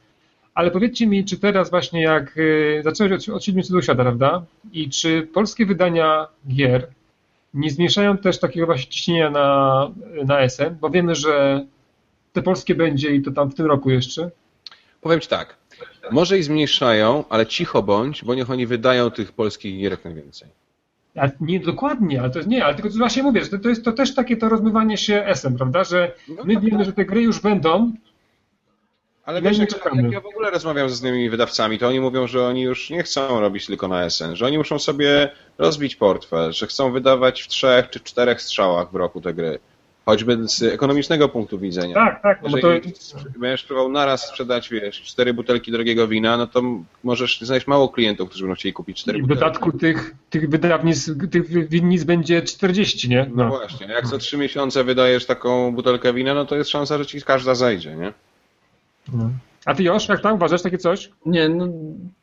ale 0.59 0.71
powiedzcie 0.71 1.07
mi, 1.07 1.25
czy 1.25 1.39
teraz 1.39 1.69
właśnie 1.69 2.01
jak 2.01 2.37
y, 2.37 2.81
zacząłeś 2.83 3.29
od, 3.29 3.35
od 3.35 3.43
siedmiu 3.43 3.63
cudów 3.63 3.83
świata, 3.83 4.03
prawda? 4.03 4.43
I 4.73 4.89
czy 4.89 5.27
polskie 5.33 5.65
wydania 5.65 6.27
gier 6.47 6.87
nie 7.53 7.71
zmniejszają 7.71 8.17
też 8.17 8.39
takiego 8.39 8.65
właśnie 8.65 8.91
ciśnienia 8.91 9.29
na, 9.29 9.91
na 10.25 10.49
SN, 10.49 10.75
bo 10.81 10.89
wiemy, 10.89 11.15
że 11.15 11.65
te 12.33 12.41
polskie 12.41 12.75
będzie 12.75 13.09
i 13.09 13.21
to 13.21 13.31
tam 13.31 13.51
w 13.51 13.55
tym 13.55 13.65
roku 13.65 13.89
jeszcze? 13.89 14.31
Powiem 15.01 15.19
Ci 15.19 15.27
tak, 15.27 15.57
może 16.11 16.37
i 16.37 16.43
zmniejszają, 16.43 17.23
ale 17.29 17.45
cicho 17.45 17.83
bądź, 17.83 18.23
bo 18.23 18.35
niech 18.35 18.49
oni 18.49 18.65
wydają 18.65 19.11
tych 19.11 19.31
polskich 19.31 19.79
gier 19.79 19.91
jak 19.91 20.05
najwięcej. 20.05 20.47
A 21.15 21.27
nie 21.41 21.59
dokładnie, 21.59 22.21
ale 22.21 22.29
to 22.29 22.41
nie, 22.41 22.65
ale 22.65 22.75
tylko 22.75 22.89
właśnie 22.89 23.23
mówię, 23.23 23.43
że 23.43 23.49
to, 23.49 23.59
to 23.59 23.69
jest 23.69 23.85
to 23.85 23.91
też 23.91 24.15
takie 24.15 24.37
to 24.37 24.49
rozmywanie 24.49 24.97
się 24.97 25.25
SM, 25.25 25.57
prawda? 25.57 25.83
Że 25.83 26.11
no 26.27 26.43
my 26.43 26.53
tak, 26.53 26.63
wiemy, 26.63 26.77
tak. 26.77 26.85
że 26.85 26.93
te 26.93 27.05
gry 27.05 27.21
już 27.21 27.41
będą. 27.41 27.93
Ale 29.29 29.41
wiesz, 29.41 29.57
jak, 29.57 29.71
jak, 29.71 30.11
ja 30.11 30.21
w 30.21 30.25
ogóle 30.25 30.51
rozmawiam 30.51 30.89
z 30.89 31.01
innymi 31.01 31.29
wydawcami, 31.29 31.79
to 31.79 31.87
oni 31.87 31.99
mówią, 31.99 32.27
że 32.27 32.47
oni 32.47 32.61
już 32.61 32.89
nie 32.89 33.03
chcą 33.03 33.39
robić 33.39 33.65
tylko 33.65 33.87
na 33.87 34.09
SN, 34.09 34.35
że 34.35 34.45
oni 34.45 34.57
muszą 34.57 34.79
sobie 34.79 35.29
rozbić 35.57 35.95
portfel, 35.95 36.53
że 36.53 36.67
chcą 36.67 36.91
wydawać 36.91 37.41
w 37.41 37.47
trzech 37.47 37.89
czy 37.89 37.99
czterech 37.99 38.41
strzałach 38.41 38.91
w 38.91 38.95
roku 38.95 39.21
te 39.21 39.33
gry. 39.33 39.59
Choćby 40.05 40.37
z 40.47 40.63
ekonomicznego 40.63 41.29
punktu 41.29 41.59
widzenia. 41.59 41.95
Tak, 41.95 42.21
tak. 42.21 42.41
No 42.41 42.57
Jeżeli 42.57 42.81
to... 42.81 43.39
będziesz 43.39 43.63
próbował 43.63 43.91
naraz 43.91 44.27
sprzedać, 44.27 44.69
wiesz, 44.69 45.01
cztery 45.01 45.33
butelki 45.33 45.71
drogiego 45.71 46.07
wina, 46.07 46.37
no 46.37 46.47
to 46.47 46.61
możesz 47.03 47.41
znaleźć 47.41 47.67
mało 47.67 47.89
klientów, 47.89 48.29
którzy 48.29 48.43
będą 48.43 48.55
chcieli 48.55 48.73
kupić 48.73 48.97
cztery 48.97 49.19
butelki. 49.19 49.37
W 49.37 49.39
dodatku 49.39 49.71
tych, 49.71 50.15
tych 50.29 50.49
wydawnictw, 50.49 51.11
tych 51.31 51.69
winnic 51.69 52.03
będzie 52.03 52.41
40, 52.41 53.09
nie? 53.09 53.29
No. 53.35 53.43
no 53.43 53.49
właśnie, 53.49 53.87
jak 53.87 54.07
za 54.07 54.17
trzy 54.17 54.37
miesiące 54.37 54.83
wydajesz 54.83 55.25
taką 55.25 55.71
butelkę 55.71 56.13
wina, 56.13 56.33
no 56.33 56.45
to 56.45 56.55
jest 56.55 56.69
szansa, 56.69 56.97
że 56.97 57.05
ci 57.05 57.21
każda 57.21 57.55
zajdzie, 57.55 57.95
nie? 57.95 58.13
No. 59.13 59.29
A 59.65 59.75
ty 59.75 59.83
już, 59.83 60.07
jak 60.07 60.21
tam 60.21 60.35
uważasz 60.35 60.61
takie 60.61 60.77
coś? 60.77 61.09
Nie, 61.25 61.49
no, 61.49 61.67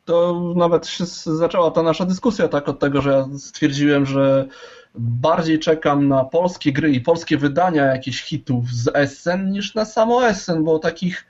to 0.05 0.43
nawet 0.55 0.87
się 0.87 1.05
zaczęła 1.25 1.71
ta 1.71 1.83
nasza 1.83 2.05
dyskusja 2.05 2.47
tak 2.47 2.69
od 2.69 2.79
tego, 2.79 3.01
że 3.01 3.11
ja 3.11 3.25
stwierdziłem, 3.37 4.05
że 4.05 4.47
bardziej 4.95 5.59
czekam 5.59 6.07
na 6.07 6.25
polskie 6.25 6.73
gry 6.73 6.91
i 6.91 7.01
polskie 7.01 7.37
wydania 7.37 7.85
jakichś 7.85 8.23
hitów 8.23 8.69
z 8.69 8.89
Essen 8.93 9.51
niż 9.51 9.75
na 9.75 9.85
samo 9.85 10.27
Essen, 10.27 10.63
bo 10.63 10.79
takich 10.79 11.25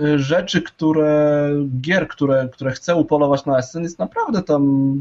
y, 0.00 0.18
rzeczy, 0.18 0.62
które, 0.62 1.50
gier, 1.80 2.08
które, 2.08 2.48
które 2.52 2.70
chcę 2.70 2.96
upolować 2.96 3.46
na 3.46 3.58
Essen 3.58 3.82
jest 3.82 3.98
naprawdę 3.98 4.42
tam 4.42 4.92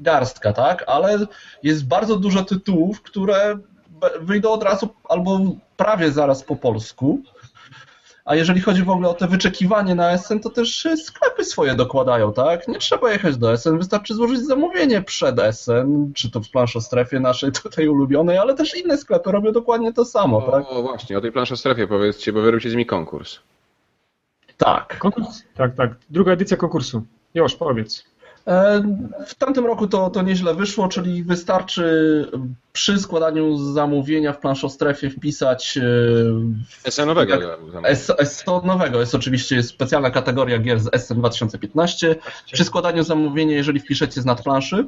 garstka, 0.00 0.52
tak? 0.52 0.84
Ale 0.86 1.18
jest 1.62 1.86
bardzo 1.86 2.16
dużo 2.16 2.44
tytułów, 2.44 3.02
które 3.02 3.58
wyjdą 4.20 4.50
od 4.50 4.62
razu 4.62 4.88
albo 5.08 5.40
prawie 5.76 6.12
zaraz 6.12 6.42
po 6.42 6.56
polsku 6.56 7.22
a 8.26 8.34
jeżeli 8.34 8.60
chodzi 8.60 8.82
w 8.82 8.90
ogóle 8.90 9.08
o 9.08 9.14
te 9.14 9.28
wyczekiwanie 9.28 9.94
na 9.94 10.18
SN, 10.18 10.40
to 10.40 10.50
też 10.50 10.88
sklepy 11.04 11.44
swoje 11.44 11.74
dokładają, 11.74 12.32
tak? 12.32 12.68
Nie 12.68 12.78
trzeba 12.78 13.12
jechać 13.12 13.36
do 13.36 13.56
SN, 13.56 13.78
wystarczy 13.78 14.14
złożyć 14.14 14.40
zamówienie 14.40 15.02
przed 15.02 15.40
SN, 15.52 16.12
czy 16.14 16.30
to 16.30 16.40
w 16.40 16.50
planszostrefie 16.50 17.20
naszej 17.20 17.52
tutaj 17.62 17.88
ulubionej, 17.88 18.38
ale 18.38 18.54
też 18.54 18.76
inne 18.76 18.98
sklepy 18.98 19.32
robią 19.32 19.52
dokładnie 19.52 19.92
to 19.92 20.04
samo, 20.04 20.46
o, 20.46 20.50
tak? 20.50 20.64
O 20.68 20.82
właśnie, 20.82 21.18
o 21.18 21.20
tej 21.20 21.32
planszostrefie 21.32 21.86
powiedzcie, 21.86 22.32
bo 22.32 22.42
wy 22.42 22.60
się 22.60 22.68
z 22.68 22.72
nimi 22.72 22.86
konkurs. 22.86 23.38
Tak. 24.56 24.98
Konkurs? 24.98 25.42
Tak, 25.54 25.74
tak. 25.74 25.94
Druga 26.10 26.32
edycja 26.32 26.56
konkursu. 26.56 27.02
Już, 27.34 27.54
powiedz. 27.54 28.04
E, 28.46 28.82
w 29.26 29.34
tamtym 29.34 29.66
roku 29.66 29.86
to, 29.86 30.10
to 30.10 30.22
nieźle 30.22 30.54
wyszło, 30.54 30.88
czyli 30.88 31.24
wystarczy 31.24 32.26
przy 32.72 32.98
składaniu 32.98 33.58
zamówienia 33.58 34.32
w 34.32 34.38
planszostrefie 34.38 35.10
wpisać 35.10 35.78
e, 36.84 36.90
SN-owego. 36.90 37.38
SN-owego 38.24 39.00
jest 39.00 39.14
oczywiście 39.14 39.56
jest 39.56 39.68
specjalna 39.68 40.10
kategoria 40.10 40.58
gier 40.58 40.80
z 40.80 40.94
SN 41.02 41.14
2015. 41.14 42.16
Przy 42.52 42.64
składaniu 42.64 43.02
zamówienia, 43.02 43.54
jeżeli 43.56 43.80
wpiszecie 43.80 44.20
z 44.20 44.24
nadplanszy, 44.24 44.86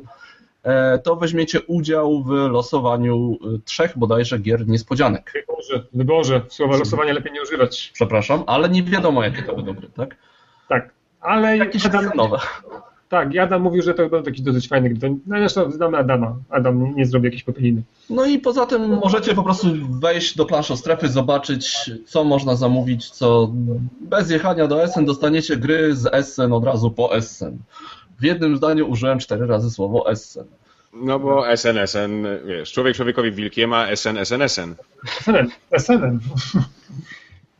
e, 0.62 0.98
to 0.98 1.16
weźmiecie 1.16 1.60
udział 1.60 2.22
w 2.24 2.30
losowaniu 2.30 3.38
trzech 3.64 3.98
bodajże 3.98 4.38
gier 4.38 4.68
niespodzianek. 4.68 5.32
Wyborze, 5.34 5.86
wyborze. 5.92 6.42
słowa 6.48 6.76
losowania 6.76 7.12
lepiej 7.12 7.32
nie 7.32 7.42
używać. 7.42 7.90
Przepraszam, 7.94 8.44
ale 8.46 8.68
nie 8.68 8.82
wiadomo 8.82 9.24
jakie 9.24 9.42
to 9.42 9.56
będą 9.56 9.72
gry, 9.72 9.88
tak? 9.96 10.16
Tak, 10.68 10.90
ale 11.20 11.56
jakieś 11.56 11.82
nowe. 12.14 12.38
Tak, 13.08 13.36
Adam 13.36 13.62
mówił, 13.62 13.82
że 13.82 13.94
to 13.94 14.02
będą 14.02 14.22
taki 14.22 14.42
dosyć 14.42 14.68
fajny 14.68 14.90
gry. 14.90 15.16
No 15.26 15.38
zresztą 15.38 15.70
znamy 15.70 15.98
Adama. 15.98 16.36
Adam 16.50 16.94
nie, 16.96 17.06
zrobi 17.06 17.24
jakiejś 17.24 17.42
popeliny. 17.44 17.82
No 18.10 18.26
i 18.26 18.38
poza 18.38 18.66
tym 18.66 18.88
możecie 18.88 19.34
po 19.34 19.42
prostu 19.42 19.68
wejść 20.00 20.36
do 20.36 20.44
planszo 20.44 20.76
strefy, 20.76 21.08
zobaczyć 21.08 21.90
co 22.06 22.24
można 22.24 22.56
zamówić, 22.56 23.10
co 23.10 23.52
bez 24.00 24.30
jechania 24.30 24.66
do 24.66 24.82
Essen 24.82 25.04
dostaniecie 25.04 25.56
gry 25.56 25.96
z 25.96 26.06
Essen 26.12 26.52
od 26.52 26.64
razu 26.64 26.90
po 26.90 27.16
Essen. 27.16 27.58
W 28.20 28.24
jednym 28.24 28.56
zdaniu 28.56 28.90
użyłem 28.90 29.18
cztery 29.18 29.46
razy 29.46 29.70
słowo 29.70 30.10
Essen. 30.10 30.44
No 30.92 31.18
bo 31.18 31.56
SN, 31.56 31.78
SN, 31.86 32.26
wiesz, 32.46 32.72
człowiek 32.72 32.96
człowiekowi 32.96 33.32
wilkiem, 33.32 33.72
a 33.72 33.96
SN, 33.96 34.18
SN, 34.24 34.42
SN. 34.48 34.74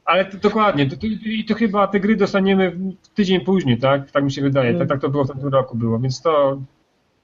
Ale 0.08 0.24
to, 0.24 0.38
dokładnie, 0.38 0.90
to, 0.90 0.96
to, 0.96 1.06
i 1.24 1.44
to 1.44 1.54
chyba 1.54 1.86
te 1.86 2.00
gry 2.00 2.16
dostaniemy 2.16 2.76
tydzień 3.14 3.40
później, 3.40 3.78
tak? 3.78 4.10
Tak 4.10 4.24
mi 4.24 4.32
się 4.32 4.42
wydaje, 4.42 4.74
tak, 4.74 4.88
tak 4.88 5.00
to 5.00 5.08
było 5.08 5.24
w 5.24 5.28
tamtym 5.28 5.48
roku 5.48 5.76
było, 5.76 5.98
więc 5.98 6.22
to 6.22 6.58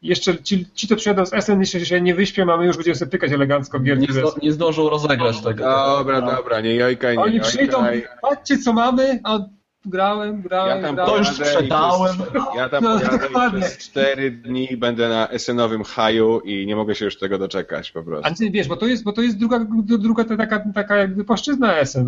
jeszcze 0.02 0.42
ci, 0.42 0.66
ci 0.74 0.88
co 0.88 0.96
przyjadą 0.96 1.26
z 1.26 1.44
SN 1.44 1.60
jeszcze 1.60 1.86
się 1.86 2.00
nie 2.00 2.14
wyśpią, 2.14 2.52
a 2.52 2.56
my 2.56 2.66
już 2.66 2.76
będziemy 2.76 2.94
sobie 2.94 3.10
tykać 3.10 3.32
elegancko 3.32 3.80
gier. 3.80 3.98
Nie, 3.98 4.12
zdo, 4.12 4.34
nie 4.42 4.52
zdążą 4.52 4.90
rozegrać 4.90 5.40
tego. 5.40 5.64
Dobra, 5.64 6.20
dobra, 6.20 6.60
nie 6.60 6.74
jajkaj, 6.74 7.16
nie 7.16 7.22
Oni 7.22 7.40
przyjdą, 7.40 7.84
patrzcie 8.22 8.58
co 8.58 8.72
mamy, 8.72 9.20
a 9.24 9.38
grałem, 9.86 10.42
grałem, 10.42 10.76
ja 10.76 10.86
tam 10.86 10.94
grałem. 10.94 11.12
To 11.12 11.18
już 11.18 11.28
sprzedałem. 11.28 12.16
ja 12.56 12.68
tam 12.68 12.84
no, 12.84 12.98
dokładnie. 12.98 13.60
przez 13.60 13.78
cztery 13.78 14.30
dni 14.30 14.76
będę 14.76 15.08
na 15.08 15.28
SN-owym 15.38 15.84
haju 15.84 16.40
i 16.40 16.66
nie 16.66 16.76
mogę 16.76 16.94
się 16.94 17.04
już 17.04 17.18
tego 17.18 17.38
doczekać 17.38 17.92
po 17.92 18.02
prostu. 18.02 18.26
Ale 18.26 18.50
wiesz, 18.50 18.68
bo 18.68 18.76
to 18.76 18.86
jest, 18.86 19.04
bo 19.04 19.12
to 19.12 19.22
jest 19.22 19.38
druga, 19.38 19.66
druga 19.82 20.24
taka, 20.24 20.64
taka 20.74 20.96
jakby 20.96 21.24
płaszczyzna 21.24 21.84
SN, 21.84 22.06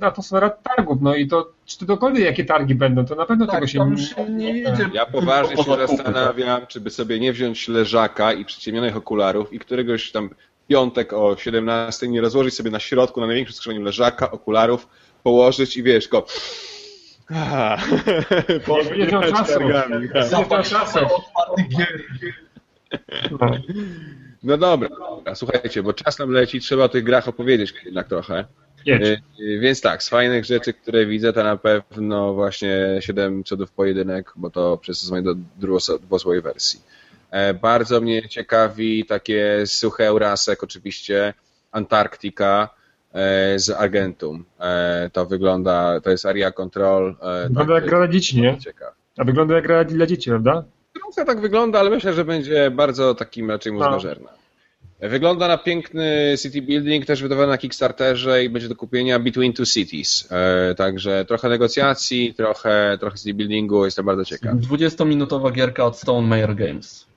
ta 0.00 0.06
atmosfera 0.06 0.50
targów, 0.50 0.98
no 1.00 1.14
i 1.14 1.28
to 1.28 1.52
czy 1.66 1.78
to 1.78 1.86
dokładnie 1.86 2.20
jakie 2.20 2.44
targi 2.44 2.74
będą, 2.74 3.04
to 3.04 3.14
na 3.14 3.26
pewno 3.26 3.46
tak, 3.46 3.54
tego 3.54 3.66
się 3.66 3.94
nie, 4.18 4.28
nie 4.28 4.58
idzie. 4.58 4.90
Ja 4.92 5.06
poważnie 5.06 5.56
się 5.56 5.76
zastanawiam, 5.86 6.66
czy 6.66 6.80
by 6.80 6.90
sobie 6.90 7.20
nie 7.20 7.32
wziąć 7.32 7.68
leżaka 7.68 8.32
i 8.32 8.44
przyciemnionych 8.44 8.96
okularów 8.96 9.52
i 9.52 9.58
któregoś 9.58 10.12
tam 10.12 10.30
piątek 10.68 11.12
o 11.12 11.36
17 11.36 12.08
nie 12.08 12.20
rozłożyć 12.20 12.54
sobie 12.54 12.70
na 12.70 12.80
środku, 12.80 13.20
na 13.20 13.26
największym 13.26 13.56
skrzyniu 13.56 13.82
leżaka, 13.82 14.30
okularów, 14.30 14.88
położyć 15.22 15.76
i 15.76 15.82
wiesz, 15.82 16.08
go 16.08 16.26
nie 18.98 19.06
miał 19.06 19.22
czasu. 19.22 19.60
Nie 19.60 20.48
miał 20.48 20.62
czasu. 20.62 20.98
No. 23.30 23.50
no 24.42 24.56
dobra, 24.58 24.88
słuchajcie, 25.34 25.82
bo 25.82 25.92
czas 25.92 26.18
nam 26.18 26.30
leci, 26.30 26.60
trzeba 26.60 26.84
o 26.84 26.88
tych 26.88 27.04
grach 27.04 27.28
opowiedzieć 27.28 27.74
jednak 27.84 28.08
trochę. 28.08 28.44
Jedź. 28.86 29.02
Y, 29.40 29.58
więc 29.60 29.80
tak, 29.80 30.02
z 30.02 30.08
fajnych 30.08 30.44
rzeczy, 30.44 30.74
które 30.74 31.06
widzę, 31.06 31.32
to 31.32 31.44
na 31.44 31.56
pewno 31.56 32.34
właśnie 32.34 32.96
7 33.00 33.44
cudów 33.44 33.72
pojedynek, 33.72 34.32
bo 34.36 34.50
to 34.50 34.78
przystosowanie 34.78 35.22
do 35.22 35.34
dwuosobowej 35.56 36.42
wersji. 36.42 36.80
E, 37.30 37.54
bardzo 37.54 38.00
mnie 38.00 38.28
ciekawi 38.28 39.04
takie 39.04 39.66
suche 39.66 40.06
Eurasek, 40.06 40.62
oczywiście, 40.62 41.34
Antarktika, 41.72 42.68
z 43.56 43.70
Argentum. 43.70 44.44
E, 44.60 45.10
to 45.12 45.26
wygląda, 45.26 46.00
to 46.00 46.10
jest 46.10 46.26
area 46.26 46.50
control. 46.50 47.16
E, 47.22 47.48
wygląda 47.48 47.74
tak, 47.74 47.82
jak 47.82 47.90
gra 47.90 47.98
dla 47.98 48.08
dzieci, 48.08 48.40
nie? 48.40 48.58
Ciekaw. 48.58 48.94
A 49.18 49.24
wygląda 49.24 49.54
jak 49.54 49.64
gra 49.64 49.84
dla 49.84 50.06
dzieci, 50.06 50.30
prawda? 50.30 50.64
Trochę 50.92 51.24
tak 51.24 51.40
wygląda, 51.40 51.80
ale 51.80 51.90
myślę, 51.90 52.12
że 52.12 52.24
będzie 52.24 52.70
bardzo 52.70 53.14
takim 53.14 53.50
raczej 53.50 53.72
mózgożerna. 53.72 54.30
No. 54.32 55.08
Wygląda 55.08 55.48
na 55.48 55.58
piękny 55.58 56.34
city 56.42 56.62
building, 56.62 57.06
też 57.06 57.22
wydawany 57.22 57.48
na 57.48 57.58
Kickstarterze 57.58 58.44
i 58.44 58.48
będzie 58.48 58.68
do 58.68 58.76
kupienia 58.76 59.18
Between 59.18 59.52
Two 59.52 59.66
Cities. 59.66 60.28
Także 60.76 61.24
trochę 61.24 61.48
negocjacji, 61.48 62.34
trochę, 62.34 62.96
trochę 63.00 63.16
city 63.18 63.34
buildingu, 63.34 63.84
jestem 63.84 64.06
bardzo 64.06 64.24
ciekaw. 64.24 64.54
20-minutowa 64.54 65.52
gierka 65.52 65.84
od 65.84 65.98
Stone 65.98 66.28
Mayer 66.28 66.54
Games. 66.54 67.09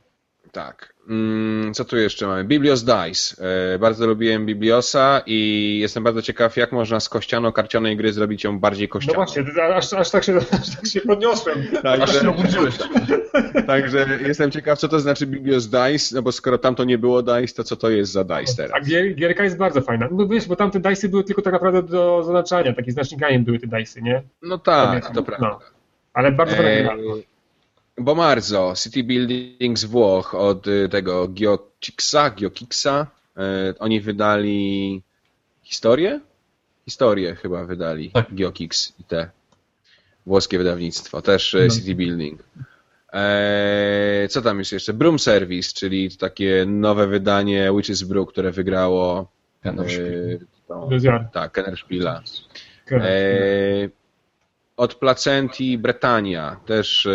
Tak. 0.53 0.93
Mm, 1.09 1.73
co 1.73 1.85
tu 1.85 1.97
jeszcze 1.97 2.27
mamy? 2.27 2.43
Biblios 2.43 2.83
Dice. 2.83 3.35
E, 3.75 3.79
bardzo 3.79 4.07
lubiłem 4.07 4.45
Bibliosa 4.45 5.21
i 5.25 5.77
jestem 5.81 6.03
bardzo 6.03 6.21
ciekaw, 6.21 6.57
jak 6.57 6.71
można 6.71 6.99
z 6.99 7.09
kościano-karcianej 7.09 7.97
gry 7.97 8.13
zrobić 8.13 8.43
ją 8.43 8.59
bardziej 8.59 8.87
No 8.87 8.91
kościaną. 8.93 9.15
właśnie, 9.15 9.43
aż, 9.75 9.93
aż, 9.93 10.11
tak, 10.11 10.23
się, 10.23 10.37
aż 10.37 10.75
tak 10.75 10.87
się 10.87 11.01
podniosłem. 11.01 11.57
Aż 11.83 12.09
się 12.13 12.19
Także, 12.19 12.29
obudziłeś. 12.29 12.75
także 13.67 14.07
jestem 14.27 14.51
ciekaw, 14.51 14.79
co 14.79 14.87
to 14.87 14.99
znaczy 14.99 15.27
Biblios 15.27 15.67
Dice, 15.67 16.15
no 16.15 16.21
bo 16.21 16.31
skoro 16.31 16.57
tam 16.57 16.75
to 16.75 16.83
nie 16.83 16.97
było 16.97 17.21
Dice, 17.23 17.55
to 17.55 17.63
co 17.63 17.75
to 17.75 17.89
jest 17.89 18.11
za 18.11 18.23
Dice 18.23 18.53
A 18.63 18.67
teraz? 18.67 18.87
gier, 18.87 19.15
gierka 19.15 19.43
jest 19.43 19.57
bardzo 19.57 19.81
fajna. 19.81 20.07
No 20.11 20.27
wiesz, 20.27 20.47
bo 20.47 20.55
tam 20.55 20.71
te 20.71 20.79
dajsy 20.79 21.09
były 21.09 21.23
tylko 21.23 21.41
tak 21.41 21.53
naprawdę 21.53 21.83
do 21.83 22.23
zaznaczania, 22.23 22.73
takie 22.73 22.91
znacznikami 22.91 23.39
były 23.39 23.59
te 23.59 23.67
dajsy, 23.67 24.01
nie? 24.01 24.23
No 24.41 24.57
tak, 24.57 24.87
Pamiętam. 24.87 25.13
to 25.13 25.23
prawda. 25.23 25.59
Ale 26.13 26.31
bardzo 26.31 26.55
fajna 26.55 26.69
E, 26.71 26.83
gra. 26.83 26.93
Bomarzo, 27.97 28.73
City 28.75 29.03
Building 29.03 29.77
z 29.79 29.85
Włoch 29.85 30.35
od 30.35 30.67
y, 30.67 30.89
tego 30.89 31.27
Giociksa, 31.27 32.29
Giokiksa. 32.29 33.07
E, 33.37 33.73
Oni 33.79 34.01
wydali 34.01 35.01
historię? 35.63 36.19
Historię 36.85 37.35
chyba 37.35 37.65
wydali. 37.65 38.11
Tak. 38.11 38.33
Giokix 38.35 38.93
i 38.99 39.03
te 39.03 39.29
włoskie 40.25 40.57
wydawnictwo. 40.57 41.21
Też 41.21 41.55
e, 41.55 41.65
No. 41.67 41.75
City 41.75 41.95
Building. 41.95 42.43
E, 43.13 44.27
co 44.29 44.41
tam 44.41 44.59
jest 44.59 44.71
jeszcze? 44.71 44.93
Broom 44.93 45.19
Service, 45.19 45.69
czyli 45.73 46.17
takie 46.17 46.65
nowe 46.67 47.07
wydanie 47.07 47.71
Witches 47.77 48.03
Brew, 48.03 48.27
które 48.27 48.51
wygrało 48.51 49.27
Bez 50.89 51.03
jar. 51.03 51.29
tak, 51.33 51.51
Kennerspiela. 51.51 52.21
Correct. 52.89 53.07
E, 53.07 53.89
od 54.77 54.95
Placenti 54.95 55.77
Bretania, 55.77 56.59
też 56.65 57.05
e, 57.05 57.11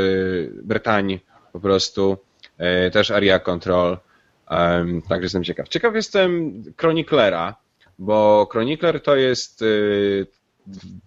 Bretań 0.63 1.21
po 1.53 1.61
prostu, 1.61 2.19
e, 2.59 2.91
też 2.91 3.11
Area 3.11 3.39
Control, 3.39 3.99
także 5.09 5.23
jestem 5.23 5.45
ciekaw. 5.45 5.69
Ciekaw 5.69 5.95
jestem 5.95 6.63
Chroniclera, 6.77 7.57
bo 7.99 8.49
Chronicler 8.53 9.03
to 9.03 9.17
jest 9.17 9.63
e, 9.63 9.67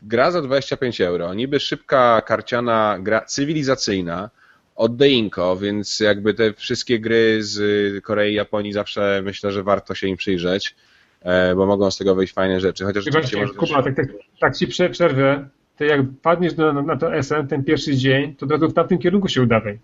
gra 0.02 0.32
za 0.32 0.41
25 0.41 1.02
euro, 1.02 1.34
niby 1.34 1.60
szybka, 1.60 2.22
karciana 2.22 2.97
gra 2.99 3.22
cywilizacyjna, 3.22 4.30
od 4.76 4.95
Deinko, 4.95 5.58
więc 5.58 5.99
jakby 5.99 6.34
te 6.34 6.54
wszystkie 6.54 6.99
gry 6.99 7.43
z 7.43 8.04
Korei 8.04 8.32
i 8.32 8.36
Japonii 8.36 8.74
zawsze 8.74 9.22
myślę, 9.24 9.52
że 9.52 9.64
warto 9.64 9.95
się 9.95 10.08
im 10.08 10.18
przyjrzeć, 10.18 10.76
e, 11.22 11.56
bo 11.56 11.66
mogą 11.66 11.91
z 11.91 11.97
tego 11.97 12.16
wyjść 12.16 12.34
fajne 12.34 12.60
rzeczy, 12.60 12.86
chociaż 12.86 13.12
właśnie, 13.12 13.41
może 13.41 13.54
też... 13.54 13.60
Kuba, 13.60 13.84
tak, 13.84 13.95
tak, 13.95 14.08
tak 14.39 14.58
ci 14.58 14.68
prze- 14.68 14.89
przerwę, 14.89 15.49
to 15.82 15.86
jak 15.86 16.01
padniesz 16.21 16.55
na, 16.55 16.73
na 16.73 16.97
to 16.97 17.23
SN 17.23 17.47
ten 17.47 17.63
pierwszy 17.63 17.95
dzień, 17.95 18.36
to 18.36 18.45
od 18.45 18.51
razu 18.51 18.69
w 18.69 18.73
tamtym 18.73 18.97
kierunku 18.97 19.27
się 19.27 19.41
udawaj. 19.41 19.79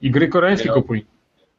I 0.00 0.10
gry 0.10 0.28
koreańskie 0.28 0.68
no. 0.68 0.74
kupuj. 0.74 1.06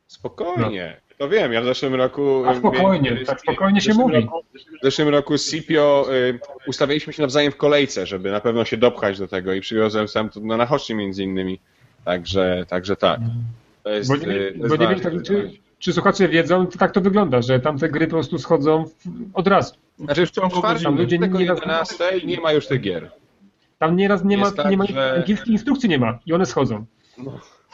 Spokojnie. 0.07 1.01
To 1.17 1.29
wiem, 1.29 1.53
ja 1.53 1.61
w 1.61 1.65
zeszłym 1.65 1.95
roku. 1.95 2.43
A 2.47 2.55
spokojnie, 2.55 3.11
miałem- 3.11 3.25
tak 3.25 3.41
spokojnie 3.41 3.81
się 3.81 3.93
mówi. 3.93 4.15
Roku, 4.15 4.43
w 4.81 4.83
zeszłym 4.83 5.09
roku 5.09 5.37
z 5.37 5.51
Sipio 5.51 6.05
y, 6.13 6.39
ustawialiśmy 6.67 7.13
się 7.13 7.21
nawzajem 7.21 7.51
w 7.51 7.57
kolejce, 7.57 8.05
żeby 8.05 8.31
na 8.31 8.39
pewno 8.39 8.65
się 8.65 8.77
dopchać 8.77 9.19
do 9.19 9.27
tego 9.27 9.53
i 9.53 9.61
przywiozłem 9.61 10.07
sam 10.07 10.29
to 10.29 10.39
na 10.39 10.57
nachocznie 10.57 10.95
między 10.95 11.23
innymi. 11.23 11.59
Także, 12.05 12.65
także 12.69 12.95
tak. 12.95 13.19
To 13.83 13.89
jest, 13.89 14.09
Bo 14.09 14.15
nie, 14.15 14.27
y, 14.27 14.53
bo 14.69 14.75
nie 14.75 14.87
wiem, 14.87 14.99
tak, 14.99 15.13
czy, 15.23 15.51
czy 15.79 15.93
słuchacze 15.93 16.27
wiedzą, 16.27 16.67
to 16.67 16.77
tak 16.77 16.91
to 16.91 17.01
wygląda, 17.01 17.41
że 17.41 17.59
tamte 17.59 17.89
gry 17.89 18.07
po 18.07 18.11
prostu 18.11 18.39
schodzą 18.39 18.85
w, 18.85 18.93
od 19.33 19.47
razu. 19.47 19.75
Znaczy 19.99 20.25
w 20.25 20.31
ciągu 20.31 20.61
godziny. 20.61 20.91
ludzie 20.91 21.19
nie- 21.19 21.39
11 21.39 22.03
nie 22.25 22.39
ma 22.39 22.51
już 22.51 22.67
tych 22.67 22.81
gier. 22.81 23.11
Tam 23.79 23.95
nieraz 23.95 24.23
nie 24.23 24.37
ma, 24.37 24.51
tak, 24.51 24.69
nie 24.71 24.77
ma 24.77 24.85
że- 24.85 25.13
angielskiej 25.13 25.53
instrukcji 25.53 25.89
nie 25.89 25.97
ma 25.99 26.19
i 26.25 26.33
one 26.33 26.45
schodzą. 26.45 26.85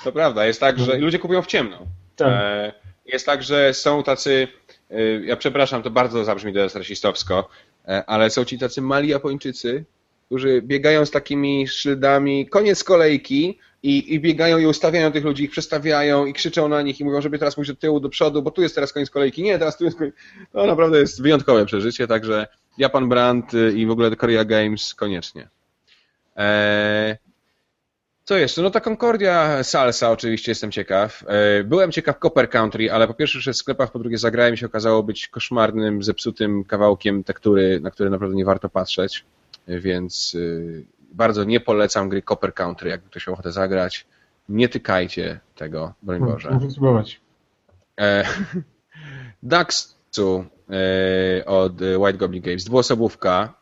To 0.04 0.12
prawda, 0.12 0.46
jest 0.46 0.60
tak, 0.60 0.80
że 0.80 0.98
ludzie 0.98 1.20
kupują 1.20 1.42
w 1.42 1.48
ciemno. 1.48 1.78
Tak. 2.16 2.28
E, 2.32 2.74
Jest 3.06 3.26
tak, 3.26 3.44
że 3.44 3.74
są 3.74 4.04
tacy, 4.04 4.48
e, 4.92 5.02
ja 5.04 5.36
przepraszam, 5.36 5.84
to 5.84 5.90
bardzo 5.92 6.24
zabrzmi 6.26 6.54
teraz 6.54 6.76
rasistowsko, 6.76 7.50
e, 7.88 8.04
ale 8.06 8.30
są 8.30 8.46
ci 8.46 8.60
tacy 8.60 8.82
mali 8.82 9.10
Japończycy, 9.10 9.86
którzy 10.26 10.62
biegają 10.62 11.06
z 11.06 11.12
takimi 11.12 11.68
szyldami, 11.68 12.48
koniec 12.50 12.84
kolejki 12.84 13.60
i, 13.84 14.14
i 14.14 14.20
biegają 14.20 14.58
i 14.58 14.66
ustawiają 14.66 15.12
tych 15.12 15.24
ludzi, 15.26 15.44
ich 15.44 15.52
przestawiają 15.52 16.26
i 16.26 16.34
krzyczą 16.34 16.68
na 16.68 16.82
nich 16.82 17.00
i 17.00 17.06
mówią, 17.06 17.22
żeby 17.22 17.40
teraz 17.40 17.56
pójść 17.56 17.72
do 17.72 17.78
tyłu, 17.78 18.00
do 18.00 18.10
przodu, 18.10 18.42
bo 18.42 18.52
tu 18.52 18.62
jest 18.62 18.76
teraz 18.76 18.94
koniec 18.94 19.10
kolejki. 19.10 19.44
Nie, 19.44 19.60
teraz 19.60 19.78
tu 19.78 19.86
jest 19.86 19.98
koniec. 19.98 20.16
To 20.52 20.66
naprawdę 20.66 21.00
jest 21.00 21.22
wyjątkowe 21.22 21.66
przeżycie, 21.66 22.08
także 22.08 22.48
Japan 22.78 23.10
Brand 23.10 23.52
i 23.76 23.86
w 23.86 23.92
ogóle 23.92 24.16
Korea 24.16 24.46
Games 24.46 24.94
koniecznie. 24.94 25.50
Eee, 26.36 27.16
co 28.24 28.38
jeszcze? 28.38 28.62
No 28.62 28.72
ta 28.72 28.80
Concordia 28.80 29.64
Salsa 29.64 30.12
oczywiście 30.12 30.52
jestem 30.52 30.72
ciekaw. 30.72 31.24
E, 31.28 31.64
Byłem 31.64 31.92
ciekaw 31.92 32.20
Copper 32.20 32.50
Country, 32.50 32.92
ale 32.92 33.08
po 33.08 33.14
pierwsze 33.14 33.42
szedł 33.42 33.56
w 33.56 33.60
sklepach, 33.60 33.92
po 33.92 34.00
drugie 34.00 34.18
zagrałem 34.18 34.54
i 34.54 34.58
się 34.58 34.66
okazało 34.66 35.04
być 35.04 35.28
koszmarnym, 35.28 36.04
zepsutym 36.04 36.64
kawałkiem 36.64 37.24
tektury, 37.24 37.80
na 37.80 37.92
który 37.92 38.10
naprawdę 38.10 38.36
nie 38.36 38.46
warto 38.46 38.70
patrzeć, 38.70 39.26
E, 39.68 39.80
więc 39.80 40.36
y, 40.36 40.86
bardzo 41.12 41.44
nie 41.44 41.60
polecam 41.60 42.10
gry 42.10 42.22
Copper 42.22 42.54
Country, 42.54 42.90
jakby 42.90 43.10
ktoś 43.10 43.28
miał 43.28 43.34
ochotę 43.34 43.52
zagrać. 43.52 44.06
Nie 44.50 44.70
tykajcie 44.70 45.40
tego, 45.56 45.94
broń 46.02 46.20
Boże. 46.20 46.52
Muszę 46.52 46.72
spróbować. 46.72 47.22
E, 48.00 48.26
Daxu 49.44 50.46
e, 50.70 51.46
od 51.46 51.82
e, 51.82 51.98
White 52.00 52.18
Goblin 52.18 52.42
Games, 52.42 52.64
dwuosobówka 52.64 53.54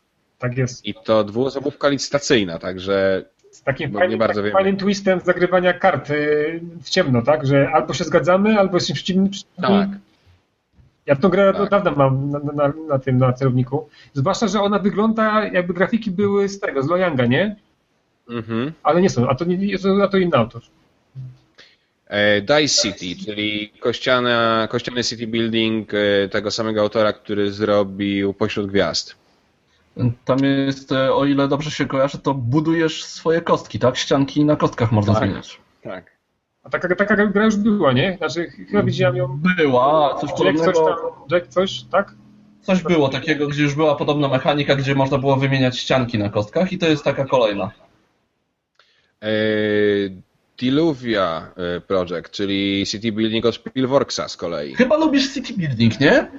Tak 0.43 0.57
jest. 0.57 0.85
i 0.85 0.93
to 1.03 1.23
dwuosobówka 1.23 1.89
licytacyjna, 1.89 2.59
także 2.59 3.25
Z 3.51 3.61
takim 3.63 3.91
nie 3.91 3.97
fajnym, 3.99 4.19
wiem. 4.43 4.51
fajnym 4.51 4.77
twistem 4.77 5.19
zagrywania 5.25 5.73
kart 5.73 6.09
y, 6.09 6.61
w 6.83 6.89
ciemno, 6.89 7.21
tak? 7.21 7.45
Że 7.47 7.69
albo 7.73 7.93
się 7.93 8.03
zgadzamy, 8.03 8.59
albo 8.59 8.77
jesteśmy 8.77 8.95
przeciwni. 8.95 9.29
tak. 9.61 9.89
Ja 11.05 11.15
tą 11.15 11.29
grę 11.29 11.53
Tak. 11.53 11.61
od 11.61 11.69
dawna 11.69 11.91
mam 11.91 12.29
na, 12.29 12.39
na, 12.39 12.73
na 12.89 12.99
tym, 12.99 13.17
na 13.17 13.33
celowniku. 13.33 13.89
Zwłaszcza, 14.13 14.47
że 14.47 14.61
ona 14.61 14.79
wygląda 14.79 15.47
jakby 15.47 15.73
grafiki 15.73 16.11
były 16.11 16.49
z 16.49 16.59
tego, 16.59 16.83
z 16.83 16.87
Lojanga, 16.89 17.25
nie? 17.25 17.55
Mhm. 18.29 18.71
Ale 18.83 19.01
nie 19.01 19.09
są, 19.09 19.29
a 19.29 19.35
to, 19.35 19.45
nie, 19.45 19.77
a 20.03 20.07
to 20.07 20.17
inny 20.17 20.37
autor. 20.37 20.61
E, 22.07 22.41
Dice 22.41 22.67
City, 22.93 23.25
czyli 23.25 23.69
kościana, 23.79 24.67
kościany 24.71 25.03
city 25.03 25.27
building 25.27 25.93
e, 25.93 26.29
tego 26.29 26.51
samego 26.51 26.81
autora, 26.81 27.13
który 27.13 27.51
zrobił 27.51 28.33
Pośród 28.33 28.67
Gwiazd. 28.67 29.15
Tam 30.25 30.39
jest, 30.39 30.91
e, 30.91 31.13
o 31.13 31.25
ile 31.25 31.47
dobrze 31.47 31.71
się 31.71 31.85
kojarzy, 31.85 32.17
to 32.19 32.33
budujesz 32.33 33.03
swoje 33.03 33.41
kostki, 33.41 33.79
tak? 33.79 33.97
Ścianki 33.97 34.45
na 34.45 34.55
kostkach 34.55 34.91
można 34.91 35.13
Tak. 35.13 35.23
zmieniać. 35.23 35.61
Tak. 35.83 36.13
A 36.63 36.69
taka, 36.69 36.95
taka 36.95 37.27
gra 37.27 37.45
już 37.45 37.55
była, 37.55 37.93
nie? 37.93 38.15
Znaczy, 38.17 38.47
chyba 38.49 38.83
widziałem 38.83 39.15
ją. 39.15 39.39
Była, 39.57 40.15
coś 40.21 40.29
Jack 40.45 40.57
coś 40.59 40.75
tam, 40.75 40.95
Jack 41.31 41.47
coś, 41.47 41.83
tak? 41.83 42.13
Coś 42.61 42.83
było 42.83 43.09
takiego, 43.09 43.47
gdzie 43.47 43.63
już 43.63 43.75
była 43.75 43.95
podobna 43.95 44.27
mechanika, 44.27 44.75
gdzie 44.75 44.95
można 44.95 45.17
było 45.17 45.35
wymieniać 45.35 45.79
ścianki 45.79 46.19
na 46.19 46.29
kostkach 46.29 46.73
i 46.73 46.77
to 46.77 46.87
jest 46.87 47.03
taka 47.03 47.25
kolejna. 47.25 47.71
E, 49.21 49.27
Diluvia 50.59 51.47
e, 51.57 51.81
Project, 51.81 52.31
czyli 52.31 52.85
city 52.85 53.11
building 53.11 53.45
od 53.45 53.55
Spielworksa 53.55 54.27
z 54.27 54.37
kolei. 54.37 54.75
Chyba 54.75 54.97
lubisz 54.97 55.33
city 55.33 55.53
building, 55.53 55.99
nie? 55.99 56.31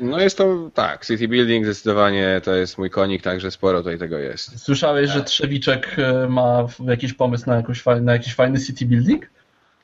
No 0.00 0.20
jest 0.20 0.38
to, 0.38 0.70
tak, 0.74 1.06
city 1.06 1.28
building 1.28 1.64
zdecydowanie 1.64 2.40
to 2.44 2.54
jest 2.54 2.78
mój 2.78 2.90
konik, 2.90 3.22
także 3.22 3.50
sporo 3.50 3.78
tutaj 3.78 3.98
tego 3.98 4.18
jest. 4.18 4.58
Słyszałeś, 4.64 5.10
że 5.10 5.22
Trzewiczek 5.22 5.96
e, 5.98 6.28
ma 6.28 6.66
jakiś 6.86 7.12
pomysł 7.12 7.44
na, 7.50 7.56
jakąś, 7.56 7.84
na 8.00 8.12
jakiś 8.12 8.34
fajny 8.34 8.60
city 8.60 8.86
building? 8.86 9.26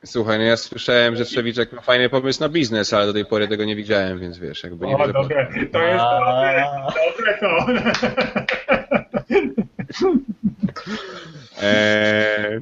Słuchaj, 0.05 0.37
no 0.37 0.43
ja 0.43 0.57
słyszałem, 0.57 1.15
że 1.15 1.25
Trzewiczek 1.25 1.73
ma 1.73 1.81
fajny 1.81 2.09
pomysł 2.09 2.39
na 2.41 2.49
biznes, 2.49 2.93
ale 2.93 3.05
do 3.05 3.13
tej 3.13 3.25
pory 3.25 3.47
tego 3.47 3.65
nie 3.65 3.75
widziałem, 3.75 4.19
więc 4.19 4.37
wiesz, 4.37 4.63
jakby 4.63 4.87
nie 4.87 4.95
O, 4.95 4.97
wierzę. 4.97 5.13
dobre, 5.13 5.47
to 5.71 5.81
jest 5.81 6.03
dobre, 6.25 6.65
dobre 6.95 7.37
to. 7.39 7.65
Eee... 11.61 12.61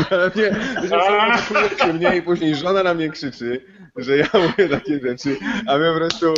Ale 0.10 0.30
nie, 0.36 1.76
się 1.78 1.92
mnie 1.92 2.16
i 2.16 2.22
później 2.22 2.56
żona 2.56 2.82
na 2.82 2.94
mnie 2.94 3.08
krzyczy, 3.08 3.64
że 3.96 4.16
ja 4.16 4.26
mówię 4.34 4.68
takie 4.68 5.00
rzeczy, 5.00 5.36
a 5.66 5.78
my 5.78 5.92
po 5.92 5.98
prostu, 5.98 6.34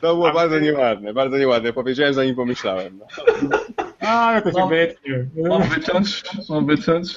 to 0.00 0.14
było 0.14 0.32
bardzo 0.32 0.58
nieładne, 0.58 1.14
bardzo 1.14 1.38
nieładne. 1.38 1.72
Powiedziałem 1.72 2.14
zanim 2.14 2.34
pomyślałem. 2.34 2.98
No. 2.98 3.06
A, 4.00 4.40
to 4.40 4.52
się 4.52 4.68
wytnie. 4.68 5.26
Mam 5.48 5.62
wyciąć? 5.62 6.22
Mam 6.48 6.66
wyciąć? 6.66 7.14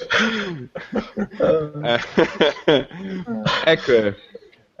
Ekry. 3.66 4.14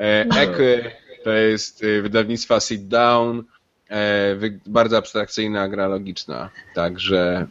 E, 0.00 0.26
Ekry 0.40 0.90
to 1.24 1.32
jest 1.32 1.84
e, 1.84 2.02
wydawnictwa 2.02 2.60
Sit 2.60 2.88
Down, 2.88 3.44
e, 3.90 4.36
bardzo 4.66 4.96
abstrakcyjna 4.98 5.68
gra 5.68 5.86
logiczna, 5.88 6.50
także 6.74 7.46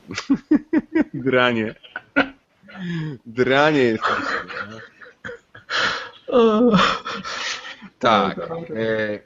dranie. 1.14 1.76
Dranie 3.26 3.80
jest. 3.82 4.04
Tak. 8.00 8.40
E, 8.40 9.20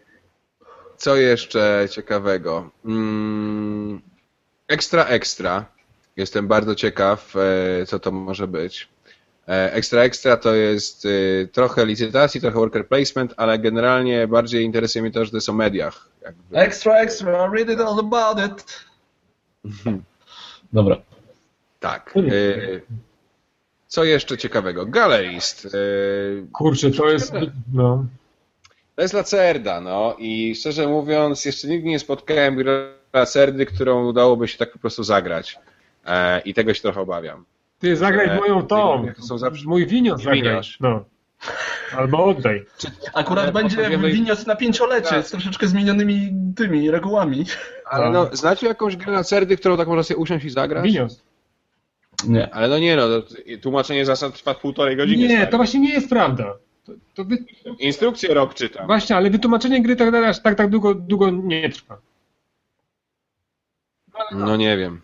Co 0.98 1.16
jeszcze 1.16 1.88
ciekawego? 1.92 2.70
Mm, 2.86 4.02
Ekstra, 4.68 5.06
ekstra. 5.06 5.66
Jestem 6.18 6.48
bardzo 6.48 6.76
ciekaw, 6.76 7.34
e, 7.82 7.86
co 7.86 8.00
to 8.00 8.12
może 8.12 8.48
być. 8.48 8.88
E, 9.50 9.74
Extra 9.74 10.04
Extra 10.04 10.38
to 10.38 10.56
jest 10.56 11.06
y, 11.06 11.50
trochę 11.52 11.86
licytacji, 11.86 12.42
trochę 12.42 12.60
worker 12.60 12.88
placement, 12.88 13.34
ale 13.38 13.60
generalnie 13.60 14.28
bardziej 14.28 14.64
interesuje 14.64 15.02
mnie 15.02 15.12
to, 15.12 15.26
że 15.26 15.32
to 15.32 15.38
jest 15.38 15.50
o 15.50 15.54
mediach. 15.54 16.10
Jakby. 16.22 16.58
Extra, 16.58 16.96
extra, 17.00 17.52
read 17.54 17.70
it 17.70 17.80
all 17.80 18.00
about 18.00 18.52
it. 18.52 18.80
Dobra. 20.74 20.98
Tak. 21.80 22.14
Y, 22.18 22.82
Co 23.88 24.04
jeszcze 24.04 24.38
ciekawego? 24.38 24.86
Galerist. 24.86 25.66
y, 25.66 26.48
Kurczę, 26.54 26.92
to 26.92 27.10
jest. 27.10 27.34
No. 27.74 28.06
To 28.96 29.02
jest 29.02 29.14
Lacerda, 29.14 29.82
no 29.82 30.16
i 30.18 30.56
szczerze 30.56 30.88
mówiąc, 30.88 31.46
jeszcze 31.46 31.68
nigdy 31.68 31.90
nie 31.90 32.00
spotkałem 32.00 32.56
gry 32.56 32.94
Lacerdy, 33.14 33.66
którą 33.66 34.08
udałoby 34.08 34.48
się 34.48 34.58
tak 34.58 34.72
po 34.72 34.80
prostu 34.80 35.04
zagrać. 35.04 35.60
E, 36.06 36.40
I 36.42 36.54
tego 36.54 36.74
się 36.74 36.82
trochę 36.82 37.02
obawiam. 37.02 37.46
Ty 37.80 37.96
zagraj 37.96 38.28
E, 38.30 38.36
moją 38.36 38.68
tą. 38.68 39.06
to 39.16 39.22
są 39.22 39.38
zawsze- 39.38 39.66
Mój 39.68 39.88
winios. 39.88 40.22
Winiarz. 40.26 40.78
No. 40.80 41.06
Albo 41.98 42.26
oddaj. 42.26 42.66
Akurat 43.14 43.44
Ale 43.44 43.54
będzie 43.54 43.78
opowiemy- 43.82 44.12
winios 44.12 44.48
na 44.48 44.56
pięciolecie 44.56 45.10
Tak. 45.10 45.28
z 45.28 45.32
troszeczkę 45.32 45.68
zmienionymi 45.68 46.34
tymi 46.56 46.92
regułami. 46.92 47.46
Ale 47.86 48.10
no, 48.10 48.30
znacie 48.36 48.68
jakąś 48.68 48.96
grę 48.98 49.12
Lacerdy, 49.14 49.58
którą 49.58 49.78
tak 49.78 49.88
można 49.88 50.04
sobie 50.04 50.18
usiąść 50.18 50.46
i 50.46 50.50
zagrać? 50.50 50.84
Winios. 50.86 51.24
Nie. 52.28 52.54
Ale 52.54 52.68
no 52.68 52.80
nie 52.80 52.96
no, 52.96 53.04
tłumaczenie 53.62 54.06
zasad 54.06 54.34
trwa 54.34 54.54
półtorej 54.56 54.98
godziny. 54.98 55.28
Nie, 55.28 55.36
stary. 55.36 55.52
to 55.52 55.58
właśnie 55.58 55.80
nie 55.80 55.94
jest 55.94 56.10
prawda. 56.10 56.54
To, 56.86 56.92
to 57.16 57.24
wy... 57.26 57.38
Instrukcję 57.80 58.34
rok 58.34 58.54
czytam. 58.54 58.88
Właśnie, 58.88 59.16
ale 59.16 59.30
wytłumaczenie 59.30 59.82
gry 59.82 59.96
tak, 59.96 60.12
tak, 60.12 60.38
tak, 60.40 60.56
tak 60.58 60.70
długo, 60.70 60.94
długo 60.96 61.30
nie 61.32 61.70
trwa. 61.70 61.98
No 64.32 64.56
nie 64.56 64.78
wiem. 64.78 65.02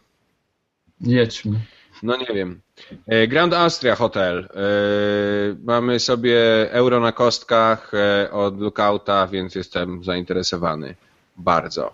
Jedźmy. 1.01 1.59
No 2.03 2.17
nie 2.17 2.25
wiem. 2.25 2.61
E, 3.07 3.27
Grand 3.27 3.53
Austria 3.53 3.95
Hotel. 3.95 4.49
E, 4.55 4.59
Mamy 5.63 5.99
sobie 5.99 6.37
euro 6.71 6.99
na 6.99 7.11
kostkach 7.11 7.91
e, 7.93 8.31
od 8.31 8.59
Lookouta, 8.59 9.27
więc 9.27 9.55
jestem 9.55 10.03
zainteresowany. 10.03 10.95
Bardzo. 11.37 11.93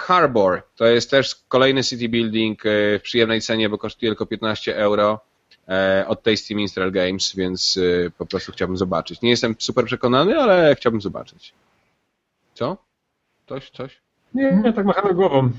Harbor 0.00 0.62
to 0.76 0.86
jest 0.86 1.10
też 1.10 1.36
kolejny 1.48 1.84
city 1.84 2.08
building 2.08 2.62
w 2.64 3.00
przyjemnej 3.02 3.40
cenie, 3.40 3.68
bo 3.68 3.78
kosztuje 3.78 4.10
tylko 4.10 4.26
15 4.26 4.76
euro 4.76 5.20
od 6.06 6.22
Tasty 6.22 6.54
Minstrel 6.54 6.92
Games, 6.92 7.36
więc 7.36 7.78
po 8.18 8.26
prostu 8.26 8.52
chciałbym 8.52 8.76
zobaczyć. 8.76 9.22
Nie 9.22 9.30
jestem 9.30 9.54
super 9.58 9.84
przekonany, 9.84 10.38
ale 10.38 10.74
chciałbym 10.74 11.00
zobaczyć. 11.00 11.52
Co? 12.54 12.76
Coś, 13.48 13.70
coś? 13.70 14.00
Nie, 14.34 14.60
nie, 14.64 14.72
tak 14.72 14.86
machamy 14.86 15.14
głową. 15.14 15.50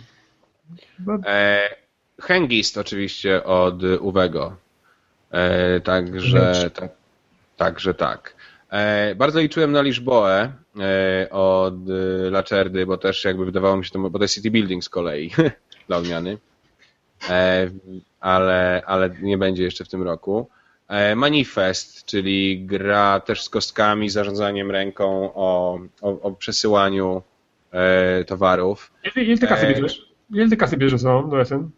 E, 1.25 1.69
Hengist 2.21 2.77
oczywiście 2.77 3.43
od 3.43 3.83
Uwego. 3.99 4.55
E, 5.31 5.79
także, 5.79 6.69
tak, 6.75 6.91
także 7.57 7.93
tak. 7.93 8.35
E, 8.69 9.15
bardzo 9.15 9.39
liczyłem 9.39 9.71
na 9.71 9.81
Liszboę 9.81 10.51
e, 10.79 11.29
od 11.29 11.73
e, 11.89 12.29
Lacerdy, 12.29 12.85
bo 12.85 12.97
też 12.97 13.25
jakby 13.25 13.45
wydawało 13.45 13.77
mi 13.77 13.85
się 13.85 13.91
to, 13.91 13.99
bo 13.99 14.19
to 14.19 14.23
jest 14.23 14.35
City 14.35 14.51
Building 14.51 14.83
z 14.83 14.89
kolei, 14.89 15.31
dla 15.87 15.97
odmiany. 15.97 16.37
E, 17.29 17.69
ale, 18.19 18.81
ale 18.85 19.09
nie 19.21 19.37
będzie 19.37 19.63
jeszcze 19.63 19.85
w 19.85 19.89
tym 19.89 20.03
roku. 20.03 20.49
E, 20.87 21.15
Manifest, 21.15 22.05
czyli 22.05 22.65
gra 22.65 23.19
też 23.19 23.43
z 23.43 23.49
kostkami, 23.49 24.09
zarządzaniem 24.09 24.71
ręką 24.71 25.33
o, 25.35 25.79
o, 26.01 26.21
o 26.21 26.31
przesyłaniu 26.31 27.21
towarów. 28.27 28.91
ile, 29.15 29.25
ile 29.25 29.37
ty 29.37 29.47
kasy 29.47 29.67
bierzesz? 29.67 30.13
Ile 30.33 30.49
ty 30.49 30.57
kasy 30.57 30.77
bierzesz 30.77 31.03
no, 31.03 31.23
do 31.23 31.45
SN? 31.45 31.69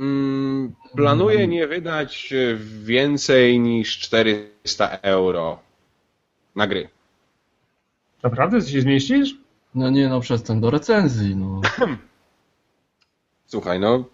Mm, 0.00 0.74
Planuję 0.96 1.48
nie 1.48 1.66
wydać 1.66 2.34
więcej 2.82 3.60
niż 3.60 3.98
400 3.98 4.88
euro 5.02 5.58
na 6.56 6.66
gry. 6.66 6.88
Naprawdę? 8.22 8.60
Ty 8.60 8.68
się 8.70 8.80
zmieścisz? 8.80 9.34
No 9.74 9.90
nie 9.90 10.08
no, 10.08 10.20
przestań 10.20 10.60
do 10.60 10.70
recenzji, 10.70 11.36
no. 11.36 11.60
Słuchaj, 13.46 13.80
no 13.80 14.04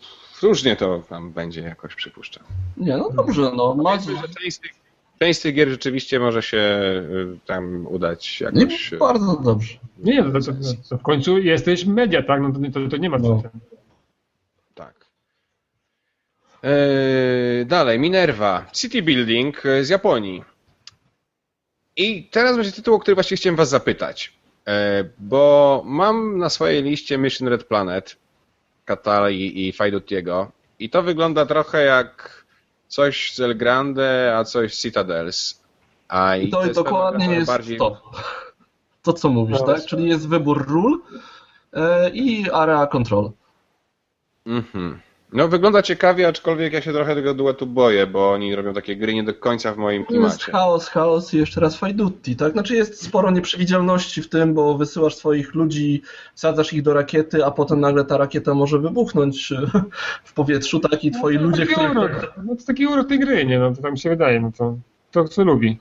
różnie 0.42 0.76
to 0.76 1.02
tam 1.08 1.32
będzie 1.32 1.60
jakoś 1.60 1.94
przypuszczam. 1.94 2.44
Nie, 2.76 2.96
no 2.96 3.10
dobrze, 3.10 3.52
no. 3.56 3.74
Ma... 3.74 3.82
Powiedzmy, 3.84 4.16
że 4.16 4.22
część, 4.28 4.56
z 4.56 4.60
tych, 4.60 4.72
część 5.18 5.38
z 5.38 5.42
tych 5.42 5.54
gier 5.54 5.68
rzeczywiście 5.68 6.20
może 6.20 6.42
się 6.42 6.58
y, 6.58 7.38
tam 7.46 7.86
udać 7.86 8.42
Nie, 8.52 8.60
jakoś. 8.62 8.92
y, 8.92 8.96
bardzo 8.98 9.36
dobrze. 9.36 9.78
Nie, 9.98 10.22
no 10.22 10.32
to, 10.40 10.40
to, 10.40 10.52
to 10.90 10.98
w 10.98 11.02
końcu 11.02 11.38
jesteś 11.38 11.84
media, 11.86 12.22
tak? 12.22 12.42
No 12.42 12.52
to, 12.52 12.80
to, 12.80 12.88
to 12.88 12.96
nie 12.96 13.10
ma 13.10 13.20
co. 13.20 13.28
No. 13.28 13.42
ten-. 13.42 13.60
Eee, 16.62 17.64
dalej, 17.66 17.98
Minerva. 17.98 18.66
City 18.72 19.02
Building 19.02 19.66
e, 19.66 19.84
z 19.84 19.88
Japonii. 19.88 20.44
I 21.96 22.24
teraz 22.24 22.56
będzie 22.56 22.72
tytuł, 22.72 22.94
o 22.94 22.98
który 22.98 23.14
właściwie 23.14 23.36
chciałem 23.36 23.56
Was 23.56 23.68
zapytać. 23.68 24.32
E, 24.68 25.04
bo 25.18 25.82
mam 25.86 26.38
na 26.38 26.48
swojej 26.48 26.82
liście 26.82 27.18
Mission 27.18 27.48
Red 27.48 27.64
Planet, 27.64 28.16
Katali 28.84 29.68
i 29.68 29.72
Fajdutiego. 29.72 30.52
I 30.78 30.90
to 30.90 31.02
wygląda 31.02 31.46
trochę 31.46 31.84
jak 31.84 32.44
coś 32.88 33.32
z 33.34 33.40
El 33.40 33.56
Grande, 33.56 34.34
a 34.36 34.44
coś 34.44 34.74
z 34.74 34.82
Citadels. 34.82 35.60
A 36.08 36.36
I 36.36 36.50
to 36.50 36.62
jest 36.62 36.74
dokładnie 36.74 37.34
jest 37.34 37.46
bardziej... 37.46 37.78
to. 37.78 38.02
To, 39.02 39.12
co 39.12 39.28
mówisz, 39.28 39.58
No. 39.60 39.66
tak? 39.66 39.84
Czyli 39.84 40.08
jest 40.08 40.28
wybór 40.28 40.68
ról 40.68 41.00
e, 41.72 42.10
i 42.10 42.50
area 42.50 42.86
control. 42.86 43.30
Mhm. 44.46 45.00
No 45.32 45.48
wygląda 45.48 45.82
ciekawie, 45.82 46.28
aczkolwiek 46.28 46.72
ja 46.72 46.80
się 46.80 46.92
trochę 46.92 47.14
tego 47.14 47.34
duetu 47.34 47.66
boję, 47.66 48.06
bo 48.06 48.30
oni 48.30 48.54
robią 48.54 48.74
takie 48.74 48.96
gry 48.96 49.14
nie 49.14 49.22
do 49.22 49.34
końca 49.34 49.72
w 49.72 49.76
moim 49.76 50.06
To 50.06 50.14
jest 50.14 50.22
klimacie. 50.22 50.52
chaos, 50.52 50.88
chaos 50.88 51.34
i 51.34 51.38
jeszcze 51.38 51.60
raz 51.60 51.76
fajdutti, 51.76 52.36
tak? 52.36 52.52
Znaczy 52.52 52.74
jest 52.74 53.02
sporo 53.02 53.30
nieprzewidzialności 53.30 54.22
w 54.22 54.28
tym, 54.28 54.54
bo 54.54 54.78
wysyłasz 54.78 55.14
swoich 55.14 55.54
ludzi, 55.54 56.02
wsadzasz 56.34 56.72
ich 56.72 56.82
do 56.82 56.94
rakiety, 56.94 57.44
a 57.44 57.50
potem 57.50 57.80
nagle 57.80 58.04
ta 58.04 58.16
rakieta 58.16 58.54
może 58.54 58.78
wybuchnąć 58.78 59.52
e, 59.52 59.70
w 60.24 60.32
powietrzu, 60.32 60.80
tak? 60.80 61.04
I 61.04 61.10
twoi 61.10 61.36
no, 61.36 61.42
ludzie, 61.42 61.66
taki 61.66 61.72
których... 61.74 61.90
urok. 61.90 62.32
No 62.44 62.56
to 62.56 62.64
taki 62.64 62.86
urok 62.86 63.08
tej 63.08 63.18
gry, 63.18 63.46
nie? 63.46 63.58
No 63.58 63.72
to 63.82 63.90
mi 63.90 63.98
się 63.98 64.10
wydaje, 64.10 64.40
no 64.40 64.52
to, 64.58 64.76
to 65.10 65.28
co 65.28 65.44
lubi. 65.44 65.78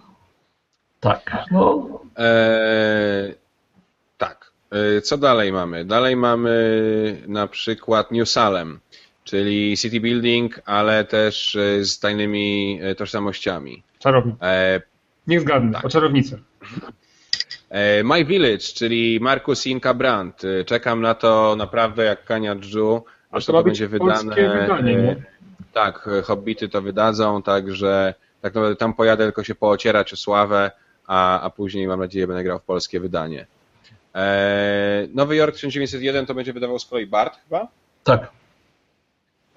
Tak, 1.00 1.38
no... 1.52 1.88
Eee, 2.18 3.36
tak. 4.18 4.52
Eee, 4.72 5.02
co 5.02 5.18
dalej 5.18 5.52
mamy? 5.52 5.86
Dalej 5.86 6.16
mamy 6.16 7.24
na 7.28 7.48
przykład 7.48 8.12
New 8.12 8.30
Salem, 8.30 8.80
czyli 9.30 9.78
city 9.78 10.00
building, 10.00 10.62
ale 10.66 11.06
też 11.06 11.56
e, 11.56 11.84
z 11.86 12.00
tajnymi 12.00 12.80
e, 12.82 12.96
tożsamościami. 12.96 13.84
Czarownik. 14.00 14.36
Eee, 14.42 14.82
Niech 15.28 15.42
zgadnę, 15.42 15.74
Tak. 15.74 15.86
o 15.86 15.90
czarownicę. 15.90 16.40
e, 17.70 18.04
My 18.04 18.26
Village, 18.26 18.58
czyli 18.76 19.20
Markus 19.22 19.66
Inka 19.68 19.94
Brandt. 19.94 20.44
E, 20.46 20.64
Czekam 20.64 21.02
na 21.02 21.14
to 21.16 21.56
naprawdę 21.58 22.04
jak 22.06 22.26
Kania 22.26 22.56
Dżu. 22.56 23.04
A 23.32 23.36
Zresztą 23.36 23.54
to 23.54 23.60
to 23.60 23.64
będzie 23.64 23.90
polskie 23.90 24.26
wydane. 24.30 24.62
wydanie, 24.62 24.98
e, 24.98 25.02
nie? 25.02 25.16
Tak, 25.74 26.10
e, 26.20 26.22
Hobbity 26.22 26.70
to 26.70 26.82
wydadzą, 26.82 27.42
także 27.42 28.14
tak 28.42 28.54
naprawdę 28.56 28.76
tam 28.76 28.94
pojadę 28.94 29.24
tylko 29.26 29.44
się 29.44 29.56
poocierać 29.56 30.14
o 30.14 30.16
sławę, 30.16 30.72
a, 31.08 31.42
a 31.42 31.50
później 31.50 31.88
mam 31.88 32.00
nadzieję 32.00 32.28
będę 32.28 32.44
grał 32.44 32.60
w 32.60 32.64
polskie 32.64 33.00
wydanie. 33.00 33.46
Nowy 35.14 35.36
Jork 35.36 35.56
1901 35.56 36.26
to 36.26 36.34
będzie 36.34 36.54
wydawał 36.54 36.80
z 36.80 36.86
kolei 36.86 37.06
Bart 37.08 37.40
chyba? 37.44 37.68
Tak. 38.04 38.32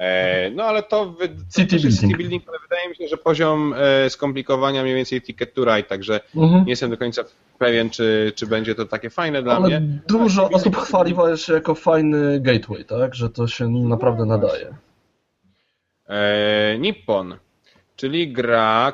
Eee, 0.04 0.50
no 0.50 0.64
ale 0.64 0.82
to, 0.82 1.06
wy, 1.10 1.28
City 1.56 1.76
building. 1.76 2.00
City 2.00 2.16
Building, 2.16 2.48
ale 2.48 2.58
wydaje 2.58 2.88
mi 2.88 2.96
się, 2.96 3.08
że 3.08 3.16
poziom 3.16 3.74
e, 3.76 4.10
skomplikowania 4.10 4.82
mniej 4.82 4.94
więcej 4.94 5.22
Ticket 5.22 5.54
to 5.54 5.64
Ride, 5.64 5.82
także 5.88 6.20
Mhm. 6.36 6.64
nie 6.64 6.70
jestem 6.72 6.90
do 6.90 6.96
końca 6.96 7.22
pewien, 7.58 7.90
czy, 7.90 8.32
czy 8.36 8.46
będzie 8.46 8.74
to 8.74 8.84
takie 8.84 9.10
fajne 9.10 9.42
dla 9.42 9.56
Ale 9.56 9.68
mnie. 9.68 9.82
dużo 10.08 10.50
osób 10.50 10.76
chwali 10.76 11.14
właśnie 11.14 11.54
jako 11.54 11.74
fajny 11.74 12.40
gateway, 12.40 12.84
tak? 12.84 13.14
Że 13.14 13.30
to 13.30 13.46
się 13.46 13.68
naprawdę 13.68 14.24
nadaje. 14.24 14.74
E, 16.08 16.76
Nippon, 16.78 17.36
czyli 17.96 18.32
gra 18.32 18.92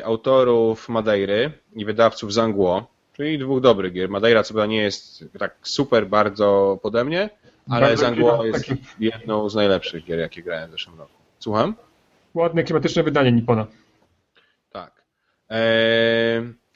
e, 0.00 0.04
autorów 0.06 0.88
Madeiry 0.88 1.52
i 1.76 1.84
wydawców 1.84 2.32
Zangło, 2.32 2.86
czyli 3.16 3.38
dwóch 3.38 3.60
dobrych 3.60 3.92
gier. 3.92 4.08
Madeira 4.10 4.42
co 4.42 4.54
prawda 4.54 4.70
nie 4.70 4.82
jest 4.82 5.24
tak 5.38 5.54
super 5.62 6.06
bardzo 6.06 6.78
pode 6.82 7.04
mnie, 7.04 7.30
ale 7.70 7.96
Zangło 7.96 8.44
jest 8.44 8.58
takie 8.68 8.82
jedną 9.00 9.48
z 9.48 9.54
najlepszych 9.54 10.04
gier, 10.04 10.18
jakie 10.18 10.42
grałem 10.42 10.68
w 10.68 10.72
zeszłym 10.72 10.98
roku. 10.98 11.12
Słucham? 11.38 11.74
Ładne, 12.34 12.64
klimatyczne 12.64 13.02
wydanie 13.02 13.32
Nippona. 13.32 13.66
Tak. 14.72 15.02
E, 15.50 15.56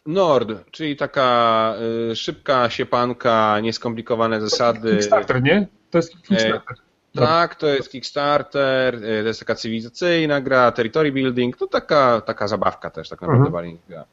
Nord, 0.06 0.70
czyli 0.70 0.97
taka 0.97 1.74
e, 2.10 2.16
szybka 2.16 2.70
siepanka, 2.70 3.60
nieskomplikowane 3.60 4.40
zasady. 4.40 4.90
Kickstarter, 4.90 5.43
nie? 5.43 5.66
To 5.90 5.98
jest 5.98 6.12
Kickstarter. 6.12 6.77
Tak, 7.15 7.55
to 7.55 7.66
jest 7.66 7.90
Kickstarter, 7.90 8.94
y, 8.94 9.01
to 9.01 9.28
jest 9.28 9.40
taka 9.40 9.55
cywilizacyjna 9.55 10.40
gra, 10.40 10.73
territory 10.73 11.12
building, 11.12 11.56
to 11.56 11.66
taka, 11.66 12.20
taka 12.20 12.48
zabawka 12.48 12.90
też 12.90 13.09
tak 13.09 13.20
naprawdę 13.20 13.59
Mhm. 13.59 14.05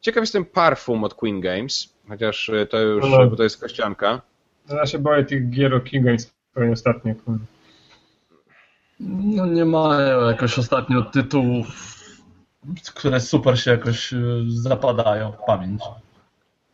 Ciekaw 0.00 0.22
jestem 0.22 0.44
Parfum 0.44 1.04
od 1.04 1.14
Queen 1.14 1.40
Games, 1.40 1.94
chociaż 2.08 2.50
to 2.70 2.80
już, 2.80 3.04
No. 3.10 3.26
bo 3.26 3.36
to 3.36 3.42
jest 3.42 3.60
kościanka. 3.60 4.20
No, 4.68 4.76
Ja 4.76 4.86
się 4.86 4.98
boję 4.98 5.24
tych 5.24 5.50
gier 5.50 5.74
o 5.74 5.80
King 5.80 6.04
Games 6.04 6.34
pewnie 6.54 6.72
ostatnio. 6.72 7.14
No 9.00 9.46
nie 9.46 9.64
mają 9.64 10.28
jakoś 10.28 10.58
ostatnio 10.58 11.02
tytułów 11.02 11.94
które 12.94 13.20
super 13.20 13.60
się 13.60 13.70
jakoś 13.70 14.12
y, 14.12 14.16
zapadają 14.48 15.32
w 15.32 15.44
pamięć? 15.46 15.82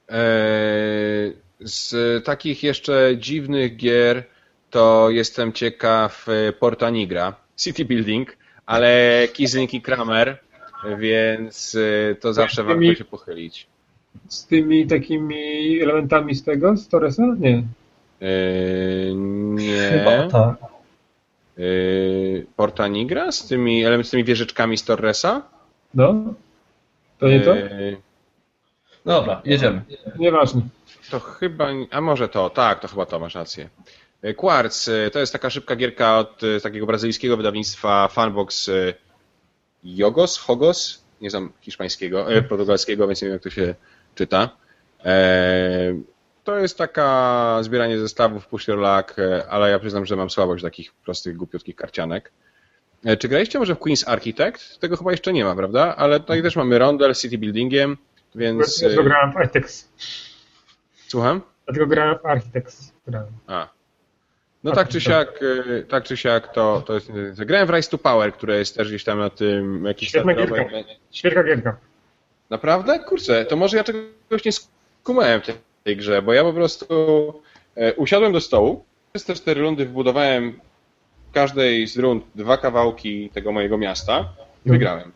Eee, 0.08 1.32
z 1.60 2.24
takich 2.24 2.62
jeszcze 2.62 3.12
dziwnych 3.18 3.76
gier 3.76 4.24
to 4.70 5.10
jestem 5.10 5.52
ciekaw 5.52 6.26
e, 6.28 6.52
Porta 6.52 6.90
Nigra, 6.90 7.34
City 7.56 7.84
Building, 7.84 8.36
ale 8.66 9.28
Kisling 9.32 9.74
i 9.74 9.82
Kramer, 9.82 10.38
więc 10.98 11.74
e, 12.10 12.14
to 12.14 12.32
zawsze 12.32 12.64
tymi- 12.64 12.86
warto 12.86 12.98
się 12.98 13.04
pochylić. 13.04 13.66
Z 14.28 14.46
tymi 14.46 14.86
takimi 14.86 15.80
elementami 15.82 16.34
z 16.34 16.44
tego, 16.44 16.76
z 16.76 16.88
Torresa? 16.88 17.22
Nie. 17.38 17.62
Chyba 19.90 20.16
nie. 20.16 20.28
tak. 20.30 20.56
Eee, 21.58 22.46
Porta 22.56 22.88
Nigra 22.88 23.32
z 23.32 23.46
tymi, 23.48 23.82
z 24.02 24.10
tymi 24.10 24.24
wieżyczkami 24.24 24.78
z 24.78 24.84
Torresa? 24.84 25.42
No. 25.94 26.14
To 27.18 27.28
nie 27.28 27.40
to? 27.40 27.56
Eee, 27.56 27.96
Dobra, 29.04 29.42
jedziemy. 29.44 29.82
Nieważne. 30.18 30.62
To 31.10 31.20
chyba, 31.20 31.68
a 31.90 32.00
może 32.00 32.28
to, 32.28 32.50
tak, 32.50 32.80
to 32.80 32.88
chyba 32.88 33.06
to, 33.06 33.18
masz 33.18 33.34
rację. 33.34 33.68
Quartz 34.36 34.90
to 35.12 35.18
jest 35.18 35.32
taka 35.32 35.50
szybka 35.50 35.76
gierka 35.76 36.18
od 36.18 36.40
takiego 36.62 36.86
brazylijskiego 36.86 37.36
wydawnictwa 37.36 38.08
Funbox 38.08 38.68
e, 38.68 38.72
Jogos, 39.84 40.38
Hogos, 40.38 41.04
nie 41.20 41.30
znam 41.30 41.52
hiszpańskiego, 41.60 42.26
portugalskiego, 42.48 43.06
więc 43.06 43.22
nie 43.22 43.28
wiem 43.28 43.32
jak 43.32 43.42
to 43.42 43.50
się 43.50 43.74
czyta. 44.14 44.48
To 46.50 46.58
jest 46.58 46.78
taka 46.78 47.58
zbieranie 47.62 47.98
zestawów 47.98 48.46
push 48.46 48.68
your 48.68 48.78
luck, 48.78 49.18
e, 49.18 49.48
ale 49.48 49.70
ja 49.70 49.78
przyznam, 49.78 50.06
że 50.06 50.16
mam 50.16 50.30
słabość 50.30 50.62
takich 50.62 50.92
prostych, 50.94 51.36
głupiutkich 51.36 51.76
karcianek. 51.76 52.32
E, 53.04 53.16
Czy 53.16 53.28
graliście 53.28 53.58
może 53.58 53.74
w 53.74 53.78
Queen's 53.78 54.04
Architect? 54.06 54.78
Tego 54.80 54.96
chyba 54.96 55.10
jeszcze 55.10 55.32
nie 55.32 55.44
ma, 55.44 55.56
prawda? 55.56 55.96
Ale 55.96 56.20
tutaj 56.20 56.42
też 56.42 56.56
mamy 56.56 56.78
rondel 56.78 57.14
z 57.14 57.22
city 57.22 57.38
buildingiem, 57.38 57.96
więc... 58.34 58.80
Dlatego 58.80 59.02
e, 59.02 59.04
grałem 59.04 59.32
w 59.32 59.36
Architects. 59.36 59.88
Słucham? 61.08 61.40
Dlatego 61.64 61.86
grałem 61.86 62.18
w 62.18 62.26
Architects. 62.26 62.92
Grałem. 63.06 63.32
A. 63.46 63.68
No 64.64 64.72
A, 64.72 64.74
tak 64.74 64.88
czy 64.88 65.00
siak, 65.00 65.40
tak 65.88 66.04
czy 66.04 66.16
siak 66.16 66.52
to, 66.52 66.82
to 66.86 66.94
jest. 66.94 67.10
Grałem 67.44 67.66
w 67.66 67.70
Rise 67.70 67.90
to 67.90 67.98
Power, 67.98 68.32
które 68.32 68.58
jest 68.58 68.76
też 68.76 68.88
gdzieś 68.88 69.04
tam 69.04 69.18
na 69.18 69.30
tym 69.30 69.84
jakiś 69.84 70.08
Świetna 70.08 70.34
gierka. 70.34 70.64
Świetna 71.10 71.44
gierka. 71.44 71.76
Naprawdę? 72.50 72.98
Kurczę, 72.98 73.44
to 73.44 73.56
może 73.56 73.76
ja 73.76 73.84
czegoś 73.84 74.44
nie 74.44 74.52
skumałem 74.52 75.40
tej, 75.40 75.54
tej 75.84 75.96
grze, 75.96 76.22
bo 76.22 76.32
ja 76.32 76.42
po 76.44 76.52
prostu 76.52 76.84
e, 77.76 77.94
usiadłem 77.94 78.32
do 78.32 78.40
stołu, 78.40 78.84
przez 79.12 79.24
te 79.24 79.34
cztery 79.34 79.60
rundy 79.60 79.86
wbudowałem 79.86 80.60
w 81.30 81.32
każdej 81.32 81.86
z 81.86 81.96
rund 81.98 82.24
dwa 82.34 82.56
kawałki 82.56 83.30
tego 83.30 83.52
mojego 83.52 83.78
miasta 83.78 84.20
i 84.20 84.68
No. 84.68 84.72
wygrałem. 84.72 85.12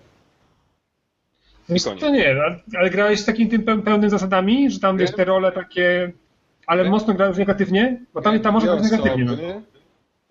Koniec. 1.68 1.84
to 2.00 2.10
nie, 2.10 2.36
ale- 2.78 2.90
grałeś 2.90 3.20
z 3.20 3.24
takim 3.24 3.48
tym 3.48 3.62
pe- 3.62 3.82
pełnym 3.82 4.10
zasadami, 4.10 4.70
że 4.70 4.80
tam 4.80 4.98
wiesz 4.98 5.12
te 5.12 5.24
role 5.24 5.52
takie, 5.52 6.12
ale 6.66 6.84
Nie. 6.84 6.90
mocno 6.90 7.14
grałeś 7.14 7.36
negatywnie? 7.38 8.00
Bo 8.14 8.22
tam, 8.22 8.40
tam 8.40 8.54
może 8.54 8.66
grać 8.66 8.90
negatywnie. 8.90 9.24
No. 9.24 9.62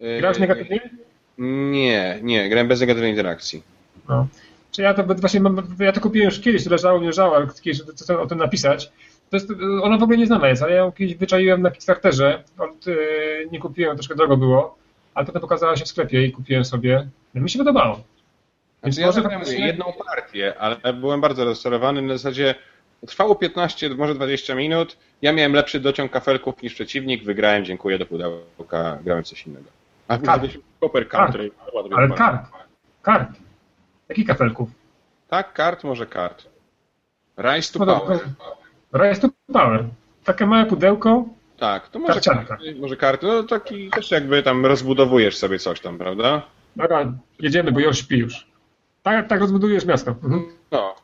E, 0.08 0.20
Grałeś 0.20 0.40
negatywnie? 0.40 0.90
Nie, 1.38 2.20
nie, 2.24 2.50
grałem 2.50 2.68
bez 2.68 2.80
negatywnej 2.82 3.12
interakcji. 3.12 3.64
No. 4.10 4.28
Czy 4.72 4.82
ja 4.82 4.94
to 4.94 5.04
właśnie 5.04 5.40
mam, 5.40 5.76
ja 5.80 5.92
to 5.92 6.02
kupiłem 6.02 6.26
już 6.30 6.40
kiedyś, 6.40 6.64
to 6.64 6.70
leżało, 6.70 7.00
nie 7.00 7.08
leżało, 7.08 7.36
ale 7.36 7.48
kiedyś 7.62 7.82
chcę 7.82 8.20
o 8.20 8.28
tym 8.28 8.38
napisać. 8.38 8.92
To 9.34 9.38
jest, 9.38 9.50
ona 9.82 9.98
w 9.98 10.04
ogóle 10.04 10.18
nie 10.18 10.28
znana 10.28 10.48
jest, 10.48 10.64
ale 10.64 10.72
ja 10.72 10.78
ją 10.78 10.92
kiedyś 10.92 11.16
wyczaiłem 11.16 11.62
na 11.62 11.72
Kickstarterze. 11.72 12.44
Od, 12.58 12.86
yy, 12.88 13.48
nie 13.52 13.60
kupiłem, 13.60 13.98
troszkę 13.98 14.16
drogo 14.16 14.38
było, 14.38 14.78
ale 15.14 15.26
potem 15.26 15.42
pokazała 15.42 15.76
się 15.76 15.86
w 15.86 15.88
sklepie 15.88 16.26
i 16.26 16.32
kupiłem 16.32 16.66
sobie. 16.66 17.08
No, 17.34 17.42
mi 17.42 17.50
się 17.50 17.60
podobało. 17.60 18.04
Więc 18.84 18.96
Znaczy, 18.96 19.20
ja 19.22 19.30
faktycznie- 19.30 19.66
jedną 19.66 19.86
partię, 20.08 20.54
ale 20.60 20.94
byłem 20.94 21.22
bardzo 21.22 21.46
rozczarowany. 21.46 22.02
Na 22.02 22.14
zasadzie 22.18 22.56
trwało 23.08 23.36
15, 23.36 23.90
może 23.90 24.16
20 24.16 24.56
minut. 24.56 24.98
Ja 25.22 25.34
miałem 25.34 25.54
lepszy 25.54 25.80
dociąg 25.80 26.12
kafelków 26.12 26.62
niż 26.64 26.74
przeciwnik. 26.74 27.24
Wygrałem, 27.24 27.66
dziękuję, 27.66 28.00
do 28.00 28.06
pudełka. 28.06 28.98
Grałem 29.04 29.24
coś 29.24 29.48
innego. 29.48 29.66
A 30.08 30.18
Kart. 30.18 30.44
Copper 30.80 31.08
Kart. 31.08 31.38
Ale 31.96 32.10
kart. 32.10 32.42
Kart. 33.02 33.30
Jakich 34.10 34.28
kafelków? 34.28 34.70
Tak, 35.30 35.54
kart, 35.54 35.84
może 35.84 36.06
kart. 36.06 36.46
Rise 37.38 37.74
to 37.74 37.80
No 37.80 37.86
dobra, 37.86 38.06
Power. 38.06 38.30
Rise 38.94 39.22
to 39.22 39.30
Power. 39.54 39.86
Takie 40.24 40.46
małe 40.46 40.66
pudełko. 40.66 41.26
Tak, 41.58 41.90
to 41.90 42.00
może 42.00 42.14
Karcianka. 42.14 42.46
karty, 42.46 42.76
może 42.76 42.98
karty. 42.98 43.28
No 43.28 43.44
taki 43.44 43.90
też 43.90 44.12
jakby 44.12 44.44
tam 44.44 44.66
rozbudowujesz 44.66 45.38
sobie 45.38 45.60
coś 45.60 45.80
tam, 45.80 45.98
prawda? 45.98 46.42
Dobra, 46.76 47.14
jedziemy, 47.40 47.72
bo 47.72 47.80
już 47.80 47.98
śpi 47.98 48.18
już. 48.18 48.48
Tak, 49.04 49.28
tak 49.28 49.40
rozbudujesz 49.40 49.86
miasto. 49.86 50.12
Mhm. 50.12 50.46
No. 50.72 50.96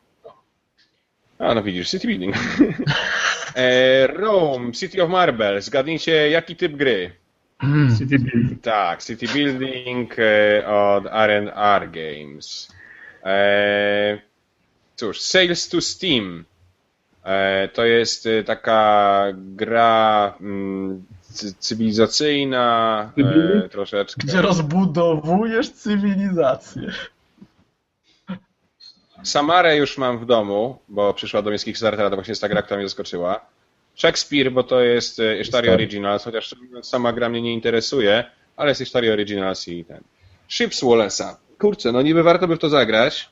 A 1.38 1.54
no 1.54 1.62
widzisz, 1.62 1.90
City 1.90 2.06
Building. 2.06 2.34
e, 3.56 4.06
Rome, 4.06 4.72
City 4.72 5.02
of 5.02 5.10
Marble. 5.10 5.60
Zgadnijcie, 5.62 6.30
jaki 6.30 6.56
typ 6.56 6.72
gry? 6.76 7.12
City 7.98 8.18
Build. 8.18 8.62
Tak, 8.62 9.02
City 9.02 9.26
Building 9.34 10.16
e, 10.18 10.66
od 10.66 11.06
R&R 11.06 11.90
Games. 11.90 12.72
E, 13.24 14.18
cóż, 14.96 15.20
Sales 15.20 15.68
to 15.68 15.80
Steam. 15.80 16.44
E, 17.24 17.68
to 17.68 17.84
jest 17.84 18.26
e, 18.26 18.44
taka 18.44 19.24
gra 19.34 20.34
mm, 20.40 21.04
cy- 21.32 21.54
cywilizacyjna 21.58 23.12
e, 23.64 23.68
troszeczkę. 23.68 24.22
Gdzie 24.26 24.42
rozbudowujesz 24.42 25.70
cywilizację. 25.70 26.92
Samarę 29.22 29.76
już 29.76 29.98
mam 29.98 30.18
w 30.18 30.26
domu, 30.26 30.78
bo 30.88 31.14
przyszła 31.14 31.42
do 31.42 31.50
mnie 31.50 31.58
z 31.58 31.64
Kickstartera, 31.64 32.10
to 32.10 32.16
właśnie 32.16 32.32
jest 32.32 32.40
ta 32.42 32.48
gra, 32.48 32.62
która 32.62 32.76
mnie 32.78 32.88
zaskoczyła. 32.88 33.40
Shakespeare, 33.94 34.52
bo 34.52 34.62
to 34.62 34.80
jest 34.80 35.10
Ishtaria 35.12 35.40
Ishtaria. 35.40 35.72
Originals, 35.72 36.24
chociaż 36.24 36.54
sama 36.82 37.12
gra 37.12 37.28
mnie 37.28 37.42
nie 37.42 37.52
interesuje, 37.54 38.24
ale 38.56 38.68
jest 38.68 38.80
Ishtaria 38.80 39.12
Originals 39.12 39.68
i 39.68 39.84
ten. 39.84 40.00
Ships 40.48 40.82
Wallace'a. 40.82 41.34
Kurczę, 41.58 41.92
no 41.92 42.02
niby 42.02 42.22
warto 42.22 42.48
by 42.48 42.56
w 42.56 42.58
to 42.58 42.68
zagrać, 42.68 43.30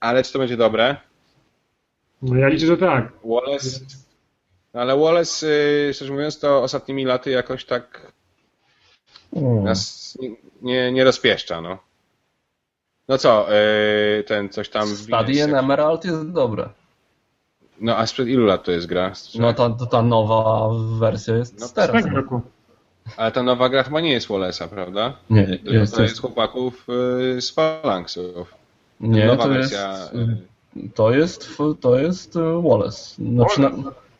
ale 0.00 0.22
czy 0.24 0.32
to 0.32 0.38
będzie 0.38 0.56
dobre? 0.56 0.96
No 2.22 2.36
ja 2.36 2.48
liczę, 2.48 2.66
że 2.66 2.76
tak. 2.76 3.12
Wallace... 3.24 3.80
No 4.74 4.80
ale 4.80 4.96
Wallace, 4.96 5.46
y, 5.46 5.94
szczerze 5.94 6.12
mówiąc, 6.12 6.38
to 6.40 6.62
ostatnimi 6.62 7.04
laty 7.04 7.30
jakoś 7.30 7.64
tak 7.64 8.12
nas 9.64 10.18
nie, 10.62 10.92
nie, 10.92 11.04
rozpieszcza, 11.04 11.60
no. 11.60 11.78
No 13.08 13.18
co, 13.18 13.46
y, 14.20 14.24
ten 14.24 14.48
coś 14.48 14.68
tam... 14.68 14.88
Study 14.88 15.44
and 15.44 15.54
Emerald 15.54 16.04
jest 16.04 16.30
dobre. 16.30 16.68
No 17.80 17.96
a 17.96 18.06
sprzed 18.06 18.28
ilu 18.28 18.46
lat 18.46 18.64
to 18.64 18.72
jest 18.72 18.86
gra? 18.86 19.12
No 19.38 19.52
ta, 19.52 19.70
to 19.70 19.86
ta 19.86 20.02
nowa 20.02 20.68
wersja 20.98 21.36
jest 21.36 21.60
No, 21.60 21.68
teraz. 21.68 22.04
tego 22.04 22.16
roku. 22.16 22.40
Ale 23.16 23.32
ta 23.32 23.42
nowa 23.42 23.68
gra 23.68 23.82
chyba 23.82 24.00
nie 24.00 24.12
jest 24.12 24.28
Wallace'a, 24.28 24.68
prawda? 24.68 25.12
Nie, 25.30 25.42
jest, 25.42 25.64
to 25.64 25.72
jest, 25.72 25.98
jest 25.98 26.20
chłopaków 26.20 26.86
y, 27.36 27.40
z 27.40 27.50
Phalanxów. 27.50 28.54
nie 29.00 29.26
nowa 29.26 29.44
to 29.44 29.52
jest, 29.52 29.70
wersja, 29.70 30.10
y, 30.14 30.36
to 30.94 31.14
jest, 31.14 31.58
to 31.80 31.98
jest 31.98 32.36
y, 32.36 32.62
Wallace. 32.62 33.14
Znaczy, 33.14 33.60
na, 33.60 33.70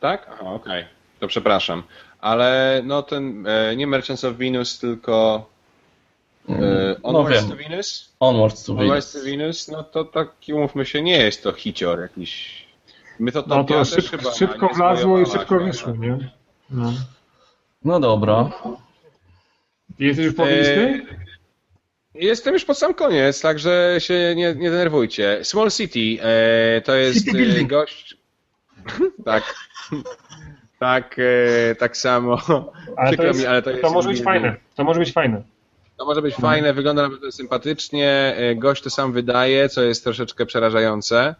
Tak? 0.00 0.42
Okej. 0.44 0.84
To 1.20 1.28
przepraszam. 1.28 1.82
Ale 2.20 2.82
no 2.84 3.02
ten, 3.02 3.46
e, 3.46 3.76
nie 3.76 3.86
Merchants 3.86 4.24
of 4.24 4.36
Venus, 4.36 4.78
tylko 4.78 5.46
e, 6.48 6.52
no 7.02 7.08
Onwards 7.08 7.40
wiem, 7.40 7.50
to 7.50 7.56
Venus? 7.56 8.12
Onwards 8.20 8.64
to 8.64 8.72
Onwards 8.72 9.12
to 9.12 9.18
Venus. 9.18 9.38
Venus, 9.40 9.68
no 9.68 9.84
to 9.84 10.04
taki, 10.04 10.52
umówmy 10.52 10.86
się, 10.86 11.02
nie 11.02 11.18
jest 11.18 11.42
to 11.42 11.52
hicior 11.52 12.00
jakiś. 12.00 12.64
My 13.18 13.32
to, 13.32 13.44
No 13.46 13.64
to 13.64 13.84
szybko, 13.84 14.16
chyba 14.18 14.32
szybko 14.34 14.68
wlazło 14.68 15.20
i 15.20 15.26
szybko 15.26 15.58
wyszło, 15.58 15.92
nie? 15.92 16.30
No. 16.70 16.92
No 17.84 18.00
dobra. 18.00 18.50
Jesteś 19.98 20.24
już 20.24 20.34
po 20.34 20.48
E, 20.48 20.58
listy? 20.58 21.06
Jestem 22.14 22.54
już 22.54 22.64
pod 22.64 22.78
sam 22.78 22.94
koniec, 22.94 23.40
także 23.40 23.94
się 23.98 24.34
nie, 24.36 24.54
nie 24.54 24.70
denerwujcie. 24.70 25.40
Small 25.42 25.70
City 25.70 26.22
e, 26.22 26.80
to 26.80 26.94
jest 26.94 27.24
City 27.24 27.56
e, 27.60 27.64
gość. 27.64 28.16
tak. 29.24 29.54
tak, 30.78 31.16
e, 31.18 31.74
tak 31.74 31.96
samo. 31.96 32.38
Ale 32.96 33.16
to, 33.16 33.22
jest, 33.22 33.40
mi, 33.40 33.46
ale 33.46 33.62
to 33.62 33.70
to, 33.70 33.76
jest 33.76 33.94
może 33.94 34.08
być 34.08 34.22
fajne. 34.22 34.56
To 34.74 34.84
może 34.84 35.00
być 35.00 35.12
fajne. 35.12 35.42
To 35.96 36.04
może 36.04 36.22
być 36.22 36.34
fajne, 36.34 36.72
wygląda 36.74 37.02
naprawdę 37.02 37.32
sympatycznie. 37.32 38.34
e, 38.36 38.54
Gość 38.54 38.82
to 38.82 38.90
sam 38.90 39.12
wydaje, 39.12 39.68
co 39.68 39.82
jest 39.82 40.04
troszeczkę 40.04 40.46
przerażające. 40.46 41.34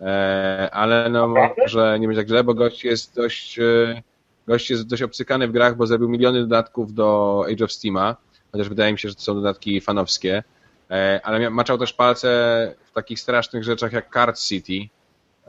E, 0.00 0.68
Ale 0.72 1.08
no 1.10 1.34
może 1.58 1.98
nie 2.00 2.08
być 2.08 2.16
tak 2.16 2.28
źle, 2.28 2.44
bo 2.44 2.54
gość 2.54 2.84
jest 2.84 3.14
dość. 3.14 3.58
e, 3.58 4.02
Gość 4.46 4.70
jest 4.70 4.86
dość 4.86 5.02
obcykany 5.02 5.48
w 5.48 5.52
grach, 5.52 5.76
bo 5.76 5.86
zrobił 5.86 6.08
miliony 6.08 6.40
dodatków 6.40 6.94
do 6.94 7.44
Age 7.52 7.64
of 7.64 7.72
Steama, 7.72 8.16
chociaż 8.52 8.68
wydaje 8.68 8.92
mi 8.92 8.98
się, 8.98 9.08
że 9.08 9.14
to 9.14 9.20
są 9.20 9.34
dodatki 9.34 9.80
fanowskie. 9.80 10.42
E, 10.90 11.20
Ale 11.24 11.50
maczał 11.50 11.78
też 11.78 11.92
palce 11.92 12.28
w 12.84 12.92
takich 12.92 13.20
strasznych 13.20 13.64
rzeczach 13.64 13.92
jak 13.92 14.12
Card 14.14 14.40
City, 14.40 14.88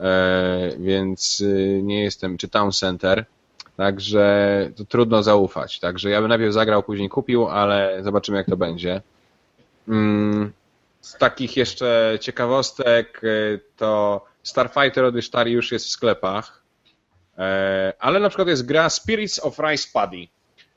e, 0.00 0.70
więc 0.78 1.40
y, 1.40 1.80
nie 1.82 2.02
jestem, 2.02 2.36
czy 2.38 2.48
Town 2.48 2.72
Center. 2.72 3.24
Także 3.76 4.70
to 4.76 4.84
trudno 4.84 5.22
zaufać. 5.22 5.80
Także 5.80 6.10
ja 6.10 6.20
bym 6.20 6.28
najpierw 6.28 6.54
zagrał, 6.54 6.82
później 6.82 7.08
kupił, 7.08 7.48
ale 7.48 7.98
zobaczymy 8.02 8.38
jak 8.38 8.46
to 8.46 8.56
będzie. 8.56 9.02
Mm, 9.88 10.52
z 11.00 11.18
takich 11.18 11.56
jeszcze 11.56 12.18
ciekawostek 12.20 13.20
to 13.76 14.24
Starfighter 14.42 15.04
od 15.04 15.24
Stary 15.24 15.50
już 15.50 15.72
jest 15.72 15.86
w 15.86 15.90
sklepach, 15.90 16.62
ale 17.98 18.20
na 18.20 18.28
przykład 18.28 18.48
jest 18.48 18.66
gra 18.66 18.90
Spirits 18.90 19.44
of 19.44 19.58
Rice 19.58 19.88
Paddy. 19.92 20.26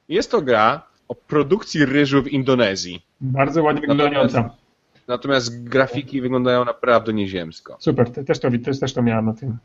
Jest 0.10 0.32
to 0.32 0.42
gra 0.42 0.88
o 1.08 1.16
produkcji 1.16 1.86
ryżu 1.86 2.24
w 2.24 2.28
Indonezji. 2.28 3.06
Bardzo 3.22 3.64
ładnie 3.64 3.82
wyglądająca. 3.82 4.50
Natomiast 5.08 5.64
grafiki 5.64 6.22
wyglądają 6.22 6.66
naprawdę 6.66 7.14
nieziemsko. 7.14 7.78
Super, 7.80 8.10
te, 8.12 8.24
też, 8.24 8.40
to, 8.40 8.50
też, 8.66 8.80
też 8.80 8.94
to 8.94 9.02
miałem 9.02 9.26
na 9.26 9.34
tym. 9.34 9.58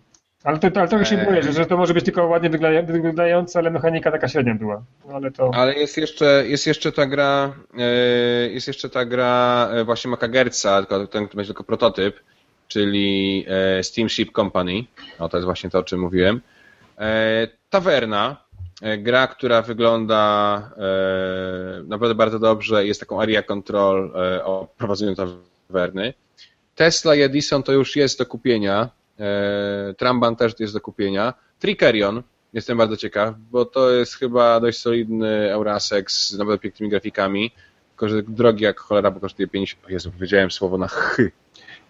Ale, 0.44 0.58
to, 0.58 0.80
ale 0.80 0.88
trochę 0.88 1.04
się 1.04 1.18
eee. 1.18 1.26
boję, 1.26 1.42
że, 1.42 1.52
że 1.52 1.66
to 1.66 1.76
może 1.76 1.94
być 1.94 2.04
tylko 2.04 2.26
ładnie 2.26 2.50
wyglądające, 2.84 3.58
ale 3.58 3.70
mechanika 3.70 4.12
taka 4.12 4.28
średnia 4.28 4.54
była. 4.54 4.82
Ale, 5.12 5.30
to... 5.30 5.50
ale 5.54 5.74
jest, 5.74 5.96
jeszcze, 5.96 6.44
jest 6.46 6.66
jeszcze 6.66 6.92
ta 6.92 7.06
gra, 7.06 7.52
e, 7.78 7.82
jest 8.50 8.68
jeszcze 8.68 8.88
ta 8.90 9.04
gra 9.04 9.68
e, 9.72 9.84
właśnie 9.84 10.10
Makagerca, 10.10 10.78
tylko 10.78 11.06
ten 11.06 11.28
to 11.28 11.36
będzie 11.36 11.48
tylko 11.48 11.64
prototyp, 11.64 12.20
czyli 12.68 13.44
e, 13.48 13.82
Steamship 13.82 14.32
Company. 14.32 14.84
No 15.20 15.28
to 15.28 15.36
jest 15.36 15.44
właśnie 15.44 15.70
to, 15.70 15.78
o 15.78 15.82
czym 15.82 16.00
mówiłem. 16.00 16.40
Tawerna, 17.70 18.36
gra, 18.98 19.26
która 19.26 19.62
wygląda 19.62 20.70
naprawdę 21.84 22.14
bardzo 22.14 22.38
dobrze, 22.38 22.86
jest 22.86 23.00
taką 23.00 23.20
area 23.20 23.42
control 23.42 24.12
o 24.44 24.68
prowadzeniu 24.78 25.14
tawerny. 25.68 26.14
Tesla 26.74 27.14
i 27.14 27.20
Edison 27.20 27.62
to 27.62 27.72
już 27.72 27.96
jest 27.96 28.18
do 28.18 28.26
kupienia, 28.26 28.90
E, 29.22 29.94
Tramban 29.94 30.36
też 30.36 30.52
jest 30.60 30.74
do 30.74 30.80
kupienia. 30.80 31.34
Tricerion, 31.58 32.22
jestem 32.52 32.78
bardzo 32.78 32.96
ciekaw, 32.96 33.34
bo 33.50 33.64
to 33.64 33.90
jest 33.90 34.14
chyba 34.14 34.60
dość 34.60 34.78
solidny 34.78 35.52
Eurasek 35.52 36.10
z 36.10 36.38
naprawdę 36.38 36.58
pięknymi 36.58 36.90
grafikami, 36.90 37.50
tylko 37.88 38.08
że 38.08 38.22
drogi 38.22 38.64
jak 38.64 38.80
cholera, 38.80 39.10
bo 39.10 39.20
kosztuje 39.20 39.48
50... 39.48 39.90
Jezu, 39.90 40.12
powiedziałem 40.12 40.50
słowo 40.50 40.78
na 40.78 40.88
chy. 40.88 41.32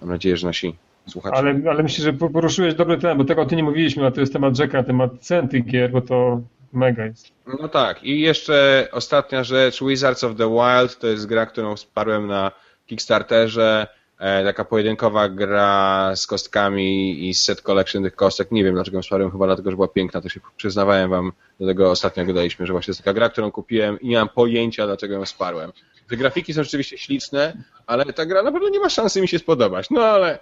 Mam 0.01 0.11
nadzieję, 0.11 0.37
że 0.37 0.47
nasi 0.47 0.77
słuchacze... 1.09 1.37
Ale, 1.37 1.71
ale 1.71 1.83
myślę, 1.83 2.05
że 2.05 2.13
poruszyłeś 2.13 2.75
dobry 2.75 2.99
temat, 2.99 3.19
bo 3.19 3.25
tego 3.25 3.43
o 3.43 3.47
tym 3.47 3.57
nie 3.57 3.65
mówiliśmy, 3.65 4.07
a 4.07 4.11
to 4.11 4.21
jest 4.21 4.33
temat 4.33 4.59
Jacka, 4.59 4.83
temat 4.83 5.11
cen 5.21 5.49
tych 5.49 5.65
gier, 5.65 5.91
bo 5.91 6.01
to 6.01 6.41
mega 6.73 7.07
jest. 7.07 7.33
No 7.61 7.69
tak. 7.69 8.05
I 8.05 8.21
jeszcze 8.21 8.89
ostatnia 8.93 9.45
rzecz, 9.45 9.85
Wizards 9.85 10.25
of 10.25 10.37
the 10.37 10.51
Wild, 10.51 10.99
to 10.99 11.07
jest 11.07 11.27
gra, 11.27 11.47
którą 11.47 11.77
wsparłem 11.77 12.27
na 12.27 12.53
Kickstarterze. 12.87 13.87
E, 14.19 14.45
taka 14.45 14.65
pojedynkowa 14.65 15.29
gra 15.29 16.13
z 16.17 16.27
kostkami 16.27 17.29
i 17.29 17.35
set 17.35 17.61
collection 17.61 18.03
tych 18.03 18.15
kostek. 18.15 18.51
Nie 18.51 18.65
wiem 18.65 18.75
dlaczego 18.75 18.99
ją 18.99 19.03
wsparłem, 19.03 19.31
chyba 19.31 19.47
dlatego, 19.47 19.71
że 19.71 19.77
była 19.77 19.89
piękna, 19.89 20.21
to 20.21 20.29
się 20.29 20.41
przyznawałem 20.57 21.11
wam 21.11 21.33
do 21.61 21.67
tego 21.67 21.91
ostatnio 21.91 22.25
gadaliśmy, 22.25 22.67
że 22.67 22.73
właśnie 22.73 22.91
jest 22.91 23.01
taka 23.01 23.13
gra, 23.13 23.29
którą 23.29 23.51
kupiłem 23.51 24.01
i 24.01 24.09
nie 24.09 24.17
mam 24.17 24.29
pojęcia 24.29 24.87
dlaczego 24.87 25.15
ją 25.15 25.25
wsparłem. 25.25 25.73
Te 26.09 26.17
grafiki 26.17 26.55
są 26.55 26.63
rzeczywiście 26.63 26.99
śliczne, 26.99 27.57
ale 27.87 28.05
ta 28.05 28.27
gra 28.27 28.43
na 28.43 28.53
pewno 28.53 28.69
nie 28.69 28.81
ma 28.81 28.89
szansy 28.89 29.21
mi 29.21 29.29
się 29.29 29.39
spodobać, 29.39 29.91
no 29.91 30.03
ale... 30.05 30.39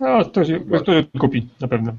No, 0.00 0.24
to 0.24 0.44
się, 0.44 0.60
to 0.84 0.92
się 0.92 1.04
kupi, 1.18 1.48
na 1.60 1.68
pewno. 1.68 1.92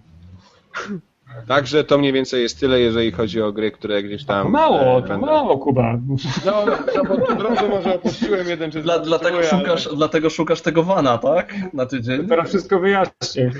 Także 1.47 1.83
to 1.83 1.97
mniej 1.97 2.13
więcej 2.13 2.41
jest 2.41 2.59
tyle, 2.59 2.79
jeżeli 2.79 3.11
chodzi 3.11 3.41
o 3.41 3.51
gry, 3.51 3.71
które 3.71 4.03
gdzieś 4.03 4.25
tam. 4.25 4.51
Mało, 4.51 5.07
e, 5.07 5.17
mało, 5.17 5.57
Kuba. 5.57 5.97
No, 6.45 6.65
no 6.95 7.03
bo 7.03 7.17
po 7.17 7.35
drodze 7.35 7.69
może 7.69 7.95
opuściłem 7.95 8.47
jeden 8.47 8.71
czy 8.71 8.81
Dla, 8.81 8.99
dlatego, 8.99 9.43
szukasz, 9.43 9.87
ale... 9.87 9.95
dlatego 9.95 10.29
szukasz 10.29 10.61
tego 10.61 10.83
wana, 10.83 11.17
tak? 11.17 11.53
Na 11.73 11.85
tydzień. 11.85 12.27
Teraz 12.27 12.49
wszystko 12.49 12.79
wyjaśnię. 12.79 13.51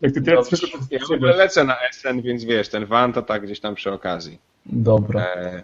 Jak 0.00 0.12
ty 0.12 0.22
teraz 0.22 0.46
wszystko 0.46 0.78
Ja 0.90 0.98
w 1.08 1.10
ogóle 1.10 1.36
lecę 1.36 1.64
na 1.64 1.76
SN, 1.92 2.20
więc 2.22 2.44
wiesz, 2.44 2.68
ten 2.68 2.86
van 2.86 3.12
to 3.12 3.22
tak 3.22 3.42
gdzieś 3.42 3.60
tam 3.60 3.74
przy 3.74 3.92
okazji. 3.92 4.38
Dobra. 4.66 5.20
E... 5.20 5.62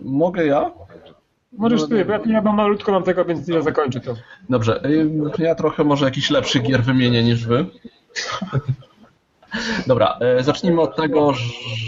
Mogę 0.00 0.46
ja? 0.46 0.70
Możesz 1.52 1.80
no, 1.80 1.88
ty, 1.88 2.04
bo 2.04 2.12
ja, 2.12 2.20
ja 2.26 2.42
mam 2.42 2.56
malutko 2.56 2.92
mam 2.92 3.02
tego, 3.02 3.24
więc 3.24 3.48
ja 3.48 3.62
zakończę 3.62 4.00
to. 4.00 4.14
Dobrze, 4.48 4.82
ja 5.38 5.54
trochę 5.54 5.84
może 5.84 6.04
jakiś 6.04 6.30
lepszy 6.30 6.60
gier 6.60 6.82
wymienię 6.82 7.24
niż 7.24 7.46
wy. 7.46 7.66
Dobra, 9.86 10.18
e, 10.20 10.42
zacznijmy 10.42 10.80
od 10.80 10.96
tego, 10.96 11.32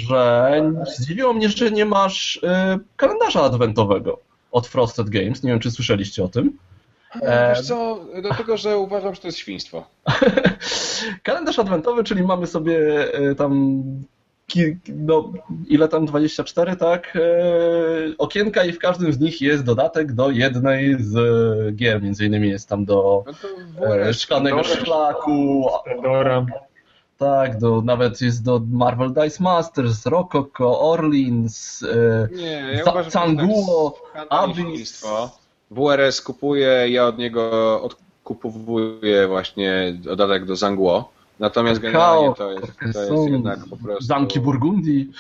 że 0.09 0.63
zdziwiło 0.99 1.33
mnie, 1.33 1.49
że 1.49 1.71
nie 1.71 1.85
masz 1.85 2.41
e, 2.43 2.79
kalendarza 2.97 3.43
adwentowego 3.43 4.19
od 4.53 4.67
Frosted 4.67 5.11
Games. 5.11 5.43
Nie 5.43 5.51
wiem, 5.51 5.61
czy 5.61 5.71
słyszeliście 5.71 6.25
o 6.25 6.29
tym. 6.29 6.59
E, 7.23 7.55
wiesz 7.55 7.67
co, 7.67 8.01
dlatego, 8.23 8.57
że 8.57 8.79
uważam, 8.79 9.15
że 9.15 9.21
to 9.21 9.29
jest 9.29 9.39
świństwo. 9.39 9.87
Kalendarz 11.23 11.59
adwentowy, 11.59 12.05
czyli 12.05 12.23
mamy 12.23 12.47
sobie 12.47 12.79
tam 13.39 13.83
no, 14.89 15.33
ile 15.69 15.89
tam, 15.89 16.07
24, 16.07 16.77
tak? 16.77 17.19
Okienka 18.19 18.65
i 18.65 18.73
w 18.73 18.79
każdym 18.79 19.13
z 19.13 19.21
nich 19.21 19.41
jest 19.41 19.65
dodatek 19.65 20.13
do 20.13 20.31
jednej 20.31 20.97
z 20.99 21.77
gier, 21.77 22.03
między 22.03 22.27
innymi 22.27 22.49
jest 22.49 22.69
tam 22.69 22.85
do 22.85 23.25
no 23.81 24.13
szklanego 24.13 24.65
szlaku, 24.65 25.67
Pandora. 25.85 26.47
Tak, 27.19 27.59
do, 27.59 27.83
nawet 27.83 28.21
jest 28.21 28.45
do 28.45 28.63
Marvel 28.71 29.13
Dice 29.13 29.43
Masters, 29.43 30.07
Rococo, 30.07 30.91
Orleans, 30.91 31.83
e, 31.83 32.29
Nie, 32.37 32.83
ja 32.85 32.91
uważam, 32.91 33.11
Canguo, 33.11 33.95
Abyss. 34.29 35.07
WRS 35.71 36.21
kupuje, 36.21 36.89
ja 36.89 37.07
od 37.07 37.19
niego 37.19 37.83
odkupowuję 37.83 39.29
właśnie 39.29 39.97
dodatek 39.99 40.45
do 40.45 40.57
Zanguo. 40.57 41.13
Natomiast 41.39 41.81
generalnie 41.81 42.35
to 42.35 42.53
jest, 42.53 42.67
to 42.93 43.03
jest 43.03 43.31
jednak 43.31 43.59
po 43.71 43.77
prostu... 43.77 44.05
Zamki 44.05 44.41
Burgundii. 44.41 45.11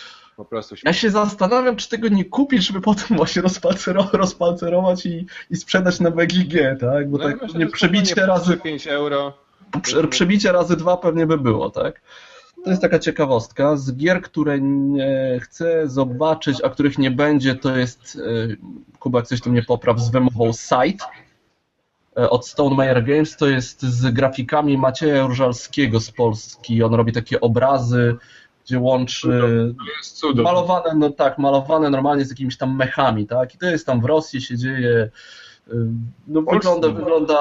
Ja 0.85 0.93
się 0.93 1.11
zastanawiam, 1.11 1.77
czy 1.77 1.89
tego 1.89 2.09
nie 2.09 2.25
kupisz, 2.25 2.67
żeby 2.67 2.81
potem 2.81 3.17
właśnie 3.17 3.43
rozpalcerować, 3.43 4.13
rozpalcerować 4.13 5.07
i, 5.07 5.27
i 5.51 5.57
sprzedać 5.57 6.01
na 6.01 6.11
BGG, 6.11 6.81
tak? 6.81 7.11
Bo 7.11 7.19
no 7.19 7.25
tak 7.25 7.55
nie 7.55 7.67
przebicie 7.67 8.27
razy... 8.27 8.57
5 8.57 8.87
euro 8.87 9.46
przebicie 10.11 10.53
razy 10.53 10.77
dwa 10.77 10.97
pewnie 10.97 11.27
by 11.27 11.39
było, 11.39 11.71
tak? 11.71 12.01
To 12.65 12.71
jest 12.71 12.83
taka 12.83 12.99
ciekawostka. 12.99 13.77
Z 13.77 13.97
gier, 13.97 14.23
które 14.23 14.61
nie 14.61 15.41
chcę 15.43 15.89
zobaczyć, 15.89 16.61
a 16.65 16.71
których 16.71 16.99
nie 16.99 17.11
będzie, 17.11 17.55
to 17.55 17.77
jest, 17.77 18.19
e, 18.27 18.99
Kuba, 18.99 19.23
coś 19.23 19.41
tu 19.41 19.51
mnie 19.51 19.63
popraw, 19.63 20.01
z 20.01 20.11
wymową 20.11 20.53
Sight 20.53 21.07
e, 22.17 22.31
od 22.31 22.47
Stone 22.47 22.77
Meyer 22.77 23.05
Games. 23.05 23.37
To 23.37 23.47
jest 23.47 23.83
z 23.83 24.15
grafikami 24.15 24.79
Macieja 24.79 25.27
Różalskiego 25.27 26.01
z 26.01 26.11
Polski. 26.11 26.83
On 26.83 26.95
robi 26.95 27.13
takie 27.13 27.41
obrazy, 27.41 28.17
gdzie 28.65 28.79
łączy 28.79 29.75
malowane, 30.35 30.95
no 30.95 31.11
tak, 31.11 31.39
malowane 31.39 31.91
normalnie 31.91 32.25
z 32.25 32.31
jakimiś 32.31 32.57
tam 32.57 32.77
mechami, 32.77 33.27
tak? 33.27 33.55
I 33.55 33.59
to 33.59 33.67
jest 33.67 33.87
tam 33.87 34.01
w 34.01 34.05
Rosji 34.05 34.41
się 34.41 34.57
dzieje. 34.57 35.11
E, 35.69 35.73
no 36.27 36.43
wygląda, 36.43 36.89
wygląda... 36.89 37.39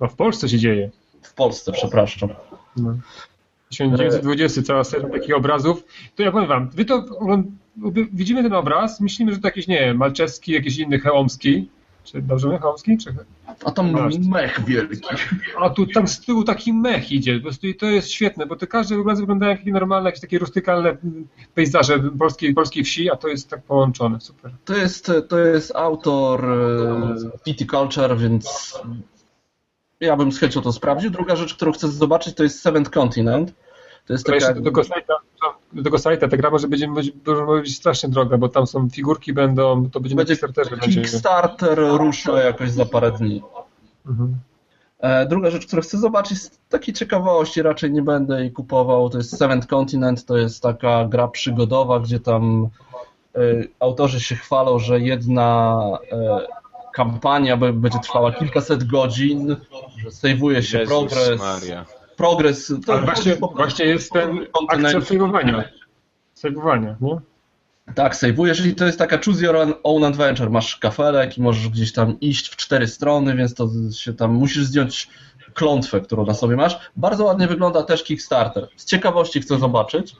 A 0.00 0.06
w 0.06 0.14
Polsce 0.14 0.48
się 0.48 0.58
dzieje 0.58 0.90
w 1.22 1.34
Polsce, 1.34 1.72
przepraszam. 1.72 2.28
No. 2.76 2.94
1920, 3.68 4.62
cała 4.62 4.84
seria 4.84 5.08
takich 5.08 5.36
obrazów. 5.36 5.84
To 6.16 6.22
ja 6.22 6.32
powiem 6.32 6.48
wam, 6.48 6.70
wy 6.70 6.84
to 6.84 7.04
widzimy 8.12 8.42
ten 8.42 8.52
obraz, 8.52 9.00
myślimy, 9.00 9.32
że 9.32 9.38
to 9.38 9.48
jakiś, 9.48 9.68
nie 9.68 9.80
wiem, 9.80 9.96
Malczewski, 9.96 10.52
jakiś 10.52 10.78
inny 10.78 10.98
Chełomski, 10.98 11.68
czy 12.04 12.22
dobrze 12.22 12.46
mówię, 12.46 12.58
Chełomski? 12.58 12.98
Czy... 12.98 13.14
A 13.64 13.70
tam 13.70 13.90
Masz. 13.90 14.18
mech 14.18 14.64
wielki. 14.64 15.00
A 15.60 15.70
tu 15.70 15.86
tam 15.86 16.08
z 16.08 16.20
tyłu 16.20 16.44
taki 16.44 16.72
mech 16.72 17.12
idzie, 17.12 17.36
po 17.36 17.42
prostu 17.42 17.66
i 17.66 17.74
to 17.74 17.86
jest 17.86 18.10
świetne, 18.10 18.46
bo 18.46 18.56
to 18.56 18.66
każdy 18.66 18.98
obraz 18.98 19.20
wygląda 19.20 19.48
jak 19.48 19.64
normalne, 19.64 20.08
jakieś 20.08 20.20
takie 20.20 20.38
rustykalne 20.38 20.96
pejzaże 21.54 21.98
polskiej, 22.18 22.54
polskiej 22.54 22.84
wsi, 22.84 23.10
a 23.10 23.16
to 23.16 23.28
jest 23.28 23.50
tak 23.50 23.62
połączone, 23.62 24.20
super. 24.20 24.52
To 24.64 24.76
jest, 24.76 25.12
to 25.28 25.38
jest 25.38 25.76
autor 25.76 26.46
Viticulture, 27.46 28.18
więc 28.18 28.74
ja 30.00 30.16
bym 30.16 30.32
z 30.32 30.38
chęcią 30.38 30.62
to 30.62 30.72
sprawdził. 30.72 31.10
Druga 31.10 31.36
rzecz, 31.36 31.54
którą 31.54 31.72
chcę 31.72 31.88
zobaczyć, 31.88 32.34
to 32.34 32.42
jest 32.42 32.62
Seventh 32.62 32.90
Continent. 32.90 33.52
To 34.06 34.12
jest 34.12 34.26
taka... 34.26 34.54
do, 34.54 34.62
tego 34.62 34.84
sajta, 34.84 35.14
do 35.72 35.82
tego 35.82 35.98
sajta 35.98 36.28
ta 36.28 36.36
gra 36.36 36.50
może 36.50 36.68
być, 36.68 36.86
może 36.86 37.12
być 37.60 37.76
strasznie 37.76 38.08
droga, 38.08 38.38
bo 38.38 38.48
tam 38.48 38.66
są 38.66 38.88
figurki 38.90 39.32
będą, 39.32 39.90
to 39.90 40.00
będzie, 40.00 40.16
będzie 40.16 40.32
na 40.32 40.36
Kickstarterze. 40.36 40.76
Kickstarter 40.76 41.78
rusza 41.78 42.42
jakoś 42.42 42.70
za 42.70 42.84
parę 42.84 43.12
dni. 43.12 43.42
Mhm. 44.06 44.36
E, 44.98 45.26
druga 45.26 45.50
rzecz, 45.50 45.66
którą 45.66 45.82
chcę 45.82 45.98
zobaczyć, 45.98 46.42
z 46.42 46.58
takiej 46.68 46.94
ciekawości 46.94 47.62
raczej 47.62 47.92
nie 47.92 48.02
będę 48.02 48.40
jej 48.40 48.52
kupował, 48.52 49.10
to 49.10 49.18
jest 49.18 49.38
Seventh 49.38 49.66
Continent, 49.66 50.24
to 50.24 50.36
jest 50.36 50.62
taka 50.62 51.04
gra 51.04 51.28
przygodowa, 51.28 52.00
gdzie 52.00 52.20
tam 52.20 52.68
y, 53.36 53.68
autorzy 53.80 54.20
się 54.20 54.34
chwalą, 54.34 54.78
że 54.78 55.00
jedna 55.00 55.78
y, 56.12 56.59
kampania 56.94 57.56
będzie 57.56 57.98
trwała 57.98 58.32
kilkaset 58.32 58.84
godzin, 58.84 59.56
że 59.96 60.10
sejwuje 60.10 60.62
się 60.62 60.78
Jezus 60.78 60.94
progres. 60.94 61.40
Maria. 61.40 61.86
Progres. 62.16 62.72
To 62.86 62.98
właśnie, 62.98 63.36
właśnie 63.56 63.84
jest 63.84 64.12
ten 64.12 64.46
akcja 64.68 65.00
sejwowania. 65.00 65.64
Sejwowania, 66.34 66.96
nie? 67.00 67.20
Tak, 67.94 68.16
sejwujesz 68.16 68.66
i 68.66 68.74
to 68.74 68.86
jest 68.86 68.98
taka 68.98 69.18
choose 69.24 69.44
your 69.44 69.56
own 69.82 70.04
adventure. 70.04 70.50
Masz 70.50 70.76
kafelek 70.76 71.38
i 71.38 71.42
możesz 71.42 71.68
gdzieś 71.68 71.92
tam 71.92 72.20
iść 72.20 72.48
w 72.48 72.56
cztery 72.56 72.88
strony, 72.88 73.36
więc 73.36 73.54
to 73.54 73.68
się 73.92 74.14
tam 74.14 74.34
musisz 74.34 74.64
zdjąć 74.64 75.08
klątwę, 75.54 76.00
którą 76.00 76.26
na 76.26 76.34
sobie 76.34 76.56
masz. 76.56 76.90
Bardzo 76.96 77.24
ładnie 77.24 77.46
wygląda 77.46 77.82
też 77.82 78.04
Kickstarter. 78.04 78.68
Z 78.76 78.84
ciekawości 78.84 79.40
chcę 79.40 79.58
zobaczyć. 79.58 80.16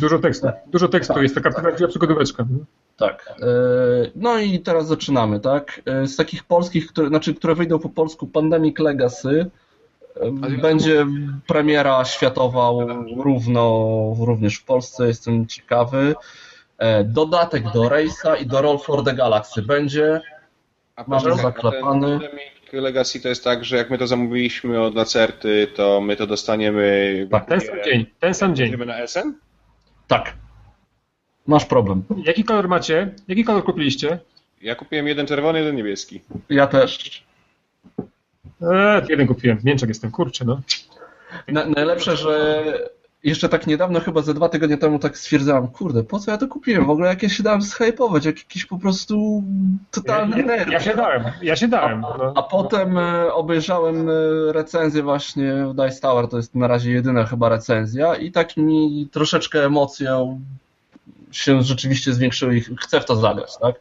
Dużo 0.00 0.18
tekstu, 0.18 0.48
dużo 0.66 0.88
tekstu 0.88 1.14
tak, 1.14 1.22
jest 1.22 1.34
taka 1.34 1.52
tak. 1.52 1.88
przygodóweczka. 1.88 2.44
Tak. 2.96 3.34
E, 3.42 3.46
no 4.14 4.38
i 4.38 4.60
teraz 4.60 4.86
zaczynamy, 4.86 5.40
tak? 5.40 5.80
E, 5.86 6.06
z 6.06 6.16
takich 6.16 6.44
polskich, 6.44 6.86
które, 6.86 7.08
znaczy, 7.08 7.34
które 7.34 7.54
wyjdą 7.54 7.78
po 7.78 7.88
polsku, 7.88 8.26
Pandemic 8.26 8.78
Legacy, 8.78 9.50
będzie 10.62 11.06
premiera 11.46 12.04
światowa 12.04 12.70
równo, 13.16 13.62
również 14.20 14.56
w 14.56 14.64
Polsce, 14.64 15.06
jestem 15.06 15.46
ciekawy. 15.46 16.14
Dodatek 17.04 17.64
do 17.72 17.82
Race'a 17.82 18.42
i 18.42 18.46
do 18.46 18.62
Roll 18.62 18.78
for 18.78 19.04
the 19.04 19.14
Galaxy 19.14 19.62
będzie. 19.62 20.20
Mamy 21.06 21.36
zaklepany. 21.36 22.20
Legacy 22.72 23.20
to 23.20 23.28
jest 23.28 23.44
tak, 23.44 23.64
że 23.64 23.76
jak 23.76 23.90
my 23.90 23.98
to 23.98 24.06
zamówiliśmy 24.06 24.82
od 24.82 24.94
Lacerty, 24.94 25.66
to 25.74 26.00
my 26.00 26.16
to 26.16 26.26
dostaniemy... 26.26 27.28
Tak, 27.30 27.48
ten 27.48 27.60
sam 27.60 27.76
dzień, 27.84 28.06
ten 28.20 28.34
sam 28.34 28.56
dzień. 28.56 28.76
na 28.86 29.06
SN? 29.06 29.32
Tak. 30.06 30.34
Masz 31.46 31.64
problem. 31.64 32.02
Jaki 32.24 32.44
kolor 32.44 32.68
macie? 32.68 33.14
Jaki 33.28 33.44
kolor 33.44 33.64
kupiliście? 33.64 34.18
Ja 34.62 34.74
kupiłem 34.74 35.06
jeden 35.06 35.26
czerwony, 35.26 35.58
jeden 35.58 35.76
niebieski. 35.76 36.20
Ja 36.48 36.66
też. 36.66 37.24
Eee, 38.62 39.02
jeden 39.08 39.26
kupiłem. 39.26 39.58
Mięczak 39.64 39.88
jestem, 39.88 40.10
kurczę, 40.10 40.44
no. 40.44 40.60
Na, 41.48 41.66
najlepsze, 41.66 42.16
że 42.16 42.62
jeszcze 43.26 43.48
tak 43.48 43.66
niedawno, 43.66 44.00
chyba 44.00 44.22
ze 44.22 44.34
dwa 44.34 44.48
tygodnie 44.48 44.78
temu 44.78 44.98
tak 44.98 45.18
stwierdzałem, 45.18 45.68
kurde, 45.68 46.04
po 46.04 46.18
co 46.18 46.30
ja 46.30 46.38
to 46.38 46.48
kupiłem? 46.48 46.86
W 46.86 46.90
ogóle 46.90 47.08
jak 47.08 47.22
ja 47.22 47.28
się 47.28 47.42
dałem 47.42 47.62
zhypować, 47.62 48.24
jak 48.24 48.38
jakiś 48.38 48.66
po 48.66 48.78
prostu 48.78 49.42
totalny 49.90 50.42
ja, 50.42 50.56
ja, 50.56 50.64
ja 50.70 50.80
się 50.80 50.96
dałem, 50.96 51.24
ja 51.42 51.56
się 51.56 51.68
dałem. 51.68 52.00
No. 52.00 52.32
A, 52.34 52.38
a 52.38 52.42
potem 52.42 52.98
e, 52.98 53.34
obejrzałem 53.34 54.08
e, 54.08 54.12
recenzję 54.52 55.02
właśnie 55.02 55.66
w 55.66 55.74
Dice 55.74 56.00
Tower, 56.00 56.28
to 56.28 56.36
jest 56.36 56.54
na 56.54 56.66
razie 56.66 56.92
jedyna 56.92 57.24
chyba 57.24 57.48
recenzja 57.48 58.14
i 58.14 58.32
tak 58.32 58.56
mi 58.56 59.08
troszeczkę 59.12 59.64
emocje 59.64 60.38
się 61.30 61.62
rzeczywiście 61.62 62.12
zwiększyły 62.12 62.56
i 62.56 62.60
chcę 62.60 63.00
w 63.00 63.04
to 63.04 63.16
zagrać, 63.16 63.58
tak? 63.58 63.74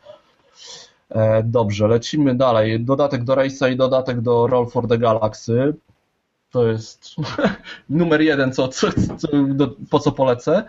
E, 1.09 1.43
dobrze, 1.43 1.87
lecimy 1.87 2.35
dalej. 2.35 2.79
Dodatek 2.79 3.23
do 3.23 3.33
Race'a 3.33 3.71
i 3.71 3.75
dodatek 3.75 4.21
do 4.21 4.47
Roll 4.47 4.67
for 4.67 4.87
the 4.87 4.97
Galaxy 4.97 5.73
to 6.55 6.67
jest 6.67 7.15
numer 7.89 8.21
jeden, 8.21 8.53
co, 8.53 8.67
co, 8.67 8.87
co, 9.17 9.27
po 9.89 9.99
co 9.99 10.11
polecę. 10.11 10.63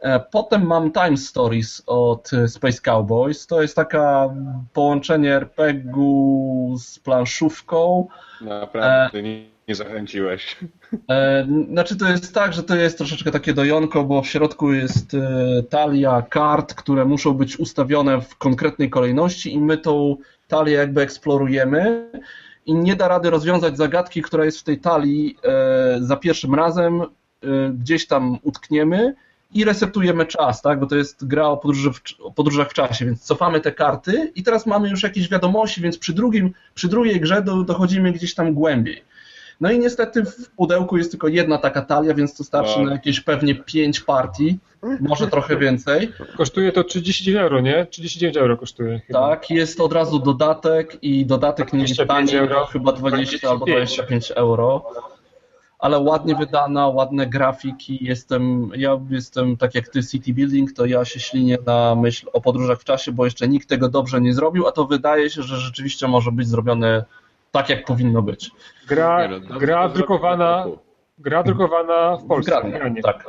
E, 0.00 0.20
potem 0.20 0.66
mam 0.66 0.92
Time 0.92 1.16
Stories 1.16 1.82
od 1.86 2.30
Space 2.46 2.80
Cowboys. 2.80 3.46
To 3.46 3.62
jest 3.62 3.76
taka 3.76 4.34
połączenie 4.72 5.34
RPG-u 5.34 6.76
z 6.78 6.98
planszówką. 6.98 8.08
Naprawdę, 8.40 9.18
e, 9.18 9.22
nie, 9.22 9.44
nie 9.68 9.74
zachęciłeś. 9.74 10.56
E, 11.10 11.46
znaczy 11.70 11.96
to 11.96 12.08
jest 12.08 12.34
tak, 12.34 12.52
że 12.52 12.62
to 12.62 12.76
jest 12.76 12.98
troszeczkę 12.98 13.30
takie 13.30 13.54
dojonko, 13.54 14.04
bo 14.04 14.22
w 14.22 14.26
środku 14.26 14.72
jest 14.72 15.16
talia 15.70 16.22
kart, 16.22 16.74
które 16.74 17.04
muszą 17.04 17.34
być 17.34 17.58
ustawione 17.58 18.20
w 18.20 18.36
konkretnej 18.36 18.90
kolejności 18.90 19.54
i 19.54 19.60
my 19.60 19.78
tą 19.78 20.16
talię 20.48 20.72
jakby 20.72 21.00
eksplorujemy 21.00 22.10
i 22.70 22.74
nie 22.74 22.96
da 22.96 23.08
rady 23.08 23.30
rozwiązać 23.30 23.76
zagadki, 23.76 24.22
która 24.22 24.44
jest 24.44 24.60
w 24.60 24.62
tej 24.62 24.80
talii 24.80 25.36
e, 25.44 25.98
za 26.00 26.16
pierwszym 26.16 26.54
razem, 26.54 27.02
e, 27.02 27.06
gdzieś 27.78 28.06
tam 28.06 28.38
utkniemy 28.42 29.14
i 29.54 29.64
resetujemy 29.64 30.26
czas, 30.26 30.62
tak? 30.62 30.80
bo 30.80 30.86
to 30.86 30.96
jest 30.96 31.26
gra 31.26 31.46
o, 31.46 31.56
podróży 31.56 31.92
w, 31.92 32.00
o 32.20 32.32
podróżach 32.32 32.70
w 32.70 32.74
czasie, 32.74 33.04
więc 33.04 33.22
cofamy 33.22 33.60
te 33.60 33.72
karty 33.72 34.32
i 34.34 34.42
teraz 34.42 34.66
mamy 34.66 34.90
już 34.90 35.02
jakieś 35.02 35.28
wiadomości, 35.28 35.80
więc 35.80 35.98
przy, 35.98 36.12
drugim, 36.12 36.52
przy 36.74 36.88
drugiej 36.88 37.20
grze 37.20 37.42
do, 37.42 37.62
dochodzimy 37.62 38.12
gdzieś 38.12 38.34
tam 38.34 38.54
głębiej. 38.54 39.02
No 39.60 39.70
i 39.70 39.78
niestety 39.78 40.24
w 40.24 40.50
pudełku 40.50 40.96
jest 40.96 41.10
tylko 41.10 41.28
jedna 41.28 41.58
taka 41.58 41.82
talia, 41.82 42.14
więc 42.14 42.36
to 42.36 42.44
starczy 42.44 42.76
wow. 42.76 42.84
na 42.84 42.92
jakieś 42.92 43.20
pewnie 43.20 43.54
5 43.54 44.00
partii, 44.00 44.58
może 45.00 45.26
trochę 45.26 45.56
więcej. 45.56 46.12
Kosztuje 46.36 46.72
to 46.72 46.84
39 46.84 47.42
euro, 47.42 47.60
nie? 47.60 47.86
39 47.90 48.36
euro 48.36 48.56
kosztuje. 48.56 49.00
Chyba. 49.06 49.28
Tak, 49.28 49.50
jest 49.50 49.80
od 49.80 49.92
razu 49.92 50.18
dodatek 50.18 50.98
i 51.02 51.26
dodatek 51.26 51.72
nie 51.72 51.82
jest 51.82 52.00
tani, 52.08 52.36
euro. 52.36 52.66
chyba 52.66 52.92
20 52.92 53.38
25. 53.38 53.44
albo 53.52 53.66
25 53.66 54.30
euro. 54.30 54.84
Ale 55.78 55.98
ładnie 55.98 56.34
wydana, 56.34 56.88
ładne 56.88 57.26
grafiki. 57.26 57.98
Jestem, 58.04 58.70
ja 58.76 59.00
jestem 59.10 59.56
tak 59.56 59.74
jak 59.74 59.88
ty 59.88 60.02
City 60.02 60.32
Building, 60.32 60.72
to 60.72 60.86
ja 60.86 61.04
się 61.04 61.20
ślinię 61.20 61.58
na 61.66 61.94
myśl 61.94 62.26
o 62.32 62.40
podróżach 62.40 62.80
w 62.80 62.84
czasie, 62.84 63.12
bo 63.12 63.24
jeszcze 63.24 63.48
nikt 63.48 63.68
tego 63.68 63.88
dobrze 63.88 64.20
nie 64.20 64.34
zrobił, 64.34 64.66
a 64.66 64.72
to 64.72 64.84
wydaje 64.84 65.30
się, 65.30 65.42
że 65.42 65.56
rzeczywiście 65.56 66.08
może 66.08 66.32
być 66.32 66.48
zrobione 66.48 67.04
tak, 67.50 67.68
jak 67.68 67.84
powinno 67.84 68.22
być. 68.22 68.50
Gra, 68.88 69.28
no, 69.28 69.58
gra 69.58 69.88
drukowana, 69.88 70.66
gra 71.18 71.42
drukowana 71.42 72.16
w 72.16 72.26
Polsce. 72.26 72.62
Gra, 72.70 72.90
tak. 73.02 73.24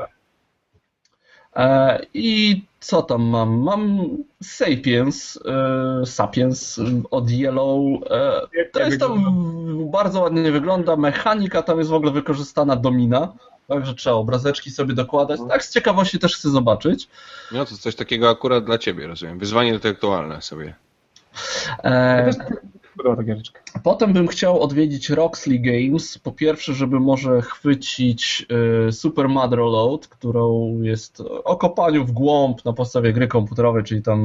E, 1.56 2.00
I 2.14 2.62
co 2.80 3.02
tam 3.02 3.22
mam? 3.22 3.50
Mam 3.50 4.08
Sapiens, 4.44 5.40
e, 5.46 6.06
Sapiens 6.06 6.80
od 7.12 7.30
Yellow. 7.30 8.04
E, 8.10 8.66
to 8.72 8.80
jest 8.80 9.00
tam 9.00 9.24
bardzo 9.92 10.22
ładnie 10.22 10.52
wygląda. 10.52 10.96
Mechanika 10.96 11.62
tam 11.62 11.78
jest 11.78 11.90
w 11.90 11.94
ogóle 11.94 12.12
wykorzystana 12.12 12.76
domina. 12.76 13.34
Także 13.68 13.96
trzeba 13.96 14.16
obrazeczki 14.16 14.72
sobie 14.72 14.94
dokładać. 14.94 15.40
Tak 15.50 15.64
z 15.66 15.74
ciekawości 15.74 16.20
też 16.20 16.36
chcę 16.36 16.50
zobaczyć. 16.50 17.08
No 17.52 17.66
to 17.66 17.78
coś 17.78 17.96
takiego 17.96 18.30
akurat 18.30 18.66
dla 18.66 18.78
ciebie, 18.78 19.08
rozumiem. 19.08 19.40
Wyzwanie 19.40 19.70
intelektualne 19.74 20.42
sobie. 20.42 20.76
E, 21.84 22.32
Potem 23.84 24.14
bym 24.14 24.28
chciał 24.28 24.62
odwiedzić 24.62 25.10
Roxley 25.10 25.62
Games. 25.62 26.18
Po 26.18 26.32
pierwsze, 26.32 26.74
żeby 26.74 27.00
może 27.00 27.42
chwycić 27.42 28.46
y, 28.88 28.92
Super 28.92 29.30
Mother 29.30 29.60
Load, 29.60 30.08
którą 30.08 30.78
jest 30.82 31.24
o 31.44 31.56
kopaniu 31.56 32.06
w 32.06 32.12
głąb 32.12 32.66
na 32.66 32.74
podstawie 32.74 33.14
gry 33.14 33.28
komputerowej, 33.28 33.84
czyli 33.84 34.02
tam 34.02 34.20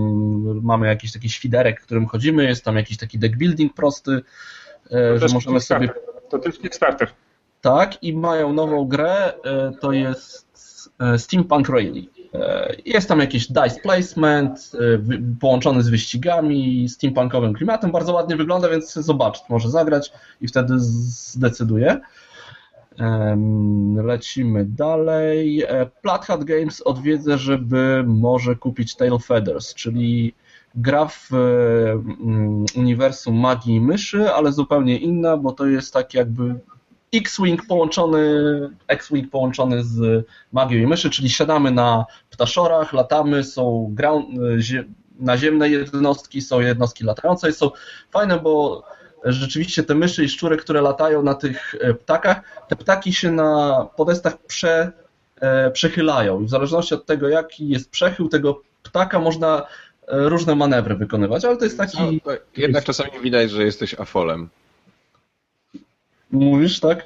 mamy 0.63 0.87
jakiś 0.87 1.13
taki 1.13 1.29
świderek, 1.29 1.81
którym 1.81 2.07
chodzimy, 2.07 2.45
jest 2.45 2.65
tam 2.65 2.77
jakiś 2.77 2.97
taki 2.97 3.19
deck 3.19 3.37
building 3.37 3.75
prosty, 3.75 4.11
y, 4.13 5.19
że 5.19 5.27
możemy 5.35 5.61
sobie... 5.61 5.91
To 6.31 6.39
też 6.39 6.59
Kickstarter. 6.59 7.09
Tak, 7.61 8.03
i 8.03 8.17
mają 8.17 8.53
nową 8.53 8.85
grę, 8.85 9.33
y, 9.33 9.77
to 9.81 9.93
jest 9.93 10.47
Steampunk 11.17 11.69
Rally. 11.69 12.16
E, 12.35 12.77
jest 12.85 13.09
tam 13.09 13.21
jakiś 13.21 13.47
dice 13.47 13.81
placement 13.83 14.73
e, 14.75 14.79
połączony 15.41 15.83
z 15.83 15.89
wyścigami, 15.89 16.89
steampunkowym 16.89 17.55
klimatem. 17.55 17.93
Bardzo 17.93 18.13
ładnie 18.13 18.37
wygląda, 18.37 18.69
więc 18.69 18.95
zobacz, 18.95 19.39
może 19.49 19.71
zagrać 19.71 20.13
i 20.41 20.49
wtedy 20.49 20.75
zdecyduje. 20.79 22.01
Lecimy 24.05 24.65
dalej. 24.65 25.63
E, 25.63 25.87
Platt 26.03 26.45
Games 26.45 26.83
odwiedzę, 26.83 27.39
żeby 27.39 28.05
może 28.07 28.57
kupić 28.57 28.97
Tail 28.97 29.19
Feathers, 29.19 29.75
czyli 29.75 30.35
gra 30.75 31.09
w 31.09 31.31
uniwersum 32.77 33.35
magii 33.35 33.81
myszy, 33.81 34.31
ale 34.31 34.53
zupełnie 34.53 34.99
inna, 34.99 35.37
bo 35.37 35.53
to 35.53 35.67
jest 35.67 35.95
tak 35.95 36.15
jakby 36.15 36.55
X-Wing 37.15 37.67
połączony, 37.67 38.21
X-Wing 38.89 39.31
połączony 39.31 39.85
z 39.85 40.27
magią 40.53 40.79
i 40.79 40.87
myszy, 40.87 41.11
czyli 41.11 41.31
siadamy 41.31 41.71
na 41.71 42.05
ptaszorach, 42.31 42.93
latamy, 42.93 43.45
są 43.45 43.91
ground, 43.95 44.29
naziemne 45.21 45.69
jednostki, 45.69 46.43
są 46.43 46.61
jednostki 46.61 47.05
latające 47.05 47.51
i 47.51 47.53
są 47.53 47.71
fajne, 48.11 48.39
bo 48.39 48.83
rzeczywiście 49.25 49.83
te 49.83 49.95
myszy 49.95 50.25
i 50.25 50.29
szczury, 50.29 50.57
które 50.57 50.81
latają 50.81 51.23
na 51.23 51.35
tych 51.35 51.75
e, 51.81 51.95
ptakach, 51.95 52.41
te 52.69 52.77
ptaki 52.77 53.13
się 53.13 53.33
na 53.33 53.87
podestach 53.97 54.39
prze, 54.39 54.93
e, 55.41 55.71
przechylają. 55.71 56.41
I 56.41 56.47
w 56.47 56.51
zależności 56.51 56.95
od 56.95 57.07
tego, 57.07 57.29
jaki 57.29 57.69
jest 57.69 57.91
przechył 57.91 58.29
tego 58.29 58.63
ptaka, 58.83 59.19
można 59.19 59.67
e, 60.09 60.29
różne 60.29 60.55
manewry 60.55 60.95
wykonywać, 60.95 61.45
ale 61.45 61.57
to 61.57 61.65
jest 61.65 61.79
taki... 61.79 62.21
No, 62.27 62.33
jednak 62.57 62.85
czasami 62.85 63.21
widać, 63.23 63.51
że 63.51 63.65
jesteś 63.65 63.95
afolem. 63.95 64.49
Mówisz, 66.45 66.81
tak? 66.81 67.05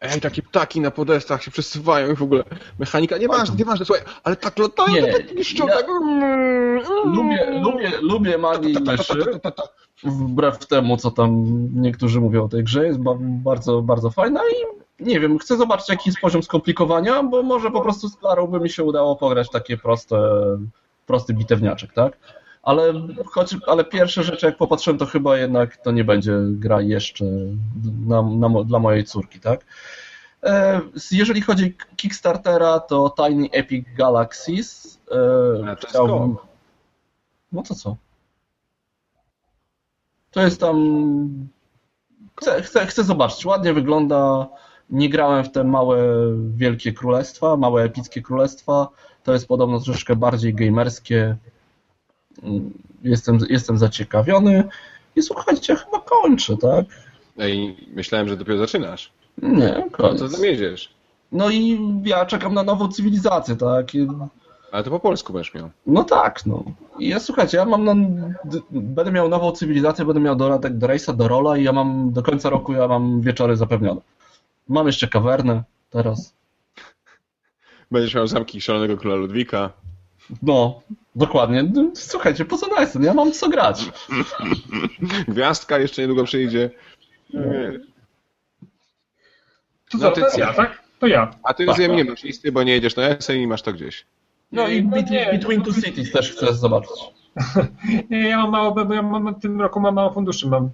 Ej, 0.00 0.20
takie 0.20 0.42
ptaki 0.42 0.80
na 0.80 0.90
podestach 0.90 1.42
się 1.42 1.50
przesuwają 1.50 2.12
i 2.12 2.14
w 2.16 2.22
ogóle. 2.22 2.44
Mechanika, 2.78 3.18
nieważne, 3.18 3.56
nieważne, 3.56 3.86
słuchaj, 3.86 4.04
ale 4.24 4.36
tak 4.36 4.58
latają, 4.58 5.06
nie, 5.06 5.12
tak 5.12 5.34
piszczą, 5.34 5.66
ja 5.66 5.76
tak... 5.76 5.86
Lubię, 7.04 7.60
lubię, 7.60 7.92
lubię 8.00 8.38
magii 8.38 8.72
i 8.72 8.80
myszy, 8.80 9.24
wbrew 10.04 10.66
temu, 10.66 10.96
co 10.96 11.10
tam 11.10 11.44
niektórzy 11.74 12.20
mówią 12.20 12.44
o 12.44 12.48
tej 12.48 12.64
grze, 12.64 12.86
jest 12.86 12.98
bardzo, 13.20 13.82
bardzo 13.82 14.10
fajna 14.10 14.40
i 14.40 14.78
nie 15.04 15.20
wiem, 15.20 15.38
chcę 15.38 15.56
zobaczyć, 15.56 15.88
jaki 15.88 16.08
jest 16.08 16.20
poziom 16.20 16.42
skomplikowania, 16.42 17.22
bo 17.22 17.42
może 17.42 17.70
po 17.70 17.80
prostu 17.80 18.08
z 18.08 18.16
Klarą 18.16 18.46
by 18.46 18.60
mi 18.60 18.70
się 18.70 18.84
udało 18.84 19.16
pograć 19.16 19.50
takie 19.50 19.76
proste, 19.76 20.18
prosty 21.06 21.34
bitewniaczek, 21.34 21.92
tak? 21.92 22.18
Ale, 22.62 22.92
choć, 23.26 23.56
ale 23.66 23.84
pierwsze 23.84 24.22
rzeczy, 24.22 24.46
jak 24.46 24.56
popatrzyłem, 24.56 24.98
to 24.98 25.06
chyba 25.06 25.36
jednak 25.36 25.76
to 25.76 25.90
nie 25.90 26.04
będzie 26.04 26.32
gra 26.42 26.80
jeszcze 26.80 27.24
na, 28.06 28.22
na, 28.22 28.64
dla 28.64 28.78
mojej 28.78 29.04
córki, 29.04 29.40
tak? 29.40 29.64
E, 30.42 30.80
jeżeli 31.12 31.40
chodzi 31.40 31.76
o 31.92 31.96
Kickstartera, 31.96 32.80
to 32.80 33.14
Tiny 33.16 33.50
Epic 33.52 33.86
Galaxies. 33.96 34.98
E, 35.10 35.76
to 35.76 35.88
chciałbym... 35.88 36.36
No 37.52 37.62
to 37.62 37.74
co? 37.74 37.96
To 40.30 40.40
jest 40.40 40.60
tam. 40.60 41.48
Chcę, 42.40 42.62
chcę, 42.62 42.86
chcę 42.86 43.04
zobaczyć. 43.04 43.46
Ładnie 43.46 43.72
wygląda. 43.72 44.48
Nie 44.90 45.08
grałem 45.08 45.44
w 45.44 45.52
te 45.52 45.64
małe, 45.64 45.98
wielkie 46.54 46.92
królestwa, 46.92 47.56
małe, 47.56 47.82
epickie 47.82 48.22
królestwa. 48.22 48.88
To 49.24 49.32
jest 49.32 49.48
podobno 49.48 49.80
troszeczkę 49.80 50.16
bardziej 50.16 50.54
gamerskie. 50.54 51.36
Jestem, 53.02 53.38
jestem 53.50 53.78
zaciekawiony. 53.78 54.64
I 55.16 55.22
słuchajcie, 55.22 55.76
chyba 55.76 56.00
kończę, 56.00 56.56
tak? 56.56 56.86
Ej, 57.38 57.76
myślałem, 57.94 58.28
że 58.28 58.36
dopiero 58.36 58.58
zaczynasz. 58.58 59.12
Nie, 59.42 59.74
No 59.78 59.90
koniec. 59.90 60.20
to 60.20 60.28
tam 60.28 60.44
jedziesz. 60.44 60.94
No 61.32 61.50
i 61.50 61.78
ja 62.04 62.26
czekam 62.26 62.54
na 62.54 62.62
nową 62.62 62.88
cywilizację, 62.88 63.56
tak? 63.56 63.94
I- 63.94 64.08
Ale 64.72 64.84
to 64.84 64.90
po 64.90 65.00
polsku 65.00 65.32
będziesz 65.32 65.54
miał. 65.54 65.70
No 65.86 66.04
tak, 66.04 66.46
no. 66.46 66.64
I 66.98 67.08
ja 67.08 67.20
słuchajcie, 67.20 67.56
ja 67.58 67.64
mam 67.64 67.84
na, 67.84 67.94
będę 68.70 69.12
miał 69.12 69.28
nową 69.28 69.52
cywilizację, 69.52 70.04
będę 70.04 70.20
miał 70.20 70.36
dodatek 70.36 70.78
do 70.78 70.86
Race'a, 70.86 71.16
do 71.16 71.28
Rola 71.28 71.56
i 71.56 71.64
ja 71.64 71.72
mam 71.72 72.12
do 72.12 72.22
końca 72.22 72.50
roku 72.50 72.72
ja 72.72 72.88
mam 72.88 73.20
wieczory 73.20 73.56
zapewnione. 73.56 74.00
Mam 74.68 74.86
jeszcze 74.86 75.08
kawernę 75.08 75.62
teraz. 75.90 76.34
Będziesz 77.90 78.14
miał 78.14 78.26
zamki 78.26 78.60
Szalonego 78.60 78.96
Króla 78.96 79.16
Ludwika. 79.16 79.70
No, 80.42 80.82
dokładnie. 81.16 81.62
No, 81.74 81.90
Słuchajcie, 81.94 82.44
po 82.44 82.56
co 82.56 82.76
Dyson? 82.76 83.02
Ja 83.04 83.14
mam 83.14 83.32
co 83.32 83.48
grać. 83.48 83.84
Gwiazdka 85.28 85.78
jeszcze 85.78 86.02
niedługo 86.02 86.24
przyjdzie. 86.24 86.70
To 89.90 89.98
No 89.98 90.10
co, 90.10 90.20
to 90.20 90.30
co? 90.30 90.40
ja, 90.40 90.52
tak? 90.52 90.82
To 90.98 91.06
ja. 91.06 91.30
A 91.42 91.54
ty 91.54 91.66
Tak, 91.66 91.76
rozumiem, 91.76 91.96
nie 91.96 92.04
tak. 92.04 92.10
masz 92.10 92.22
listy, 92.22 92.52
bo 92.52 92.62
nie 92.62 92.72
jedziesz 92.72 92.96
na 92.96 93.02
SN 93.20 93.32
i 93.36 93.46
masz 93.46 93.62
to 93.62 93.72
gdzieś. 93.72 94.06
No 94.52 94.68
i 94.68 94.84
No 94.84 94.90
Between, 94.90 95.12
nie. 95.26 95.32
Between 95.32 95.62
Two 95.62 95.72
Cities 95.72 96.12
też 96.12 96.32
chcę 96.32 96.54
zobaczyć. 96.54 96.90
Nie, 98.10 98.28
ja 98.28 98.36
mam 98.38 98.50
mało, 98.50 98.84
bo 98.84 98.94
ja 98.94 99.02
mam 99.02 99.34
w 99.34 99.40
tym 99.42 99.60
roku 99.60 99.80
mam 99.80 99.94
mało 99.94 100.12
funduszy, 100.12 100.48
mam 100.48 100.70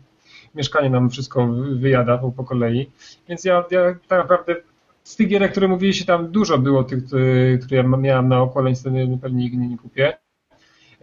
mieszkanie 0.55 0.91
nam 0.91 1.11
wszystko 1.11 1.47
wyjada 1.73 2.19
po, 2.19 2.33
po 2.33 2.45
kolei, 2.45 2.91
więc 3.29 3.45
ja, 3.45 3.65
ja 3.71 3.81
tak 4.09 4.19
naprawdę 4.19 4.57
z 5.05 5.17
tych 5.17 5.29
gierek, 5.29 5.51
które 5.51 5.69
mówiliście, 5.69 6.05
tam 6.05 6.33
dużo 6.33 6.59
było 6.59 6.85
tych, 6.85 6.99
y, 6.99 7.59
które 7.63 7.77
ja 7.77 7.83
miałem 7.83 8.29
na 8.29 8.43
oko, 8.43 8.61
ale 8.61 8.71
niestety 8.71 9.19
pewnie 9.23 9.45
nigdy 9.45 9.67
nie 9.67 9.79
kupię. 9.79 10.17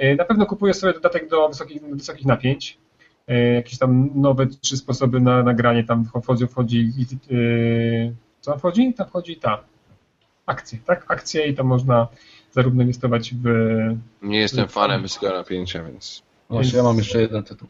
Y, 0.03 0.15
Na 0.15 0.25
pewno 0.25 0.45
kupuję 0.45 0.73
sobie 0.73 0.93
dodatek 0.93 1.29
do 1.29 1.47
wysokich, 1.47 1.81
wysokich 1.81 2.25
napięć, 2.25 2.77
y, 3.29 3.53
jakieś 3.53 3.77
tam 3.77 4.09
nowe 4.15 4.47
trzy 4.47 4.77
sposoby 4.77 5.19
na 5.19 5.43
nagranie, 5.43 5.83
tam 5.83 6.05
wchodzi, 6.21 6.47
wchodzi 6.47 6.91
co 8.41 8.51
tam 8.51 8.59
wchodzi? 8.59 8.93
Tam 8.93 9.07
wchodzi 9.07 9.35
ta 9.35 9.63
akcje, 10.45 10.79
tak? 10.85 11.05
Akcje 11.07 11.47
i 11.47 11.55
to 11.55 11.63
można 11.63 12.07
zarówno 12.51 12.81
inwestować 12.81 13.33
w 13.33 13.45
Nie 14.21 14.39
jestem 14.39 14.67
fanem 14.67 15.01
wysokiego 15.01 15.33
napięcia, 15.33 15.83
więc... 15.83 16.23
Właśnie, 16.49 16.77
ja 16.77 16.83
mam 16.83 16.97
jeszcze 16.97 17.21
jeden 17.21 17.43
tytuł. 17.43 17.67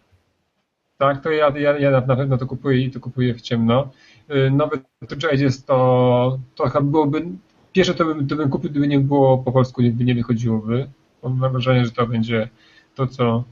Tak, 0.98 1.24
to 1.24 1.32
ja, 1.32 1.58
ja, 1.58 1.78
ja 1.78 1.92
na 1.92 2.16
pewno 2.16 2.38
to 2.38 2.48
kupuję 2.48 2.78
i 2.78 2.92
to 2.92 3.00
kupuję 3.00 3.34
w 3.34 3.42
ciemno. 3.42 3.92
Y, 4.30 4.52
Nowy 4.52 4.80
Touch 5.08 5.40
jest 5.40 5.68
to, 5.68 6.40
to 6.56 6.70
chyba 6.70 6.82
byłoby, 6.82 7.26
pierwsze 7.72 7.94
to 7.94 8.06
bym, 8.06 8.28
to 8.28 8.36
bym 8.36 8.50
kupił, 8.50 8.70
gdyby 8.70 8.88
nie 8.88 9.00
było 9.00 9.38
po 9.38 9.52
polsku, 9.52 9.82
gdyby 9.82 10.04
nie 10.04 10.16
wychodziłoby. 10.16 10.88
Mam 11.24 11.52
wrażenie, 11.52 11.86
że 11.86 11.92
to 11.92 12.08
będzie 12.08 12.50
to, 12.96 13.08
co 13.08 13.44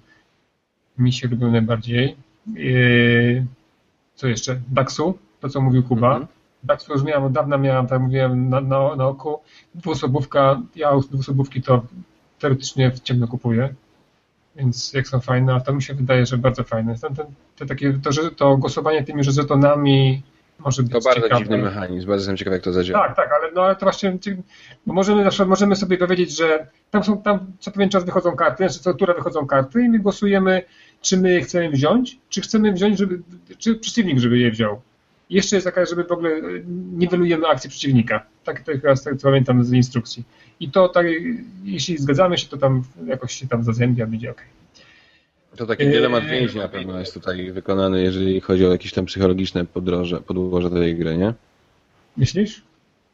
mi 0.98 1.14
się 1.14 1.28
lubiło 1.28 1.52
najbardziej. 1.52 2.16
Y, 2.58 3.46
Co 4.16 4.28
jeszcze? 4.28 4.62
Daxu, 4.72 5.18
to 5.40 5.50
co 5.50 5.62
mówił 5.62 5.84
Kuba. 5.84 6.12
Mhm. 6.12 6.28
Daxu 6.64 6.94
już 6.94 7.04
miałem, 7.04 7.24
od 7.24 7.32
dawna 7.32 7.58
miałem, 7.58 7.88
tak 7.88 8.02
mówiłem, 8.02 8.50
na, 8.50 8.62
na, 8.62 8.96
na 8.96 9.08
oku. 9.08 9.40
Dwuosobówka, 9.76 10.62
ja 10.76 10.92
dwuosobówki 11.12 11.62
to 11.62 11.86
teoretycznie 12.40 12.92
w 12.92 13.00
ciemno 13.00 13.28
kupuję 13.28 13.74
więc 14.60 14.94
jak 14.94 15.08
są 15.08 15.20
fajne, 15.20 15.54
a 15.54 15.60
to 15.60 15.74
mi 15.74 15.84
się 15.84 15.94
wydaje, 15.94 16.26
że 16.26 16.38
bardzo 16.38 16.64
fajne. 16.64 16.96
Ten, 17.00 17.16
ten, 17.16 17.26
te 17.56 17.66
takie, 17.66 17.94
to, 17.94 18.12
że 18.12 18.32
to 18.32 18.58
głosowanie 18.58 19.04
tymi 19.04 19.24
żetonami 19.24 20.24
może 20.66 20.84
być 20.84 20.92
To 20.92 21.00
bardzo 21.02 21.22
ciekawe. 21.22 21.42
dziwny 21.42 21.58
mechanizm, 21.58 22.08
bardzo 22.08 22.22
jestem 22.22 22.38
ciekaw, 22.38 22.54
jak 22.54 22.62
to 22.64 22.74
zadziała. 22.74 23.08
Tak, 23.08 23.16
tak, 23.16 23.30
ale, 23.42 23.52
no, 23.52 23.64
ale 23.64 23.76
to 23.76 23.86
właśnie, 23.86 24.18
bo 24.86 24.94
możemy, 24.94 25.24
na 25.24 25.30
przykład 25.30 25.50
możemy 25.50 25.76
sobie 25.76 25.98
powiedzieć, 25.98 26.38
że 26.38 26.68
tam 26.92 27.04
są, 27.04 27.22
tam 27.22 27.40
co 27.60 27.72
pewien 27.72 27.90
czas 27.90 28.04
wychodzą 28.06 28.36
karty, 28.36 28.58
znaczy 28.58 28.80
co 28.80 28.94
turę 28.94 29.14
wychodzą 29.14 29.48
karty 29.48 29.82
i 29.84 29.90
my 29.90 30.00
głosujemy, 30.00 30.62
czy 31.02 31.18
my 31.18 31.32
je 31.34 31.42
chcemy 31.42 31.70
wziąć, 31.70 32.18
czy 32.30 32.42
chcemy 32.42 32.74
wziąć, 32.74 32.98
żeby, 32.98 33.22
czy 33.58 33.76
przeciwnik, 33.76 34.20
żeby 34.20 34.38
je 34.38 34.52
wziął. 34.52 34.82
I 35.30 35.36
jeszcze 35.36 35.56
jest 35.56 35.66
taka, 35.66 35.86
żeby 35.86 36.04
w 36.04 36.12
ogóle 36.12 36.30
e, 36.30 36.42
niwelujemy 36.94 37.48
akcję 37.48 37.70
przeciwnika. 37.70 38.26
Tak 38.44 38.62
to 38.62 38.72
chyba 38.72 38.96
z 38.96 39.04
tego, 39.04 39.18
co 39.18 39.28
pamiętam 39.28 39.64
z 39.64 39.72
instrukcji. 39.74 40.24
I 40.60 40.72
to 40.72 40.90
tak, 40.90 41.06
jeśli 41.64 41.98
zgadzamy 41.98 42.38
się, 42.38 42.48
to 42.48 42.58
tam 42.58 42.84
jakoś 43.06 43.34
się 43.34 43.48
tam 43.48 43.64
zazębia, 43.64 44.08
będzie 44.08 44.32
ok. 44.32 44.42
To 45.60 45.66
taki 45.66 45.84
Eee. 45.84 45.92
dylemat 45.92 46.26
więźnia 46.26 46.68
pewno 46.68 47.00
jest 47.00 47.14
tutaj 47.14 47.52
wykonany, 47.52 48.02
jeżeli 48.04 48.42
chodzi 48.42 48.66
o 48.66 48.72
jakieś 48.72 48.94
tam 48.94 49.06
psychologiczne 49.06 49.66
podroże, 49.66 50.22
podłoże 50.22 50.70
tej 50.70 50.96
gry, 50.96 51.18
nie? 51.18 51.34
Myślisz? 52.18 52.62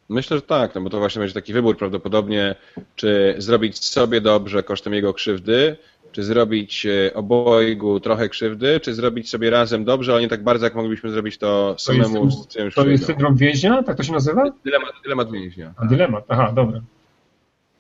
Myślę, 0.10 0.38
że 0.38 0.42
tak, 0.42 0.76
no 0.76 0.82
bo 0.82 0.90
to 0.90 1.00
właśnie 1.00 1.20
będzie 1.20 1.34
taki 1.34 1.54
wybór 1.54 1.78
prawdopodobnie, 1.78 2.56
czy 2.96 3.36
zrobić 3.38 3.86
sobie 3.86 4.22
dobrze 4.22 4.64
kosztem 4.64 4.94
jego 4.94 5.14
krzywdy, 5.14 5.76
czy 6.12 6.24
zrobić 6.24 6.86
e, 6.86 7.14
obojgu 7.14 8.00
trochę 8.00 8.30
krzywdy, 8.30 8.80
czy 8.80 8.94
zrobić 8.94 9.30
sobie 9.30 9.50
razem 9.50 9.86
dobrze, 9.86 10.12
ale 10.12 10.22
nie 10.22 10.30
tak 10.30 10.44
bardzo, 10.44 10.66
jak 10.66 10.76
moglibyśmy 10.76 11.10
zrobić 11.10 11.38
to 11.38 11.76
samemu 11.80 12.26
jest- 12.26 12.38
z 12.44 12.48
czymś 12.48 12.76
To 12.76 12.88
jest 12.88 13.06
syndrom 13.06 13.36
więźnia? 13.36 13.84
Tak 13.84 13.98
to 13.98 14.04
się 14.04 14.12
nazywa? 14.14 14.44
Dylemat, 14.66 14.92
dylemat 15.04 15.32
więźnia. 15.32 15.74
A 15.78 15.86
dylemat, 15.86 16.26
aha, 16.28 16.52
dobra. 16.56 16.82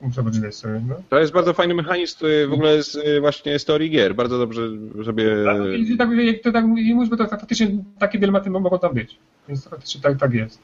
Muszę 0.02 0.24
poczytać 0.24 0.56
sobie, 0.56 0.82
no. 0.88 0.96
To 1.10 1.20
jest 1.20 1.34
bardzo 1.34 1.54
fajny 1.54 1.74
mechanizm 1.74 2.18
w 2.50 2.54
ogóle 2.54 2.84
z, 2.84 2.96
y, 2.96 3.22
właśnie 3.22 3.60
z 3.60 3.66
teorii 3.66 3.90
gier. 3.90 4.16
Bardzo 4.16 4.38
dobrze 4.38 4.62
sobie... 5.06 5.36
Tak, 5.46 5.58
i 5.80 5.98
tak, 5.98 6.10
to 6.44 6.52
tak 6.52 6.66
i 6.78 6.96
mówię, 6.96 7.18
to 7.18 7.28
faktycznie 7.28 7.68
takie 8.00 8.20
dylematy 8.20 8.50
mogą 8.50 8.80
tam 8.80 8.94
być. 8.94 9.18
Więc 9.48 9.68
faktycznie 9.70 10.02
tak, 10.02 10.18
tak 10.20 10.34
jest. 10.34 10.62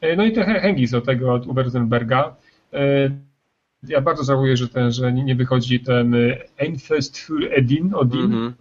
E, 0.00 0.16
No 0.16 0.24
i 0.24 0.32
te 0.32 0.44
Hengis 0.44 0.90
do 0.90 1.00
tego 1.00 1.34
od 1.34 1.46
Uwe 1.46 1.62
Rosenberga. 1.62 2.36
E, 2.72 3.10
Ja 3.88 4.00
bardzo 4.00 4.24
żałuję, 4.24 4.56
że 4.56 4.68
ten, 4.68 4.92
że 4.92 5.12
nie 5.12 5.34
wychodzi 5.34 5.80
ten 5.80 6.14
e, 6.14 6.36
Einfest 6.58 7.18
für 7.18 7.48
Edin, 7.52 7.94
Odin, 7.94 8.20
Mhm. 8.24 8.52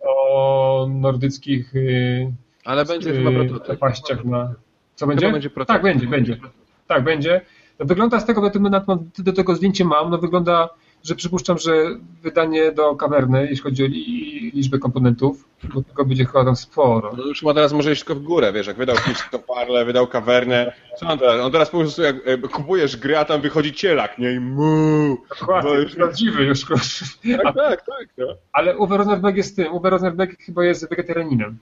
o 0.00 0.88
nordyckich 0.90 1.74
e, 1.76 2.32
Ale 2.64 2.84
będzie 2.84 3.12
chyba 3.12 3.30
prototyp. 3.30 3.68
napaściach 3.68 4.24
na... 4.24 4.54
Co 4.94 5.06
będzie? 5.06 5.32
będzie 5.32 5.50
prototyp. 5.50 5.74
tak, 5.74 5.82
będzie, 5.92 6.06
będzie. 6.06 6.36
Tak, 6.88 7.04
będzie. 7.04 7.40
No, 7.78 7.86
wygląda 7.86 8.20
z 8.20 8.26
tego, 8.26 8.50
do 9.18 9.32
tego 9.32 9.54
zdjęcie 9.56 9.84
mam, 9.84 10.10
no 10.10 10.18
wygląda, 10.18 10.68
że 11.04 11.14
przypuszczam, 11.14 11.58
że 11.58 11.72
wydanie 12.22 12.72
do 12.72 12.96
kawerny, 12.96 13.40
jeśli 13.50 13.56
chodzi 13.62 13.82
o 13.84 13.86
li, 13.86 14.50
liczbę 14.54 14.78
komponentów, 14.78 15.48
bo 15.74 15.82
tego 15.82 16.04
będzie 16.04 16.24
chyba 16.24 16.44
tam 16.44 16.56
sporo. 16.56 17.12
No 17.16 17.26
już 17.26 17.42
ma 17.42 17.54
teraz 17.54 17.72
może 17.72 17.92
iść 17.92 18.04
tylko 18.04 18.20
w 18.20 18.24
górę, 18.24 18.52
wiesz, 18.52 18.66
jak 18.66 18.76
wydał 18.76 18.96
Pisco 19.06 19.38
Parle, 19.38 19.84
wydał 19.84 20.06
kawernę. 20.06 20.72
Co 21.00 21.06
on 21.06 21.18
teraz? 21.18 21.40
On 21.40 21.52
teraz 21.52 21.70
po 21.70 21.78
prostu 21.78 22.02
jak 22.02 22.16
e, 22.24 22.38
kupujesz 22.38 22.96
grę, 22.96 23.20
a 23.20 23.24
tam 23.24 23.40
wychodzi 23.40 23.72
cielak, 23.72 24.18
nie? 24.18 24.32
I 24.32 24.40
mu. 24.40 25.16
Dokładnie, 25.40 25.70
No 25.70 25.76
już 25.76 25.84
już- 25.84 25.94
prawdziwy 25.94 26.44
już. 26.44 26.64
Tak, 27.44 27.54
tak, 27.54 27.86
tak. 27.86 28.08
No. 28.18 28.26
Ale 28.52 28.78
Uwe 28.78 28.96
Rosenberg 28.96 29.36
jest 29.36 29.56
tym, 29.56 29.72
Uwe 29.72 29.90
Rosenberg 29.90 30.40
chyba 30.42 30.64
jest 30.64 30.88
wegetarianinem. 30.90 31.58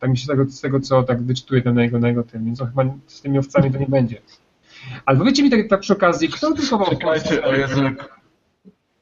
Tak 0.00 0.10
mi 0.10 0.18
się 0.18 0.24
z 0.24 0.28
tego, 0.28 0.44
z 0.48 0.60
tego 0.60 0.80
co 0.80 1.02
tak 1.02 1.22
wyczytuje 1.22 1.62
na 1.64 1.82
jego, 1.82 1.98
na 1.98 2.08
jego 2.08 2.22
tym, 2.22 2.44
więc 2.44 2.60
on 2.60 2.68
chyba 2.68 2.84
z 3.06 3.20
tymi 3.20 3.38
owcami 3.38 3.70
to 3.72 3.78
nie 3.78 3.86
będzie. 3.86 4.20
Ale 5.06 5.18
powiedzcie 5.18 5.42
mi 5.42 5.50
tak, 5.50 5.68
tak 5.68 5.80
przy 5.80 5.92
okazji, 5.92 6.28
kto 6.28 6.54
drukował 6.54 6.90
Czekajcie, 6.90 7.44
o 7.44 7.54
Jezu, 7.54 7.80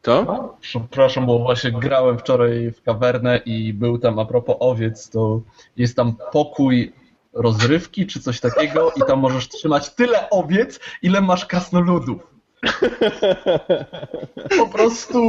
To? 0.02 0.56
Przepraszam, 0.60 1.26
bo 1.26 1.38
właśnie 1.38 1.72
grałem 1.72 2.18
wczoraj 2.18 2.72
w 2.72 2.82
kawernę 2.82 3.40
i 3.46 3.72
był 3.72 3.98
tam 3.98 4.18
a 4.18 4.24
propos 4.24 4.56
owiec, 4.60 5.10
to 5.10 5.40
jest 5.76 5.96
tam 5.96 6.16
pokój 6.32 6.92
rozrywki 7.32 8.06
czy 8.06 8.20
coś 8.20 8.40
takiego 8.40 8.92
i 8.96 9.00
tam 9.06 9.18
możesz 9.18 9.48
trzymać 9.48 9.94
tyle 9.94 10.30
owiec, 10.30 10.80
ile 11.02 11.20
masz 11.20 11.46
krasnoludów. 11.46 12.34
Po 14.58 14.66
prostu 14.66 15.22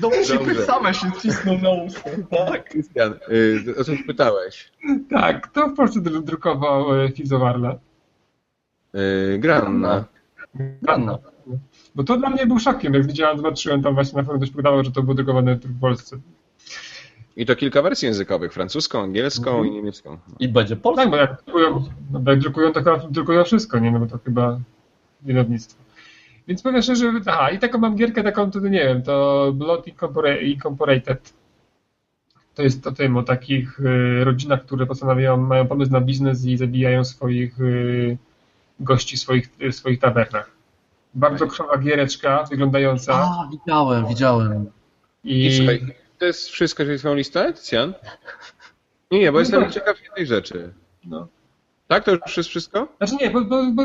dowcipy 0.00 0.38
Dobrze. 0.38 0.64
same 0.64 0.94
się 0.94 1.12
cisną 1.22 1.58
na 1.58 1.70
usta. 1.70 2.10
Tak. 2.30 2.68
Krystian, 2.68 3.14
y, 3.68 3.74
o 3.80 3.84
co 3.84 3.92
pytałeś? 4.06 4.72
Tak, 5.10 5.48
kto 5.50 5.68
w 5.68 5.74
Polsce 5.74 6.00
dru- 6.00 6.22
drukował 6.22 7.00
e, 7.02 7.12
Fizowarla? 7.12 7.78
Y, 8.94 9.38
Granna. 9.38 10.04
Anna. 10.86 11.18
Bo 11.94 12.04
to 12.04 12.16
dla 12.16 12.30
mnie 12.30 12.46
był 12.46 12.58
szokiem, 12.58 12.94
jak 12.94 13.06
widziałem, 13.06 13.36
zobaczyłem 13.36 13.82
tam 13.82 13.94
właśnie 13.94 14.16
na 14.16 14.22
forum, 14.24 14.40
ktoś 14.40 14.50
podawał, 14.50 14.84
że 14.84 14.92
to 14.92 15.02
było 15.02 15.14
drukowane 15.14 15.54
w 15.56 15.80
Polsce. 15.80 16.16
I 17.36 17.46
to 17.46 17.56
kilka 17.56 17.82
wersji 17.82 18.06
językowych, 18.06 18.52
francuską, 18.52 19.02
angielską 19.02 19.64
i 19.64 19.70
niemiecką. 19.70 20.18
I 20.38 20.48
będzie 20.48 20.76
polski. 20.76 21.02
Tak, 21.02 21.10
bo 21.10 21.16
jak 21.16 21.42
drukują, 21.44 21.84
no, 22.12 22.20
bo 22.20 22.30
jak 22.30 22.40
drukują 22.40 22.72
to 22.72 22.78
chyba 22.80 22.98
drukują 23.10 23.44
wszystko, 23.44 23.78
nie? 23.78 23.90
No 23.90 23.98
bo 23.98 24.06
to 24.06 24.18
chyba 24.24 24.60
wydawnictwo. 25.22 25.84
Więc 26.48 26.62
powiem 26.62 26.82
szczerze, 26.82 27.12
aha, 27.26 27.50
i 27.50 27.58
taką 27.58 27.78
mam 27.78 27.96
gierkę, 27.96 28.22
taką, 28.22 28.50
to 28.50 28.60
nie 28.60 28.84
wiem, 28.84 29.02
to 29.02 29.52
Blood 29.54 29.86
Incorpora- 29.86 30.42
Incorporated. 30.42 31.32
To 32.54 32.62
jest 32.62 32.86
o 32.86 32.92
tym, 32.92 33.16
o 33.16 33.22
takich 33.22 33.80
y, 33.80 34.24
rodzinach, 34.24 34.62
które 34.64 34.86
postanawiają, 34.86 35.36
mają 35.36 35.66
pomysł 35.66 35.92
na 35.92 36.00
biznes 36.00 36.44
i 36.44 36.56
zabijają 36.56 37.04
swoich 37.04 37.60
y, 37.60 38.18
gości 38.80 39.16
w 39.16 39.20
swoich, 39.20 39.48
y, 39.62 39.72
w 39.72 39.76
swoich 39.76 40.00
tawernach. 40.00 40.50
Bardzo 41.14 41.46
krwawa 41.46 41.78
giereczka, 41.78 42.44
wyglądająca. 42.50 43.14
A, 43.14 43.48
widziałem, 43.50 44.06
widziałem. 44.06 44.70
I, 45.24 45.46
I 45.46 45.56
słuchaj, 45.56 45.94
to 46.18 46.24
jest 46.24 46.48
wszystko, 46.48 46.82
jeżeli 46.82 46.98
swoją 46.98 47.14
listę, 47.14 47.52
Tycjan? 47.52 47.94
Nie, 49.10 49.18
nie, 49.18 49.32
bo 49.32 49.36
No 49.36 49.40
jestem 49.40 49.62
tak. 49.62 49.72
ciekaw 49.72 50.02
jednej 50.02 50.26
rzeczy. 50.26 50.72
no, 51.04 51.28
Tak, 51.88 52.04
to 52.04 52.12
już 52.12 52.36
jest 52.36 52.48
wszystko? 52.48 52.88
Znaczy 52.98 53.14
nie, 53.20 53.30
bo, 53.30 53.40
bo, 53.44 53.62
bo 53.72 53.84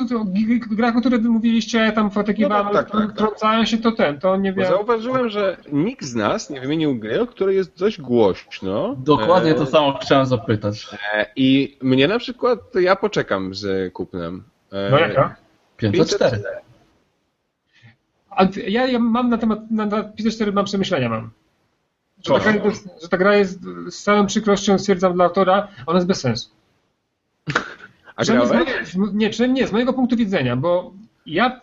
gra, 0.71 0.93
o 0.95 0.99
której 0.99 1.21
wy 1.21 1.29
mówiliście, 1.29 1.77
ja 1.77 1.91
tam 1.91 2.11
fotekiwałem, 2.11 2.65
no 2.65 2.73
tak, 2.73 2.91
tak, 2.91 3.17
tak, 3.17 3.39
tak. 3.39 3.67
się, 3.67 3.77
to 3.77 3.91
ten, 3.91 4.19
to 4.19 4.37
nie 4.37 4.53
wiem. 4.53 4.65
Zauważyłem, 4.65 5.29
że 5.29 5.57
nikt 5.71 6.05
z 6.05 6.15
nas 6.15 6.49
nie 6.49 6.61
wymienił 6.61 6.95
gry, 6.95 7.21
o 7.21 7.27
której 7.27 7.55
jest 7.55 7.79
dość 7.79 8.01
głośno. 8.01 8.95
Dokładnie 8.97 9.53
to 9.53 9.63
e, 9.63 9.67
samo 9.67 9.99
chciałem 10.01 10.25
zapytać. 10.25 10.87
E, 11.13 11.25
I 11.35 11.77
mnie 11.81 12.07
na 12.07 12.19
przykład, 12.19 12.59
ja 12.75 12.95
poczekam 12.95 13.55
z 13.55 13.93
kupnem. 13.93 14.43
E, 14.71 14.89
no 14.91 14.99
jaka? 14.99 15.35
504. 15.77 16.43
A 18.29 18.47
ja, 18.67 18.87
ja 18.87 18.99
mam 18.99 19.29
na 19.29 19.37
temat, 19.37 19.71
na, 19.71 19.85
na 19.85 20.03
504 20.03 20.51
mam 20.51 20.65
przemyślenia 20.65 21.09
mam. 21.09 21.29
Że 22.25 22.33
ta, 22.33 22.53
gra, 22.53 22.71
że 23.01 23.09
ta 23.09 23.17
gra 23.17 23.35
jest, 23.35 23.59
z 23.89 24.03
całą 24.03 24.25
przykrością 24.25 24.79
stwierdzam 24.79 25.13
dla 25.13 25.25
autora, 25.25 25.67
ona 25.85 25.97
jest 25.97 26.07
bez 26.07 26.19
sensu. 26.19 26.49
A 28.15 28.23
grałeś? 28.23 28.49
Nie, 29.13 29.29
czy 29.29 29.49
nie, 29.49 29.67
z 29.67 29.71
mojego 29.71 29.93
punktu 29.93 30.15
widzenia, 30.15 30.55
bo 30.55 30.93
ja, 31.25 31.61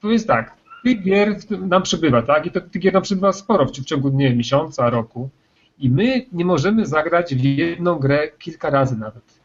powiedz 0.00 0.26
tak, 0.26 0.56
tych 0.84 1.02
gier 1.02 1.36
nam 1.50 1.82
przybywa, 1.82 2.22
tak? 2.22 2.46
I 2.46 2.50
to, 2.50 2.60
tych 2.60 2.82
gier 2.82 2.92
nam 2.92 3.02
przybywa 3.02 3.32
sporo 3.32 3.66
w, 3.66 3.70
w 3.70 3.84
ciągu 3.84 4.08
nie, 4.08 4.36
miesiąca, 4.36 4.90
roku. 4.90 5.30
I 5.78 5.90
my 5.90 6.26
nie 6.32 6.44
możemy 6.44 6.86
zagrać 6.86 7.34
w 7.34 7.44
jedną 7.44 7.94
grę 7.94 8.28
kilka 8.38 8.70
razy 8.70 8.98
nawet. 8.98 9.41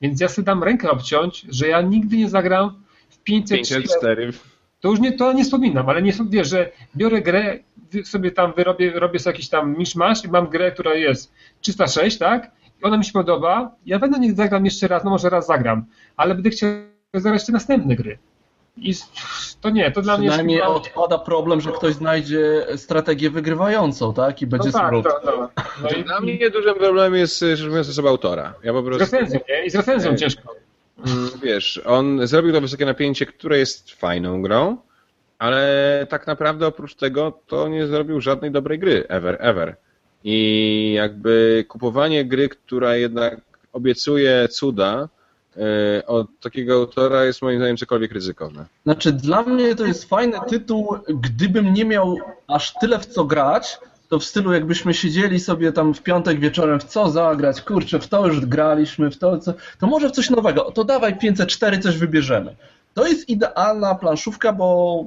Więc 0.00 0.20
ja 0.20 0.28
sobie 0.28 0.46
dam 0.46 0.62
rękę 0.62 0.90
obciąć, 0.90 1.46
że 1.48 1.68
ja 1.68 1.80
nigdy 1.80 2.16
nie 2.16 2.28
zagram 2.28 2.82
w 3.10 3.18
504. 3.18 4.32
To 4.80 4.88
już 4.88 5.00
nie, 5.00 5.12
to 5.12 5.32
nie 5.32 5.44
wspominam, 5.44 5.88
ale 5.88 6.02
nie 6.02 6.12
wiesz, 6.30 6.48
że 6.48 6.70
biorę 6.96 7.22
grę, 7.22 7.58
sobie 8.04 8.30
tam 8.30 8.52
wyrobię, 8.56 8.90
robię 8.90 9.18
sobie 9.18 9.34
jakiś 9.34 9.48
tam 9.48 9.78
miszmasz 9.78 10.24
i 10.24 10.28
mam 10.28 10.46
grę, 10.46 10.72
która 10.72 10.94
jest 10.94 11.32
306, 11.60 12.18
tak? 12.18 12.50
i 12.80 12.84
ona 12.84 12.96
mi 12.96 13.04
się 13.04 13.12
podoba, 13.12 13.76
ja 13.86 13.98
będę 13.98 14.18
nie 14.18 14.34
zagram 14.34 14.64
jeszcze 14.64 14.88
raz, 14.88 15.04
no 15.04 15.10
może 15.10 15.30
raz 15.30 15.46
zagram, 15.46 15.84
ale 16.16 16.34
będę 16.34 16.50
chciał 16.50 16.70
zagrać 17.14 17.46
te 17.46 17.52
następne 17.52 17.96
gry. 17.96 18.18
I 18.80 18.94
to 19.60 19.70
nie, 19.70 19.90
to 19.90 20.02
dla 20.02 20.18
mnie... 20.18 20.28
Przynajmniej 20.28 20.62
odpada 20.62 21.18
problem, 21.18 21.60
że 21.60 21.72
ktoś 21.72 21.94
znajdzie 21.94 22.66
strategię 22.76 23.30
wygrywającą, 23.30 24.14
tak? 24.14 24.42
I 24.42 24.46
będzie 24.46 24.70
no 24.72 24.78
tak, 24.78 24.90
to, 24.90 25.02
to. 25.02 25.48
No 25.82 25.88
i... 25.88 26.04
Dla 26.04 26.20
mnie 26.20 26.50
dużym 26.50 26.74
problemem 26.74 27.14
jest, 27.14 27.44
że 27.54 27.68
mówiąc, 27.68 27.88
osoba 27.88 28.08
autora. 28.08 28.54
Ja 28.62 28.72
po 28.72 28.82
prostu... 28.82 29.06
Z 29.06 29.12
recenzją, 29.12 29.40
nie? 29.48 29.64
I 29.64 29.70
z 29.70 29.74
recenzją 29.74 30.16
ciężko. 30.16 30.54
Mm, 31.06 31.30
wiesz, 31.42 31.80
on 31.84 32.26
zrobił 32.26 32.52
to 32.52 32.60
wysokie 32.60 32.86
napięcie, 32.86 33.26
które 33.26 33.58
jest 33.58 33.90
fajną 33.92 34.42
grą, 34.42 34.76
ale 35.38 36.06
tak 36.10 36.26
naprawdę 36.26 36.66
oprócz 36.66 36.94
tego 36.94 37.40
to 37.46 37.68
nie 37.68 37.86
zrobił 37.86 38.20
żadnej 38.20 38.50
dobrej 38.50 38.78
gry, 38.78 39.04
ever, 39.08 39.36
ever. 39.40 39.76
I 40.24 40.92
jakby 40.96 41.64
kupowanie 41.68 42.24
gry, 42.24 42.48
która 42.48 42.96
jednak 42.96 43.40
obiecuje 43.72 44.48
cuda, 44.48 45.02
e, 45.02 45.17
od 46.06 46.26
takiego 46.40 46.74
autora 46.74 47.24
jest 47.24 47.42
moim 47.42 47.58
zdaniem 47.58 47.76
cokolwiek 47.76 48.12
ryzykowne. 48.12 48.64
Znaczy 48.84 49.12
dla 49.12 49.42
mnie 49.42 49.74
to 49.74 49.86
jest 49.86 50.04
fajny 50.04 50.38
tytuł, 50.48 50.96
gdybym 51.08 51.74
nie 51.74 51.84
miał 51.84 52.16
aż 52.46 52.74
tyle 52.80 52.98
w 52.98 53.06
co 53.06 53.24
grać, 53.24 53.78
to 54.08 54.18
w 54.18 54.24
stylu 54.24 54.52
jakbyśmy 54.52 54.94
siedzieli 54.94 55.40
sobie 55.40 55.72
tam 55.72 55.94
w 55.94 56.02
piątek 56.02 56.40
wieczorem 56.40 56.80
w 56.80 56.84
co 56.84 57.10
zagrać, 57.10 57.62
kurczę, 57.62 58.00
w 58.00 58.08
to 58.08 58.26
już 58.26 58.40
graliśmy, 58.40 59.10
w 59.10 59.18
to 59.18 59.38
co, 59.38 59.54
to 59.80 59.86
może 59.86 60.08
w 60.08 60.12
coś 60.12 60.30
nowego, 60.30 60.70
to 60.70 60.84
dawaj 60.84 61.18
504 61.18 61.78
coś 61.78 61.98
wybierzemy. 61.98 62.56
To 62.94 63.06
jest 63.06 63.28
idealna 63.28 63.94
planszówka, 63.94 64.52
bo 64.52 65.04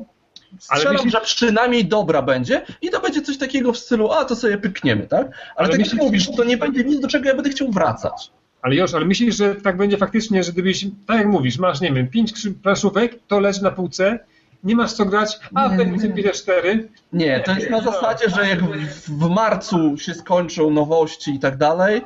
strzelam, 0.60 0.94
myślisz... 0.94 1.14
że 1.14 1.22
przynajmniej 1.22 1.86
dobra 1.86 2.22
będzie 2.22 2.62
i 2.82 2.90
to 2.90 3.00
będzie 3.00 3.22
coś 3.22 3.38
takiego 3.38 3.74
w 3.74 3.78
stylu, 3.78 4.12
a 4.12 4.26
to 4.26 4.36
sobie 4.36 4.58
pykniemy, 4.58 5.08
tak? 5.08 5.22
Ale, 5.22 5.32
ale 5.56 5.70
tak 5.70 5.80
myślisz... 5.80 5.94
jak 5.94 6.04
mówisz, 6.04 6.32
to 6.32 6.44
nie 6.44 6.58
będzie 6.58 6.84
nic, 6.84 7.00
do 7.00 7.08
czego 7.08 7.30
ja 7.30 7.36
będę 7.36 7.50
chciał 7.50 7.72
wracać. 7.72 8.32
Ale 8.62 8.76
już, 8.76 8.94
ale 8.94 9.06
myślisz, 9.06 9.36
że 9.36 9.56
tak 9.56 9.78
będzie 9.78 9.98
faktycznie, 9.98 10.44
że 10.44 10.52
gdybyś, 10.52 10.86
tak 11.08 11.18
jak 11.18 11.28
mówisz, 11.28 11.58
masz, 11.58 11.82
nie 11.82 11.94
wiem, 11.94 12.08
pięć 12.08 12.34
planszówek, 12.64 13.20
to 13.28 13.40
leży 13.40 13.64
na 13.64 13.72
półce, 13.72 14.20
nie 14.64 14.76
masz 14.76 14.94
co 14.94 15.06
grać, 15.06 15.40
a 15.56 15.70
ten 15.70 15.98
będzie 15.98 16.32
4. 16.32 16.90
Nie, 17.14 17.40
to 17.40 17.52
jest 17.52 17.70
na 17.70 17.82
zasadzie, 17.82 18.30
że 18.30 18.48
jak 18.48 18.60
w 19.08 19.30
marcu 19.30 19.98
się 19.98 20.14
skończą 20.14 20.70
nowości 20.70 21.36
i 21.36 21.40
tak 21.40 21.58
dalej, 21.58 22.02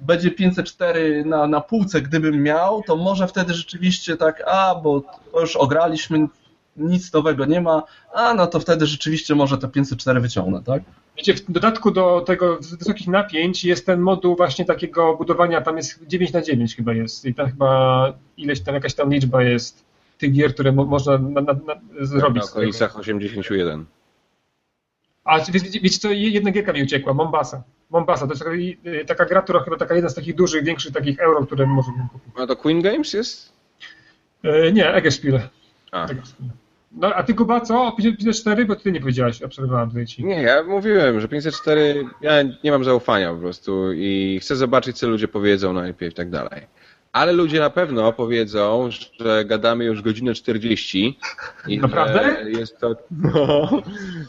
będzie 0.00 0.30
504 0.30 1.24
na, 1.24 1.46
na 1.46 1.60
półce, 1.60 2.02
gdybym 2.02 2.42
miał, 2.42 2.82
to 2.82 2.96
może 2.96 3.28
wtedy 3.28 3.54
rzeczywiście 3.54 4.16
tak, 4.16 4.42
a, 4.46 4.74
bo 4.74 5.02
już 5.40 5.56
ograliśmy, 5.56 6.28
nic 6.78 7.12
nowego 7.12 7.44
nie 7.44 7.60
ma, 7.60 7.82
a 8.14 8.34
no 8.34 8.46
to 8.46 8.60
wtedy 8.60 8.86
rzeczywiście 8.86 9.34
może 9.34 9.58
te 9.58 9.68
504 9.68 10.20
wyciągnę, 10.20 10.62
tak? 10.62 10.82
Wiecie, 11.16 11.34
w 11.34 11.52
dodatku 11.52 11.90
do 11.90 12.20
tego 12.20 12.58
wysokich 12.78 13.08
napięć 13.08 13.64
jest 13.64 13.86
ten 13.86 14.00
moduł 14.00 14.36
właśnie 14.36 14.64
takiego 14.64 15.16
budowania, 15.16 15.60
tam 15.60 15.76
jest 15.76 16.06
9 16.06 16.32
na 16.32 16.42
9 16.42 16.76
chyba 16.76 16.92
jest 16.92 17.24
i 17.24 17.34
tam 17.34 17.46
chyba 17.46 18.12
ileś 18.36 18.60
tam 18.60 18.74
jakaś 18.74 18.94
tam 18.94 19.10
liczba 19.10 19.42
jest 19.42 19.84
tych 20.18 20.32
gier, 20.32 20.54
które 20.54 20.72
mo 20.72 20.84
można 20.84 21.18
na, 21.18 21.40
na, 21.40 21.52
na, 21.52 21.80
zrobić. 22.00 22.42
Na 22.42 22.50
okolicach 22.50 22.98
81. 22.98 23.84
A 25.24 25.40
wiecie, 25.40 25.80
wiecie 25.80 25.98
co, 25.98 26.10
jedna 26.10 26.50
gierka 26.50 26.72
mi 26.72 26.82
uciekła, 26.82 27.14
Mombasa. 27.14 27.62
Mombasa, 27.90 28.26
to 28.26 28.32
jest 28.32 28.44
taka, 28.84 29.04
taka 29.06 29.24
gra, 29.24 29.42
która 29.42 29.60
chyba 29.60 29.76
taka 29.76 29.94
jedna 29.94 30.10
z 30.10 30.14
takich 30.14 30.34
dużych, 30.34 30.64
większych 30.64 30.92
takich 30.92 31.18
euro, 31.18 31.46
które 31.46 31.66
możemy 31.66 31.98
kupić. 32.12 32.34
A 32.36 32.46
to 32.46 32.56
Queen 32.56 32.82
Games 32.82 33.12
jest? 33.12 33.52
E, 34.42 34.72
nie, 34.72 34.94
Egespiel. 34.94 35.40
A. 35.92 36.06
No, 36.92 37.14
a 37.14 37.22
ty 37.22 37.34
Kuba 37.34 37.60
co? 37.60 37.92
504? 37.98 38.64
Bo 38.64 38.76
ty 38.76 38.92
nie 38.92 39.00
powiedziałeś, 39.00 39.42
obserwowałem 39.42 39.88
tutaj. 39.88 40.06
Nie, 40.18 40.42
ja 40.42 40.62
mówiłem, 40.62 41.20
że 41.20 41.28
504, 41.28 42.04
ja 42.20 42.32
nie 42.64 42.70
mam 42.70 42.84
zaufania 42.84 43.34
po 43.34 43.40
prostu 43.40 43.92
i 43.92 44.38
chcę 44.42 44.56
zobaczyć, 44.56 44.98
co 44.98 45.08
ludzie 45.08 45.28
powiedzą 45.28 45.72
najpierw 45.72 46.12
i 46.12 46.16
tak 46.16 46.30
dalej. 46.30 46.66
Ale 47.12 47.32
ludzie 47.32 47.60
na 47.60 47.70
pewno 47.70 48.12
powiedzą, 48.12 48.88
że 49.20 49.44
gadamy 49.44 49.84
już 49.84 50.02
godzinę 50.02 50.34
40 50.34 51.18
i 51.68 51.78
Naprawdę? 51.78 52.36
że 52.42 52.50
jest 52.50 52.78
to 52.78 52.96
no, 53.10 53.82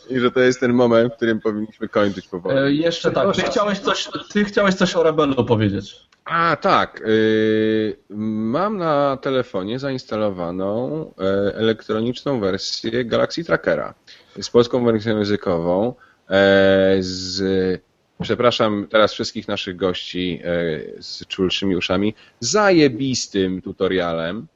i 0.10 0.19
że 0.19 0.31
to 0.31 0.39
jest 0.39 0.60
ten 0.60 0.73
moment, 0.73 1.14
w 1.14 1.15
którym 1.15 1.39
powinniśmy 1.39 1.88
kończyć 1.88 2.27
powoli. 2.27 2.57
E, 2.57 2.72
jeszcze 2.72 3.11
tak, 3.11 3.35
ty 3.35 3.41
chciałeś, 3.41 3.80
coś, 3.80 4.10
ty 4.31 4.45
chciałeś 4.45 4.76
coś 4.76 4.95
o 4.95 5.03
Rebelu 5.03 5.45
powiedzieć. 5.45 6.10
A 6.26 6.57
tak. 6.61 7.03
Yy, 7.06 7.97
mam 8.18 8.77
na 8.77 9.18
telefonie 9.22 9.80
zainstalowaną 9.80 11.06
e, 11.19 11.56
elektroniczną 11.56 12.39
wersję 12.39 13.06
Galaxy 13.06 13.43
Trackera 13.43 13.93
z 14.41 14.49
polską 14.49 14.85
wersją 14.85 15.18
językową. 15.18 15.93
E, 16.30 16.97
z, 16.99 17.81
przepraszam 18.21 18.87
teraz 18.89 19.13
wszystkich 19.13 19.47
naszych 19.47 19.75
gości 19.75 20.39
e, 20.43 21.01
z 21.01 21.27
czulszymi 21.27 21.75
uszami, 21.75 22.13
zajebistym 22.39 23.61
tutorialem. 23.61 24.47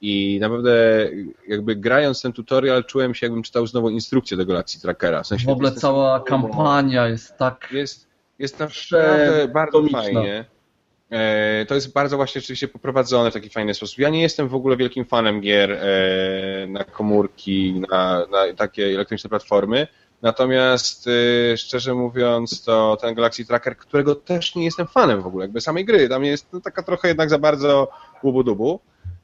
I 0.00 0.38
naprawdę 0.40 1.08
jakby 1.48 1.76
grając 1.76 2.22
ten 2.22 2.32
tutorial 2.32 2.84
czułem 2.84 3.14
się 3.14 3.26
jakbym 3.26 3.42
czytał 3.42 3.66
znowu 3.66 3.90
instrukcję 3.90 4.36
do 4.36 4.46
Galaxy 4.46 4.80
Trackera. 4.80 5.22
W, 5.22 5.26
sensie, 5.26 5.46
w 5.46 5.48
ogóle 5.48 5.72
cała 5.72 6.20
kampania 6.20 7.08
jest 7.08 7.36
tak... 7.36 7.68
Jest, 7.72 8.06
jest 8.38 8.58
naprawdę 8.58 9.48
bardzo 9.48 9.82
fajnie. 9.92 10.44
E, 11.10 11.66
to 11.66 11.74
jest 11.74 11.92
bardzo 11.92 12.16
właśnie 12.16 12.38
oczywiście 12.38 12.68
poprowadzone 12.68 13.30
w 13.30 13.34
taki 13.34 13.48
fajny 13.48 13.74
sposób. 13.74 13.98
Ja 13.98 14.08
nie 14.08 14.22
jestem 14.22 14.48
w 14.48 14.54
ogóle 14.54 14.76
wielkim 14.76 15.04
fanem 15.04 15.40
gier 15.40 15.72
e, 15.72 16.66
na 16.66 16.84
komórki, 16.84 17.82
na, 17.90 18.26
na 18.30 18.54
takie 18.56 18.86
elektroniczne 18.86 19.30
platformy. 19.30 19.86
Natomiast 20.22 21.08
e, 21.08 21.56
szczerze 21.56 21.94
mówiąc, 21.94 22.64
to 22.64 22.96
ten 23.00 23.14
Galaxy 23.14 23.44
Tracker, 23.44 23.76
którego 23.76 24.14
też 24.14 24.54
nie 24.54 24.64
jestem 24.64 24.86
fanem 24.86 25.22
w 25.22 25.26
ogóle, 25.26 25.44
jakby 25.44 25.60
samej 25.60 25.84
gry, 25.84 26.08
tam 26.08 26.24
jest 26.24 26.52
no, 26.52 26.60
taka 26.60 26.82
trochę 26.82 27.08
jednak 27.08 27.30
za 27.30 27.38
bardzo 27.38 27.88
łubu-dubu. 28.22 28.80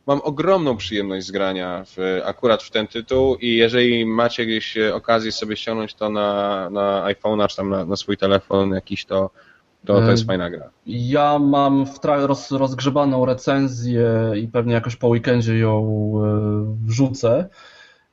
Mam 0.06 0.20
ogromną 0.20 0.76
przyjemność 0.76 1.26
z 1.26 1.30
grania 1.30 1.84
w, 1.86 2.20
akurat 2.24 2.62
w 2.62 2.70
ten 2.70 2.86
tytuł 2.86 3.36
i 3.36 3.56
jeżeli 3.56 4.06
macie 4.06 4.46
gdzieś 4.46 4.78
okazję 4.78 5.32
sobie 5.32 5.56
ściągnąć 5.56 5.94
to 5.94 6.10
na, 6.10 6.70
na 6.70 7.04
iPhone'a 7.06 7.48
czy 7.48 7.56
tam 7.56 7.70
na, 7.70 7.84
na 7.84 7.96
swój 7.96 8.16
telefon 8.16 8.70
jakiś, 8.70 9.04
to, 9.04 9.30
to, 9.86 10.00
to 10.00 10.10
jest 10.10 10.22
e, 10.22 10.26
fajna 10.26 10.50
gra. 10.50 10.70
Ja 10.86 11.38
mam 11.38 11.86
w 11.86 11.98
roz, 12.04 12.50
rozgrzebaną 12.50 13.24
recenzję 13.24 14.32
i 14.36 14.48
pewnie 14.48 14.74
jakoś 14.74 14.96
po 14.96 15.08
weekendzie 15.08 15.58
ją 15.58 15.78
e, 16.24 16.86
wrzucę 16.86 17.48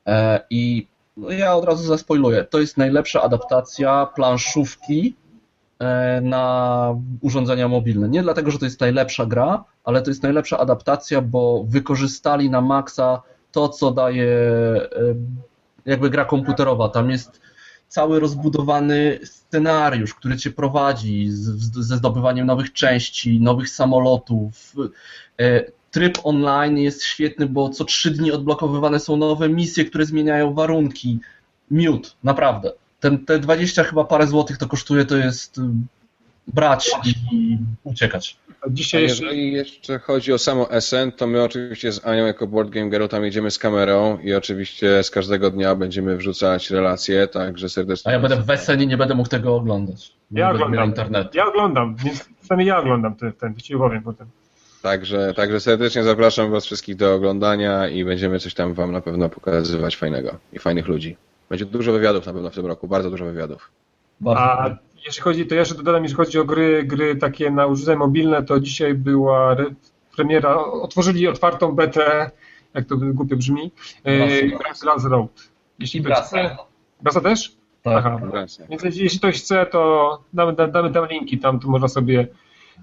e, 0.06 0.40
i 0.50 0.91
no, 1.16 1.30
ja 1.30 1.54
od 1.54 1.64
razu 1.64 1.84
zaspoiluję. 1.84 2.44
To 2.44 2.60
jest 2.60 2.76
najlepsza 2.76 3.22
adaptacja 3.22 4.06
planszówki 4.06 5.16
na 6.22 6.94
urządzenia 7.20 7.68
mobilne. 7.68 8.08
Nie 8.08 8.22
dlatego, 8.22 8.50
że 8.50 8.58
to 8.58 8.64
jest 8.64 8.80
najlepsza 8.80 9.26
gra, 9.26 9.64
ale 9.84 10.02
to 10.02 10.10
jest 10.10 10.22
najlepsza 10.22 10.58
adaptacja, 10.58 11.20
bo 11.20 11.64
wykorzystali 11.68 12.50
na 12.50 12.60
maksa 12.60 13.22
to, 13.52 13.68
co 13.68 13.90
daje 13.90 14.30
jakby 15.86 16.10
gra 16.10 16.24
komputerowa. 16.24 16.88
Tam 16.88 17.10
jest 17.10 17.40
cały 17.88 18.20
rozbudowany 18.20 19.18
scenariusz, 19.24 20.14
który 20.14 20.36
cię 20.36 20.50
prowadzi 20.50 21.26
ze 21.30 21.96
zdobywaniem 21.96 22.46
nowych 22.46 22.72
części, 22.72 23.40
nowych 23.40 23.68
samolotów. 23.68 24.74
Tryb 25.92 26.18
online 26.24 26.78
jest 26.78 27.04
świetny, 27.04 27.46
bo 27.46 27.68
co 27.68 27.84
trzy 27.84 28.10
dni 28.10 28.32
odblokowywane 28.32 29.00
są 29.00 29.16
nowe 29.16 29.48
misje, 29.48 29.84
które 29.84 30.06
zmieniają 30.06 30.54
warunki. 30.54 31.18
Miód, 31.70 32.16
naprawdę. 32.24 32.72
Ten, 33.00 33.24
te 33.24 33.38
20 33.38 33.84
chyba 33.84 34.04
parę 34.04 34.26
złotych 34.26 34.58
to 34.58 34.68
kosztuje, 34.68 35.04
to 35.04 35.16
jest 35.16 35.60
brać 36.48 36.90
i 37.32 37.58
uciekać. 37.84 38.36
Dzisiaj 38.70 39.00
A 39.00 39.02
jeszcze, 39.02 39.24
jeżeli 39.24 39.52
jeszcze 39.52 39.98
chodzi 39.98 40.32
o 40.32 40.38
samo 40.38 40.68
SN, 40.80 41.12
to 41.16 41.26
my 41.26 41.42
oczywiście 41.42 41.92
z 41.92 42.06
Anią 42.06 42.26
jako 42.26 42.46
Board 42.46 42.70
Game 42.70 42.90
Girl 42.90 43.06
tam 43.06 43.24
jedziemy 43.24 43.50
z 43.50 43.58
kamerą 43.58 44.18
i 44.18 44.34
oczywiście 44.34 45.02
z 45.02 45.10
każdego 45.10 45.50
dnia 45.50 45.74
będziemy 45.74 46.16
wrzucać 46.16 46.70
relacje, 46.70 47.26
także 47.26 47.68
serdecznie. 47.68 48.10
A 48.10 48.12
ja 48.12 48.20
będę 48.20 48.36
w 48.36 48.46
Wesenie 48.46 48.86
nie 48.86 48.96
będę 48.96 49.14
mógł 49.14 49.28
tego 49.28 49.56
oglądać. 49.56 50.12
Nie 50.30 50.40
ja 50.40 50.50
oglądam. 50.50 50.88
internetu. 50.88 51.38
Ja 51.38 51.46
oglądam, 51.46 51.96
więc 51.96 52.28
przynajmniej 52.40 52.68
ja 52.68 52.78
oglądam 52.78 53.14
ten, 53.14 53.32
ten 53.32 53.54
ci 53.56 53.76
powiem 53.76 54.02
potem. 54.02 54.26
Także, 54.82 55.34
także 55.34 55.60
serdecznie 55.60 56.02
zapraszam 56.02 56.50
Was 56.50 56.66
wszystkich 56.66 56.96
do 56.96 57.14
oglądania 57.14 57.88
i 57.88 58.04
będziemy 58.04 58.38
coś 58.38 58.54
tam 58.54 58.74
Wam 58.74 58.92
na 58.92 59.00
pewno 59.00 59.28
pokazywać 59.28 59.96
fajnego 59.96 60.30
i 60.52 60.58
fajnych 60.58 60.88
ludzi. 60.88 61.16
Będzie 61.48 61.64
dużo 61.64 61.92
wywiadów 61.92 62.26
na 62.26 62.32
pewno 62.32 62.50
w 62.50 62.54
tym 62.54 62.66
roku, 62.66 62.88
bardzo 62.88 63.10
dużo 63.10 63.24
wywiadów. 63.24 63.70
A 64.26 64.70
jeśli 65.06 65.22
chodzi, 65.22 65.46
to 65.46 65.54
jeszcze 65.54 65.74
dodam, 65.74 66.02
jeśli 66.02 66.16
chodzi 66.16 66.38
o 66.38 66.44
gry, 66.44 66.82
gry 66.84 67.16
takie 67.16 67.50
na 67.50 67.66
urządzenia 67.66 67.98
mobilne, 67.98 68.42
to 68.42 68.60
dzisiaj 68.60 68.94
była 68.94 69.52
re- 69.52 69.74
premiera, 70.16 70.56
otworzyli 70.64 71.28
otwartą 71.28 71.72
betę, 71.72 72.30
jak 72.74 72.84
to 72.86 72.96
głupio 72.96 73.36
brzmi, 73.36 73.72
e, 74.04 74.42
Glass 74.82 75.04
Road. 75.04 75.30
Jeśli 75.78 76.00
Brasa. 76.00 76.22
chce, 76.22 76.56
Brasa 77.00 77.20
też? 77.20 77.52
Tak. 77.82 77.96
Aha. 78.06 78.20
Więc 78.70 78.82
jeśli 78.96 79.18
ktoś 79.18 79.36
chce, 79.42 79.66
to 79.66 80.22
damy, 80.32 80.52
da- 80.52 80.68
damy 80.68 80.90
tam 80.92 81.06
linki, 81.08 81.38
tam 81.38 81.60
to 81.60 81.68
można 81.68 81.88
sobie 81.88 82.26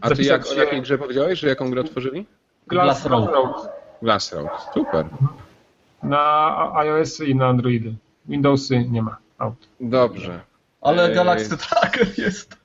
A 0.01 0.09
Ty 0.09 0.23
jak, 0.23 0.47
o 0.47 0.53
jakiej 0.53 0.81
grze 0.81 0.97
powiedziałeś, 0.97 1.39
że 1.39 1.47
jaką 1.47 1.71
grę 1.71 1.81
otworzyli? 1.81 2.25
Glass, 2.67 2.85
Glass 2.85 3.05
Road. 3.05 3.31
Road 3.31 3.69
Glass 4.01 4.33
Road. 4.33 4.49
Super. 4.73 5.05
na 6.03 6.71
iOS 6.75 7.19
i 7.19 7.35
na 7.35 7.47
Androidy. 7.47 7.93
Windowsy 8.25 8.85
nie 8.89 9.01
ma. 9.01 9.17
Out. 9.37 9.67
Dobrze. 9.79 10.39
Ale. 10.81 11.13
Galaxy 11.13 11.57
Tracker 11.57 12.07
jest. 12.19 12.57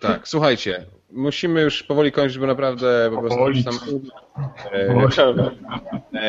Tak, 0.00 0.28
słuchajcie, 0.28 0.84
musimy 1.10 1.60
już 1.60 1.82
powoli 1.82 2.12
kończyć, 2.12 2.38
bo 2.38 2.46
naprawdę 2.46 3.10
po 3.14 3.20
prostu 3.20 3.38
Powoli. 3.38 3.64
tam... 3.64 3.74
E, 4.72 6.22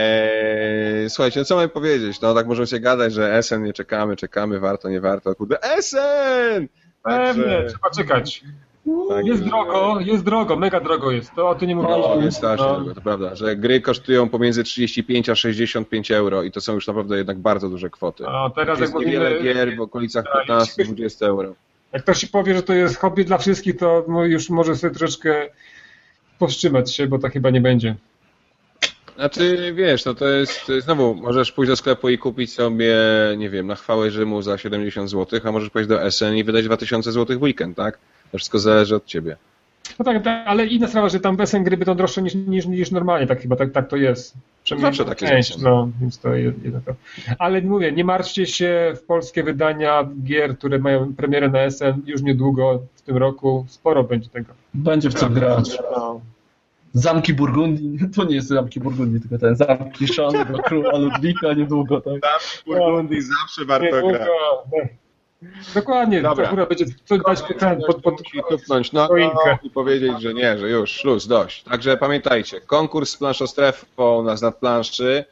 e, 1.06 1.10
słuchajcie, 1.10 1.40
no 1.40 1.45
co 1.45 1.56
mamy 1.56 1.69
powiedzieć? 1.69 2.22
No 2.22 2.34
tak 2.34 2.48
możemy 2.48 2.68
się 2.68 2.80
gadać, 2.80 3.14
że 3.14 3.44
SN 3.44 3.64
nie 3.64 3.73
czekamy, 3.73 4.15
czekamy, 4.15 4.60
warto, 4.60 4.90
nie 4.90 5.02
warto. 5.02 5.36
Kurde, 5.36 5.57
SN! 5.82 6.68
Pewnie, 7.03 7.44
Także- 7.44 7.65
trzeba 7.69 7.90
czekać. 7.90 8.44
Także- 9.10 9.30
Jest 9.32 9.44
drogo, 9.44 9.99
jest 9.99 10.24
drogo, 10.24 10.56
mega 10.56 10.80
drogo 10.80 11.12
jest. 11.12 11.32
To 11.36 11.49
o 11.49 11.56
tym 11.56 11.68
nie 11.68 11.76
mówiliśmy. 11.76 12.16
No, 12.18 12.22
jest 12.26 12.38
strasznie 12.38 12.66
No. 12.66 12.76
drogo, 12.76 12.95
to 12.95 13.02
prawda, 13.02 13.36
że 13.36 13.56
gry 13.56 13.82
kosztują 13.82 14.30
pomiędzy 14.30 14.64
35 14.64 15.30
a 15.30 15.36
65 15.36 16.12
euro 16.12 16.44
i 16.44 16.52
to 16.52 16.62
są 16.62 16.74
już 16.74 16.88
naprawdę 16.88 17.18
jednak 17.18 17.38
bardzo 17.38 17.70
duże 17.70 17.90
kwoty. 17.90 18.28
A 18.28 18.49
teraz 18.56 18.80
jak 18.80 18.90
Jest 18.90 19.06
niewiele 19.06 19.30
mówimy, 19.30 19.44
gier 19.53 19.76
w 19.78 19.82
okolicach 19.82 20.26
Tak, 20.34 20.48
15-20 20.48 21.26
euro. 21.26 21.56
jak 21.94 22.03
ktoś 22.03 22.20
ci 22.20 22.28
powie, 22.28 22.56
że 22.56 22.64
to 22.64 22.74
jest 22.74 22.98
hobby 22.98 23.26
dla 23.26 23.38
wszystkich, 23.38 23.78
to 23.78 24.06
no 24.07 24.26
już 24.26 24.49
może 24.49 24.76
sobie 24.76 24.95
troszkę 24.95 25.49
powstrzymać 26.40 26.95
się, 26.95 27.07
bo 27.07 27.20
to 27.20 27.30
chyba 27.30 27.49
nie 27.49 27.62
będzie. 27.62 27.95
Znaczy, 29.16 29.74
wiesz, 29.76 30.06
no 30.06 30.14
to 30.14 30.28
jest, 30.28 30.72
znowu, 30.80 31.16
możesz 31.16 31.52
pójść 31.52 31.70
do 31.70 31.76
sklepu 31.76 32.10
i 32.10 32.18
kupić 32.18 32.53
sobie, 32.53 32.95
nie 33.38 33.49
wiem, 33.49 33.68
na 33.68 33.76
chwałę 33.76 34.12
Rzymu 34.12 34.41
za 34.41 34.57
70 34.57 35.10
zł, 35.10 35.40
a 35.44 35.52
możesz 35.52 35.70
pójść 35.70 35.90
do 35.90 36.12
SN 36.12 36.36
i 36.36 36.44
wydać 36.44 36.66
2000 36.66 37.12
zł 37.12 37.40
w 37.40 37.41
weekend, 37.41 37.78
tak? 37.78 37.98
To 38.31 38.38
wszystko 38.38 38.60
zależy 38.60 38.95
od 38.95 39.06
ciebie. 39.06 39.38
No 39.99 40.06
tak, 40.06 40.23
tak, 40.23 40.47
ale 40.47 40.65
inna 40.65 40.88
sprawa, 40.88 41.10
że 41.10 41.19
tam 41.19 41.38
BSN 41.38 41.64
gry 41.64 41.77
będą 41.77 41.95
droższe 41.95 42.22
niż, 42.22 42.35
niż, 42.35 42.65
niż 42.65 42.91
normalnie, 42.91 43.27
tak 43.27 43.41
chyba 43.41 43.56
tak, 43.56 43.72
tak 43.72 43.89
to 43.89 43.95
jest. 43.95 44.34
Przynajmniej 44.64 44.93
Zawsze 44.93 45.06
tak 45.06 45.22
jest. 45.22 45.61
no, 45.61 45.89
więc 46.02 46.19
to 46.19 46.30
to. 46.85 46.95
Ale 47.39 47.61
mówię, 47.61 47.91
nie 47.91 48.03
martwcie 48.03 48.45
się, 48.45 48.93
w 48.95 49.02
polskie 49.03 49.43
wydania 49.43 50.10
gier, 50.23 50.57
które 50.57 50.80
mają 50.80 51.14
premierę 51.14 51.49
na 51.49 51.60
SN 51.72 52.02
już 52.06 52.22
niedługo, 52.22 52.81
w 52.95 53.02
tym 53.02 53.18
roku, 53.18 53.65
sporo 53.68 54.03
będzie 54.03 54.30
tego. 54.30 54.53
Będzie 54.73 55.10
w 55.10 55.14
co 55.14 55.30
grać. 55.30 55.77
No. 55.95 56.22
Zamki 56.93 57.34
Burgundii, 57.34 57.99
to 58.15 58.23
nie 58.23 58.35
jest 58.35 58.47
Zamki 58.47 58.80
Burgundii, 58.80 59.22
tylko 59.22 59.38
ten 59.38 59.56
Zamki 59.56 60.07
Szanego 60.07 60.57
Króla 60.57 60.97
Ludwika 60.97 61.53
niedługo, 61.53 62.02
tak? 62.02 62.14
Burgundii 62.65 63.22
zawsze 63.22 63.81
Niedługo, 63.81 64.18
no. 64.72 64.89
Dokładnie, 65.76 66.22
Dobra. 66.22 66.48
to 66.48 66.66
będzie 66.68 66.86
dać 67.26 67.42
ten, 67.60 67.82
pod, 67.88 68.02
pod, 68.02 68.22
tupnąć 68.50 68.92
no, 68.92 69.08
choinkę. 69.08 69.58
i 69.64 69.70
powiedzieć, 69.70 70.22
że 70.22 70.34
nie, 70.34 70.58
że 70.58 70.70
już, 70.70 70.92
szluz, 70.92 71.28
dość. 71.28 71.64
Także 71.64 71.98
pamiętajcie, 71.98 72.62
konkurs 72.62 73.10
z 73.10 73.18
planszostrefą 73.18 74.24
na 74.24 74.38
znad 74.38 74.56
planszy. 74.58 75.26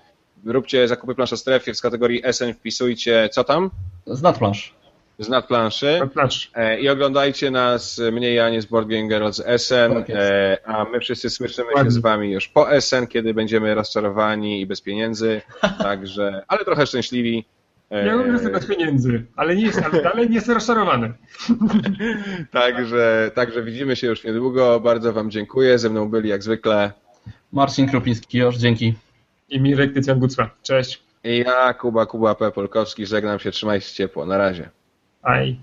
Róbcie 0.45 0.87
zakupy 0.87 1.15
planszostrefie 1.15 1.73
w 1.73 1.81
kategorii 1.81 2.21
SN, 2.33 2.53
wpisujcie, 2.53 3.29
co 3.31 3.43
tam? 3.43 3.69
Z 4.05 4.21
nadplansz. 4.21 4.73
Z 5.19 5.29
nad 5.29 5.47
planszy. 5.47 5.97
pod 6.01 6.11
plansz. 6.11 6.51
E, 6.55 6.79
I 6.79 6.89
oglądajcie 6.89 7.51
nas, 7.51 8.01
mnie 8.11 8.33
i 8.33 8.39
Anię 8.39 8.61
z 8.61 8.65
Board 8.65 8.87
Game 8.87 9.07
Girl 9.07 9.31
z 9.31 9.61
SN, 9.61 9.93
Tak 9.93 10.09
e, 10.09 10.57
a 10.65 10.83
my 10.83 10.99
wszyscy 10.99 11.29
słyszymy 11.29 11.67
się 11.69 11.75
Ładnie. 11.75 11.91
z 11.91 11.97
wami 11.97 12.31
już 12.31 12.47
po 12.47 12.81
SN, 12.81 13.07
kiedy 13.07 13.33
będziemy 13.33 13.75
rozczarowani 13.75 14.61
i 14.61 14.65
bez 14.65 14.81
pieniędzy, 14.81 15.41
także, 15.83 16.43
ale 16.47 16.65
trochę 16.65 16.87
szczęśliwi. 16.87 17.45
Ja 17.93 18.15
lubię 18.15 18.39
sobie 18.39 18.51
bez 18.51 18.65
pieniędzy, 18.65 19.25
ale 19.35 19.55
nie 19.55 19.63
jest, 19.63 19.81
ale 19.83 20.03
dalej 20.03 20.29
nie 20.29 20.35
jestem 20.35 20.55
rozczarowany. 20.55 21.13
Także, 22.51 23.31
także 23.35 23.63
widzimy 23.63 23.95
się 23.95 24.07
już 24.07 24.23
niedługo, 24.23 24.79
bardzo 24.79 25.13
wam 25.13 25.31
dziękuję, 25.31 25.79
ze 25.79 25.89
mną 25.89 26.09
byli 26.09 26.29
jak 26.29 26.43
zwykle 26.43 26.91
Marcin 27.51 27.89
Krupiński, 27.89 28.37
już 28.37 28.57
dzięki. 28.57 28.93
I 29.49 29.61
Mirek 29.61 29.93
Tycjan 29.93 30.19
Gucwa. 30.19 30.49
Cześć. 30.63 31.03
i 31.23 31.37
ja, 31.37 31.73
Kuba, 31.73 32.05
Kuba 32.05 32.35
P. 32.35 32.51
Polkowski, 32.51 33.05
żegnam 33.05 33.39
się, 33.39 33.51
trzymajcie 33.51 33.87
się 33.87 33.93
ciepło, 33.95 34.25
na 34.25 34.37
razie. 34.37 34.69
Aj. 35.21 35.57